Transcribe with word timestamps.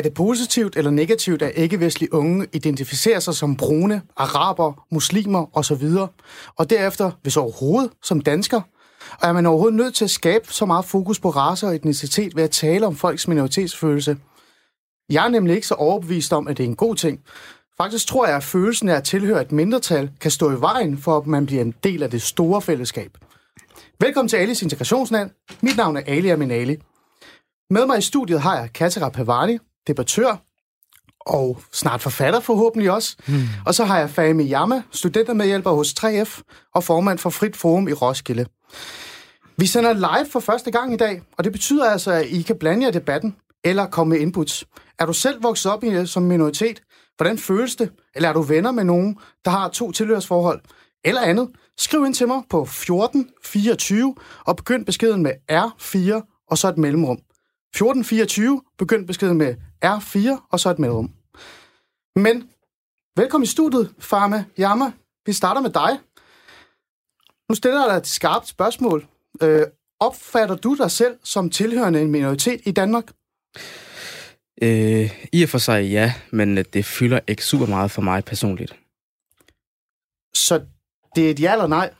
Er 0.00 0.02
det 0.02 0.14
positivt 0.14 0.76
eller 0.76 0.90
negativt, 0.90 1.42
at 1.42 1.52
ikke-vestlige 1.56 2.14
unge 2.14 2.46
identificerer 2.52 3.20
sig 3.20 3.34
som 3.34 3.56
brune, 3.56 4.02
araber, 4.16 4.86
muslimer 4.90 5.56
osv., 5.56 5.88
og 6.56 6.70
derefter, 6.70 7.10
hvis 7.22 7.36
overhovedet, 7.36 7.90
som 8.02 8.20
dansker? 8.20 8.60
Og 9.20 9.28
er 9.28 9.32
man 9.32 9.46
overhovedet 9.46 9.76
nødt 9.76 9.94
til 9.94 10.04
at 10.04 10.10
skabe 10.10 10.52
så 10.52 10.66
meget 10.66 10.84
fokus 10.84 11.20
på 11.20 11.30
race 11.30 11.66
og 11.66 11.74
etnicitet 11.74 12.36
ved 12.36 12.42
at 12.42 12.50
tale 12.50 12.86
om 12.86 12.96
folks 12.96 13.28
minoritetsfølelse? 13.28 14.16
Jeg 15.10 15.24
er 15.24 15.28
nemlig 15.28 15.54
ikke 15.54 15.66
så 15.66 15.74
overbevist 15.74 16.32
om, 16.32 16.48
at 16.48 16.56
det 16.56 16.64
er 16.64 16.68
en 16.68 16.76
god 16.76 16.96
ting. 16.96 17.20
Faktisk 17.76 18.06
tror 18.06 18.26
jeg, 18.26 18.36
at 18.36 18.44
følelsen 18.44 18.88
af 18.88 18.94
at 18.94 19.04
tilhøre 19.04 19.42
et 19.42 19.52
mindretal 19.52 20.10
kan 20.20 20.30
stå 20.30 20.50
i 20.50 20.60
vejen 20.60 20.98
for, 20.98 21.16
at 21.16 21.26
man 21.26 21.46
bliver 21.46 21.62
en 21.62 21.74
del 21.84 22.02
af 22.02 22.10
det 22.10 22.22
store 22.22 22.62
fællesskab. 22.62 23.18
Velkommen 24.00 24.28
til 24.28 24.36
Alis 24.36 24.62
Integrationsland. 24.62 25.30
Mit 25.62 25.76
navn 25.76 25.96
er 25.96 26.02
Ali 26.06 26.28
Aminali. 26.28 26.76
Med 27.70 27.86
mig 27.86 27.98
i 27.98 28.02
studiet 28.02 28.40
har 28.40 28.58
jeg 28.58 28.72
Katera 28.72 29.08
Pavani, 29.08 29.58
debattør 29.86 30.36
og 31.20 31.62
snart 31.72 32.02
forfatter 32.02 32.40
forhåbentlig 32.40 32.90
også. 32.90 33.16
Hmm. 33.26 33.42
Og 33.66 33.74
så 33.74 33.84
har 33.84 33.98
jeg 33.98 34.10
Fahmi 34.10 34.52
Yama, 34.52 34.82
studentermedhjælper 34.90 35.70
hos 35.70 35.94
3F 36.00 36.40
og 36.74 36.84
formand 36.84 37.18
for 37.18 37.30
Frit 37.30 37.56
Forum 37.56 37.88
i 37.88 37.92
Roskilde. 37.92 38.46
Vi 39.56 39.66
sender 39.66 39.92
live 39.92 40.30
for 40.30 40.40
første 40.40 40.70
gang 40.70 40.92
i 40.92 40.96
dag, 40.96 41.22
og 41.38 41.44
det 41.44 41.52
betyder 41.52 41.90
altså, 41.90 42.10
at 42.10 42.26
I 42.26 42.42
kan 42.42 42.56
blande 42.58 42.82
jer 42.82 42.90
i 42.90 42.94
debatten 42.94 43.36
eller 43.64 43.86
komme 43.86 44.10
med 44.10 44.20
inputs. 44.20 44.64
Er 44.98 45.06
du 45.06 45.12
selv 45.12 45.42
vokset 45.42 45.72
op 45.72 45.84
i 45.84 46.06
som 46.06 46.22
minoritet? 46.22 46.82
Hvordan 47.16 47.38
føles 47.38 47.76
det? 47.76 47.90
Eller 48.14 48.28
er 48.28 48.32
du 48.32 48.42
venner 48.42 48.72
med 48.72 48.84
nogen, 48.84 49.18
der 49.44 49.50
har 49.50 49.68
to 49.68 49.92
tilhørsforhold? 49.92 50.60
Eller 51.04 51.20
andet? 51.20 51.48
Skriv 51.78 52.06
ind 52.06 52.14
til 52.14 52.26
mig 52.26 52.42
på 52.50 52.62
1424 52.62 54.14
og 54.46 54.56
begynd 54.56 54.86
beskeden 54.86 55.22
med 55.22 55.32
R4 55.52 56.44
og 56.50 56.58
så 56.58 56.68
et 56.68 56.78
mellemrum. 56.78 57.18
1424, 57.74 58.60
begynd 58.78 59.06
beskeden 59.06 59.38
med 59.38 59.54
R4 59.84 60.48
og 60.50 60.60
så 60.60 60.70
et 60.70 60.78
mellemrum. 60.78 61.10
Men 62.16 62.50
velkommen 63.16 63.44
i 63.44 63.46
studiet, 63.46 63.94
Farma 63.98 64.44
Yama. 64.58 64.92
Vi 65.26 65.32
starter 65.32 65.60
med 65.60 65.70
dig. 65.70 65.98
Nu 67.48 67.54
stiller 67.54 67.80
jeg 67.80 67.90
dig 67.90 67.96
et 67.96 68.06
skarpt 68.06 68.48
spørgsmål. 68.48 69.06
Øh, 69.42 69.66
opfatter 70.00 70.56
du 70.56 70.74
dig 70.74 70.90
selv 70.90 71.18
som 71.24 71.50
tilhørende 71.50 72.00
en 72.00 72.10
minoritet 72.10 72.60
i 72.64 72.70
Danmark? 72.70 73.04
Øh, 74.62 75.28
I 75.32 75.42
og 75.42 75.48
for 75.48 75.58
sig 75.58 75.90
ja, 75.90 76.14
men 76.30 76.56
det 76.56 76.84
fylder 76.84 77.20
ikke 77.28 77.44
super 77.44 77.66
meget 77.66 77.90
for 77.90 78.02
mig 78.02 78.24
personligt. 78.24 78.76
Så 80.34 80.60
det 81.16 81.26
er 81.26 81.30
et 81.30 81.40
ja 81.40 81.52
eller 81.52 81.66
nej? 81.66 81.94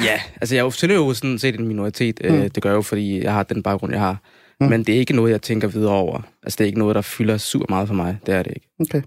Ja, 0.00 0.22
altså 0.40 0.54
jeg 0.54 0.72
tilhører 0.72 1.00
jo 1.00 1.14
sådan 1.14 1.38
set 1.38 1.60
en 1.60 1.68
minoritet. 1.68 2.20
Øh, 2.24 2.42
mm. 2.42 2.50
Det 2.50 2.62
gør 2.62 2.70
jeg 2.70 2.76
jo, 2.76 2.82
fordi 2.82 3.22
jeg 3.22 3.32
har 3.32 3.42
den 3.42 3.62
baggrund, 3.62 3.92
jeg 3.92 4.00
har. 4.00 4.22
Mm. 4.60 4.66
Men 4.66 4.84
det 4.84 4.94
er 4.94 4.98
ikke 4.98 5.16
noget, 5.16 5.32
jeg 5.32 5.42
tænker 5.42 5.68
videre 5.68 5.92
over. 5.92 6.20
Altså, 6.42 6.56
det 6.56 6.60
er 6.60 6.66
ikke 6.66 6.78
noget, 6.78 6.94
der 6.94 7.02
fylder 7.02 7.38
super 7.38 7.66
meget 7.68 7.88
for 7.88 7.94
mig. 7.94 8.18
Det 8.26 8.34
er 8.34 8.42
det 8.42 8.52
ikke. 8.56 8.68
Okay. 8.80 9.02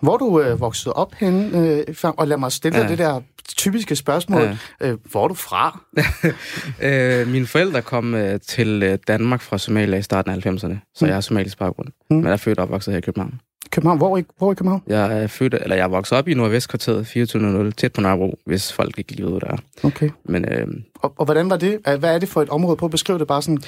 Hvor 0.00 0.16
du 0.16 0.40
øh, 0.40 0.60
voksede 0.60 0.92
op 0.92 1.14
henne, 1.14 1.58
øh, 1.58 1.94
og 2.02 2.28
lad 2.28 2.36
mig 2.36 2.52
stille 2.52 2.78
ja. 2.78 2.88
det 2.88 2.98
der 2.98 3.20
typiske 3.56 3.96
spørgsmål. 3.96 4.42
Ja. 4.42 4.56
Øh, 4.80 4.98
hvor 5.10 5.24
er 5.24 5.28
du 5.28 5.34
fra? 5.34 5.80
øh, 6.86 7.28
mine 7.28 7.46
forældre 7.46 7.82
kom 7.82 8.14
øh, 8.14 8.40
til 8.40 8.82
øh, 8.82 8.98
Danmark 9.08 9.40
fra 9.40 9.58
Somalia 9.58 9.98
i 9.98 10.02
starten 10.02 10.30
af 10.30 10.36
90'erne, 10.36 10.92
så 10.94 11.04
mm. 11.04 11.06
jeg 11.06 11.16
har 11.16 11.20
somalisk 11.20 11.58
baggrund. 11.58 11.88
Mm. 12.10 12.16
Men 12.16 12.24
jeg 12.24 12.32
er 12.32 12.36
født 12.36 12.58
og 12.58 12.62
opvokset 12.62 12.92
her 12.92 12.98
i 12.98 13.00
København. 13.00 13.40
København? 13.70 13.98
Hvor 13.98 14.18
i, 14.18 14.24
hvor 14.38 14.52
i 14.52 14.54
København? 14.54 14.82
Jeg 14.86 15.22
er 15.22 15.26
født, 15.26 15.54
eller 15.54 15.76
jeg 15.76 15.84
er 15.84 15.88
vokset 15.88 16.18
op 16.18 16.28
i 16.28 16.34
Nordvestkvarteret 16.34 17.06
2400, 17.06 17.72
tæt 17.72 17.92
på 17.92 18.00
Nørrebro, 18.00 18.38
hvis 18.46 18.72
folk 18.72 18.98
ikke 18.98 19.12
lige 19.12 19.26
ved, 19.26 19.40
der 19.40 19.56
Okay. 19.82 20.10
Men, 20.24 20.52
øh, 20.52 20.66
og, 20.94 21.14
og, 21.16 21.24
hvordan 21.24 21.50
var 21.50 21.56
det? 21.56 21.78
Hvad 21.98 22.14
er 22.14 22.18
det 22.18 22.28
for 22.28 22.42
et 22.42 22.48
område? 22.48 22.76
på 22.76 22.84
at 22.84 22.90
beskrive 22.90 23.18
det 23.18 23.26
bare 23.26 23.42
sådan. 23.42 23.58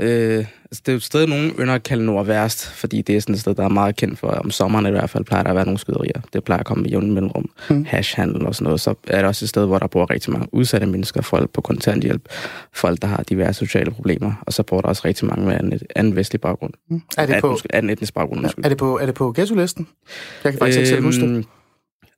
Øh, 0.00 0.44
altså 0.64 0.82
det 0.86 0.88
er 0.88 0.92
jo 0.92 0.96
et 0.96 1.02
sted, 1.02 1.26
nogen 1.26 1.50
ynder 1.58 1.74
at 1.74 1.82
kalde 1.82 2.04
nordværst, 2.04 2.70
fordi 2.70 3.02
det 3.02 3.16
er 3.16 3.20
sådan 3.20 3.34
et 3.34 3.40
sted, 3.40 3.54
der 3.54 3.64
er 3.64 3.68
meget 3.68 3.96
kendt 3.96 4.18
for, 4.18 4.28
om 4.28 4.50
sommeren 4.50 4.86
i 4.86 4.90
hvert 4.90 5.10
fald 5.10 5.24
plejer 5.24 5.42
der 5.42 5.50
at 5.50 5.56
være 5.56 5.64
nogle 5.64 5.78
skyderier. 5.78 6.20
Det 6.32 6.44
plejer 6.44 6.60
at 6.60 6.66
komme 6.66 6.82
med 6.82 6.90
jævn 6.90 7.12
mellemrum. 7.12 7.50
Mm. 7.70 7.84
Hashhandel 7.84 8.46
og 8.46 8.54
sådan 8.54 8.64
noget. 8.64 8.80
Så 8.80 8.94
er 9.06 9.16
det 9.16 9.24
også 9.24 9.44
et 9.44 9.48
sted, 9.48 9.66
hvor 9.66 9.78
der 9.78 9.86
bor 9.86 10.10
rigtig 10.10 10.32
mange 10.32 10.48
udsatte 10.52 10.86
mennesker, 10.86 11.22
folk 11.22 11.50
på 11.50 11.60
kontanthjælp, 11.60 12.28
folk, 12.72 13.02
der 13.02 13.08
har 13.08 13.22
diverse 13.22 13.58
sociale 13.58 13.90
problemer, 13.90 14.32
og 14.46 14.52
så 14.52 14.62
bor 14.62 14.80
der 14.80 14.88
også 14.88 15.02
rigtig 15.04 15.28
mange 15.28 15.46
med 15.46 15.54
anden, 15.54 15.80
anden 15.96 16.16
vestlig 16.16 16.40
baggrund. 16.40 16.72
Mm. 16.90 17.02
Er 17.18 17.26
det 17.26 17.36
på, 17.40 17.58
anden 17.70 17.90
etnisk 17.90 18.14
baggrund. 18.14 18.40
Ja, 18.46 18.50
er 18.64 18.68
det 18.68 18.78
på, 18.78 18.98
er 18.98 19.06
det 19.06 19.14
på 19.14 19.32
ghetto-listen? 19.32 19.88
Jeg 20.44 20.52
kan 20.52 20.58
faktisk 20.58 20.78
øhm, 20.78 20.80
ikke 20.80 20.88
selv 20.88 21.02
huske 21.02 21.22
det. 21.22 21.28
Øhm, 21.28 21.44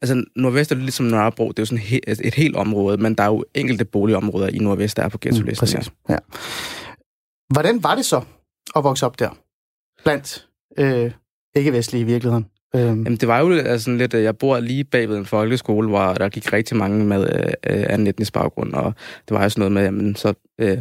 altså, 0.03 0.25
Nordvest 0.37 0.71
er 0.71 0.75
lidt 0.75 0.85
ligesom 0.85 1.07
Nørrebro. 1.07 1.49
Det 1.49 1.59
er 1.59 1.63
jo 1.63 1.67
sådan 1.67 1.85
et, 1.91 2.01
et, 2.07 2.21
et 2.25 2.35
helt 2.35 2.57
område, 2.57 2.97
men 2.97 3.15
der 3.15 3.23
er 3.23 3.29
jo 3.29 3.45
enkelte 3.55 3.85
boligområder 3.85 4.49
i 4.49 4.59
Nordvest, 4.59 4.97
der 4.97 5.03
er 5.03 5.09
på 5.09 5.19
ghetto-listen. 5.21 5.67
Mm, 5.67 5.77
præcis. 5.77 5.93
Ja. 6.09 6.13
ja. 6.13 6.19
Hvordan 7.53 7.83
var 7.83 7.95
det 7.95 8.05
så 8.05 8.23
at 8.77 8.85
vokse 8.85 9.07
op 9.07 9.19
der? 9.19 9.31
Blandt 10.05 10.47
øh, 10.79 11.13
ikke-vestlige 11.57 12.01
i 12.01 12.05
virkeligheden. 12.05 12.47
Øhm. 12.75 13.03
Jamen, 13.03 13.17
det 13.17 13.29
var 13.29 13.39
jo 13.39 13.53
altså, 13.53 13.91
lidt, 13.91 14.15
jeg 14.15 14.39
bor 14.39 14.61
lige 14.61 14.85
bagved 14.85 15.17
en 15.17 15.27
folkeskole, 15.27 15.89
hvor 15.89 16.15
der 16.15 16.29
gik 16.29 16.53
rigtig 16.53 16.77
mange 16.77 17.05
med 17.05 17.29
øh, 17.71 17.87
anden 17.89 18.07
etnisk 18.07 18.33
baggrund, 18.33 18.73
og 18.75 18.95
det 19.29 19.35
var 19.37 19.43
jo 19.43 19.49
sådan 19.49 19.61
noget 19.61 19.73
med, 19.73 19.85
jamen, 19.85 20.17
så 20.17 20.35
øh, 20.59 20.79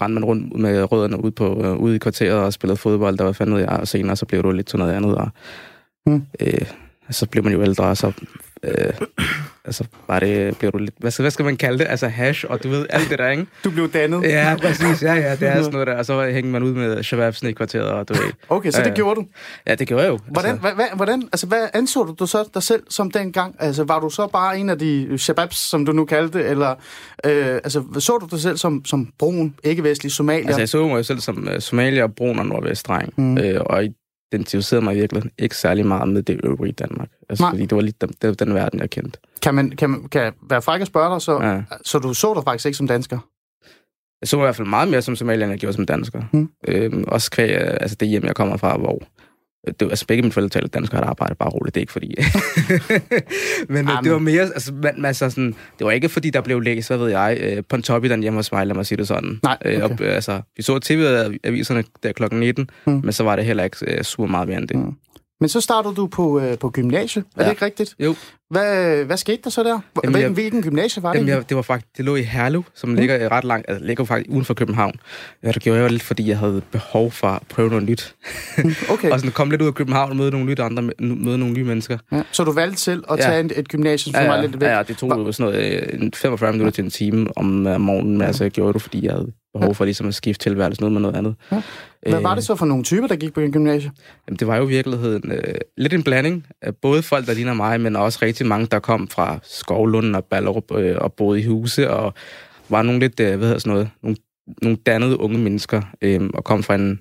rendte 0.00 0.14
man 0.14 0.24
rundt 0.24 0.60
med 0.60 0.92
rødderne 0.92 1.24
ud, 1.24 1.30
på, 1.30 1.64
øh, 1.64 1.76
ude 1.76 1.96
i 1.96 1.98
kvarteret 1.98 2.38
og 2.38 2.52
spillede 2.52 2.76
fodbold, 2.76 3.18
der 3.18 3.24
var 3.24 3.32
fandt 3.32 3.60
jeg, 3.60 3.68
og 3.68 3.88
senere 3.88 4.16
så 4.16 4.26
blev 4.26 4.42
du 4.42 4.50
lidt 4.50 4.66
til 4.66 4.78
noget 4.78 4.92
andet, 4.92 5.16
og 5.16 5.28
mm. 6.06 6.26
øh, 6.40 6.66
så 7.10 7.26
blev 7.26 7.44
man 7.44 7.52
jo 7.52 7.62
ældre, 7.62 7.84
og 7.84 7.96
så 7.96 8.12
øh, 8.62 8.92
altså, 9.64 9.84
var 10.08 10.18
det, 10.18 10.58
blev 10.58 10.72
du 10.72 10.78
lidt, 10.78 10.94
hvad 10.98 11.10
skal, 11.10 11.22
hvad 11.22 11.30
skal 11.30 11.44
man 11.44 11.56
kalde 11.56 11.78
det? 11.78 11.86
Altså 11.88 12.08
hash, 12.08 12.44
og 12.48 12.62
du 12.62 12.68
ved, 12.68 12.86
alt 12.90 13.10
det 13.10 13.18
der, 13.18 13.28
ikke? 13.28 13.46
Du 13.64 13.70
blev 13.70 13.92
dannet. 13.92 14.22
Ja, 14.22 14.56
præcis, 14.62 15.02
ja, 15.02 15.14
ja, 15.14 15.36
det 15.36 15.48
er 15.48 15.56
sådan 15.56 15.72
noget 15.72 15.86
der. 15.86 15.96
Og 15.96 16.04
så 16.04 16.30
hængte 16.30 16.50
man 16.50 16.62
ud 16.62 16.72
med 16.72 17.02
shababsen 17.02 17.48
i 17.48 17.52
kvarteret, 17.52 17.86
og 17.86 18.08
du 18.08 18.14
ved. 18.14 18.32
Okay, 18.48 18.70
så 18.70 18.82
det 18.84 18.94
gjorde 18.94 19.20
du? 19.20 19.26
Ja, 19.66 19.74
det 19.74 19.88
gjorde 19.88 20.02
jeg 20.02 20.10
jo. 20.10 20.18
Hvordan, 20.28 20.50
altså. 20.50 20.74
hvad, 20.74 20.86
hvordan, 20.96 21.22
altså, 21.32 21.46
hvad 21.46 21.68
anså 21.74 22.04
du, 22.04 22.14
du 22.18 22.26
så 22.26 22.44
dig 22.54 22.62
selv 22.62 22.82
som 22.90 23.10
dengang? 23.10 23.56
Altså, 23.58 23.84
var 23.84 24.00
du 24.00 24.10
så 24.10 24.26
bare 24.26 24.58
en 24.58 24.70
af 24.70 24.78
de 24.78 25.18
shababs, 25.18 25.56
som 25.56 25.86
du 25.86 25.92
nu 25.92 26.04
kaldte, 26.04 26.44
eller 26.44 26.74
øh, 27.24 27.54
altså, 27.54 27.84
så 27.98 28.18
du 28.18 28.26
dig 28.30 28.40
selv 28.40 28.56
som, 28.56 28.84
som 28.84 29.08
brun, 29.18 29.54
ikke-vestlig 29.64 30.12
somalier? 30.12 30.46
Altså, 30.46 30.60
jeg 30.60 30.68
så 30.68 30.86
mig 30.86 31.04
selv 31.04 31.20
som 31.20 31.48
uh, 31.54 31.58
somalier, 31.58 32.06
brun 32.06 32.38
og 32.38 32.46
nordvestdreng. 32.46 33.12
Mm. 33.16 33.38
Øh, 33.38 33.60
og 33.66 33.84
i 33.84 33.88
identificerede 34.32 34.84
mig 34.84 34.96
virkelig 34.96 35.22
ikke 35.38 35.56
særlig 35.56 35.86
meget 35.86 36.08
med 36.08 36.22
det 36.22 36.40
øvrige 36.44 36.72
Danmark. 36.72 37.08
Altså, 37.28 37.44
Nej. 37.44 37.50
fordi 37.52 37.66
det 37.66 37.76
var 37.76 37.82
lidt 37.82 38.00
den, 38.00 38.08
det 38.08 38.28
var 38.28 38.34
den 38.34 38.54
verden, 38.54 38.80
jeg 38.80 38.90
kendte. 38.90 39.18
Kan 39.42 39.54
man, 39.54 39.70
kan, 39.70 39.90
man, 39.90 40.08
kan 40.08 40.32
være 40.50 40.62
fræk 40.62 40.80
at 40.80 40.86
spørge 40.86 41.12
dig, 41.12 41.22
så, 41.22 41.42
ja. 41.42 41.62
så 41.84 41.98
du 41.98 42.14
så 42.14 42.34
dig 42.34 42.44
faktisk 42.44 42.66
ikke 42.66 42.76
som 42.76 42.88
dansker? 42.88 43.18
Jeg 44.20 44.28
så 44.28 44.36
i 44.36 44.40
hvert 44.40 44.56
fald 44.56 44.68
meget 44.68 44.88
mere 44.88 45.02
som 45.02 45.16
somalier, 45.16 45.44
end 45.44 45.52
jeg 45.52 45.60
gjorde 45.60 45.76
som 45.76 45.86
dansker. 45.86 46.22
Hmm. 46.32 46.50
Øhm, 46.68 47.04
også 47.06 47.30
kvæg, 47.30 47.50
altså 47.50 47.96
det 48.00 48.08
hjem, 48.08 48.24
jeg 48.24 48.34
kommer 48.34 48.56
fra, 48.56 48.76
hvor 48.76 49.02
det, 49.80 49.82
altså 49.82 50.06
begge 50.06 50.22
mine 50.22 50.32
forældre 50.32 50.48
taler 50.48 50.68
dansk 50.68 50.92
og 50.92 50.98
har 50.98 51.06
arbejdet 51.06 51.38
bare 51.38 51.48
roligt, 51.48 51.74
det 51.74 51.80
er 51.80 51.82
ikke 51.82 51.92
fordi... 51.92 52.14
men 53.74 53.88
Amen. 53.88 54.04
det 54.04 54.12
var 54.12 54.18
mere, 54.18 54.42
altså, 54.42 54.72
man, 54.72 55.04
altså 55.04 55.30
sådan, 55.30 55.54
det 55.78 55.84
var 55.84 55.90
ikke 55.90 56.08
fordi, 56.08 56.30
der 56.30 56.40
blev 56.40 56.60
læst, 56.60 56.88
hvad 56.88 56.98
ved 56.98 57.08
jeg, 57.08 57.38
øh, 57.40 57.62
på 57.68 57.76
en 57.76 57.82
top 57.82 58.04
i 58.04 58.08
den 58.08 58.20
hjemme 58.20 58.38
hos 58.38 58.52
mig, 58.52 58.66
lad 58.66 58.74
mig 58.74 58.86
sige 58.86 58.98
det 58.98 59.08
sådan. 59.08 59.40
Nej, 59.42 59.56
okay. 59.62 59.76
øh, 59.76 59.84
og, 59.84 60.00
altså, 60.00 60.40
vi 60.56 60.62
så 60.62 60.78
tv-aviserne 60.78 61.84
der 62.02 62.12
klokken 62.12 62.40
19, 62.40 62.70
mm. 62.86 63.00
men 63.04 63.12
så 63.12 63.24
var 63.24 63.36
det 63.36 63.44
heller 63.44 63.64
ikke 63.64 63.76
øh, 63.86 64.02
super 64.02 64.26
meget 64.26 64.48
mere 64.48 64.58
end 64.58 64.68
det. 64.68 64.76
Mm. 64.76 64.94
Men 65.40 65.48
så 65.48 65.60
startede 65.60 65.94
du 65.94 66.06
på, 66.06 66.40
øh, 66.40 66.58
på 66.58 66.70
gymnasiet, 66.70 67.24
er 67.36 67.42
ja. 67.42 67.44
det 67.44 67.52
ikke 67.52 67.64
rigtigt? 67.64 67.94
Jo. 68.00 68.14
Hvad, 68.50 69.04
hvad 69.04 69.16
skete 69.16 69.42
der 69.44 69.50
så 69.50 69.62
der? 69.62 69.68
Jamen, 69.68 69.82
hvilken, 70.02 70.22
jeg, 70.22 70.30
hvilken 70.30 70.62
gymnasie 70.62 71.02
var 71.02 71.12
det? 71.12 71.18
Jamen, 71.18 71.28
jeg, 71.28 71.48
det 71.48 71.56
var 71.56 71.62
faktisk, 71.62 71.96
det 71.96 72.04
lå 72.04 72.16
i 72.16 72.22
Herlev, 72.22 72.64
som 72.74 72.88
mm. 72.88 72.96
ligger 72.96 73.32
ret 73.32 73.44
langt, 73.44 73.68
altså 73.68 73.84
ligger 73.84 74.04
faktisk 74.04 74.30
uden 74.30 74.44
for 74.44 74.54
København. 74.54 74.94
Ja, 75.42 75.52
det 75.52 75.62
gjorde 75.62 75.80
jeg 75.80 75.90
lidt, 75.90 76.02
fordi 76.02 76.28
jeg 76.28 76.38
havde 76.38 76.62
behov 76.70 77.10
for 77.10 77.28
at 77.28 77.42
prøve 77.48 77.68
noget 77.68 77.84
nyt. 77.84 78.14
Mm, 78.58 78.74
okay. 78.90 79.10
og 79.12 79.20
sådan 79.20 79.32
komme 79.32 79.52
lidt 79.52 79.62
ud 79.62 79.66
af 79.66 79.74
København 79.74 80.10
og 80.10 80.16
møde 80.16 80.30
nogle 80.30 80.46
nye 80.46 80.56
andre, 80.58 80.82
møde 81.00 81.38
nogle 81.38 81.54
nye 81.54 81.64
mennesker. 81.64 81.98
Ja. 82.12 82.22
Så 82.32 82.44
du 82.44 82.52
valgte 82.52 82.80
selv 82.80 83.04
at 83.10 83.18
tage 83.18 83.34
ja. 83.34 83.40
et, 83.40 83.52
et 83.56 83.68
gymnasium, 83.68 84.14
som 84.14 84.22
ja, 84.22 84.30
ja. 84.30 84.36
var 84.36 84.42
lidt 84.42 84.60
væk? 84.60 84.68
Ja, 84.68 84.82
det 84.82 84.96
tog 84.96 85.10
jo 85.10 85.32
sådan 85.32 85.52
noget, 85.52 86.16
45 86.16 86.52
minutter 86.52 86.72
til 86.72 86.84
en 86.84 86.90
time 86.90 87.26
om 87.36 87.66
uh, 87.66 87.80
morgenen, 87.80 88.18
men 88.18 88.26
altså, 88.26 88.44
jeg 88.44 88.50
gjorde 88.50 88.72
det, 88.72 88.82
fordi 88.82 89.04
jeg 89.04 89.12
havde 89.12 89.32
behov 89.58 89.74
for 89.74 89.84
ligesom 89.84 90.08
at 90.08 90.14
skifte 90.14 90.44
tilværelse 90.44 90.80
noget 90.80 90.92
med 90.92 91.00
noget 91.00 91.16
andet. 91.16 91.34
Ja. 91.52 91.62
Hvad 92.10 92.20
var 92.20 92.34
det 92.34 92.44
så 92.44 92.54
for 92.54 92.66
nogle 92.66 92.84
typer, 92.84 93.06
der 93.06 93.16
gik 93.16 93.34
på 93.34 93.40
en 93.40 93.52
gymnasie? 93.52 93.90
Jamen, 94.28 94.38
det 94.38 94.46
var 94.46 94.56
jo 94.56 94.64
i 94.64 94.68
virkeligheden 94.68 95.32
øh, 95.32 95.54
lidt 95.76 95.92
en 95.92 96.02
blanding 96.02 96.46
både 96.82 97.02
folk, 97.02 97.26
der 97.26 97.34
ligner 97.34 97.54
mig, 97.54 97.80
men 97.80 97.96
også 97.96 98.18
rigtig 98.22 98.46
mange, 98.46 98.66
der 98.66 98.78
kom 98.78 99.08
fra 99.08 99.38
Skovlund 99.42 100.16
og 100.16 100.24
Ballerup 100.24 100.72
øh, 100.72 100.96
og 101.00 101.12
boede 101.12 101.40
i 101.40 101.46
huse, 101.46 101.90
og 101.90 102.14
var 102.68 102.82
nogle 102.82 103.00
lidt, 103.00 103.20
øh, 103.20 103.36
hvad 103.36 103.46
hedder 103.46 103.58
sådan 103.58 103.72
noget, 103.72 103.90
nogle, 104.02 104.16
nogle 104.62 104.78
dannede 104.86 105.20
unge 105.20 105.38
mennesker, 105.38 105.82
øh, 106.02 106.30
og 106.34 106.44
kom 106.44 106.62
fra 106.62 106.74
en, 106.74 107.00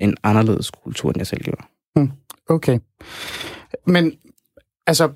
en 0.00 0.16
anderledes 0.22 0.70
kultur, 0.70 1.10
end 1.10 1.18
jeg 1.18 1.26
selv 1.26 1.42
gjorde. 1.42 1.62
Hmm. 1.94 2.10
Okay. 2.48 2.78
Men, 3.86 4.12
altså, 4.86 5.10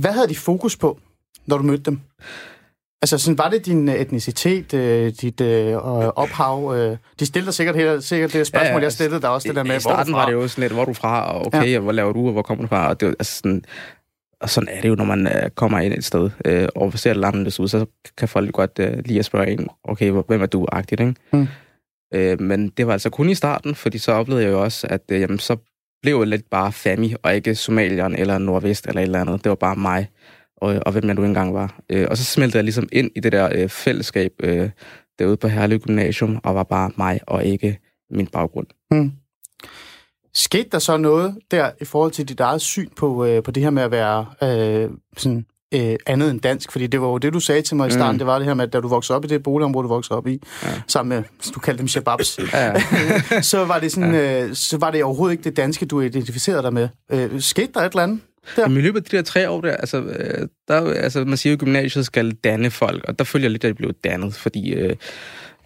hvad 0.00 0.12
havde 0.12 0.28
de 0.28 0.36
fokus 0.36 0.76
på, 0.76 1.00
når 1.46 1.58
du 1.58 1.64
mødte 1.64 1.82
dem? 1.82 2.00
Altså, 3.02 3.18
sådan, 3.18 3.38
var 3.38 3.48
det 3.48 3.66
din 3.66 3.88
øh, 3.88 3.94
etnicitet, 3.94 4.74
øh, 4.74 5.12
dit 5.20 5.40
øh, 5.40 5.76
ophav? 5.76 6.74
Øh, 6.76 6.96
de 7.20 7.26
stillede 7.26 7.52
sikkert, 7.52 7.76
helt, 7.76 8.04
sikkert 8.04 8.32
det 8.32 8.46
spørgsmål, 8.46 8.68
ja, 8.68 8.78
ja, 8.78 8.82
jeg 8.82 8.92
stillede 8.92 9.20
der 9.20 9.28
også, 9.28 9.48
det 9.48 9.56
der 9.56 9.62
med, 9.62 9.76
I 9.76 9.80
starten 9.80 10.12
var 10.12 10.26
det 10.26 10.32
jo 10.32 10.48
sådan 10.48 10.62
lidt, 10.62 10.72
hvor 10.72 10.84
du 10.84 10.92
fra, 10.92 11.32
og 11.32 11.46
okay, 11.46 11.72
ja. 11.72 11.78
og 11.78 11.84
hvad 11.84 11.94
laver 11.94 12.12
du, 12.12 12.26
og 12.26 12.32
hvor 12.32 12.42
kommer 12.42 12.64
du 12.64 12.68
fra? 12.68 12.88
Og, 12.88 13.00
det, 13.00 13.06
altså, 13.06 13.36
sådan, 13.36 13.64
og 14.40 14.50
sådan 14.50 14.68
er 14.68 14.80
det 14.80 14.88
jo, 14.88 14.94
når 14.94 15.04
man 15.04 15.26
øh, 15.26 15.50
kommer 15.50 15.78
ind 15.78 15.94
et 15.94 16.04
sted, 16.04 16.30
øh, 16.44 16.68
og 16.74 16.98
ser 16.98 17.14
landet 17.14 17.60
ud, 17.60 17.68
så 17.68 17.86
kan 18.18 18.28
folk 18.28 18.52
godt 18.52 18.78
øh, 18.78 18.98
lige 19.04 19.18
at 19.18 19.24
spørge 19.24 19.50
en, 19.50 19.68
okay, 19.84 20.10
hvem 20.10 20.42
er 20.42 20.46
du, 20.46 20.66
agtigt, 20.72 21.00
ikke? 21.00 21.14
Mm. 21.32 21.48
Øh, 22.14 22.40
men 22.40 22.68
det 22.68 22.86
var 22.86 22.92
altså 22.92 23.10
kun 23.10 23.30
i 23.30 23.34
starten, 23.34 23.74
fordi 23.74 23.98
så 23.98 24.12
oplevede 24.12 24.44
jeg 24.44 24.52
jo 24.52 24.62
også, 24.62 24.86
at 24.90 25.02
øh, 25.10 25.20
jamen, 25.20 25.38
så 25.38 25.56
blev 26.02 26.18
jeg 26.18 26.26
lidt 26.26 26.50
bare 26.50 26.72
Fami, 26.72 27.14
og 27.22 27.34
ikke 27.34 27.54
Somalieren 27.54 28.14
eller 28.14 28.38
Nordvest 28.38 28.86
eller 28.86 29.00
et 29.00 29.06
eller 29.06 29.20
andet. 29.20 29.44
Det 29.44 29.50
var 29.50 29.56
bare 29.56 29.76
mig, 29.76 30.08
og, 30.62 30.82
og 30.86 30.92
hvem 30.92 31.04
jeg 31.06 31.14
nu 31.14 31.24
engang 31.24 31.54
var. 31.54 31.80
Øh, 31.90 32.06
og 32.10 32.16
så 32.16 32.24
smeltede 32.24 32.56
jeg 32.56 32.64
ligesom 32.64 32.88
ind 32.92 33.10
i 33.16 33.20
det 33.20 33.32
der 33.32 33.48
øh, 33.54 33.68
fællesskab 33.68 34.32
øh, 34.42 34.70
derude 35.18 35.36
på 35.36 35.48
Herlev 35.48 35.78
Gymnasium, 35.78 36.38
og 36.44 36.54
var 36.54 36.62
bare 36.62 36.90
mig, 36.96 37.20
og 37.26 37.44
ikke 37.44 37.78
min 38.10 38.26
baggrund. 38.26 38.66
Mm. 38.90 39.12
Skete 40.34 40.68
der 40.72 40.78
så 40.78 40.96
noget 40.96 41.38
der 41.50 41.70
i 41.80 41.84
forhold 41.84 42.12
til 42.12 42.28
dit 42.28 42.40
eget 42.40 42.60
syn 42.60 42.88
på, 42.96 43.24
øh, 43.24 43.42
på 43.42 43.50
det 43.50 43.62
her 43.62 43.70
med 43.70 43.82
at 43.82 43.90
være 43.90 44.26
øh, 44.42 44.90
sådan, 45.16 45.46
øh, 45.74 45.96
andet 46.06 46.30
end 46.30 46.40
dansk? 46.40 46.72
Fordi 46.72 46.86
det 46.86 47.00
var 47.00 47.08
jo 47.08 47.18
det, 47.18 47.32
du 47.32 47.40
sagde 47.40 47.62
til 47.62 47.76
mig 47.76 47.88
i 47.88 47.90
starten, 47.90 48.12
mm. 48.12 48.18
det 48.18 48.26
var 48.26 48.38
det 48.38 48.46
her 48.46 48.54
med, 48.54 48.64
at 48.64 48.72
da 48.72 48.80
du 48.80 48.88
voksede 48.88 49.16
op 49.16 49.24
i 49.24 49.28
det 49.28 49.42
boligområde, 49.42 49.84
du 49.84 49.88
voksede 49.88 50.16
op 50.16 50.26
i, 50.26 50.42
ja. 50.62 50.68
sammen 50.88 51.16
med, 51.16 51.52
du 51.54 51.60
kaldte 51.60 51.78
dem 51.78 51.88
shababs, 51.88 52.38
ja. 52.52 52.74
så, 53.52 53.64
var 53.64 53.78
det 53.78 53.92
sådan, 53.92 54.14
ja. 54.14 54.44
øh, 54.44 54.54
så 54.54 54.78
var 54.78 54.90
det 54.90 55.04
overhovedet 55.04 55.32
ikke 55.32 55.44
det 55.44 55.56
danske, 55.56 55.86
du 55.86 56.00
identificerede 56.00 56.62
dig 56.62 56.72
med. 56.72 56.88
Øh, 57.12 57.40
skete 57.40 57.72
der 57.74 57.80
et 57.80 57.90
eller 57.90 58.02
andet? 58.02 58.20
Der. 58.56 58.68
Men 58.68 58.78
i 58.78 58.80
løbet 58.80 59.00
af 59.00 59.04
de 59.04 59.16
der 59.16 59.22
tre 59.22 59.50
år 59.50 59.60
der, 59.60 59.76
altså, 59.76 60.02
øh, 60.02 60.48
der, 60.68 60.94
altså 60.94 61.24
man 61.24 61.36
siger 61.36 61.50
jo, 61.50 61.54
at 61.54 61.60
gymnasiet 61.60 62.06
skal 62.06 62.32
danne 62.32 62.70
folk, 62.70 63.04
og 63.08 63.18
der 63.18 63.24
følger 63.24 63.44
jeg 63.44 63.50
lidt, 63.50 63.64
at 63.64 63.68
det 63.68 63.76
blev 63.76 63.92
dannet, 64.04 64.34
fordi 64.34 64.74
øh, 64.74 64.96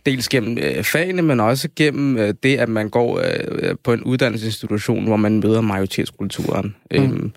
dels 0.06 0.28
gennem 0.28 0.58
øh, 0.58 0.84
fagene, 0.84 1.22
men 1.22 1.40
også 1.40 1.68
gennem 1.76 2.18
øh, 2.18 2.34
det, 2.42 2.56
at 2.56 2.68
man 2.68 2.90
går 2.90 3.18
øh, 3.18 3.76
på 3.84 3.92
en 3.92 4.02
uddannelsesinstitution, 4.02 5.04
hvor 5.04 5.16
man 5.16 5.40
møder 5.40 5.60
majoritetskulturen. 5.60 6.76
Mm. 6.90 7.02
Øhm, 7.02 7.32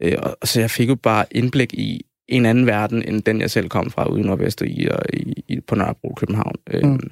øh, 0.00 0.16
og, 0.22 0.48
så 0.48 0.60
jeg 0.60 0.70
fik 0.70 0.88
jo 0.88 0.94
bare 0.94 1.24
indblik 1.30 1.74
i 1.74 2.04
en 2.28 2.46
anden 2.46 2.66
verden, 2.66 3.02
end 3.02 3.22
den, 3.22 3.40
jeg 3.40 3.50
selv 3.50 3.68
kom 3.68 3.90
fra 3.90 4.08
ude 4.08 4.20
i 4.20 4.24
Nordvester 4.24 4.66
i, 4.66 4.88
og 4.90 5.02
i, 5.12 5.44
i, 5.48 5.60
på 5.60 5.74
Nørrebro, 5.74 6.14
København. 6.14 6.54
Øh, 6.70 6.84
mm. 6.84 7.10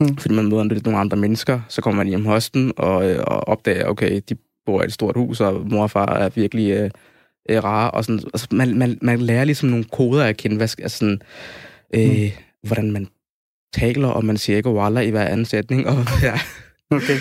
Mm. 0.00 0.16
Fordi 0.16 0.34
man 0.34 0.48
møder 0.48 0.64
lidt 0.64 0.84
nogle 0.84 0.98
andre 0.98 1.16
mennesker, 1.16 1.60
så 1.68 1.82
kommer 1.82 1.96
man 1.96 2.08
hjem 2.08 2.24
hos 2.24 2.50
dem 2.50 2.72
og, 2.76 3.10
øh, 3.10 3.18
og 3.26 3.48
opdager, 3.48 3.86
okay, 3.86 4.20
de 4.28 4.36
bor 4.66 4.82
i 4.82 4.84
et 4.84 4.92
stort 4.92 5.16
hus, 5.16 5.40
og 5.40 5.66
mor 5.70 5.82
og 5.82 5.90
far 5.90 6.16
er 6.16 6.28
virkelig 6.28 6.70
øh, 6.70 6.90
øh, 7.50 7.64
rare. 7.64 7.90
Og 7.90 8.04
sådan, 8.04 8.20
altså, 8.34 8.46
man, 8.50 8.78
man, 8.78 8.98
man 9.02 9.20
lærer 9.20 9.44
ligesom 9.44 9.68
nogle 9.68 9.84
koder 9.84 10.24
at 10.24 10.36
kende, 10.36 10.56
hvad, 10.56 10.68
altså 10.78 10.98
sådan, 10.98 11.20
øh, 11.94 12.22
mm. 12.22 12.30
hvordan 12.62 12.92
man 12.92 13.08
taler, 13.74 14.08
og 14.08 14.24
man 14.24 14.36
siger 14.36 14.56
ikke 14.56 14.70
wallah 14.70 15.04
i 15.06 15.10
hver 15.10 15.24
anden 15.24 15.46
sætning. 15.46 15.88
Og, 15.88 15.96
ja. 16.22 16.40
Okay. 16.90 17.18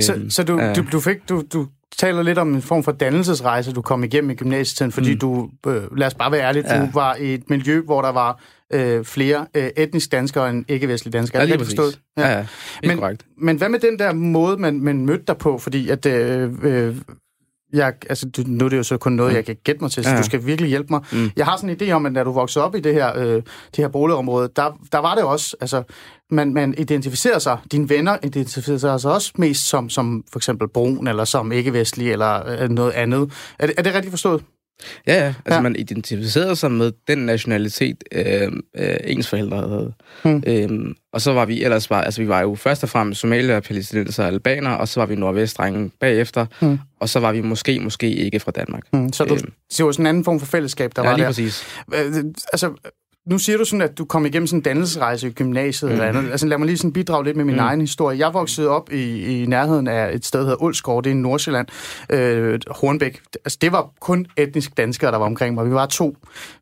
så, 0.00 0.14
øhm, 0.14 0.30
så 0.30 0.42
du, 0.42 0.60
øh, 0.60 0.76
du, 0.76 0.84
du, 0.92 1.00
fik, 1.00 1.28
du, 1.28 1.42
du 1.52 1.66
taler 1.98 2.22
lidt 2.22 2.38
om 2.38 2.54
en 2.54 2.62
form 2.62 2.82
for 2.82 2.92
dannelsesrejse, 2.92 3.72
du 3.72 3.82
kom 3.82 4.04
igennem 4.04 4.30
i 4.30 4.34
gymnasietiden, 4.34 4.92
fordi 4.92 5.12
mm. 5.12 5.18
du, 5.18 5.50
øh, 5.66 5.96
lad 5.96 6.06
os 6.06 6.14
bare 6.14 6.32
være 6.32 6.42
ærlige, 6.42 6.74
ja. 6.74 6.80
du 6.80 6.90
var 6.94 7.14
i 7.14 7.34
et 7.34 7.50
miljø, 7.50 7.80
hvor 7.80 8.02
der 8.02 8.12
var 8.12 8.40
øh, 8.72 9.04
flere 9.04 9.46
øh, 9.54 9.70
etnisk 9.76 10.12
danskere 10.12 10.50
end 10.50 10.64
ikke-vestlige 10.68 11.12
danskere. 11.12 11.42
Ja, 11.42 11.46
lige 11.46 11.58
forstået? 11.58 12.00
Ja, 12.16 12.28
ja, 12.28 12.46
ja 12.82 12.88
men, 12.88 12.98
korrekt. 12.98 13.26
Men 13.38 13.56
hvad 13.56 13.68
med 13.68 13.78
den 13.78 13.98
der 13.98 14.12
måde, 14.12 14.56
man, 14.56 14.80
man 14.80 15.06
mødte 15.06 15.24
dig 15.28 15.36
på? 15.36 15.58
Fordi 15.58 15.88
at 15.88 16.06
øh, 16.06 16.52
øh, 16.62 16.96
jeg, 17.74 17.92
altså, 18.08 18.28
du, 18.28 18.42
nu 18.46 18.64
er 18.64 18.68
det 18.68 18.76
jo 18.76 18.82
så 18.82 18.96
kun 18.96 19.12
noget, 19.12 19.32
mm. 19.32 19.36
jeg 19.36 19.44
kan 19.44 19.56
gætte 19.64 19.80
mig 19.80 19.90
til, 19.90 20.04
så 20.04 20.10
ja. 20.10 20.16
du 20.16 20.22
skal 20.22 20.46
virkelig 20.46 20.68
hjælpe 20.68 20.86
mig. 20.90 21.00
Mm. 21.12 21.30
Jeg 21.36 21.46
har 21.46 21.56
sådan 21.56 21.70
en 21.70 21.76
idé 21.82 21.90
om, 21.90 22.06
at 22.06 22.12
når 22.12 22.24
du 22.24 22.32
voksede 22.32 22.64
op 22.64 22.74
i 22.74 22.80
det 22.80 22.94
her, 22.94 23.18
øh, 23.18 23.34
det 23.34 23.44
her 23.76 23.88
boligområde, 23.88 24.48
der, 24.56 24.78
der 24.92 24.98
var 24.98 25.14
det 25.14 25.24
også, 25.24 25.56
altså, 25.60 25.82
man, 26.30 26.54
man 26.54 26.74
identificerer 26.78 27.38
sig, 27.38 27.58
dine 27.72 27.88
venner 27.88 28.16
identificerer 28.22 28.78
sig 28.78 28.92
altså 28.92 29.08
også 29.08 29.32
mest 29.38 29.68
som, 29.68 29.90
som 29.90 30.24
for 30.32 30.38
eksempel 30.38 30.68
brun, 30.68 31.06
eller 31.06 31.24
som 31.24 31.52
ikke-vestlig, 31.52 32.12
eller 32.12 32.62
øh, 32.62 32.68
noget 32.68 32.92
andet. 32.92 33.32
Er 33.58 33.66
det, 33.66 33.74
er 33.78 33.82
det 33.82 33.94
rigtigt 33.94 34.12
forstået? 34.12 34.44
Ja, 35.06 35.14
ja. 35.14 35.26
Altså, 35.26 35.54
ja. 35.54 35.60
man 35.60 35.76
identificerede 35.76 36.56
sig 36.56 36.72
med 36.72 36.92
den 37.08 37.18
nationalitet, 37.18 38.04
øh, 38.12 38.52
øh, 38.76 38.96
ens 39.04 39.28
forældre 39.28 39.68
havde. 39.68 39.92
Mm. 40.24 40.42
Øhm, 40.46 40.94
og 41.12 41.20
så 41.20 41.32
var 41.32 41.44
vi 41.44 41.64
ellers 41.64 41.88
bare, 41.88 42.04
altså 42.04 42.22
vi 42.22 42.28
var 42.28 42.40
jo 42.40 42.54
først 42.54 42.82
og 42.82 42.88
fremmest 42.88 43.20
somalier, 43.20 43.60
palæstinenser 43.60 44.22
og 44.22 44.28
albaner, 44.28 44.70
og 44.70 44.88
så 44.88 45.00
var 45.00 45.06
vi 45.06 45.14
nordvestdrengen 45.14 45.92
bagefter, 46.00 46.46
mm. 46.62 46.78
og 47.00 47.08
så 47.08 47.20
var 47.20 47.32
vi 47.32 47.40
måske, 47.40 47.80
måske 47.80 48.14
ikke 48.14 48.40
fra 48.40 48.50
Danmark. 48.50 48.82
Mm. 48.92 49.12
Så 49.12 49.24
du, 49.24 49.34
øhm. 49.34 49.52
det 49.76 49.84
var 49.84 49.92
sådan 49.92 50.02
en 50.02 50.06
anden 50.06 50.24
form 50.24 50.40
for 50.40 50.46
fællesskab, 50.46 50.92
der 50.96 51.02
ja, 51.02 51.08
var 51.08 51.16
lige 51.16 51.24
der. 51.24 51.28
præcis. 51.28 51.64
Øh, 51.94 52.24
altså, 52.52 52.72
nu 53.26 53.38
siger 53.38 53.58
du 53.58 53.64
sådan, 53.64 53.82
at 53.82 53.98
du 53.98 54.04
kom 54.04 54.26
igennem 54.26 54.46
sådan 54.46 54.58
en 54.58 54.62
dannelsesrejse 54.62 55.28
i 55.28 55.30
gymnasiet 55.30 55.90
mm. 55.90 55.92
eller 55.92 56.08
andet. 56.08 56.30
Altså 56.30 56.46
lad 56.46 56.58
mig 56.58 56.66
lige 56.66 56.78
sådan 56.78 56.92
bidrage 56.92 57.24
lidt 57.24 57.36
med 57.36 57.44
min 57.44 57.54
mm. 57.54 57.60
egen 57.60 57.80
historie. 57.80 58.18
Jeg 58.18 58.34
voksede 58.34 58.68
op 58.68 58.92
i, 58.92 59.42
i 59.42 59.46
nærheden 59.46 59.86
af 59.86 60.14
et 60.14 60.24
sted, 60.24 60.40
der 60.40 60.46
hedder 60.46 60.62
Ulskov, 60.62 61.02
det 61.02 61.10
er 61.10 61.14
i 61.14 61.18
Nordsjælland, 61.18 61.66
øh, 62.10 62.60
Hornbæk. 62.70 63.22
Altså 63.44 63.58
det 63.60 63.72
var 63.72 63.90
kun 64.00 64.26
etnisk 64.36 64.76
danskere, 64.76 65.12
der 65.12 65.18
var 65.18 65.26
omkring 65.26 65.54
mig. 65.54 65.66
Vi 65.66 65.74
var 65.74 65.86
to 65.86 66.16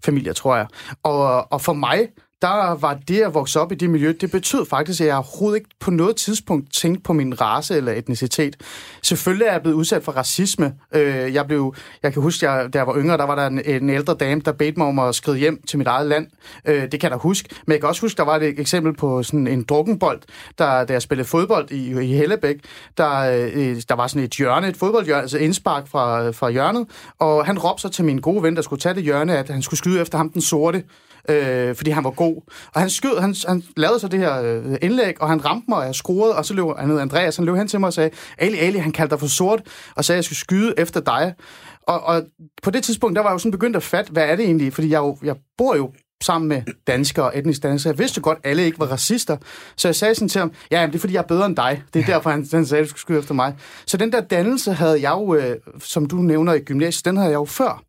familier, 0.05 0.33
tror 0.33 0.57
jeg. 0.57 0.67
Og, 1.03 1.53
og 1.53 1.61
for 1.61 1.73
mig, 1.73 2.09
der 2.43 2.75
var 2.75 2.99
det 3.09 3.21
at 3.21 3.35
vokse 3.35 3.61
op 3.61 3.73
i 3.73 3.75
det 3.75 3.91
miljø, 3.91 4.15
det 4.21 4.31
betød 4.31 4.67
faktisk, 4.67 5.01
at 5.01 5.07
jeg 5.07 5.17
overhovedet 5.17 5.59
ikke 5.59 5.71
på 5.81 5.91
noget 5.91 6.17
tidspunkt 6.17 6.73
tænkte 6.73 7.03
på 7.03 7.13
min 7.13 7.41
race 7.41 7.77
eller 7.77 7.93
etnicitet. 7.93 8.57
Selvfølgelig 9.03 9.47
er 9.47 9.53
jeg 9.53 9.63
blevet 9.63 9.77
udsat 9.77 10.05
for 10.05 10.13
racisme. 10.13 10.75
Øh, 10.95 11.35
jeg, 11.35 11.47
blev, 11.47 11.75
jeg 12.03 12.13
kan 12.13 12.23
huske, 12.23 12.51
jeg, 12.51 12.73
da 12.73 12.79
jeg 12.79 12.87
var 12.87 12.97
yngre, 12.97 13.17
der 13.17 13.25
var 13.25 13.35
der 13.35 13.47
en, 13.47 13.65
en 13.65 13.91
ældre 13.91 14.15
dame, 14.15 14.41
der 14.45 14.53
bedte 14.53 14.79
mig 14.79 14.87
om 14.87 14.99
at 14.99 15.15
skride 15.15 15.39
hjem 15.39 15.63
til 15.69 15.79
mit 15.79 15.87
eget 15.87 16.07
land. 16.07 16.27
Øh, 16.65 16.83
det 16.83 16.91
kan 16.91 17.03
jeg 17.03 17.11
da 17.11 17.17
huske. 17.17 17.49
Men 17.67 17.73
jeg 17.73 17.81
kan 17.81 17.89
også 17.89 18.01
huske, 18.01 18.17
der 18.17 18.25
var 18.25 18.37
et 18.37 18.61
eksempel 18.61 18.97
på 18.97 19.23
sådan 19.23 19.47
en 19.47 19.63
drukkenbold, 19.63 20.21
der, 20.59 20.85
da 20.85 20.93
jeg 20.93 21.03
spillede 21.03 21.29
fodbold 21.29 21.71
i, 21.71 22.03
i 22.03 22.17
Hellebæk. 22.17 22.57
Der, 22.97 23.19
øh, 23.19 23.83
der 23.89 23.95
var 23.95 24.07
sådan 24.07 24.23
et 24.23 24.35
hjørne, 24.35 24.69
et 24.69 24.77
fodboldhjørne, 24.77 25.23
altså 25.23 25.39
indspark 25.39 25.89
fra, 25.89 26.31
fra 26.31 26.51
hjørnet. 26.51 26.87
Og 27.19 27.47
han 27.47 27.59
råbte 27.59 27.83
så 27.83 27.89
til 27.89 28.05
min 28.05 28.19
gode 28.19 28.43
ven, 28.43 28.57
der 28.57 28.63
skulle 28.63 28.81
tage 28.81 28.95
det 28.95 29.03
hjørne, 29.03 29.39
at 29.39 29.49
han 29.49 29.63
skulle 29.63 29.79
skyde 29.79 30.01
efter 30.01 30.19
ham 30.19 30.31
den 30.31 30.41
sorte 30.41 30.83
øh, 31.29 31.77
fordi 31.77 31.91
han 31.91 32.05
var 32.05 32.11
god. 32.11 32.43
Og 32.75 32.81
han 32.81 32.91
skød, 32.91 33.21
han, 33.21 33.35
han 33.49 33.63
lavede 33.77 33.99
så 33.99 34.09
det 34.09 34.21
her 34.21 34.43
øh, 34.43 34.77
indlæg, 34.83 35.23
og 35.23 35.29
han 35.29 35.45
ramte 35.45 35.65
mig, 35.69 35.79
og 35.79 35.87
jeg 35.87 35.95
skruede, 35.95 36.37
og 36.37 36.45
så 36.45 36.55
løb 36.55 36.65
han 36.79 36.91
hed 36.91 36.99
Andreas, 36.99 37.37
han 37.37 37.45
løb 37.45 37.57
hen 37.57 37.69
til 37.69 37.81
mig 37.81 37.87
og 37.87 37.93
sagde, 37.93 38.11
Ali, 38.39 38.59
Ali, 38.59 38.79
han 38.79 38.93
kaldte 38.93 39.11
dig 39.11 39.21
for 39.21 39.27
sort, 39.27 39.63
og 39.97 40.05
sagde, 40.05 40.17
at 40.17 40.19
jeg 40.19 40.25
skulle 40.25 40.39
skyde 40.39 40.75
efter 40.79 41.01
dig. 41.01 41.35
Og, 41.83 42.03
og 42.03 42.23
på 42.63 42.71
det 42.71 42.85
tidspunkt, 42.85 43.17
der 43.17 43.23
var 43.23 43.31
jeg 43.31 43.35
jo 43.35 43.39
sådan 43.39 43.53
begyndt 43.53 43.77
at 43.77 43.83
fatte, 43.83 44.13
hvad 44.13 44.25
er 44.25 44.37
det 44.37 44.45
egentlig? 44.45 44.73
Fordi 44.73 44.91
jeg, 44.91 44.99
jo, 44.99 45.19
jeg 45.23 45.37
bor 45.59 45.77
jo 45.77 45.93
sammen 46.23 46.49
med 46.49 46.63
danskere 46.87 47.27
og 47.27 47.39
etnisk 47.39 47.63
danskere. 47.63 47.91
Jeg 47.91 47.99
vidste 47.99 48.21
godt, 48.21 48.39
at 48.43 48.51
alle 48.51 48.65
ikke 48.65 48.79
var 48.79 48.87
racister. 48.87 49.37
Så 49.77 49.89
jeg 49.89 49.95
sagde 49.95 50.15
sådan 50.15 50.29
til 50.29 50.39
ham, 50.39 50.53
ja, 50.71 50.87
det 50.87 50.95
er 50.95 50.99
fordi, 50.99 51.15
jeg 51.15 51.23
er 51.23 51.27
bedre 51.27 51.47
end 51.47 51.57
dig. 51.57 51.83
Det 51.95 52.03
er 52.03 52.07
derfor, 52.07 52.31
han, 52.31 52.47
han 52.53 52.67
sagde, 52.67 52.81
at 52.81 52.85
du 52.85 52.89
skulle 52.89 53.01
skyde 53.01 53.19
efter 53.19 53.35
mig. 53.35 53.55
Så 53.87 53.97
den 53.97 54.13
der 54.13 54.21
dannelse 54.21 54.73
havde 54.73 55.01
jeg 55.01 55.11
jo, 55.11 55.35
øh, 55.35 55.57
som 55.79 56.07
du 56.07 56.17
nævner 56.17 56.53
i 56.53 56.59
gymnasiet, 56.59 57.05
den 57.05 57.17
havde 57.17 57.31
jeg 57.31 57.37
jo 57.37 57.45
før. 57.45 57.83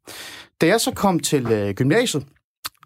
Da 0.62 0.68
jeg 0.68 0.82
så 0.82 0.92
kom 0.92 1.20
til 1.20 1.52
øh, 1.52 1.74
gymnasiet, 1.74 2.26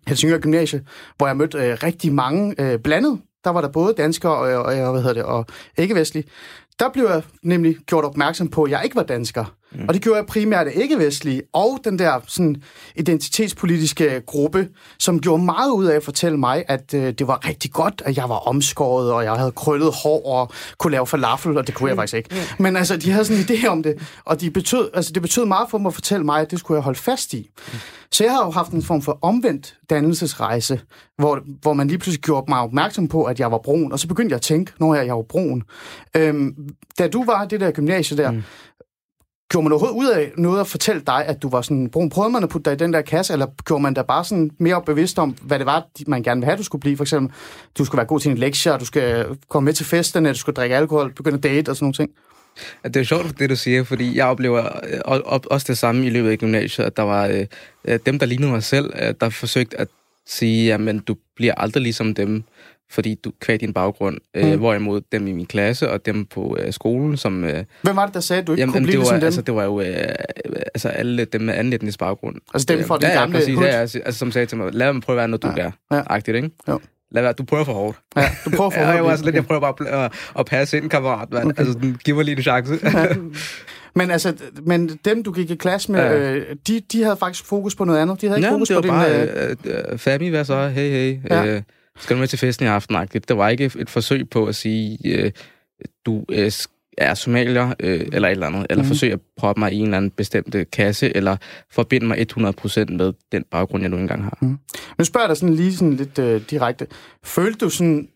Helsingør 0.08 0.38
Gymnasie, 0.38 0.82
hvor 1.18 1.28
jeg 1.28 1.38
mødte 1.38 1.58
øh, 1.58 1.78
rigtig 1.84 2.14
mange 2.14 2.56
øh, 2.62 2.80
blandet. 2.80 3.22
Der 3.44 3.50
var 3.50 3.62
der 3.62 3.68
både 3.68 3.94
danskere 3.98 4.32
og, 4.32 4.64
og, 4.64 4.64
og, 4.64 4.92
hvad 4.92 5.02
hedder 5.02 5.14
det, 5.14 5.24
og 5.24 5.46
ikke-vestlige. 5.78 6.26
Der 6.80 6.90
blev 6.90 7.06
jeg 7.06 7.22
nemlig 7.44 7.78
gjort 7.86 8.06
opmærksom 8.06 8.48
på, 8.48 8.64
at 8.64 8.72
jeg 8.72 8.82
ikke 8.84 8.96
var 8.96 9.04
dansker. 9.04 9.46
Mm. 9.72 9.86
Og 9.88 9.94
det 9.94 10.02
gjorde 10.02 10.18
jeg 10.18 10.26
primært 10.26 10.68
af 10.68 10.72
ikke-vestlige 10.76 11.42
og 11.54 11.80
den 11.84 12.00
der 12.00 12.20
sådan, 12.28 12.56
identitetspolitiske 12.96 14.22
gruppe, 14.26 14.70
som 15.00 15.20
gjorde 15.20 15.44
meget 15.44 15.72
ud 15.72 15.86
af 15.86 15.96
at 15.96 16.04
fortælle 16.04 16.38
mig, 16.38 16.64
at 16.68 16.94
øh, 16.94 17.14
det 17.14 17.28
var 17.28 17.48
rigtig 17.48 17.72
godt, 17.72 18.02
at 18.06 18.18
jeg 18.18 18.30
var 18.30 18.36
omskåret, 18.36 19.12
og 19.12 19.24
jeg 19.24 19.34
havde 19.34 19.52
krøllet 19.52 19.94
hår 20.04 20.26
og 20.26 20.52
kunne 20.78 20.92
lave 20.92 21.08
falafel, 21.08 21.58
og 21.58 21.68
det 21.68 21.76
kunne 21.76 21.88
jeg 21.88 21.96
mm. 21.96 22.00
faktisk 22.00 22.18
ikke. 22.18 22.30
Mm. 22.32 22.64
Men 22.64 22.78
altså, 22.78 22.98
de 22.98 23.12
havde 23.12 23.26
sådan 23.26 23.42
en 23.42 23.48
idé 23.50 23.68
om 23.68 23.84
det, 23.84 23.96
og 24.26 24.42
de 24.42 24.52
betød, 24.52 24.90
altså, 24.94 25.12
det 25.14 25.22
betød 25.22 25.46
meget 25.46 25.70
for 25.70 25.78
mig 25.78 25.90
at 25.90 25.94
fortælle 25.94 26.26
mig, 26.26 26.42
at 26.42 26.52
det 26.52 26.60
skulle 26.60 26.76
jeg 26.76 26.84
holde 26.84 27.00
fast 27.00 27.34
i. 27.34 27.50
Mm. 27.58 27.80
Så 28.12 28.24
jeg 28.24 28.34
har 28.34 28.46
jo 28.46 28.52
haft 28.52 28.72
en 28.72 28.84
form 28.84 29.02
for 29.02 29.20
omvendt 29.22 29.78
dannelsesrejse, 29.90 30.82
hvor, 31.18 31.42
hvor 31.62 31.74
man 31.74 31.88
lige 31.88 31.98
pludselig 31.98 32.24
gjorde 32.24 32.46
mig 32.48 32.60
opmærksom 32.60 33.08
på, 33.08 33.24
at 33.24 33.40
jeg 33.40 33.52
var 33.52 33.58
brun, 33.58 33.92
og 33.92 34.00
så 34.00 34.08
begyndte 34.08 34.34
jeg 34.34 34.38
at 34.38 34.42
tænke, 34.42 34.72
når 34.80 34.96
jeg, 34.96 35.06
jeg 35.06 35.16
var 35.16 35.22
brun. 35.22 35.64
Øhm, 36.16 36.67
da 37.00 37.08
du 37.08 37.26
var 37.26 37.44
i 37.44 37.48
det 37.48 37.60
der 37.60 37.72
gymnasie 37.72 38.18
der, 38.18 38.32
mm 38.32 38.44
Gjorde 39.52 39.64
man 39.64 39.72
overhovedet 39.72 39.98
ud 39.98 40.10
af 40.10 40.32
noget 40.38 40.60
at 40.60 40.68
fortælle 40.68 41.02
dig, 41.08 41.26
at 41.26 41.42
du 41.42 41.50
var 41.50 41.62
sådan 41.62 41.90
brun? 41.90 42.10
Prøvede 42.10 42.32
man 42.32 42.44
at 42.44 42.50
putte 42.50 42.70
dig 42.70 42.76
i 42.76 42.78
den 42.78 42.94
der 42.94 43.02
kasse, 43.02 43.34
eller 43.34 43.46
gjorde 43.66 43.84
man 43.84 43.94
da 43.94 44.02
bare 44.02 44.26
sådan 44.26 44.52
mere 44.60 44.82
bevidst 44.82 45.20
om, 45.20 45.36
hvad 45.42 45.60
det 45.60 45.66
var, 45.66 45.88
man 46.08 46.24
gerne 46.24 46.42
ville 46.42 46.46
have, 46.46 46.58
du 46.58 46.64
skulle 46.64 46.80
blive? 46.80 46.98
For 46.98 47.04
eksempel, 47.04 47.36
du 47.78 47.86
skulle 47.86 47.98
være 47.98 48.06
god 48.06 48.20
til 48.20 48.32
en 48.32 48.38
lektie, 48.38 48.78
du 48.78 48.86
skal 48.86 49.26
komme 49.50 49.66
med 49.66 49.74
til 49.74 49.86
festerne, 49.86 50.30
du 50.30 50.38
skal 50.38 50.54
drikke 50.54 50.76
alkohol, 50.76 51.14
begynde 51.14 51.38
at 51.38 51.44
date 51.44 51.70
og 51.70 51.76
sådan 51.76 51.86
nogle 51.86 51.94
ting. 51.94 52.12
Det 52.84 52.96
er 52.96 53.04
sjovt, 53.04 53.40
det 53.40 53.50
du 53.50 53.56
siger, 53.56 53.84
fordi 53.84 54.18
jeg 54.18 54.26
oplever 54.26 54.64
øh, 54.66 55.32
også 55.50 55.66
det 55.68 55.78
samme 55.78 56.06
i 56.06 56.10
løbet 56.10 56.30
af 56.30 56.38
gymnasiet, 56.38 56.86
at 56.86 56.98
der 56.98 57.04
var 57.04 57.28
øh, 57.28 57.46
øh, 57.86 58.00
dem, 58.06 58.20
der 58.20 58.26
lignede 58.26 58.52
mig 58.52 58.64
selv, 58.64 58.94
der 59.22 59.30
forsøgte 59.30 59.80
at 59.80 59.88
sige, 60.26 60.74
at 60.74 61.08
du 61.08 61.16
bliver 61.36 61.54
aldrig 61.58 61.84
ligesom 61.84 62.16
dem 62.16 62.44
fordi 62.90 63.16
du 63.16 63.32
kvæg 63.40 63.62
din 63.62 63.74
baggrund. 63.74 64.18
Øh, 64.34 64.46
mm. 64.46 64.52
Øh, 64.52 64.60
hvorimod 64.60 65.02
dem 65.12 65.28
i 65.28 65.32
min 65.32 65.46
klasse 65.46 65.90
og 65.90 66.06
dem 66.06 66.26
på 66.26 66.58
øh, 66.60 66.74
skolen, 66.74 67.18
som... 67.18 67.44
Øh, 67.44 67.64
Hvem 67.82 67.96
var 67.96 68.06
det, 68.06 68.14
der 68.14 68.20
sagde, 68.20 68.42
at 68.42 68.48
du 68.48 68.52
ikke 68.52 68.62
jamen, 68.62 68.74
kunne 68.74 68.84
blive 68.84 68.92
det 68.92 69.00
var, 69.00 69.04
ligesom 69.04 69.20
dem? 69.20 69.26
Altså, 69.26 69.42
det 69.42 69.56
var 69.56 69.64
jo 69.64 69.82
øh, 69.82 70.16
altså 70.74 70.90
alle 70.90 71.26
dem 71.26 71.42
med 71.42 71.54
anden 71.54 71.74
etnisk 71.74 72.00
baggrund. 72.00 72.36
Altså 72.54 72.66
dem 72.66 72.84
fra 72.84 72.96
øh, 72.96 73.02
den 73.02 73.10
ja, 73.10 73.20
gamle 73.20 73.38
ja, 73.38 73.44
præcis, 73.44 73.60
ja, 73.60 73.66
altså, 73.66 74.00
altså, 74.06 74.20
som 74.20 74.32
sagde 74.32 74.46
til 74.46 74.58
mig, 74.58 74.74
lad 74.74 74.88
dem 74.88 75.02
prøve 75.02 75.16
at 75.16 75.18
være 75.18 75.28
noget, 75.28 75.44
du 75.44 75.54
ja. 75.58 75.64
er. 75.64 75.72
Ja. 75.96 76.02
Agtigt, 76.10 76.36
ikke? 76.36 76.50
Jo. 76.68 76.80
Lad 77.12 77.24
være, 77.24 77.34
du 77.34 77.44
prøver 77.44 77.64
for 77.64 77.74
hårdt. 77.74 77.98
Ja, 78.16 78.30
du 78.46 78.50
prøver 78.50 78.70
for 78.70 78.78
hårdt. 78.80 78.90
ja, 78.90 78.96
jeg, 78.96 79.04
var 79.04 79.12
altså 79.12 79.26
lidt, 79.26 79.36
jeg 79.36 79.46
prøver 79.46 79.62
bare 79.62 80.06
at, 80.06 80.12
at 80.40 80.46
passe 80.46 80.78
ind, 80.78 80.90
kammerat. 80.90 81.28
Okay. 81.32 81.52
Altså, 81.58 81.94
giv 82.06 82.16
mig 82.16 82.26
lige 82.26 82.38
en 82.38 82.44
chance. 82.44 82.80
ja. 82.84 83.08
Men 83.98 84.12
altså, 84.12 84.34
men 84.66 85.00
dem, 85.06 85.24
du 85.24 85.32
gik 85.32 85.52
i 85.52 85.56
klasse 85.56 85.92
med, 85.92 86.00
ja. 86.00 86.34
øh, 86.34 86.56
de, 86.68 86.82
de 86.92 87.04
havde 87.04 87.18
faktisk 87.18 87.46
fokus 87.46 87.76
på 87.76 87.84
noget 87.84 88.00
andet. 88.00 88.22
De 88.22 88.28
havde 88.28 88.40
ikke 88.40 88.48
ja, 88.48 88.54
fokus 88.54 88.68
det 88.68 88.76
på 88.76 88.82
din... 88.82 88.90
Bare, 88.90 89.22
øh, 89.22 89.56
øh, 89.66 89.98
Fami, 89.98 90.30
hvad 90.30 90.46
så? 90.46 90.68
Hey, 90.68 90.90
hey. 90.92 91.18
Ja. 91.30 91.46
Øh, 91.46 91.62
skal 92.00 92.16
du 92.16 92.20
med 92.20 92.28
til 92.28 92.40
festen 92.40 92.66
i 92.66 92.70
aften? 92.70 93.08
Det 93.28 93.38
var 93.38 93.50
ikke 93.50 93.72
et 93.80 93.90
forsøg 93.90 94.30
på 94.30 94.46
at 94.46 94.56
sige, 94.56 94.98
øh, 95.06 95.32
du 96.06 96.26
øh, 96.30 96.52
er 96.98 97.14
somalier, 97.14 97.74
øh, 97.80 98.08
eller 98.14 98.28
et 98.28 98.32
eller 98.32 98.48
andet, 98.48 98.66
eller 98.70 98.84
mm. 98.84 98.88
forsøger 98.88 99.14
at 99.14 99.22
proppe 99.38 99.60
mig 99.60 99.74
i 99.74 99.76
en 99.76 99.84
eller 99.84 99.98
anden 99.98 100.12
bestemt 100.12 100.56
kasse, 100.72 101.16
eller 101.18 101.38
forbinde 101.72 102.08
mig 102.08 102.26
100% 102.38 102.86
med 102.94 103.14
den 103.32 103.44
baggrund, 103.52 103.84
jeg 103.84 103.90
nu 103.90 103.98
engang 103.98 104.24
har. 104.24 104.38
Mm. 104.42 104.58
Nu 104.98 105.06
spørger 105.06 105.26
jeg 105.26 105.30
dig 105.30 105.38
sådan 105.38 105.56
lige 105.56 105.76
sådan 105.76 105.94
lidt 105.94 106.20
øh, 106.20 106.42
direkte. 106.50 106.88
Følte 107.24 107.66
du 107.66 107.70
sådan 107.70 108.10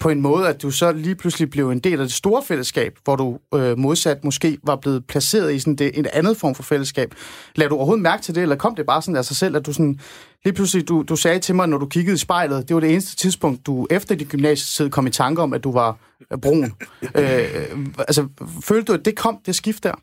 på 0.00 0.08
en 0.08 0.20
måde, 0.20 0.48
at 0.48 0.62
du 0.62 0.70
så 0.70 0.92
lige 0.92 1.14
pludselig 1.14 1.50
blev 1.50 1.70
en 1.70 1.78
del 1.78 2.00
af 2.00 2.06
det 2.06 2.12
store 2.12 2.42
fællesskab, 2.42 2.98
hvor 3.04 3.16
du 3.16 3.38
øh, 3.54 3.78
modsat 3.78 4.24
måske 4.24 4.58
var 4.64 4.76
blevet 4.76 5.06
placeret 5.06 5.54
i 5.54 5.58
sådan 5.58 5.76
det, 5.76 5.98
en 5.98 6.06
andet 6.12 6.36
form 6.36 6.54
for 6.54 6.62
fællesskab. 6.62 7.14
Lad 7.56 7.68
du 7.68 7.74
overhovedet 7.74 8.02
mærke 8.02 8.22
til 8.22 8.34
det, 8.34 8.42
eller 8.42 8.56
kom 8.56 8.74
det 8.74 8.86
bare 8.86 9.02
sådan 9.02 9.16
af 9.16 9.24
sig 9.24 9.36
selv, 9.36 9.56
at 9.56 9.66
du 9.66 9.72
sådan, 9.72 10.00
lige 10.44 10.54
pludselig, 10.54 10.88
du, 10.88 11.02
du 11.02 11.16
sagde 11.16 11.38
til 11.38 11.54
mig, 11.54 11.68
når 11.68 11.78
du 11.78 11.86
kiggede 11.86 12.14
i 12.14 12.18
spejlet, 12.18 12.68
det 12.68 12.74
var 12.74 12.80
det 12.80 12.90
eneste 12.90 13.16
tidspunkt, 13.16 13.66
du 13.66 13.86
efter 13.90 14.14
dit 14.14 14.28
gymnasietid 14.28 14.90
kom 14.90 15.06
i 15.06 15.10
tanke 15.10 15.42
om, 15.42 15.52
at 15.52 15.64
du 15.64 15.72
var 15.72 15.96
øh, 16.32 16.38
brun. 16.38 16.72
øh, 17.14 17.76
altså, 17.98 18.28
følte 18.64 18.84
du, 18.84 18.98
at 18.98 19.04
det 19.04 19.16
kom, 19.16 19.38
det 19.46 19.54
skift 19.54 19.84
der? 19.84 19.94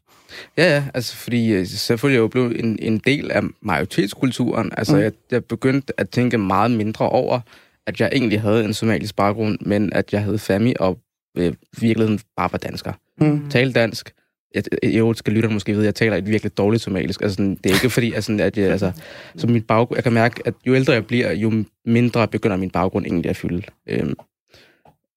Ja, 0.57 0.75
ja, 0.75 0.83
altså 0.93 1.15
fordi 1.15 1.51
øh, 1.51 1.67
selvfølgelig 1.67 2.15
er 2.15 2.19
jeg 2.19 2.23
jo 2.23 2.27
blevet 2.27 2.59
en, 2.59 2.79
en 2.81 2.97
del 2.97 3.31
af 3.31 3.41
majoritetskulturen. 3.61 4.71
Altså 4.77 4.95
mm. 4.95 5.01
jeg, 5.01 5.11
jeg 5.31 5.45
begyndte 5.45 5.99
at 5.99 6.09
tænke 6.09 6.37
meget 6.37 6.71
mindre 6.71 7.09
over, 7.09 7.39
at 7.87 7.99
jeg 7.99 8.09
egentlig 8.13 8.41
havde 8.41 8.65
en 8.65 8.73
somalisk 8.73 9.15
baggrund, 9.15 9.57
men 9.61 9.93
at 9.93 10.13
jeg 10.13 10.23
havde 10.23 10.39
fami 10.39 10.73
og 10.79 10.99
øh, 11.37 11.53
virkeligheden 11.81 12.19
bare 12.37 12.49
var 12.51 12.57
dansker. 12.57 12.93
Mm. 13.21 13.49
Tale 13.49 13.73
dansk. 13.73 14.13
Jeg, 14.55 14.63
jeg 14.83 15.15
skal 15.15 15.33
lytte 15.33 15.49
måske 15.49 15.71
vide, 15.71 15.83
at 15.83 15.85
jeg 15.85 15.95
taler 15.95 16.17
et 16.17 16.27
virkelig 16.27 16.57
dårligt 16.57 16.83
somalisk. 16.83 17.21
Altså, 17.21 17.41
det 17.41 17.65
er 17.65 17.73
ikke 17.73 17.89
fordi, 17.89 18.13
altså, 18.13 18.37
at 18.41 18.57
jeg, 18.57 18.71
altså, 18.71 18.91
så 19.35 19.47
min 19.47 19.61
baggrund, 19.61 19.97
jeg 19.97 20.03
kan 20.03 20.13
mærke, 20.13 20.41
at 20.45 20.53
jo 20.67 20.75
ældre 20.75 20.93
jeg 20.93 21.05
bliver, 21.05 21.31
jo 21.31 21.63
mindre 21.85 22.27
begynder 22.27 22.57
min 22.57 22.69
baggrund 22.69 23.05
egentlig 23.05 23.29
at 23.29 23.37
fylde. 23.37 23.63
Øhm, 23.87 24.13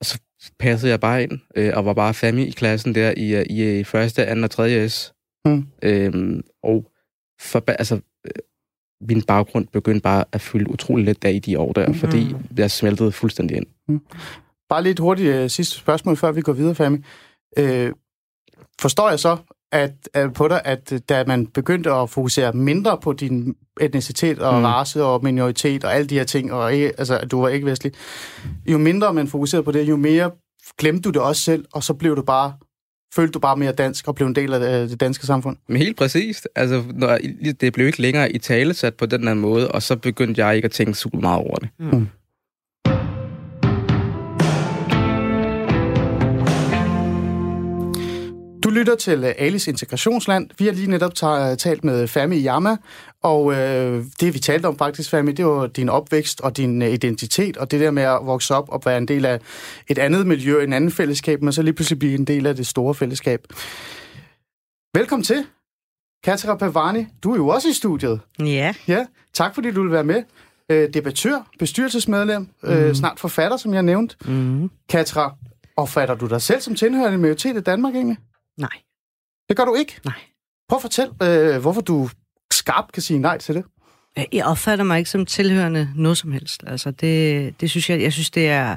og 0.00 0.06
så 0.06 0.20
passede 0.58 0.90
jeg 0.90 1.00
bare 1.00 1.22
ind, 1.22 1.38
øh, 1.56 1.72
og 1.76 1.84
var 1.84 1.94
bare 1.94 2.14
fami 2.14 2.46
i 2.46 2.50
klassen 2.50 2.94
der 2.94 3.14
i, 3.16 3.34
øh, 3.34 3.46
i, 3.50 3.78
i 3.80 3.84
første, 3.84 4.26
anden 4.26 4.44
og 4.44 4.50
tredje 4.50 4.88
S. 4.88 5.12
Mm. 5.44 5.66
Øhm, 5.82 6.42
og 6.62 6.90
for, 7.40 7.64
altså, 7.68 8.00
min 9.00 9.22
baggrund 9.22 9.66
begyndte 9.72 10.02
bare 10.02 10.24
at 10.32 10.40
fylde 10.40 10.70
utrolig 10.70 11.04
lidt 11.04 11.24
af 11.24 11.32
i 11.32 11.38
de 11.38 11.58
år 11.58 11.72
der, 11.72 11.88
mm. 11.88 11.94
fordi 11.94 12.34
jeg 12.56 12.70
smeltede 12.70 13.12
fuldstændig 13.12 13.56
ind. 13.56 13.66
Mm. 13.88 14.00
Bare 14.68 14.82
lidt 14.82 14.98
hurtigt 14.98 15.42
uh, 15.44 15.50
sidste 15.50 15.76
spørgsmål, 15.76 16.16
før 16.16 16.32
vi 16.32 16.40
går 16.40 16.52
videre, 16.52 16.74
Fami. 16.74 16.98
Uh, 17.60 17.88
forstår 18.80 19.10
jeg 19.10 19.18
så 19.18 19.36
at, 19.72 20.08
at 20.14 20.32
på 20.32 20.48
dig, 20.48 20.60
at 20.64 20.92
øh, 20.92 21.00
da 21.08 21.24
man 21.26 21.46
begyndte 21.46 21.90
at 21.90 22.10
fokusere 22.10 22.52
mindre 22.52 22.98
på 23.02 23.12
din 23.12 23.56
etnicitet 23.80 24.38
og 24.38 24.58
mm. 24.58 24.64
race 24.64 25.04
og 25.04 25.24
minoritet 25.24 25.84
og 25.84 25.94
alle 25.94 26.06
de 26.06 26.14
her 26.14 26.24
ting, 26.24 26.52
og 26.52 26.72
altså, 26.72 27.18
at 27.18 27.30
du 27.30 27.40
var 27.40 27.48
ikke 27.48 27.66
vestlig, 27.66 27.92
jo 28.66 28.78
mindre 28.78 29.14
man 29.14 29.28
fokuserede 29.28 29.64
på 29.64 29.72
det, 29.72 29.88
jo 29.88 29.96
mere 29.96 30.30
glemte 30.78 31.02
du 31.02 31.10
det 31.10 31.22
også 31.22 31.42
selv, 31.42 31.64
og 31.72 31.84
så 31.84 31.94
blev 31.94 32.16
du 32.16 32.22
bare 32.22 32.54
følte 33.14 33.32
du 33.32 33.38
bare 33.38 33.56
mere 33.56 33.72
dansk 33.72 34.08
og 34.08 34.14
blev 34.14 34.26
en 34.26 34.34
del 34.34 34.54
af 34.54 34.88
det 34.88 35.00
danske 35.00 35.26
samfund? 35.26 35.56
Men 35.68 35.76
helt 35.76 35.96
præcist. 35.96 36.48
Altså, 36.56 36.82
når, 36.94 37.18
det 37.60 37.72
blev 37.72 37.86
ikke 37.86 38.02
længere 38.02 38.32
i 38.32 38.38
tale 38.38 38.74
sat 38.74 38.94
på 38.94 39.06
den 39.06 39.26
her 39.26 39.34
måde, 39.34 39.70
og 39.70 39.82
så 39.82 39.96
begyndte 39.96 40.46
jeg 40.46 40.56
ikke 40.56 40.66
at 40.66 40.72
tænke 40.72 40.94
super 40.94 41.20
meget 41.20 41.38
over 41.38 41.56
det. 41.56 41.68
Mm. 41.78 42.08
Du 48.64 48.70
lytter 48.70 48.96
til 48.96 49.24
øh, 49.24 49.34
Alice 49.38 49.70
Integrationsland. 49.70 50.50
Vi 50.58 50.64
har 50.64 50.72
lige 50.72 50.90
netop 50.90 51.14
talt 51.58 51.84
med 51.84 52.08
Fami 52.08 52.46
Yama, 52.46 52.76
og 53.22 53.52
øh, 53.52 54.04
det 54.20 54.34
vi 54.34 54.38
talte 54.38 54.66
om 54.66 54.78
faktisk, 54.78 55.10
Fami, 55.10 55.32
det 55.32 55.46
var 55.46 55.66
din 55.66 55.88
opvækst 55.88 56.40
og 56.40 56.56
din 56.56 56.82
øh, 56.82 56.88
identitet, 56.88 57.56
og 57.56 57.70
det 57.70 57.80
der 57.80 57.90
med 57.90 58.02
at 58.02 58.18
vokse 58.22 58.54
op 58.54 58.68
og 58.68 58.82
være 58.84 58.98
en 58.98 59.08
del 59.08 59.26
af 59.26 59.40
et 59.88 59.98
andet 59.98 60.26
miljø, 60.26 60.62
en 60.62 60.72
anden 60.72 60.90
fællesskab, 60.90 61.42
men 61.42 61.52
så 61.52 61.62
lige 61.62 61.74
pludselig 61.74 61.98
blive 61.98 62.14
en 62.14 62.24
del 62.24 62.46
af 62.46 62.56
det 62.56 62.66
store 62.66 62.94
fællesskab. 62.94 63.46
Velkommen 64.94 65.24
til, 65.24 65.46
Katja 66.24 66.54
Pavani. 66.54 67.06
Du 67.22 67.32
er 67.32 67.36
jo 67.36 67.48
også 67.48 67.68
i 67.68 67.72
studiet. 67.72 68.20
Ja. 68.38 68.74
Ja, 68.88 69.06
tak 69.32 69.54
fordi 69.54 69.70
du 69.70 69.82
vil 69.82 69.92
være 69.92 70.04
med. 70.04 70.22
Øh, 70.70 70.94
debattør, 70.94 71.48
bestyrelsesmedlem, 71.58 72.48
mm. 72.62 72.68
øh, 72.68 72.84
mhm. 72.84 72.94
snart 72.94 73.20
forfatter, 73.20 73.56
som 73.56 73.74
jeg 73.74 73.82
nævnte. 73.82 74.16
Mm. 74.24 74.70
Katja, 74.88 75.28
opfatter 75.76 76.14
du 76.14 76.26
dig 76.26 76.42
selv 76.42 76.60
som 76.60 76.74
tilhørende 76.74 77.18
majoritet 77.18 77.56
i 77.56 77.60
Danmark 77.60 77.94
egentlig? 77.94 78.18
Nej. 78.58 78.70
Det 79.48 79.56
gør 79.56 79.64
du 79.64 79.74
ikke? 79.74 80.00
Nej. 80.04 80.14
Prøv 80.68 80.76
at 80.76 80.82
fortælle, 80.82 81.12
øh, 81.22 81.60
hvorfor 81.60 81.80
du 81.80 82.08
skarpt 82.60 82.92
kan 82.92 83.02
sige 83.02 83.18
nej 83.18 83.38
til 83.38 83.54
det. 83.54 83.64
Jeg 84.32 84.44
opfatter 84.44 84.84
mig 84.84 84.98
ikke 84.98 85.10
som 85.10 85.26
tilhørende 85.26 85.88
noget 85.96 86.18
som 86.18 86.32
helst. 86.32 86.62
Altså, 86.66 86.90
det, 86.90 87.60
det 87.60 87.70
synes 87.70 87.90
jeg, 87.90 88.02
jeg 88.02 88.12
synes, 88.12 88.30
det 88.30 88.48
er, 88.48 88.76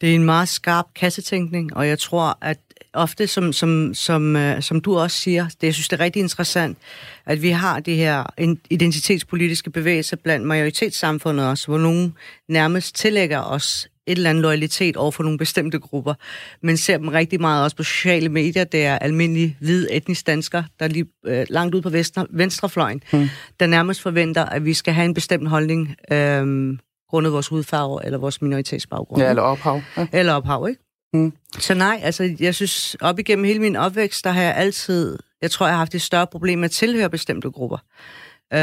det 0.00 0.10
er 0.10 0.14
en 0.14 0.24
meget 0.24 0.48
skarp 0.48 0.86
kassetænkning, 0.94 1.76
og 1.76 1.88
jeg 1.88 1.98
tror, 1.98 2.38
at 2.40 2.58
ofte, 2.92 3.26
som, 3.26 3.52
som, 3.52 3.94
som, 3.94 4.36
øh, 4.36 4.62
som 4.62 4.80
du 4.80 4.98
også 4.98 5.16
siger, 5.16 5.44
det, 5.44 5.62
jeg 5.62 5.74
synes, 5.74 5.88
det 5.88 6.00
er 6.00 6.04
rigtig 6.04 6.20
interessant, 6.20 6.78
at 7.26 7.42
vi 7.42 7.50
har 7.50 7.80
det 7.80 7.96
her 7.96 8.24
identitetspolitiske 8.70 9.70
bevægelse 9.70 10.16
blandt 10.16 10.46
majoritetssamfundet 10.46 11.48
også, 11.48 11.66
hvor 11.66 11.78
nogen 11.78 12.14
nærmest 12.48 12.94
tillægger 12.94 13.40
os 13.40 13.88
et 14.10 14.16
eller 14.16 14.30
andet 14.30 14.42
loyalitet 14.42 14.96
over 14.96 15.10
for 15.10 15.22
nogle 15.22 15.38
bestemte 15.38 15.78
grupper, 15.78 16.14
men 16.62 16.76
ser 16.76 16.96
dem 16.96 17.08
rigtig 17.08 17.40
meget 17.40 17.64
også 17.64 17.76
på 17.76 17.82
sociale 17.82 18.28
medier. 18.28 18.64
Det 18.64 18.84
er 18.84 18.98
almindelige 18.98 19.56
hvide 19.60 19.92
etnisk 19.92 20.26
danskere, 20.26 20.64
der 20.78 20.84
er 20.84 20.88
lige 20.88 21.06
øh, 21.26 21.46
langt 21.50 21.74
ud 21.74 21.82
på 21.82 21.90
venstre, 21.90 22.26
venstrefløjen, 22.30 23.02
hmm. 23.12 23.28
der 23.60 23.66
nærmest 23.66 24.02
forventer, 24.02 24.44
at 24.44 24.64
vi 24.64 24.74
skal 24.74 24.94
have 24.94 25.04
en 25.04 25.14
bestemt 25.14 25.48
holdning 25.48 25.96
øh, 26.12 26.78
grundet 27.10 27.32
vores 27.32 27.48
hudfarve 27.48 28.04
eller 28.04 28.18
vores 28.18 28.42
minoritetsbaggrund. 28.42 29.22
Ja, 29.22 29.28
eller 29.28 29.42
ophav. 29.42 29.80
Ja. 29.96 30.06
Eller 30.12 30.32
ophav, 30.32 30.66
ikke? 30.68 30.82
Mm. 31.12 31.32
Så 31.58 31.74
nej, 31.74 32.00
altså 32.02 32.36
jeg 32.40 32.54
synes, 32.54 32.96
op 33.00 33.18
igennem 33.18 33.44
hele 33.44 33.58
min 33.58 33.76
opvækst, 33.76 34.24
der 34.24 34.30
har 34.30 34.42
jeg 34.42 34.54
altid, 34.56 35.18
jeg 35.42 35.50
tror, 35.50 35.66
jeg 35.66 35.74
har 35.74 35.78
haft 35.78 35.94
et 35.94 36.02
større 36.02 36.26
problem 36.26 36.58
med 36.58 36.64
at 36.64 36.70
tilhøre 36.70 37.10
bestemte 37.10 37.50
grupper. 37.50 37.78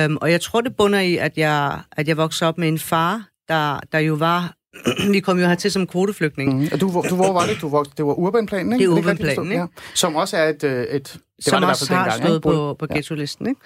Um, 0.05 0.17
og 0.21 0.31
jeg 0.31 0.41
tror, 0.41 0.61
det 0.61 0.75
bunder 0.75 0.99
i, 0.99 1.17
at 1.17 1.37
jeg, 1.37 1.79
at 1.91 2.07
jeg 2.07 2.17
voksede 2.17 2.47
op 2.47 2.57
med 2.57 2.67
en 2.67 2.79
far, 2.79 3.27
der, 3.47 3.79
der 3.91 3.99
jo 3.99 4.13
var 4.13 4.56
vi 5.13 5.19
kom 5.19 5.39
jo 5.39 5.47
hertil 5.47 5.71
som 5.71 5.87
kvoteflygtning. 5.87 6.53
Mm. 6.53 6.69
Og 6.73 6.81
du, 6.81 7.03
du, 7.09 7.15
hvor 7.15 7.33
var 7.33 7.45
det? 7.45 7.57
Du 7.61 7.69
var, 7.69 7.83
det 7.83 8.05
var 8.05 8.13
urbanplanen, 8.13 8.73
ikke? 8.73 8.85
Det 8.85 8.91
er 8.91 8.99
urbanplanen, 8.99 9.51
ikke? 9.51 9.61
Ja. 9.61 9.67
Som 9.93 10.15
også 10.15 10.37
er 10.37 10.49
et... 10.49 10.63
øh, 10.63 10.83
et 10.83 11.17
det 11.37 11.45
som 11.45 11.53
var 11.53 11.59
det 11.59 11.69
også 11.69 11.93
har 11.93 12.03
dengang, 12.03 12.23
stået 12.23 12.37
ikke? 12.37 12.43
på, 12.43 12.75
på 12.79 12.87
ghetto-listen, 12.93 13.47
ikke? 13.47 13.61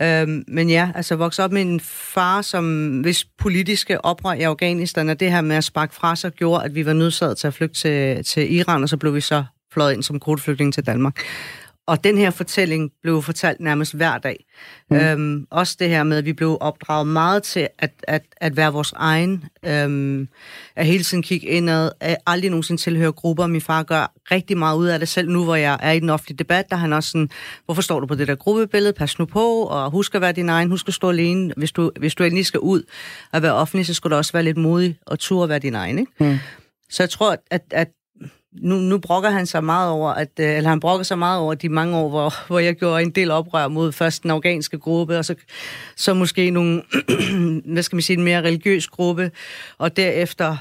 Ja. 0.00 0.22
Øhm, 0.22 0.44
men 0.48 0.70
ja, 0.70 0.90
altså 0.94 1.16
vokset 1.16 1.44
op 1.44 1.52
med 1.52 1.62
en 1.62 1.80
far, 1.80 2.42
som 2.42 2.90
hvis 3.00 3.24
politiske 3.38 4.04
oprør 4.04 4.32
i 4.32 4.42
Afghanistan, 4.42 5.08
og 5.08 5.20
det 5.20 5.30
her 5.30 5.40
med 5.40 5.56
at 5.56 5.64
sparke 5.64 5.94
fra 5.94 6.16
sig, 6.16 6.32
gjorde, 6.32 6.64
at 6.64 6.74
vi 6.74 6.86
var 6.86 6.92
nødsaget 6.92 7.36
til 7.36 7.46
at 7.46 7.54
flygte 7.54 7.74
til, 7.74 8.24
til 8.24 8.54
Iran, 8.54 8.82
og 8.82 8.88
så 8.88 8.96
blev 8.96 9.14
vi 9.14 9.20
så 9.20 9.44
fløjet 9.72 9.94
ind 9.94 10.02
som 10.02 10.20
kvoteflygtning 10.20 10.74
til 10.74 10.86
Danmark. 10.86 11.20
Og 11.88 12.04
den 12.04 12.18
her 12.18 12.30
fortælling 12.30 12.90
blev 13.02 13.22
fortalt 13.22 13.60
nærmest 13.60 13.94
hver 13.94 14.18
dag. 14.18 14.44
Mm. 14.90 14.96
Øhm, 14.96 15.46
også 15.50 15.76
det 15.78 15.88
her 15.88 16.02
med, 16.02 16.16
at 16.16 16.24
vi 16.24 16.32
blev 16.32 16.58
opdraget 16.60 17.06
meget 17.06 17.42
til 17.42 17.68
at, 17.78 17.90
at, 18.02 18.22
at 18.36 18.56
være 18.56 18.72
vores 18.72 18.92
egen, 18.96 19.44
øhm, 19.66 20.28
at 20.76 20.86
hele 20.86 21.04
tiden 21.04 21.22
kigge 21.22 21.46
indad, 21.46 21.90
at 22.00 22.16
aldrig 22.26 22.50
nogensinde 22.50 22.82
tilhøre 22.82 23.12
grupper. 23.12 23.46
Min 23.46 23.60
far 23.60 23.82
gør 23.82 24.12
rigtig 24.30 24.58
meget 24.58 24.76
ud 24.76 24.86
af 24.86 24.98
det 24.98 25.08
selv 25.08 25.30
nu, 25.30 25.44
hvor 25.44 25.54
jeg 25.54 25.78
er 25.82 25.92
i 25.92 26.00
den 26.00 26.10
offentlige 26.10 26.36
debat, 26.36 26.70
der 26.70 26.76
han 26.76 26.92
også 26.92 27.10
sådan, 27.10 27.30
hvorfor 27.64 27.82
står 27.82 28.00
du 28.00 28.06
på 28.06 28.14
det 28.14 28.28
der 28.28 28.34
gruppebillede, 28.34 28.92
pas 28.92 29.18
nu 29.18 29.24
på, 29.24 29.62
og 29.62 29.90
husk 29.90 30.14
at 30.14 30.20
være 30.20 30.32
din 30.32 30.48
egen, 30.48 30.70
husk 30.70 30.88
at 30.88 30.94
stå 30.94 31.08
alene. 31.08 31.52
Hvis 31.56 31.72
du, 31.72 31.90
hvis 31.98 32.14
du 32.14 32.24
endelig 32.24 32.46
skal 32.46 32.60
ud 32.60 32.82
og 33.32 33.42
være 33.42 33.54
offentlig, 33.54 33.86
så 33.86 33.94
skal 33.94 34.10
du 34.10 34.16
også 34.16 34.32
være 34.32 34.42
lidt 34.42 34.56
modig 34.56 34.98
og 35.06 35.18
turde 35.18 35.42
at 35.42 35.48
være 35.48 35.58
din 35.58 35.74
egen. 35.74 35.98
Ikke? 35.98 36.12
Mm. 36.20 36.38
Så 36.90 37.02
jeg 37.02 37.10
tror, 37.10 37.36
at, 37.50 37.62
at 37.70 37.88
nu, 38.52 38.76
nu 38.76 38.98
brokker 38.98 39.30
han 39.30 39.46
sig 39.46 39.64
meget 39.64 39.90
over, 39.90 40.10
at, 40.10 40.30
øh, 40.40 40.56
eller 40.56 40.70
han 40.70 40.80
brokker 40.80 41.04
sig 41.04 41.18
meget 41.18 41.40
over 41.40 41.54
de 41.54 41.68
mange 41.68 41.96
år, 41.96 42.08
hvor, 42.08 42.34
hvor 42.48 42.58
jeg 42.58 42.74
gjorde 42.74 43.02
en 43.02 43.10
del 43.10 43.30
oprør 43.30 43.68
mod 43.68 43.92
først 43.92 44.22
den 44.22 44.30
afghanske 44.30 44.78
gruppe, 44.78 45.18
og 45.18 45.24
så, 45.24 45.34
så 45.96 46.14
måske 46.14 46.50
nogle, 46.50 46.82
hvad 47.72 47.82
skal 47.82 47.96
man 47.96 48.02
sige, 48.02 48.16
en 48.16 48.24
mere 48.24 48.42
religiøs 48.42 48.88
gruppe, 48.88 49.30
og 49.78 49.96
derefter 49.96 50.56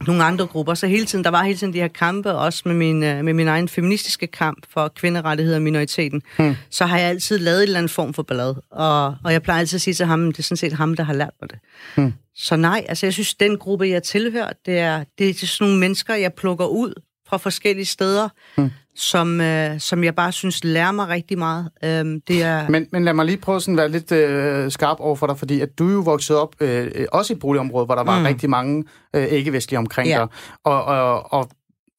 nogle 0.00 0.24
andre 0.24 0.46
grupper. 0.46 0.74
Så 0.74 0.86
hele 0.86 1.06
tiden, 1.06 1.24
der 1.24 1.30
var 1.30 1.42
hele 1.42 1.58
tiden 1.58 1.72
de 1.72 1.78
her 1.78 1.88
kampe, 1.88 2.32
også 2.32 2.62
med 2.66 2.74
min, 2.74 3.02
øh, 3.02 3.24
med 3.24 3.32
min 3.32 3.48
egen 3.48 3.68
feministiske 3.68 4.26
kamp 4.26 4.66
for 4.72 4.88
kvinderettigheder 4.88 5.56
og 5.56 5.62
minoriteten. 5.62 6.22
Hmm. 6.38 6.54
Så 6.70 6.86
har 6.86 6.98
jeg 6.98 7.08
altid 7.08 7.38
lavet 7.38 7.58
en 7.58 7.62
eller 7.62 7.78
anden 7.78 7.88
form 7.88 8.14
for 8.14 8.22
ballade. 8.22 8.62
Og, 8.70 9.16
og 9.24 9.32
jeg 9.32 9.42
plejer 9.42 9.60
altid 9.60 9.76
at 9.76 9.80
sige 9.80 9.94
til 9.94 10.06
ham, 10.06 10.26
det 10.26 10.38
er 10.38 10.42
sådan 10.42 10.56
set 10.56 10.72
ham, 10.72 10.96
der 10.96 11.02
har 11.02 11.12
lært 11.14 11.32
mig 11.40 11.50
det. 11.50 11.58
Hmm. 11.96 12.12
Så 12.36 12.56
nej, 12.56 12.84
altså 12.88 13.06
jeg 13.06 13.12
synes, 13.12 13.34
den 13.34 13.58
gruppe, 13.58 13.88
jeg 13.88 14.02
tilhører, 14.02 14.52
det 14.66 14.78
er, 14.78 15.04
det 15.18 15.28
er 15.30 15.34
sådan 15.34 15.66
nogle 15.66 15.80
mennesker, 15.80 16.14
jeg 16.14 16.32
plukker 16.32 16.66
ud 16.66 16.94
fra 17.28 17.36
forskellige 17.36 17.86
steder, 17.86 18.28
hmm. 18.56 18.70
Som, 18.96 19.40
øh, 19.40 19.80
som 19.80 20.04
jeg 20.04 20.14
bare 20.14 20.32
synes 20.32 20.64
lærer 20.64 20.92
mig 20.92 21.08
rigtig 21.08 21.38
meget. 21.38 21.68
Øhm, 21.84 22.20
det 22.28 22.42
er... 22.42 22.68
men, 22.68 22.86
men 22.92 23.04
lad 23.04 23.14
mig 23.14 23.26
lige 23.26 23.36
prøve 23.36 23.56
at 23.56 23.76
være 23.76 23.88
lidt 23.88 24.12
øh, 24.12 24.70
skarp 24.70 24.96
over 25.00 25.16
for 25.16 25.26
dig, 25.26 25.38
fordi 25.38 25.60
at 25.60 25.78
du 25.78 25.88
jo 25.88 26.00
voksede 26.00 26.42
op 26.42 26.54
øh, 26.60 27.06
også 27.12 27.32
i 27.32 27.34
et 27.34 27.40
boligområde, 27.40 27.86
hvor 27.86 27.94
der 27.94 28.04
var 28.04 28.16
hmm. 28.16 28.26
rigtig 28.26 28.50
mange 28.50 28.84
øh, 29.16 29.24
ikke-vestlige 29.24 29.78
omkring 29.78 30.08
ja. 30.08 30.18
dig. 30.18 30.26
Og, 30.64 30.84
og, 30.84 31.32
og 31.32 31.48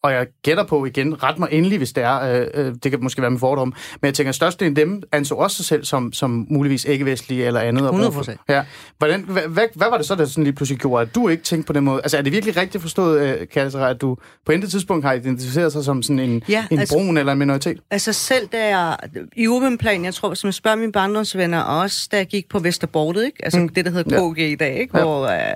og 0.04 0.14
jeg 0.14 0.28
gætter 0.44 0.64
på 0.64 0.86
igen, 0.86 1.24
ret 1.24 1.40
mig 1.40 1.50
endelig, 1.52 1.78
hvis 1.78 1.92
det 1.94 2.04
er, 2.04 2.22
øh, 2.22 2.48
øh, 2.54 2.76
det 2.84 2.92
kan 2.92 3.04
måske 3.04 3.22
være 3.22 3.32
med 3.32 3.40
fordom, 3.40 3.68
men 4.02 4.06
jeg 4.06 4.14
tænker, 4.14 4.30
at 4.30 4.36
størstedelen 4.36 4.78
af 4.78 4.86
dem 4.86 5.04
anså 5.12 5.36
også 5.36 5.58
sig 5.58 5.66
selv 5.66 5.86
som, 5.86 6.14
som 6.14 6.48
muligvis 6.50 6.86
ikke-vestlige 6.86 7.46
eller 7.46 7.60
andet. 7.60 7.84
100 7.84 8.12
procent. 8.12 8.40
Ja. 8.50 8.64
Hvordan, 8.98 9.22
hvad, 9.22 9.42
hvad, 9.42 9.68
hvad 9.76 9.88
var 9.90 9.98
det 9.98 10.06
så, 10.06 10.16
der 10.16 10.26
sådan 10.26 10.44
lige 10.44 10.54
pludselig 10.54 10.80
gjorde, 10.80 11.02
at 11.02 11.16
du 11.16 11.28
ikke 11.28 11.44
tænkte 11.44 11.68
på 11.68 11.74
den 11.74 11.84
måde? 11.84 12.02
Altså 12.04 12.18
er 12.18 12.22
det 12.22 12.32
virkelig 12.32 12.58
rigtigt 12.58 12.82
forstået, 12.82 13.22
øh, 13.22 13.48
Kasser, 13.48 13.86
at 13.86 14.02
du 14.02 14.18
på 14.46 14.52
intet 14.52 14.72
tidspunkt 14.72 15.06
har 15.06 15.14
identificeret 15.14 15.72
sig 15.72 15.84
som 15.84 16.04
sådan 16.04 16.20
en, 16.20 16.44
ja, 16.50 16.66
en 16.72 16.80
altså, 16.80 16.96
brun 16.96 17.18
eller 17.18 17.32
en 17.32 17.40
minoritet? 17.40 17.80
Altså 17.92 18.14
selv 18.14 18.48
da 18.48 18.78
jeg, 18.78 18.98
i 19.36 19.48
åben 19.48 19.78
plan, 19.78 20.06
jeg 20.06 20.14
tror, 20.14 20.30
hvis 20.30 20.44
man 20.44 20.54
spørger 20.54 20.78
mine 20.78 20.92
barndomsvenner, 20.92 21.60
også 21.62 22.08
da 22.12 22.18
jeg 22.18 22.28
gik 22.28 22.50
på 22.50 22.60
Vesterbordet, 22.60 23.26
ikke? 23.26 23.46
altså 23.46 23.60
mm. 23.60 23.70
det, 23.70 23.86
der 23.86 23.92
hedder 23.92 24.34
KG 24.34 24.38
ja. 24.40 24.46
i 24.46 24.56
dag, 24.56 24.80
ikke? 24.80 24.98
Ja. 24.98 25.04
hvor 25.04 25.28
øh, 25.28 25.56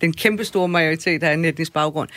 den 0.00 0.12
kæmpe 0.12 0.44
store 0.44 0.68
majoritet 0.68 1.22
har 1.22 1.30
en 1.30 1.44
etnisk 1.44 1.72
baggrund, 1.72 2.08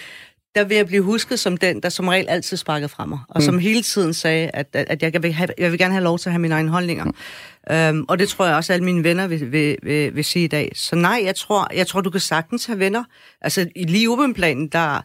der 0.55 0.63
vil 0.63 0.77
jeg 0.77 0.88
blive 0.88 1.01
husket 1.01 1.39
som 1.39 1.58
den, 1.58 1.84
der 1.84 1.89
som 1.89 2.08
regel 2.08 2.29
altid 2.29 2.58
sparkede 2.58 2.89
fra 2.89 3.05
mig, 3.05 3.20
og 3.29 3.36
mm. 3.36 3.41
som 3.41 3.60
hele 3.60 3.81
tiden 3.81 4.13
sagde, 4.13 4.50
at, 4.53 4.67
at, 4.74 5.03
jeg, 5.03 5.24
vil 5.24 5.34
have, 5.34 5.50
jeg 5.58 5.72
vil 5.72 5.79
gerne 5.79 5.93
have 5.93 6.03
lov 6.03 6.20
til 6.20 6.29
at 6.29 6.34
have 6.34 6.41
mine 6.41 6.53
egne 6.53 6.70
holdninger. 6.70 7.05
Mm. 7.05 7.75
Øhm, 7.75 8.05
og 8.08 8.20
det 8.20 8.29
tror 8.29 8.46
jeg 8.46 8.55
også, 8.55 8.74
at 8.74 8.75
alle 8.75 8.86
mine 8.86 9.03
venner 9.03 9.27
vil, 9.27 9.51
vil, 9.51 9.77
vil, 9.84 10.15
vil 10.15 10.25
sige 10.25 10.46
i 10.46 10.48
dag. 10.48 10.72
Så 10.75 10.96
nej, 10.96 11.22
jeg 11.25 11.36
tror, 11.36 11.67
jeg 11.75 11.88
tror, 11.88 12.01
du 12.01 12.10
kan 12.10 12.20
sagtens 12.20 12.65
have 12.65 12.79
venner. 12.79 13.03
Altså, 13.41 13.70
i 13.75 13.84
lige 13.84 14.34
planen 14.34 14.67
der, 14.67 15.01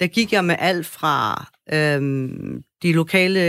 der 0.00 0.06
gik 0.06 0.32
jeg 0.32 0.44
med 0.44 0.56
alt 0.58 0.86
fra 0.86 1.46
øhm, 1.72 2.62
de 2.82 2.92
lokale, 2.92 3.40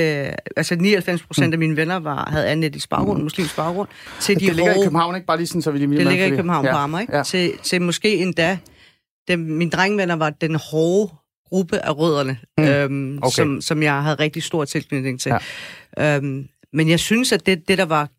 altså 0.57 0.75
99 0.75 1.23
procent 1.23 1.47
mm. 1.47 1.53
af 1.53 1.59
mine 1.59 1.75
venner 1.75 1.99
var, 1.99 2.29
havde 2.29 2.47
anden 2.47 2.63
etnisk 2.63 2.89
baggrund, 2.89 3.17
mm. 3.17 3.23
muslimsk 3.23 3.55
baggrund, 3.55 3.87
til 4.19 4.39
de 4.39 4.45
Det 4.45 4.55
ligger 4.55 4.71
hårde, 4.71 4.83
i 4.83 4.85
København, 4.85 5.15
ikke? 5.15 5.27
Bare 5.27 5.37
lige 5.37 5.47
sådan, 5.47 5.61
så 5.61 5.71
vi 5.71 5.77
lige 5.77 5.97
Det 5.97 6.07
ligger 6.07 6.25
i 6.25 6.29
København 6.29 6.65
ja. 6.65 6.71
på 6.71 6.77
Amager, 6.77 7.01
ikke? 7.01 7.17
Ja. 7.17 7.23
Til, 7.23 7.57
til 7.63 7.81
måske 7.81 8.17
endda, 8.17 8.57
dem, 9.27 9.39
mine 9.39 9.71
drengvenner 9.71 10.15
var 10.15 10.29
den 10.29 10.55
hårde 10.55 11.13
gruppe 11.49 11.85
af 11.85 11.97
rødderne, 11.97 12.39
mm. 12.57 12.63
øhm, 12.63 13.17
okay. 13.17 13.29
som, 13.29 13.61
som 13.61 13.83
jeg 13.83 14.03
havde 14.03 14.15
rigtig 14.15 14.43
stor 14.43 14.65
tilknytning 14.65 15.19
til. 15.19 15.33
Ja. 15.97 16.15
Øhm, 16.17 16.47
men 16.73 16.89
jeg 16.89 16.99
synes, 16.99 17.31
at 17.31 17.45
det, 17.45 17.67
det, 17.67 17.77
der 17.77 17.85
var 17.85 18.09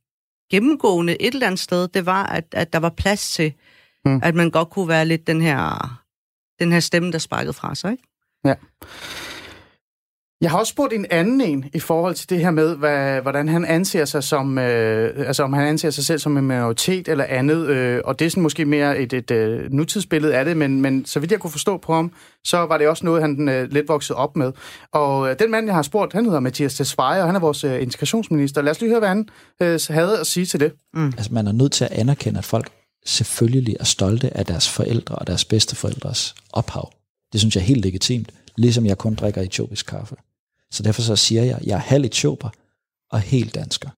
gennemgående 0.51 1.23
et 1.23 1.35
eller 1.35 1.47
andet 1.47 1.61
sted, 1.61 1.89
det 1.89 2.07
var, 2.07 2.27
at, 2.27 2.45
at 2.53 2.73
der 2.73 2.79
var 2.79 2.89
plads 2.89 3.33
til, 3.33 3.53
mm. 4.05 4.21
at 4.23 4.35
man 4.35 4.51
godt 4.51 4.71
kunne 4.71 4.89
være 4.89 5.05
lidt 5.05 5.27
den 5.27 5.43
her, 5.43 6.01
den 6.61 6.73
her 6.73 6.81
stemme, 6.81 7.13
der 7.13 7.19
sparkede 7.19 7.53
fra 7.53 7.75
sig. 7.75 7.93
Ikke? 7.93 8.05
Ja. 8.45 8.55
Jeg 10.43 10.51
har 10.51 10.59
også 10.59 10.71
spurgt 10.71 10.93
en 10.93 11.07
anden 11.11 11.41
en 11.41 11.65
i 11.75 11.79
forhold 11.79 12.15
til 12.15 12.31
det 12.31 12.41
her 12.41 12.51
med, 12.51 12.77
hvad, 12.77 13.23
hvordan 13.23 13.49
han 13.49 13.65
anser 13.65 14.05
sig 14.05 14.25
som, 14.25 14.59
øh, 14.59 15.27
altså 15.27 15.43
om 15.43 15.53
han 15.53 15.67
anser 15.67 15.91
sig 15.91 16.05
selv 16.05 16.19
som 16.19 16.37
en 16.37 16.47
minoritet 16.47 17.09
eller 17.09 17.25
andet, 17.29 17.67
øh, 17.67 18.01
og 18.05 18.19
det 18.19 18.27
er 18.27 18.31
sådan 18.31 18.43
måske 18.43 18.65
mere 18.65 18.99
et, 18.99 19.13
et, 19.13 19.31
øh, 19.31 19.73
nutidsbillede 19.73 20.35
af 20.35 20.45
det, 20.45 20.57
men, 20.57 20.81
men 20.81 21.07
så 21.07 21.21
vidt 21.21 21.33
jeg 21.33 21.41
kunne 21.41 21.51
forstå 21.51 21.77
på 21.77 21.95
ham, 21.95 22.13
så 22.45 22.59
var 22.59 22.79
det 22.79 22.89
også 22.89 23.07
noget, 23.07 23.23
han 23.23 23.49
øh, 23.49 23.73
lidt 23.73 23.89
voksede 23.89 24.17
op 24.17 24.37
med. 24.37 24.53
Og 24.93 25.31
øh, 25.31 25.39
den 25.39 25.51
mand, 25.51 25.67
jeg 25.67 25.75
har 25.75 25.83
spurgt, 25.83 26.13
han 26.13 26.25
hedder 26.25 26.41
Mathias 26.41 26.75
Tesfaye, 26.75 27.21
og 27.21 27.27
han 27.27 27.37
er 27.37 27.41
vores 27.41 27.65
øh, 27.65 27.83
integrationsminister. 27.83 28.63
Lad 28.63 28.71
os 28.71 28.81
lige 28.81 28.91
høre, 28.91 28.99
hvad 28.99 29.09
han 29.09 29.29
øh, 29.63 29.81
havde 29.91 30.21
at 30.21 30.27
sige 30.27 30.47
til 30.47 30.61
det. 30.61 30.73
Mm. 30.95 31.07
Altså 31.07 31.35
man 31.35 31.47
er 31.47 31.53
nødt 31.53 31.73
til 31.73 31.85
at 31.85 31.91
anerkende, 31.91 32.39
at 32.39 32.45
folk 32.45 32.71
selvfølgelig 33.07 33.77
er 33.81 33.85
stolte 33.85 34.37
af 34.37 34.47
deres 34.47 34.71
forældre 34.71 35.15
og 35.15 35.27
deres 35.27 35.45
bedsteforældres 35.45 36.35
ophav. 36.53 36.93
Det 37.33 37.41
synes 37.41 37.55
jeg 37.55 37.63
er 37.63 37.67
helt 37.67 37.85
legitimt, 37.85 38.33
ligesom 38.57 38.87
jeg 38.87 38.99
kun 38.99 39.15
drikker 39.15 39.43
etiopisk 39.43 39.87
kaffe. 39.87 40.17
Så 40.73 40.83
derfor 40.83 41.03
så 41.03 41.17
siger 41.17 41.43
jeg, 41.43 41.57
at 41.57 41.67
jeg 41.67 41.75
er 41.75 41.79
halv 41.79 42.05
etioper 42.05 42.49
og 43.11 43.21
helt 43.21 43.55
dansker. 43.55 43.89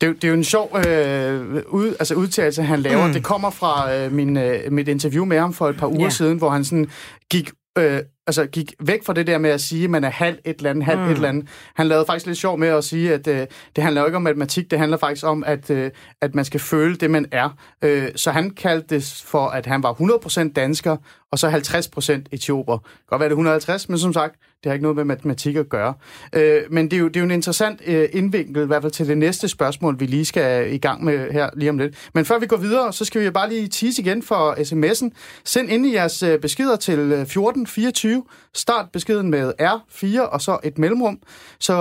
Det, 0.00 0.14
det 0.14 0.24
er 0.24 0.28
jo 0.28 0.34
en 0.34 0.44
sjov 0.44 0.76
øh, 0.76 1.62
ud, 1.68 1.96
altså 1.98 2.14
udtalelse, 2.14 2.62
han 2.62 2.80
laver. 2.80 3.06
Mm. 3.06 3.12
Det 3.12 3.24
kommer 3.24 3.50
fra 3.50 3.94
øh, 3.94 4.12
min, 4.12 4.36
øh, 4.36 4.72
mit 4.72 4.88
interview 4.88 5.24
med 5.24 5.38
ham 5.38 5.52
for 5.52 5.68
et 5.68 5.76
par 5.76 5.86
uger 5.86 6.00
yeah. 6.00 6.12
siden, 6.12 6.38
hvor 6.38 6.50
han 6.50 6.64
sådan 6.64 6.90
gik 7.30 7.50
øh, 7.78 8.02
altså 8.26 8.46
gik 8.46 8.74
væk 8.80 9.04
fra 9.04 9.12
det 9.12 9.26
der 9.26 9.38
med 9.38 9.50
at 9.50 9.60
sige, 9.60 9.84
at 9.84 9.90
man 9.90 10.04
er 10.04 10.10
halv 10.10 10.38
et 10.44 10.56
eller 10.56 10.70
andet, 10.70 10.84
halv 10.84 10.98
mm. 10.98 11.06
et 11.06 11.14
eller 11.14 11.28
andet. 11.28 11.48
Han 11.74 11.86
lavede 11.86 12.06
faktisk 12.06 12.26
lidt 12.26 12.38
sjov 12.38 12.58
med 12.58 12.68
at 12.68 12.84
sige, 12.84 13.14
at 13.14 13.26
øh, 13.26 13.46
det 13.76 13.84
handler 13.84 14.00
jo 14.00 14.06
ikke 14.06 14.16
om 14.16 14.22
matematik, 14.22 14.70
det 14.70 14.78
handler 14.78 14.96
faktisk 14.96 15.26
om, 15.26 15.44
at, 15.46 15.70
øh, 15.70 15.90
at 16.20 16.34
man 16.34 16.44
skal 16.44 16.60
føle 16.60 16.96
det, 16.96 17.10
man 17.10 17.26
er. 17.32 17.56
Øh, 17.82 18.08
så 18.16 18.30
han 18.30 18.50
kaldte 18.50 18.94
det 18.94 19.22
for, 19.26 19.46
at 19.46 19.66
han 19.66 19.82
var 19.82 19.92
100% 19.92 20.52
dansker, 20.52 20.96
og 21.32 21.38
så 21.38 21.48
50% 21.48 22.22
etioper. 22.32 22.78
Godt 23.06 23.20
være 23.20 23.28
det 23.28 23.32
150, 23.32 23.88
men 23.88 23.98
som 23.98 24.12
sagt, 24.12 24.34
det 24.34 24.70
har 24.70 24.72
ikke 24.72 24.82
noget 24.82 24.96
med 24.96 25.04
matematik 25.04 25.56
at 25.56 25.68
gøre. 25.68 25.94
Øh, 26.32 26.62
men 26.70 26.84
det 26.84 26.96
er, 26.96 27.00
jo, 27.00 27.08
det 27.08 27.16
er 27.16 27.20
jo 27.20 27.24
en 27.24 27.30
interessant 27.30 27.80
øh, 27.86 28.08
indvinkel, 28.12 28.62
i 28.62 28.66
hvert 28.66 28.82
fald 28.82 28.92
til 28.92 29.08
det 29.08 29.18
næste 29.18 29.48
spørgsmål, 29.48 30.00
vi 30.00 30.06
lige 30.06 30.24
skal 30.24 30.72
i 30.72 30.78
gang 30.78 31.04
med 31.04 31.32
her 31.32 31.50
lige 31.56 31.70
om 31.70 31.78
lidt. 31.78 32.08
Men 32.14 32.24
før 32.24 32.38
vi 32.38 32.46
går 32.46 32.56
videre, 32.56 32.92
så 32.92 33.04
skal 33.04 33.20
vi 33.20 33.30
bare 33.30 33.48
lige 33.48 33.68
tease 33.68 34.02
igen 34.02 34.22
for 34.22 34.52
sms'en. 34.52 35.10
Send 35.44 35.70
ind 35.70 35.86
i 35.86 35.94
jeres 35.94 36.22
øh, 36.22 36.38
beskeder 36.38 36.76
til 36.76 36.98
1424. 36.98 38.15
Øh, 38.16 38.22
Start 38.54 38.86
beskeden 38.92 39.30
med 39.30 39.52
R4 39.60 40.20
og 40.20 40.40
så 40.40 40.58
et 40.64 40.78
mellemrum. 40.78 41.18
Så, 41.58 41.72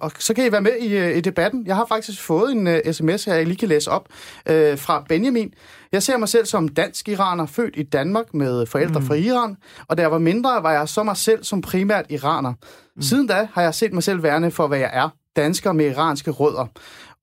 og, 0.00 0.12
så 0.18 0.34
kan 0.34 0.46
I 0.46 0.52
være 0.52 0.60
med 0.60 0.76
i, 0.80 0.96
øh, 0.96 1.16
i 1.16 1.20
debatten. 1.20 1.66
Jeg 1.66 1.76
har 1.76 1.86
faktisk 1.86 2.22
fået 2.22 2.52
en 2.52 2.66
uh, 2.66 2.92
sms 2.92 3.24
her, 3.24 3.34
jeg 3.34 3.46
lige 3.46 3.56
kan 3.56 3.68
læse 3.68 3.90
op 3.90 4.08
uh, 4.50 4.78
fra 4.78 5.04
Benjamin. 5.08 5.54
Jeg 5.92 6.02
ser 6.02 6.16
mig 6.16 6.28
selv 6.28 6.46
som 6.46 6.68
dansk-iraner, 6.68 7.46
født 7.46 7.74
i 7.76 7.82
Danmark 7.82 8.34
med 8.34 8.66
forældre 8.66 9.00
mm. 9.00 9.06
fra 9.06 9.14
Iran, 9.14 9.56
og 9.88 9.96
da 9.96 10.02
jeg 10.02 10.10
var 10.10 10.18
mindre, 10.18 10.62
var 10.62 10.72
jeg 10.72 10.88
så 10.88 11.02
mig 11.02 11.16
selv 11.16 11.44
som 11.44 11.60
primært 11.60 12.06
iraner. 12.08 12.52
Mm. 12.96 13.02
Siden 13.02 13.26
da 13.26 13.48
har 13.52 13.62
jeg 13.62 13.74
set 13.74 13.92
mig 13.92 14.02
selv 14.02 14.22
værende 14.22 14.50
for, 14.50 14.66
hvad 14.66 14.78
jeg 14.78 14.90
er, 14.92 15.08
dansker 15.36 15.72
med 15.72 15.90
iranske 15.90 16.30
rødder. 16.30 16.66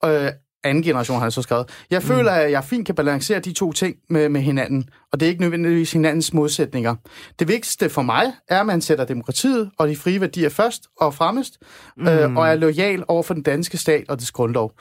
Øh, 0.06 0.32
anden 0.64 0.84
generation 0.84 1.18
har 1.18 1.26
jeg 1.26 1.32
så 1.32 1.42
skrevet. 1.42 1.70
Jeg 1.90 2.00
mm. 2.00 2.08
føler, 2.08 2.32
at 2.32 2.52
jeg 2.52 2.64
fint 2.64 2.86
kan 2.86 2.96
balancere 2.96 3.40
de 3.40 3.54
to 3.54 3.72
ting 3.72 3.96
med, 4.10 4.30
med 4.30 4.42
hinanden, 4.42 4.90
og 5.12 5.20
det 5.20 5.26
er 5.26 5.30
ikke 5.30 5.42
nødvendigvis 5.42 5.92
hinandens 5.92 6.34
modsætninger. 6.34 6.96
Det 7.40 7.48
vigtigste 7.48 7.90
for 7.90 8.02
mig 8.02 8.34
er, 8.48 8.60
at 8.60 8.66
man 8.66 8.82
sætter 8.82 9.06
demokratiet 9.06 9.72
og 9.78 9.88
de 9.88 9.96
frie 9.96 10.22
værdier 10.22 10.50
først 10.50 10.88
og 11.00 11.14
fremmest, 11.14 11.58
mm. 11.98 12.08
øh, 12.08 12.36
og 12.36 12.48
er 12.48 12.56
lojal 12.56 13.04
over 13.08 13.24
for 13.24 13.34
den 13.34 13.44
danske 13.44 13.78
stat 13.78 14.04
og 14.10 14.20
dets 14.20 14.32
grundlov 14.32 14.74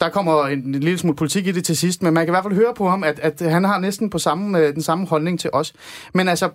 der 0.00 0.08
kommer 0.08 0.46
en, 0.46 0.72
lille 0.72 0.98
smule 0.98 1.16
politik 1.16 1.46
i 1.46 1.52
det 1.52 1.64
til 1.64 1.76
sidst, 1.76 2.02
men 2.02 2.14
man 2.14 2.26
kan 2.26 2.32
i 2.32 2.34
hvert 2.34 2.44
fald 2.44 2.54
høre 2.54 2.74
på 2.76 2.88
ham, 2.88 3.04
at, 3.04 3.18
at 3.18 3.40
han 3.40 3.64
har 3.64 3.78
næsten 3.78 4.10
på 4.10 4.18
samme, 4.18 4.58
øh, 4.58 4.74
den 4.74 4.82
samme 4.82 5.06
holdning 5.06 5.40
til 5.40 5.50
os. 5.52 5.72
Men 6.14 6.28
altså, 6.28 6.50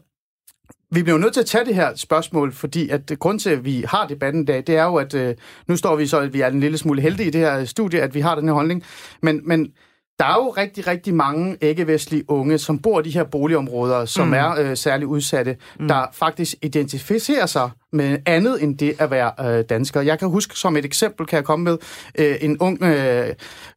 vi 0.92 1.04
bliver 1.04 1.18
nødt 1.18 1.34
til 1.34 1.40
at 1.40 1.46
tage 1.46 1.66
det 1.66 1.76
her 1.76 1.96
spørgsmål, 1.96 2.52
fordi 2.52 2.90
at 2.90 3.12
grund 3.20 3.40
til, 3.40 3.50
at 3.50 3.66
vi 3.66 3.86
har 3.88 4.08
debatten 4.08 4.42
i 4.42 4.46
dag, 4.46 4.64
det 4.68 4.78
er 4.78 4.84
jo, 4.84 4.96
at 4.96 5.14
øh, 5.14 5.36
nu 5.68 5.76
står 5.76 5.96
vi 5.96 6.08
så, 6.08 6.20
at 6.20 6.34
vi 6.34 6.42
er 6.42 6.48
en 6.48 6.60
lille 6.60 6.78
smule 6.78 7.02
heldige 7.02 7.28
i 7.28 7.32
det 7.32 7.42
her 7.42 7.66
studie, 7.66 8.02
at 8.02 8.16
vi 8.16 8.20
har 8.20 8.36
den 8.36 8.48
her 8.48 8.54
holdning. 8.54 8.84
Men, 9.22 9.42
men 9.44 9.72
der 10.20 10.26
er 10.26 10.36
jo 10.36 10.50
rigtig, 10.50 10.88
rigtig 10.88 11.14
mange 11.14 11.58
ikke-vestlige 11.62 12.30
unge, 12.30 12.58
som 12.58 12.80
bor 12.80 13.00
i 13.00 13.04
de 13.04 13.10
her 13.10 13.24
boligområder, 13.24 14.06
som 14.06 14.28
mm. 14.28 14.34
er 14.34 14.60
øh, 14.60 14.78
særligt 14.78 15.08
udsatte, 15.08 15.58
mm. 15.80 15.88
der 15.88 16.06
faktisk 16.14 16.56
identificerer 16.62 17.46
sig 17.46 17.70
med 17.92 18.18
andet 18.26 18.64
end 18.64 18.78
det 18.78 18.96
at 19.00 19.12
være 19.12 19.58
øh, 19.58 19.64
dansker. 19.70 20.02
Jeg 20.02 20.20
kan 20.20 20.30
huske 20.30 20.60
som 20.60 20.78
et 20.78 20.86
eksempel, 20.86 21.26
kan 21.26 21.38
jeg 21.38 21.46
komme 21.46 21.64
med, 21.64 21.78
øh, 22.20 22.36
en 22.42 22.58
ung 22.58 22.84
øh, 22.84 23.34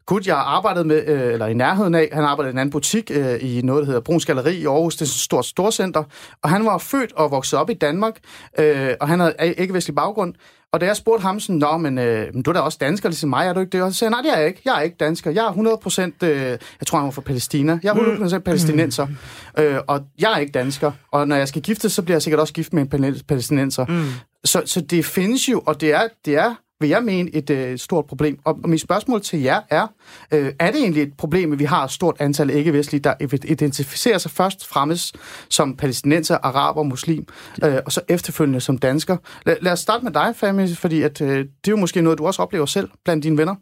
gut, 0.06 0.26
jeg 0.26 0.36
arbejdede 0.36 0.84
med, 0.84 1.04
øh, 1.06 1.32
eller 1.32 1.46
i 1.46 1.54
nærheden 1.54 1.94
af, 1.94 2.08
han 2.12 2.24
arbejdede 2.24 2.50
i 2.50 2.54
en 2.54 2.58
anden 2.58 2.72
butik 2.72 3.10
øh, 3.14 3.38
i 3.40 3.62
noget, 3.62 3.80
der 3.80 3.86
hedder 3.86 4.00
Bruns 4.00 4.26
Galeri 4.26 4.56
i 4.56 4.66
Aarhus, 4.66 4.96
det 4.96 5.00
er 5.00 5.04
et 5.04 5.10
stort 5.10 5.46
storcenter, 5.46 6.04
og 6.42 6.50
han 6.50 6.64
var 6.64 6.78
født 6.78 7.12
og 7.12 7.30
vokset 7.30 7.58
op 7.58 7.70
i 7.70 7.74
Danmark, 7.74 8.18
øh, 8.58 8.90
og 9.00 9.08
han 9.08 9.20
havde 9.20 9.34
ikke-vestlig 9.56 9.94
baggrund, 9.94 10.34
og 10.72 10.80
da 10.80 10.86
jeg 10.86 10.96
spurgte 10.96 11.22
ham 11.22 11.40
sådan, 11.40 11.56
Nå, 11.56 11.76
men 11.76 11.98
øh, 11.98 12.26
du 12.44 12.50
er 12.50 12.52
da 12.52 12.60
også 12.60 12.78
dansker, 12.80 13.08
ligesom 13.08 13.30
mig, 13.30 13.46
er 13.46 13.52
du 13.52 13.60
ikke 13.60 13.70
det? 13.70 13.82
Og 13.82 13.92
så 13.92 13.98
sagde 13.98 14.10
nej, 14.10 14.20
det 14.20 14.32
er 14.32 14.38
jeg 14.38 14.46
ikke. 14.48 14.60
Jeg 14.64 14.76
er 14.76 14.80
ikke 14.80 14.96
dansker. 15.00 15.30
Jeg 15.30 15.44
er 15.44 15.48
100 15.48 15.76
procent, 15.82 16.22
øh, 16.22 16.30
jeg 16.40 16.58
tror, 16.86 16.98
han 16.98 17.04
var 17.04 17.10
fra 17.10 17.22
Palæstina. 17.22 17.78
Jeg 17.82 17.88
er 17.88 17.94
100 17.94 18.18
procent 18.18 18.44
palæstinenser, 18.44 19.06
mm. 19.06 19.62
øh, 19.62 19.80
og 19.86 20.00
jeg 20.18 20.32
er 20.32 20.38
ikke 20.38 20.52
dansker. 20.52 20.92
Og 21.12 21.28
når 21.28 21.36
jeg 21.36 21.48
skal 21.48 21.62
gifte, 21.62 21.90
så 21.90 22.02
bliver 22.02 22.14
jeg 22.14 22.22
sikkert 22.22 22.40
også 22.40 22.52
gift 22.52 22.72
med 22.72 22.92
en 22.92 23.14
palæstinenser. 23.28 23.86
Mm. 23.86 24.04
Så, 24.44 24.62
så 24.66 24.80
det 24.80 25.04
findes 25.04 25.48
jo, 25.48 25.62
og 25.66 25.80
det 25.80 25.92
er, 25.92 26.08
det 26.24 26.36
er 26.36 26.54
vil 26.80 26.88
jeg 26.88 27.02
mene, 27.02 27.34
et 27.34 27.50
øh, 27.50 27.78
stort 27.78 28.06
problem. 28.06 28.38
Og, 28.44 28.58
og 28.62 28.68
mit 28.68 28.80
spørgsmål 28.80 29.20
til 29.22 29.40
jer 29.40 29.60
er, 29.70 29.86
øh, 30.32 30.52
er 30.58 30.70
det 30.70 30.80
egentlig 30.80 31.02
et 31.02 31.12
problem, 31.18 31.52
at 31.52 31.58
vi 31.58 31.64
har 31.64 31.84
et 31.84 31.90
stort 31.90 32.16
antal 32.20 32.50
ikke-vestlige, 32.50 33.00
der 33.00 33.14
identificerer 33.44 34.18
sig 34.18 34.30
først 34.30 34.66
fremmest 34.66 35.16
som 35.50 35.76
palæstinenser, 35.76 36.38
araber, 36.42 36.82
muslim, 36.82 37.26
øh, 37.64 37.78
og 37.86 37.92
så 37.92 38.00
efterfølgende 38.08 38.60
som 38.60 38.78
dansker? 38.78 39.16
Lad, 39.46 39.56
lad 39.60 39.72
os 39.72 39.80
starte 39.80 40.04
med 40.04 40.12
dig, 40.12 40.36
Fami, 40.36 40.74
fordi 40.74 41.02
at, 41.02 41.20
øh, 41.20 41.38
det 41.38 41.44
er 41.44 41.70
jo 41.70 41.76
måske 41.76 42.02
noget, 42.02 42.18
du 42.18 42.26
også 42.26 42.42
oplever 42.42 42.66
selv 42.66 42.88
blandt 43.04 43.24
dine 43.24 43.38
venner. 43.38 43.54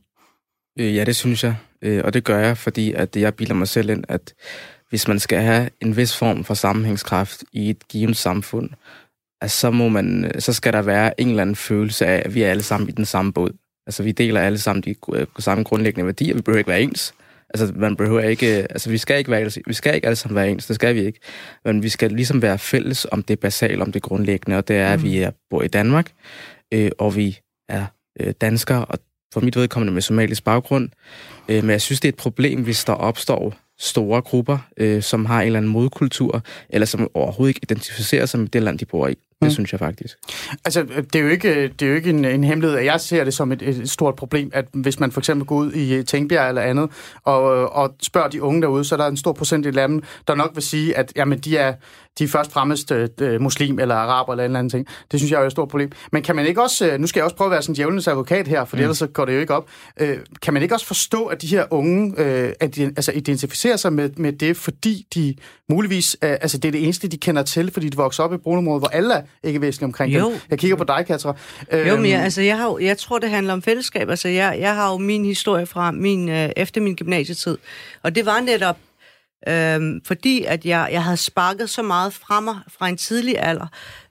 Øh, 0.79 0.95
ja, 0.97 1.05
det 1.05 1.17
synes 1.17 1.45
jeg, 1.45 1.57
øh, 1.83 2.03
og 2.05 2.15
det 2.15 2.25
gør 2.25 2.39
jeg, 2.39 2.59
fordi 2.59 2.93
at 2.93 3.17
jeg 3.17 3.35
bilder 3.35 3.55
mig 3.55 3.69
selv 3.69 3.91
ind, 3.91 4.05
at 4.09 4.35
hvis 4.89 5.09
man 5.09 5.19
skal 5.19 5.39
have 5.39 5.71
en 5.81 5.97
vis 5.97 6.17
form 6.17 6.45
for 6.45 6.55
sammenhængskraft 6.55 7.45
i 7.53 7.71
et 7.71 7.89
givet 7.89 8.17
samfund, 8.17 8.71
altså, 9.41 9.59
så, 9.59 9.71
må 9.71 9.89
man, 9.89 10.33
så 10.39 10.53
skal 10.53 10.73
der 10.73 10.83
være 10.83 11.21
en 11.21 11.29
eller 11.29 11.43
anden 11.43 11.57
følelse 11.57 12.07
af, 12.07 12.23
at 12.25 12.35
vi 12.35 12.43
er 12.43 12.51
alle 12.51 12.63
sammen 12.63 12.89
i 12.89 12.93
den 12.93 13.05
samme 13.05 13.33
båd. 13.33 13.51
Altså, 13.87 14.03
vi 14.03 14.13
deler 14.13 14.41
alle 14.41 14.59
sammen 14.59 14.83
de 14.83 14.95
øh, 15.15 15.27
samme 15.39 15.65
grundlæggende 15.65 16.07
værdier. 16.07 16.35
Vi 16.35 16.41
behøver 16.41 16.59
ikke 16.59 16.71
være 16.71 16.83
ens. 16.83 17.15
Altså, 17.55 17.73
man 17.77 17.97
behøver 17.97 18.21
ikke, 18.21 18.47
altså, 18.47 18.91
vi 18.91 18.99
skal 18.99 19.19
ikke, 19.19 19.31
være, 19.31 19.51
vi 19.67 19.75
skal 19.75 19.95
ikke 19.95 20.07
alle 20.07 20.17
sammen 20.17 20.37
være 20.37 20.51
ens, 20.51 20.67
det 20.67 20.77
skal 20.77 20.95
vi 20.95 21.01
ikke. 21.01 21.21
Men 21.65 21.83
vi 21.83 21.89
skal 21.89 22.13
ligesom 22.13 22.43
være 22.43 22.59
fælles 22.59 23.07
om 23.13 23.23
det 23.23 23.41
basale, 23.41 23.83
om 23.83 23.93
det 23.93 24.03
grundlæggende, 24.03 24.57
og 24.57 24.69
det 24.69 24.77
er, 24.77 24.89
at 24.89 25.03
vi 25.03 25.19
er, 25.19 25.31
bor 25.51 25.63
i 25.63 25.69
Danmark, 25.69 26.11
øh, 26.75 26.91
og 26.99 27.17
vi 27.17 27.39
er 27.69 27.87
øh, 28.21 28.35
danskere, 28.41 28.85
og 28.85 28.99
for 29.33 29.41
mit 29.41 29.57
vedkommende 29.57 29.93
med 29.93 30.03
somalisk 30.03 30.45
baggrund. 30.45 30.89
Øh, 31.49 31.65
men 31.65 31.71
jeg 31.71 31.81
synes, 31.81 32.01
det 32.01 32.09
er 32.09 32.13
et 32.13 32.17
problem, 32.17 32.63
hvis 32.63 32.85
der 32.85 32.93
opstår 32.93 33.55
store 33.79 34.23
grupper, 34.23 34.59
øh, 34.77 35.03
som 35.03 35.27
har 35.27 35.41
en 35.41 35.47
eller 35.47 35.59
anden 35.59 35.73
modkultur, 35.73 36.43
eller 36.69 36.87
som 36.87 37.11
overhovedet 37.15 37.51
ikke 37.51 37.61
identificerer 37.63 38.27
sig 38.27 38.41
med 38.41 38.49
det 38.49 38.63
land, 38.63 38.79
de 38.79 38.85
bor 38.85 39.09
i. 39.09 39.17
Det 39.41 39.47
mm. 39.47 39.51
synes 39.51 39.73
jeg 39.73 39.81
faktisk. 39.81 40.19
Altså, 40.65 40.83
det 40.83 41.15
er 41.15 41.21
jo 41.21 41.29
ikke, 41.29 41.69
det 41.69 41.83
er 41.83 41.87
jo 41.87 41.95
ikke 41.95 42.11
en, 42.11 42.25
en 42.25 42.45
hemmelighed, 42.45 42.79
at 42.79 42.85
jeg 42.85 43.01
ser 43.01 43.25
det 43.25 43.35
som 43.35 43.53
et, 43.53 43.63
et 43.63 43.91
stort 43.91 44.17
problem, 44.17 44.51
at 44.55 44.67
hvis 44.73 45.01
man 45.01 45.13
for 45.13 45.21
eksempel 45.21 45.47
går 45.47 45.57
ud 45.57 45.73
i 45.73 46.03
Tænkbjerg 46.03 46.49
eller 46.49 46.63
andet, 46.63 46.91
og, 47.25 47.43
og 47.73 47.95
spørger 48.03 48.29
de 48.29 48.43
unge 48.43 48.63
derude, 48.63 48.85
så 48.85 48.95
er 48.95 48.97
der 48.97 49.07
en 49.07 49.17
stor 49.17 49.33
procent 49.33 49.67
af 49.67 49.89
dem, 49.89 50.03
der 50.29 50.35
nok 50.35 50.51
vil 50.55 50.63
sige, 50.63 50.97
at 50.97 51.13
jamen, 51.17 51.39
de 51.39 51.57
er 51.57 51.75
de 52.19 52.25
er 52.25 52.29
først 52.29 52.53
fremmest 52.53 52.93
øh, 52.93 53.41
muslim 53.41 53.79
eller 53.79 53.95
araber 53.95 54.33
eller 54.33 54.45
en 54.45 54.51
eller 54.51 54.59
anden 54.59 54.71
ting. 54.71 54.87
Det 55.11 55.21
synes 55.21 55.33
jeg 55.33 55.43
er 55.43 55.47
et 55.47 55.53
stort 55.53 55.69
problem. 55.69 55.93
Men 56.13 56.23
kan 56.23 56.37
man 56.37 56.47
ikke 56.47 56.63
også, 56.63 56.91
øh, 56.91 57.01
nu 57.01 57.07
skal 57.07 57.21
jeg 57.21 57.25
også 57.25 57.37
prøve 57.37 57.49
at 57.49 57.51
være 57.51 57.63
sådan 57.63 57.73
en 57.73 57.77
djævelens 57.77 58.09
advokat 58.09 58.49
her, 58.49 58.65
for 58.65 58.77
mm. 58.77 58.83
ellers 58.83 58.99
så 58.99 59.07
går 59.07 59.25
det 59.25 59.35
jo 59.35 59.41
ikke 59.41 59.55
op. 59.55 59.69
Øh, 60.01 60.19
kan 60.43 60.55
man 60.55 60.63
ikke 60.63 60.75
også 60.75 60.87
forstå, 60.87 61.25
at 61.25 61.43
de 61.43 61.47
her 61.47 61.65
unge 61.71 62.15
øh, 62.21 62.53
at 62.61 62.77
de, 62.77 62.83
altså 62.85 63.13
identificerer 63.13 63.77
sig 63.77 63.93
med, 63.93 64.11
med 64.17 64.33
det, 64.33 64.57
fordi 64.57 65.07
de 65.15 65.35
muligvis, 65.69 66.17
øh, 66.23 66.31
altså 66.31 66.59
det 66.59 66.69
er 66.69 66.73
det 66.73 66.85
eneste, 66.85 67.09
de 67.09 67.17
kender 67.17 67.43
til, 67.43 67.71
fordi 67.71 67.89
de 67.89 67.97
vokser 67.97 68.23
op 68.23 68.35
i 68.35 68.37
brunområdet, 68.37 68.81
hvor 68.81 68.89
alle 68.89 69.15
er 69.15 69.23
ikke 69.45 69.61
væsentlige 69.61 69.87
omkring 69.87 70.15
jo. 70.15 70.31
dem. 70.31 70.41
Jeg 70.51 70.59
kigger 70.59 70.77
på 70.77 70.85
dig, 70.85 71.05
Katra. 71.07 71.37
Øh, 71.73 71.89
jo, 71.89 71.97
men 71.97 72.11
jeg, 72.11 72.21
altså, 72.23 72.43
jeg, 72.43 72.59
har, 72.59 72.79
jeg 72.81 72.99
tror, 72.99 73.19
det 73.19 73.31
handler 73.31 73.53
om 73.53 73.63
fællesskab. 73.63 74.11
Altså, 74.11 74.29
jeg, 74.29 74.57
jeg 74.61 74.75
har 74.75 74.93
jo 74.93 74.99
min 74.99 75.25
historie 75.25 75.67
fra 75.67 75.91
min, 75.91 76.29
øh, 76.29 76.51
efter 76.57 76.81
min 76.81 76.95
gymnasietid, 76.95 77.59
og 78.03 78.15
det 78.15 78.27
var 78.27 78.41
netop 78.41 78.77
Øhm, 79.49 80.01
fordi 80.05 80.45
at 80.45 80.65
jeg, 80.65 80.89
jeg 80.93 81.05
havde 81.05 81.17
sparket 81.17 81.71
så 81.71 81.83
meget 81.83 82.13
fra 82.13 82.41
mig 82.41 82.57
fra 82.79 82.89
en 82.89 82.97
tidlig 82.97 83.37
alder, 83.39 83.67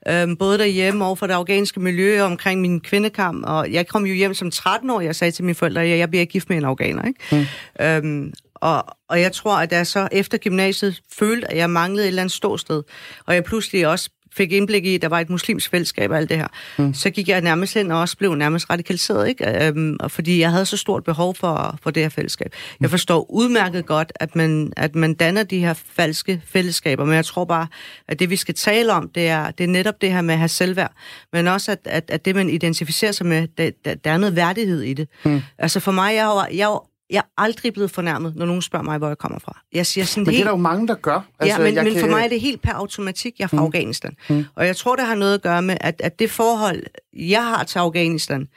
øhm, 0.08 0.36
både 0.36 0.58
derhjemme 0.58 1.04
og 1.04 1.18
for 1.18 1.26
det 1.26 1.34
afghanske 1.34 1.80
miljø 1.80 2.22
omkring 2.22 2.60
min 2.60 2.80
kvindekamp, 2.80 3.44
og 3.46 3.72
jeg 3.72 3.88
kom 3.88 4.06
jo 4.06 4.14
hjem 4.14 4.34
som 4.34 4.50
13 4.50 4.90
år, 4.90 5.00
jeg 5.00 5.16
sagde 5.16 5.30
til 5.30 5.44
mine 5.44 5.54
forældre, 5.54 5.82
at 5.82 5.88
jeg, 5.88 5.98
jeg 5.98 6.10
bliver 6.10 6.24
gift 6.24 6.48
med 6.48 6.56
en 6.56 6.64
afghaner, 6.64 7.02
ikke? 7.04 7.46
Mm. 7.80 7.84
Øhm, 7.84 8.32
og, 8.54 8.84
og 9.08 9.20
jeg 9.20 9.32
tror, 9.32 9.56
at 9.56 9.72
jeg 9.72 9.86
så 9.86 10.08
efter 10.12 10.38
gymnasiet 10.38 11.00
følte, 11.12 11.50
at 11.50 11.56
jeg 11.56 11.70
manglede 11.70 12.04
et 12.04 12.08
eller 12.08 12.22
andet 12.22 12.34
ståsted, 12.34 12.82
og 13.26 13.34
jeg 13.34 13.44
pludselig 13.44 13.88
også 13.88 14.10
fik 14.36 14.52
indblik 14.52 14.86
i, 14.86 14.94
at 14.94 15.02
der 15.02 15.08
var 15.08 15.20
et 15.20 15.30
muslimsk 15.30 15.70
fællesskab 15.70 16.10
og 16.10 16.16
alt 16.16 16.28
det 16.28 16.36
her, 16.36 16.48
mm. 16.78 16.94
så 16.94 17.10
gik 17.10 17.28
jeg 17.28 17.40
nærmest 17.40 17.76
ind 17.76 17.92
og 17.92 18.00
også 18.00 18.16
blev 18.16 18.34
nærmest 18.34 18.70
radikaliseret, 18.70 19.28
ikke? 19.28 19.66
Øhm, 19.66 19.96
fordi 20.08 20.40
jeg 20.40 20.50
havde 20.50 20.66
så 20.66 20.76
stort 20.76 21.04
behov 21.04 21.34
for, 21.34 21.78
for 21.82 21.90
det 21.90 22.02
her 22.02 22.10
fællesskab. 22.10 22.52
Mm. 22.52 22.76
Jeg 22.80 22.90
forstår 22.90 23.30
udmærket 23.30 23.86
godt, 23.86 24.12
at 24.14 24.36
man, 24.36 24.72
at 24.76 24.94
man 24.94 25.14
danner 25.14 25.42
de 25.42 25.58
her 25.58 25.74
falske 25.74 26.42
fællesskaber, 26.46 27.04
men 27.04 27.14
jeg 27.14 27.24
tror 27.24 27.44
bare, 27.44 27.66
at 28.08 28.18
det 28.18 28.30
vi 28.30 28.36
skal 28.36 28.54
tale 28.54 28.92
om, 28.92 29.08
det 29.08 29.28
er, 29.28 29.50
det 29.50 29.64
er 29.64 29.68
netop 29.68 30.00
det 30.00 30.12
her 30.12 30.20
med 30.20 30.34
at 30.34 30.38
have 30.38 30.48
selvværd, 30.48 30.92
men 31.32 31.48
også 31.48 31.72
at, 31.72 31.78
at, 31.84 32.04
at 32.08 32.24
det, 32.24 32.34
man 32.34 32.50
identificerer 32.50 33.12
sig 33.12 33.26
med, 33.26 33.48
det, 33.58 33.84
der, 33.84 33.94
der 33.94 34.10
er 34.10 34.18
noget 34.18 34.36
værdighed 34.36 34.82
i 34.82 34.94
det. 34.94 35.08
Mm. 35.24 35.42
Altså 35.58 35.80
for 35.80 35.92
mig, 35.92 36.14
jeg 36.14 36.26
var, 36.26 36.48
jeg 36.54 36.68
var 36.68 36.82
jeg 37.10 37.18
er 37.18 37.42
aldrig 37.42 37.72
blevet 37.72 37.90
fornærmet, 37.90 38.36
når 38.36 38.46
nogen 38.46 38.62
spørger 38.62 38.84
mig, 38.84 38.98
hvor 38.98 39.08
jeg 39.08 39.18
kommer 39.18 39.38
fra. 39.38 39.60
Jeg 39.72 39.86
siger 39.86 40.04
sådan 40.04 40.20
men 40.20 40.26
helt... 40.26 40.36
det 40.36 40.40
er 40.40 40.44
der 40.44 40.58
jo 40.58 40.62
mange, 40.62 40.88
der 40.88 40.94
gør. 40.94 41.20
Altså, 41.38 41.62
ja, 41.62 41.64
men, 41.64 41.84
men 41.84 41.92
kan... 41.92 42.00
for 42.00 42.08
mig 42.08 42.24
er 42.24 42.28
det 42.28 42.40
helt 42.40 42.62
per 42.62 42.72
automatik, 42.72 43.38
jeg 43.38 43.44
er 43.44 43.48
fra 43.48 43.56
mm. 43.56 43.62
Afghanistan. 43.62 44.16
Mm. 44.28 44.44
Og 44.54 44.66
jeg 44.66 44.76
tror, 44.76 44.96
det 44.96 45.06
har 45.06 45.14
noget 45.14 45.34
at 45.34 45.42
gøre 45.42 45.62
med, 45.62 45.76
at, 45.80 46.00
at 46.04 46.18
det 46.18 46.30
forhold, 46.30 46.82
jeg 47.12 47.44
har 47.44 47.64
til 47.64 47.78
Afghanistan, 47.78 48.48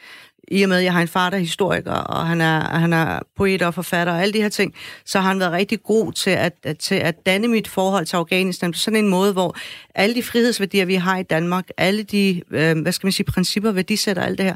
i 0.52 0.64
og 0.64 0.70
med, 0.70 0.78
at 0.78 0.84
jeg 0.84 0.94
har 0.94 1.02
en 1.02 1.08
far, 1.08 1.30
der 1.30 1.38
er 1.38 1.42
historiker, 1.42 1.92
og 1.92 2.28
han 2.28 2.42
er, 2.42 2.78
han 2.78 2.94
er 2.94 3.20
poet 3.38 3.62
og 3.62 3.74
forfatter 3.74 4.14
og 4.14 4.22
alle 4.22 4.34
de 4.34 4.42
her 4.42 4.50
ting, 4.50 4.74
så 5.06 5.20
har 5.20 5.28
han 5.28 5.40
været 5.40 5.52
rigtig 5.52 5.84
god 5.84 6.14
til 6.14 6.30
at, 6.30 6.54
at, 6.64 6.78
til 6.78 6.96
at 6.96 7.26
danne 7.26 7.48
mit 7.48 7.68
forhold 7.68 8.06
til 8.06 8.18
Afghanistan 8.18 8.72
på 8.72 8.78
sådan 8.78 9.00
en 9.04 9.10
måde, 9.10 9.34
hvor 9.34 9.56
alle 10.00 10.16
de 10.16 10.24
frihedsværdier, 10.24 10.86
vi 10.86 10.96
har 10.96 11.18
i 11.18 11.24
Danmark, 11.24 11.70
alle 11.78 12.04
de, 12.04 12.42
øh, 12.52 12.82
hvad 12.82 12.92
skal 12.92 13.08
man 13.08 13.12
sige, 13.12 13.26
principper, 13.26 13.72
værdisætter, 13.72 14.24
alt 14.24 14.38
det 14.38 14.46
her, 14.46 14.56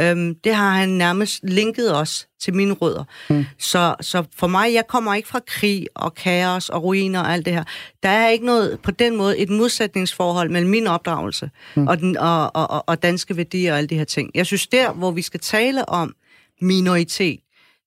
Øhm, 0.00 0.34
det 0.44 0.54
har 0.54 0.70
han 0.70 0.88
nærmest 0.88 1.40
linket 1.42 1.96
os 1.96 2.28
til 2.40 2.54
mine 2.54 2.72
rødder. 2.72 3.04
Mm. 3.30 3.44
Så, 3.58 3.94
så 4.00 4.24
for 4.36 4.46
mig, 4.46 4.74
jeg 4.74 4.86
kommer 4.88 5.14
ikke 5.14 5.28
fra 5.28 5.40
krig 5.46 5.86
og 5.94 6.14
kaos 6.14 6.68
og 6.68 6.82
ruiner 6.82 7.20
og 7.20 7.32
alt 7.32 7.46
det 7.46 7.52
her. 7.54 7.64
Der 8.02 8.08
er 8.08 8.28
ikke 8.28 8.46
noget, 8.46 8.80
på 8.80 8.90
den 8.90 9.16
måde, 9.16 9.38
et 9.38 9.50
modsætningsforhold 9.50 10.50
mellem 10.50 10.70
min 10.70 10.86
opdragelse 10.86 11.50
mm. 11.76 11.88
og, 11.88 11.98
den, 11.98 12.16
og, 12.16 12.56
og, 12.56 12.84
og 12.88 13.02
danske 13.02 13.36
værdier 13.36 13.72
og 13.72 13.78
alle 13.78 13.88
de 13.88 13.96
her 13.96 14.04
ting. 14.04 14.30
Jeg 14.34 14.46
synes, 14.46 14.66
der, 14.66 14.92
hvor 14.92 15.10
vi 15.10 15.22
skal 15.22 15.40
tale 15.40 15.88
om 15.88 16.14
minoritet, 16.60 17.40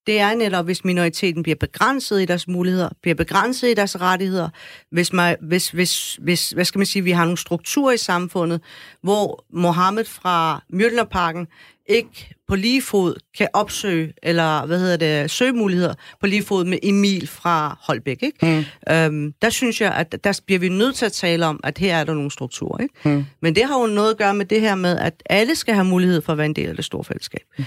det 0.08 0.20
er 0.20 0.36
netop, 0.36 0.66
hvis 0.66 0.86
minoriteten 0.86 1.44
bliver 1.44 1.56
begrænset 1.56 2.22
i 2.22 2.26
deres 2.26 2.48
muligheder, 2.48 2.90
bliver 3.02 3.16
begrænset 3.16 3.68
i 3.68 3.74
deres 3.74 4.02
rettigheder, 4.02 4.50
hvis, 4.92 5.14
man, 5.14 5.36
hvis, 5.42 5.70
hvis, 5.70 6.20
hvis 6.22 6.50
hvad 6.50 6.66
skal 6.66 6.80
man 6.80 6.86
sige, 6.86 7.04
vi 7.04 7.12
har 7.12 7.24
nogle 7.24 7.38
strukturer 7.38 7.94
i 7.94 7.98
samfundet, 7.98 8.62
hvor 9.02 9.46
Mohammed 9.54 10.06
fra 10.06 10.64
Mjølnerparken 10.70 11.48
ikke 11.86 12.36
på 12.48 12.56
lige 12.56 12.82
fod 12.82 13.16
kan 13.38 13.48
opsøge, 13.54 14.14
eller 14.24 14.66
hvad 14.66 14.80
hedder 14.80 14.98
det, 14.98 15.32
søge 15.32 15.54
muligheder 15.54 15.94
på 16.20 16.28
lige 16.28 16.44
fod 16.44 16.66
med 16.66 16.80
Emil 16.84 17.28
fra 17.28 17.78
Holbæk. 17.82 18.24
Ikke? 18.24 18.66
Mm. 18.88 18.94
Øhm, 18.94 19.34
der 19.42 19.50
synes 19.50 19.82
jeg, 19.82 19.94
at 19.94 20.24
der 20.24 20.42
bliver 20.46 20.60
vi 20.60 20.70
nødt 20.70 20.96
til 20.96 21.06
at 21.06 21.14
tale 21.14 21.46
om, 21.46 21.60
at 21.64 21.78
her 21.78 21.98
er 21.98 22.04
der 22.04 22.14
nogle 22.14 22.32
strukturer. 22.32 22.82
Ikke? 22.82 23.10
Mm. 23.10 23.26
Men 23.42 23.56
det 23.56 23.64
har 23.64 23.80
jo 23.80 23.88
noget 23.88 24.12
at 24.12 24.18
gøre 24.18 24.34
med 24.34 24.46
det 24.46 24.62
her 24.62 24.76
med, 24.76 24.98
at 24.98 25.24
alle 25.26 25.56
skal 25.56 25.74
have 25.74 25.86
mulighed 25.86 26.22
for 26.22 26.32
at 26.32 26.38
være 26.38 26.46
en 26.46 26.56
del 26.56 26.70
af 26.70 26.76
det 26.76 26.86
store 26.86 27.04
fællesskab. 27.04 27.44
Mm. 27.58 27.66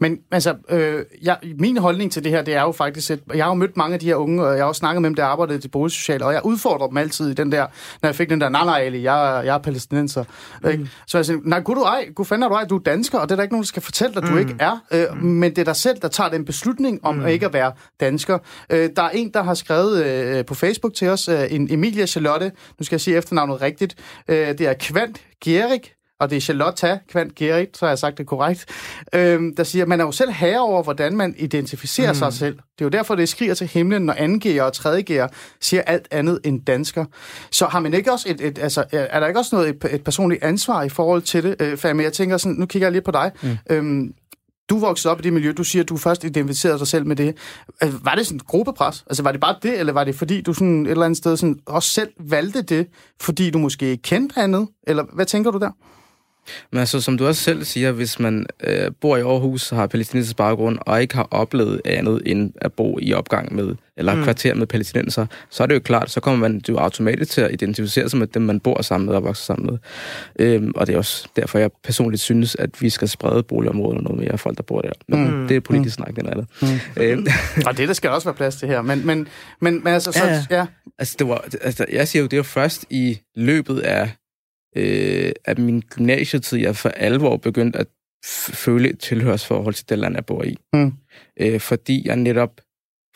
Men 0.00 0.18
altså, 0.30 0.54
øh, 0.68 1.04
jeg, 1.22 1.38
min 1.58 1.76
holdning 1.76 2.12
til 2.12 2.24
det 2.24 2.32
her, 2.32 2.42
det 2.42 2.54
er 2.54 2.62
jo 2.62 2.72
faktisk, 2.72 3.10
at 3.10 3.18
jeg 3.34 3.44
har 3.44 3.50
jo 3.50 3.54
mødt 3.54 3.76
mange 3.76 3.94
af 3.94 4.00
de 4.00 4.06
her 4.06 4.14
unge, 4.14 4.44
og 4.44 4.52
jeg 4.52 4.62
har 4.62 4.68
også 4.68 4.78
snakket 4.78 5.02
med 5.02 5.08
dem, 5.08 5.14
der 5.14 5.24
arbejdede 5.24 5.58
til 5.58 5.68
boligsocial, 5.68 6.22
og 6.22 6.32
jeg 6.32 6.40
udfordrer 6.44 6.86
dem 6.86 6.96
altid 6.96 7.30
i 7.30 7.34
den 7.34 7.52
der, 7.52 7.66
når 8.02 8.08
jeg 8.08 8.14
fik 8.14 8.30
den 8.30 8.40
der, 8.40 8.48
nej, 8.48 8.64
nej, 8.64 8.80
Ali, 8.80 9.02
jeg, 9.02 9.42
jeg 9.44 9.54
er 9.54 9.58
palæstinenser. 9.58 10.24
Mm. 10.62 10.70
Ikke? 10.70 10.90
Så 11.06 11.18
jeg 11.18 11.26
siger, 11.26 11.38
nej, 11.44 11.60
gud 11.60 11.74
du 11.74 11.82
ej, 11.82 12.08
gud 12.14 12.24
fanden 12.24 12.42
er 12.42 12.48
du 12.48 12.54
ej, 12.54 12.64
du 12.64 12.76
er 12.76 12.82
dansker, 12.82 13.18
og 13.18 13.28
det 13.28 13.32
er 13.32 13.36
der 13.36 13.42
ikke 13.42 13.54
nogen, 13.54 13.62
der 13.62 13.66
skal 13.66 13.82
fortælle 13.82 14.14
dig, 14.14 14.22
at 14.22 14.28
du 14.28 14.32
mm. 14.32 14.38
ikke 14.38 14.56
er. 14.58 14.78
Øh, 14.92 15.06
mm. 15.12 15.26
Men 15.26 15.50
det 15.50 15.58
er 15.58 15.64
dig 15.64 15.76
selv, 15.76 15.98
der 16.02 16.08
tager 16.08 16.30
den 16.30 16.44
beslutning 16.44 17.04
om 17.04 17.14
mm. 17.14 17.26
ikke 17.26 17.46
at 17.46 17.52
være 17.52 17.72
dansker. 18.00 18.38
Øh, 18.70 18.90
der 18.96 19.02
er 19.02 19.10
en, 19.10 19.30
der 19.34 19.42
har 19.42 19.54
skrevet 19.54 20.04
øh, 20.04 20.44
på 20.44 20.54
Facebook 20.54 20.94
til 20.94 21.08
os, 21.08 21.28
øh, 21.28 21.42
en 21.50 21.72
Emilia 21.72 22.06
Charlotte, 22.06 22.52
nu 22.78 22.84
skal 22.84 22.96
jeg 22.96 23.00
sige 23.00 23.16
efternavnet 23.16 23.62
rigtigt, 23.62 23.96
øh, 24.28 24.36
det 24.36 24.60
er 24.60 24.74
Kvant 24.80 25.20
Gerik, 25.44 25.92
og 26.22 26.30
det 26.30 26.36
er 26.36 26.40
Charlotte 26.40 27.00
Kvant 27.08 27.34
Gerit, 27.34 27.76
så 27.76 27.84
har 27.84 27.90
jeg 27.90 27.98
sagt 27.98 28.18
det 28.18 28.26
korrekt, 28.26 28.66
øhm, 29.14 29.56
der 29.56 29.64
siger, 29.64 29.82
at 29.82 29.88
man 29.88 30.00
er 30.00 30.04
jo 30.04 30.12
selv 30.12 30.30
herre 30.30 30.60
over, 30.60 30.82
hvordan 30.82 31.16
man 31.16 31.34
identificerer 31.38 32.12
mm. 32.12 32.18
sig 32.18 32.32
selv. 32.32 32.54
Det 32.54 32.80
er 32.80 32.84
jo 32.84 32.88
derfor, 32.88 33.14
det 33.14 33.28
skriger 33.28 33.54
til 33.54 33.66
himlen, 33.66 34.02
når 34.02 34.14
anden 34.18 34.60
og 34.60 34.72
tredje 34.72 35.28
siger 35.60 35.82
alt 35.82 36.08
andet 36.10 36.40
end 36.44 36.64
dansker. 36.64 37.04
Så 37.50 37.66
har 37.66 37.80
man 37.80 37.94
ikke 37.94 38.12
også 38.12 38.28
et, 38.28 38.40
et 38.40 38.58
altså, 38.58 38.84
er 38.92 39.20
der 39.20 39.26
ikke 39.26 39.40
også 39.40 39.56
noget 39.56 39.68
et, 39.68 39.94
et 39.94 40.04
personligt 40.04 40.44
ansvar 40.44 40.82
i 40.82 40.88
forhold 40.88 41.22
til 41.22 41.42
det? 41.42 41.56
Øh, 41.60 41.78
for 41.78 42.02
jeg 42.02 42.12
tænker 42.12 42.36
sådan, 42.36 42.56
nu 42.56 42.66
kigger 42.66 42.86
jeg 42.88 42.92
lidt 42.92 43.04
på 43.04 43.10
dig. 43.10 43.30
Mm. 43.42 43.58
Øhm, 43.70 44.14
du 44.70 44.78
voksede 44.78 45.12
op 45.12 45.20
i 45.20 45.22
det 45.22 45.32
miljø, 45.32 45.52
du 45.56 45.64
siger, 45.64 45.82
at 45.82 45.88
du 45.88 45.96
først 45.96 46.24
identificerede 46.24 46.78
dig 46.78 46.86
selv 46.86 47.06
med 47.06 47.16
det. 47.16 47.36
Altså, 47.80 47.98
var 48.04 48.14
det 48.14 48.26
sådan 48.26 48.36
et 48.36 48.46
gruppepres? 48.46 49.04
Altså, 49.06 49.22
var 49.22 49.32
det 49.32 49.40
bare 49.40 49.56
det, 49.62 49.78
eller 49.78 49.92
var 49.92 50.04
det 50.04 50.14
fordi, 50.14 50.40
du 50.40 50.52
sådan 50.52 50.86
et 50.86 50.90
eller 50.90 51.04
andet 51.04 51.16
sted 51.16 51.36
sådan 51.36 51.58
også 51.66 51.88
selv 51.88 52.10
valgte 52.20 52.62
det, 52.62 52.86
fordi 53.20 53.50
du 53.50 53.58
måske 53.58 53.96
kendte 53.96 54.40
andet? 54.40 54.68
Eller 54.86 55.04
hvad 55.14 55.26
tænker 55.26 55.50
du 55.50 55.58
der? 55.58 55.70
Men 56.70 56.80
altså, 56.80 57.00
som 57.00 57.18
du 57.18 57.26
også 57.26 57.42
selv 57.42 57.64
siger, 57.64 57.92
hvis 57.92 58.18
man 58.18 58.46
øh, 58.64 58.90
bor 59.00 59.16
i 59.16 59.20
Aarhus 59.20 59.72
og 59.72 59.78
har 59.78 59.86
palæstinensisk 59.86 60.36
baggrund, 60.36 60.78
og 60.80 61.02
ikke 61.02 61.14
har 61.14 61.28
oplevet 61.30 61.80
andet 61.84 62.22
end 62.26 62.52
at 62.60 62.72
bo 62.72 62.98
i 63.02 63.12
opgang 63.12 63.54
med, 63.54 63.74
eller 63.96 64.14
mm. 64.14 64.22
kvarter 64.22 64.54
med 64.54 64.66
palæstinenser, 64.66 65.26
så 65.50 65.62
er 65.62 65.66
det 65.66 65.74
jo 65.74 65.80
klart, 65.80 66.10
så 66.10 66.20
kommer 66.20 66.48
man 66.48 66.60
jo 66.68 66.76
automatisk 66.76 67.30
til 67.30 67.40
at 67.40 67.52
identificere 67.52 68.08
sig 68.08 68.18
med 68.18 68.26
dem, 68.26 68.42
man 68.42 68.60
bor 68.60 68.82
sammen 68.82 69.06
med 69.06 69.14
og 69.14 69.24
vokser 69.24 69.44
sammen 69.44 69.66
med. 69.70 69.78
Øhm, 70.46 70.72
og 70.76 70.86
det 70.86 70.94
er 70.94 70.98
også 70.98 71.28
derfor, 71.36 71.58
jeg 71.58 71.70
personligt 71.84 72.22
synes, 72.22 72.56
at 72.58 72.82
vi 72.82 72.90
skal 72.90 73.08
sprede 73.08 73.42
boligområderne 73.42 74.02
noget 74.02 74.20
mere 74.20 74.38
folk, 74.38 74.56
der 74.56 74.62
bor 74.62 74.80
der. 74.80 74.92
Men 75.08 75.40
mm. 75.40 75.48
det 75.48 75.56
er 75.56 75.60
politisk 75.60 75.98
mm. 75.98 76.04
snak, 76.04 76.16
det 76.16 76.26
er 76.26 76.34
noget 76.34 76.46
mm. 76.62 77.02
øhm. 77.02 77.26
Og 77.66 77.76
det 77.76 77.88
der 77.88 77.94
skal 77.94 78.10
også 78.10 78.28
være 78.28 78.34
plads 78.34 78.56
til 78.56 78.68
her. 78.68 78.82
Men, 78.82 79.06
men, 79.06 79.28
men, 79.60 79.84
men 79.84 79.94
altså, 79.94 80.12
så, 80.12 80.24
ja. 80.24 80.44
ja. 80.50 80.66
Altså, 80.98 81.16
det 81.18 81.28
var, 81.28 81.44
altså, 81.60 81.86
jeg 81.92 82.08
siger 82.08 82.20
jo, 82.20 82.26
det 82.26 82.32
er 82.32 82.36
jo 82.36 82.42
først 82.42 82.86
i 82.90 83.18
løbet 83.36 83.78
af 83.78 84.10
øh, 84.76 85.32
at 85.44 85.58
min 85.58 85.82
gymnasietid, 85.90 86.58
jeg 86.58 86.76
for 86.76 86.88
alvor 86.88 87.36
begyndt 87.36 87.76
at 87.76 87.86
føle 88.54 88.90
et 88.90 88.98
tilhørsforhold 88.98 89.74
til 89.74 89.88
det 89.88 89.98
land, 89.98 90.14
jeg 90.14 90.26
bor 90.26 90.42
i. 90.42 90.56
Mm. 90.72 90.92
Øh, 91.40 91.60
fordi 91.60 92.02
jeg 92.08 92.16
netop 92.16 92.60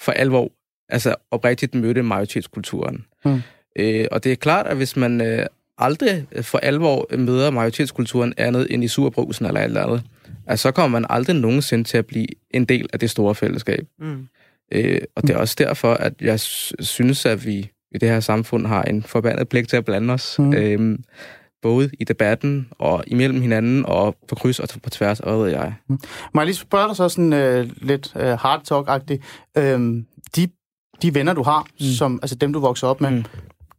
for 0.00 0.12
alvor, 0.12 0.52
altså 0.88 1.14
oprigtigt 1.30 1.74
mødte 1.74 2.02
majoritetskulturen. 2.02 3.04
Mm. 3.24 3.40
Øh, 3.78 4.06
og 4.10 4.24
det 4.24 4.32
er 4.32 4.36
klart, 4.36 4.66
at 4.66 4.76
hvis 4.76 4.96
man 4.96 5.20
øh, 5.20 5.46
aldrig 5.78 6.26
for 6.42 6.58
alvor 6.58 7.16
møder 7.16 7.50
majoritetskulturen 7.50 8.34
andet 8.36 8.66
end 8.70 8.84
i 8.84 8.88
surbrusen 8.88 9.46
eller 9.46 9.60
alt 9.60 9.78
andet, 9.78 10.02
altså, 10.46 10.62
så 10.62 10.72
kommer 10.72 11.00
man 11.00 11.06
aldrig 11.10 11.36
nogensinde 11.36 11.84
til 11.84 11.98
at 11.98 12.06
blive 12.06 12.26
en 12.50 12.64
del 12.64 12.88
af 12.92 12.98
det 12.98 13.10
store 13.10 13.34
fællesskab. 13.34 13.86
Mm. 13.98 14.28
Øh, 14.72 15.00
og 15.14 15.22
det 15.22 15.30
er 15.30 15.38
også 15.38 15.56
derfor, 15.58 15.94
at 15.94 16.12
jeg 16.20 16.40
synes, 16.40 17.26
at 17.26 17.46
vi 17.46 17.70
i 17.94 17.98
det 17.98 18.08
her 18.08 18.20
samfund 18.20 18.66
har 18.66 18.82
en 18.82 19.02
forbandet 19.02 19.48
pligt 19.48 19.68
til 19.68 19.76
at 19.76 19.84
blande 19.84 20.14
os. 20.14 20.38
Mm. 20.38 20.54
Øh, 20.54 20.98
både 21.66 21.90
i 22.00 22.04
debatten 22.04 22.68
og 22.70 23.04
imellem 23.06 23.40
hinanden 23.40 23.86
og 23.86 24.16
på 24.28 24.34
kryds 24.34 24.60
og 24.60 24.68
på 24.82 24.90
tværs, 24.90 25.20
og 25.20 25.36
hvad 25.36 25.44
ved 25.44 25.52
jeg. 25.52 25.74
Mm. 25.88 25.98
Må 26.34 26.40
jeg 26.40 26.46
lige 26.46 26.56
spørge 26.56 26.88
dig 26.88 26.96
så 26.96 27.08
sådan 27.08 27.32
uh, 27.32 27.70
lidt 27.88 28.12
uh, 28.14 28.22
hard 28.22 28.62
talk-agtigt. 28.64 29.22
Øhm, 29.58 30.06
de, 30.36 30.48
de 31.02 31.14
venner, 31.14 31.32
du 31.32 31.42
har, 31.42 31.66
mm. 31.80 31.86
som, 31.86 32.18
altså 32.22 32.36
dem, 32.36 32.52
du 32.52 32.60
vokser 32.60 32.86
op 32.86 33.00
med, 33.00 33.10
mm. 33.10 33.24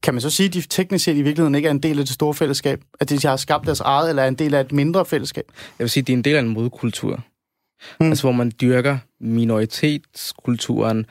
kan 0.04 0.13
man 0.13 0.21
så 0.21 0.30
sige, 0.30 0.47
at 0.47 0.54
de 0.54 0.62
teknisk 0.62 1.06
set 1.06 1.15
i 1.15 1.21
virkeligheden 1.21 1.56
ikke 1.56 1.67
er 1.67 1.71
en 1.71 1.84
del 1.84 2.00
af 2.00 2.06
det 2.06 2.13
store 2.13 2.34
fællesskab? 2.34 2.82
At 3.00 3.10
de 3.10 3.19
har 3.28 3.38
skabt 3.38 3.65
deres 3.65 3.80
eget, 3.80 4.10
eller 4.10 4.23
er 4.23 4.28
en 4.28 4.36
del 4.36 4.54
af 4.54 4.62
et 4.62 4.71
mindre 4.71 5.06
fællesskab? 5.06 5.45
Jeg 5.80 5.84
vil 5.84 5.89
sige, 5.89 6.02
at 6.02 6.08
de 6.08 6.13
er 6.13 6.17
en 6.17 6.23
del 6.23 6.36
af 6.36 6.39
en 6.39 6.47
modkultur. 6.47 7.23
Mm. 8.00 8.10
Altså, 8.10 8.23
hvor 8.23 8.32
man 8.32 8.52
dyrker 8.62 8.97
minoritetskulturen 9.19 11.06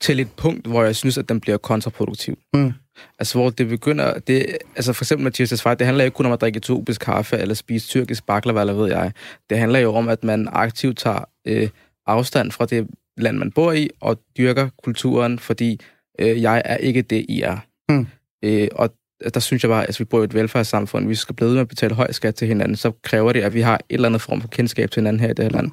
til 0.00 0.20
et 0.20 0.30
punkt, 0.36 0.66
hvor 0.66 0.84
jeg 0.84 0.96
synes, 0.96 1.18
at 1.18 1.28
den 1.28 1.40
bliver 1.40 1.58
kontraproduktiv. 1.58 2.38
Mm. 2.54 2.72
Altså, 3.18 3.38
hvor 3.38 3.50
det 3.50 3.68
begynder... 3.68 4.18
Det, 4.18 4.46
altså, 4.76 4.92
for 4.92 5.04
eksempel 5.04 5.24
med 5.24 5.32
Tirsdags 5.32 5.78
det 5.78 5.86
handler 5.86 6.04
ikke 6.04 6.14
kun 6.14 6.26
om 6.26 6.32
at 6.32 6.40
drikke 6.40 6.56
etiopisk 6.56 7.00
kaffe 7.00 7.36
eller 7.36 7.54
spise 7.54 7.88
tyrkisk 7.88 8.26
baklava, 8.26 8.60
eller 8.60 8.74
ved 8.74 8.88
jeg. 8.88 9.12
Det 9.50 9.58
handler 9.58 9.78
jo 9.78 9.94
om, 9.94 10.08
at 10.08 10.24
man 10.24 10.48
aktivt 10.52 10.98
tager 10.98 11.24
øh, 11.46 11.68
afstand 12.06 12.52
fra 12.52 12.66
det 12.66 12.88
land, 13.16 13.38
man 13.38 13.52
bor 13.52 13.72
i, 13.72 13.90
og 14.00 14.18
dyrker 14.38 14.68
kulturen, 14.84 15.38
fordi 15.38 15.80
øh, 16.18 16.42
jeg 16.42 16.62
er 16.64 16.76
ikke 16.76 17.02
det, 17.02 17.26
I 17.28 17.40
er. 17.40 17.56
Mm. 17.88 18.06
Øh, 18.44 18.68
og 18.72 18.90
der 19.34 19.40
synes 19.40 19.62
jeg 19.62 19.68
bare, 19.68 19.82
at 19.82 19.88
altså, 19.88 19.98
vi 19.98 20.04
bor 20.04 20.20
i 20.20 20.24
et 20.24 20.34
velfærdssamfund, 20.34 21.08
vi 21.08 21.14
skal 21.14 21.34
blive 21.34 21.50
med 21.50 21.60
at 21.60 21.68
betale 21.68 21.94
høj 21.94 22.12
skat 22.12 22.34
til 22.34 22.48
hinanden, 22.48 22.76
så 22.76 22.92
kræver 23.02 23.32
det, 23.32 23.40
at 23.42 23.54
vi 23.54 23.60
har 23.60 23.74
et 23.74 23.82
eller 23.88 24.08
andet 24.08 24.22
form 24.22 24.40
for 24.40 24.48
kendskab 24.48 24.90
til 24.90 25.00
hinanden 25.00 25.20
her 25.20 25.30
i 25.30 25.32
det 25.32 25.44
her 25.44 25.50
land. 25.50 25.70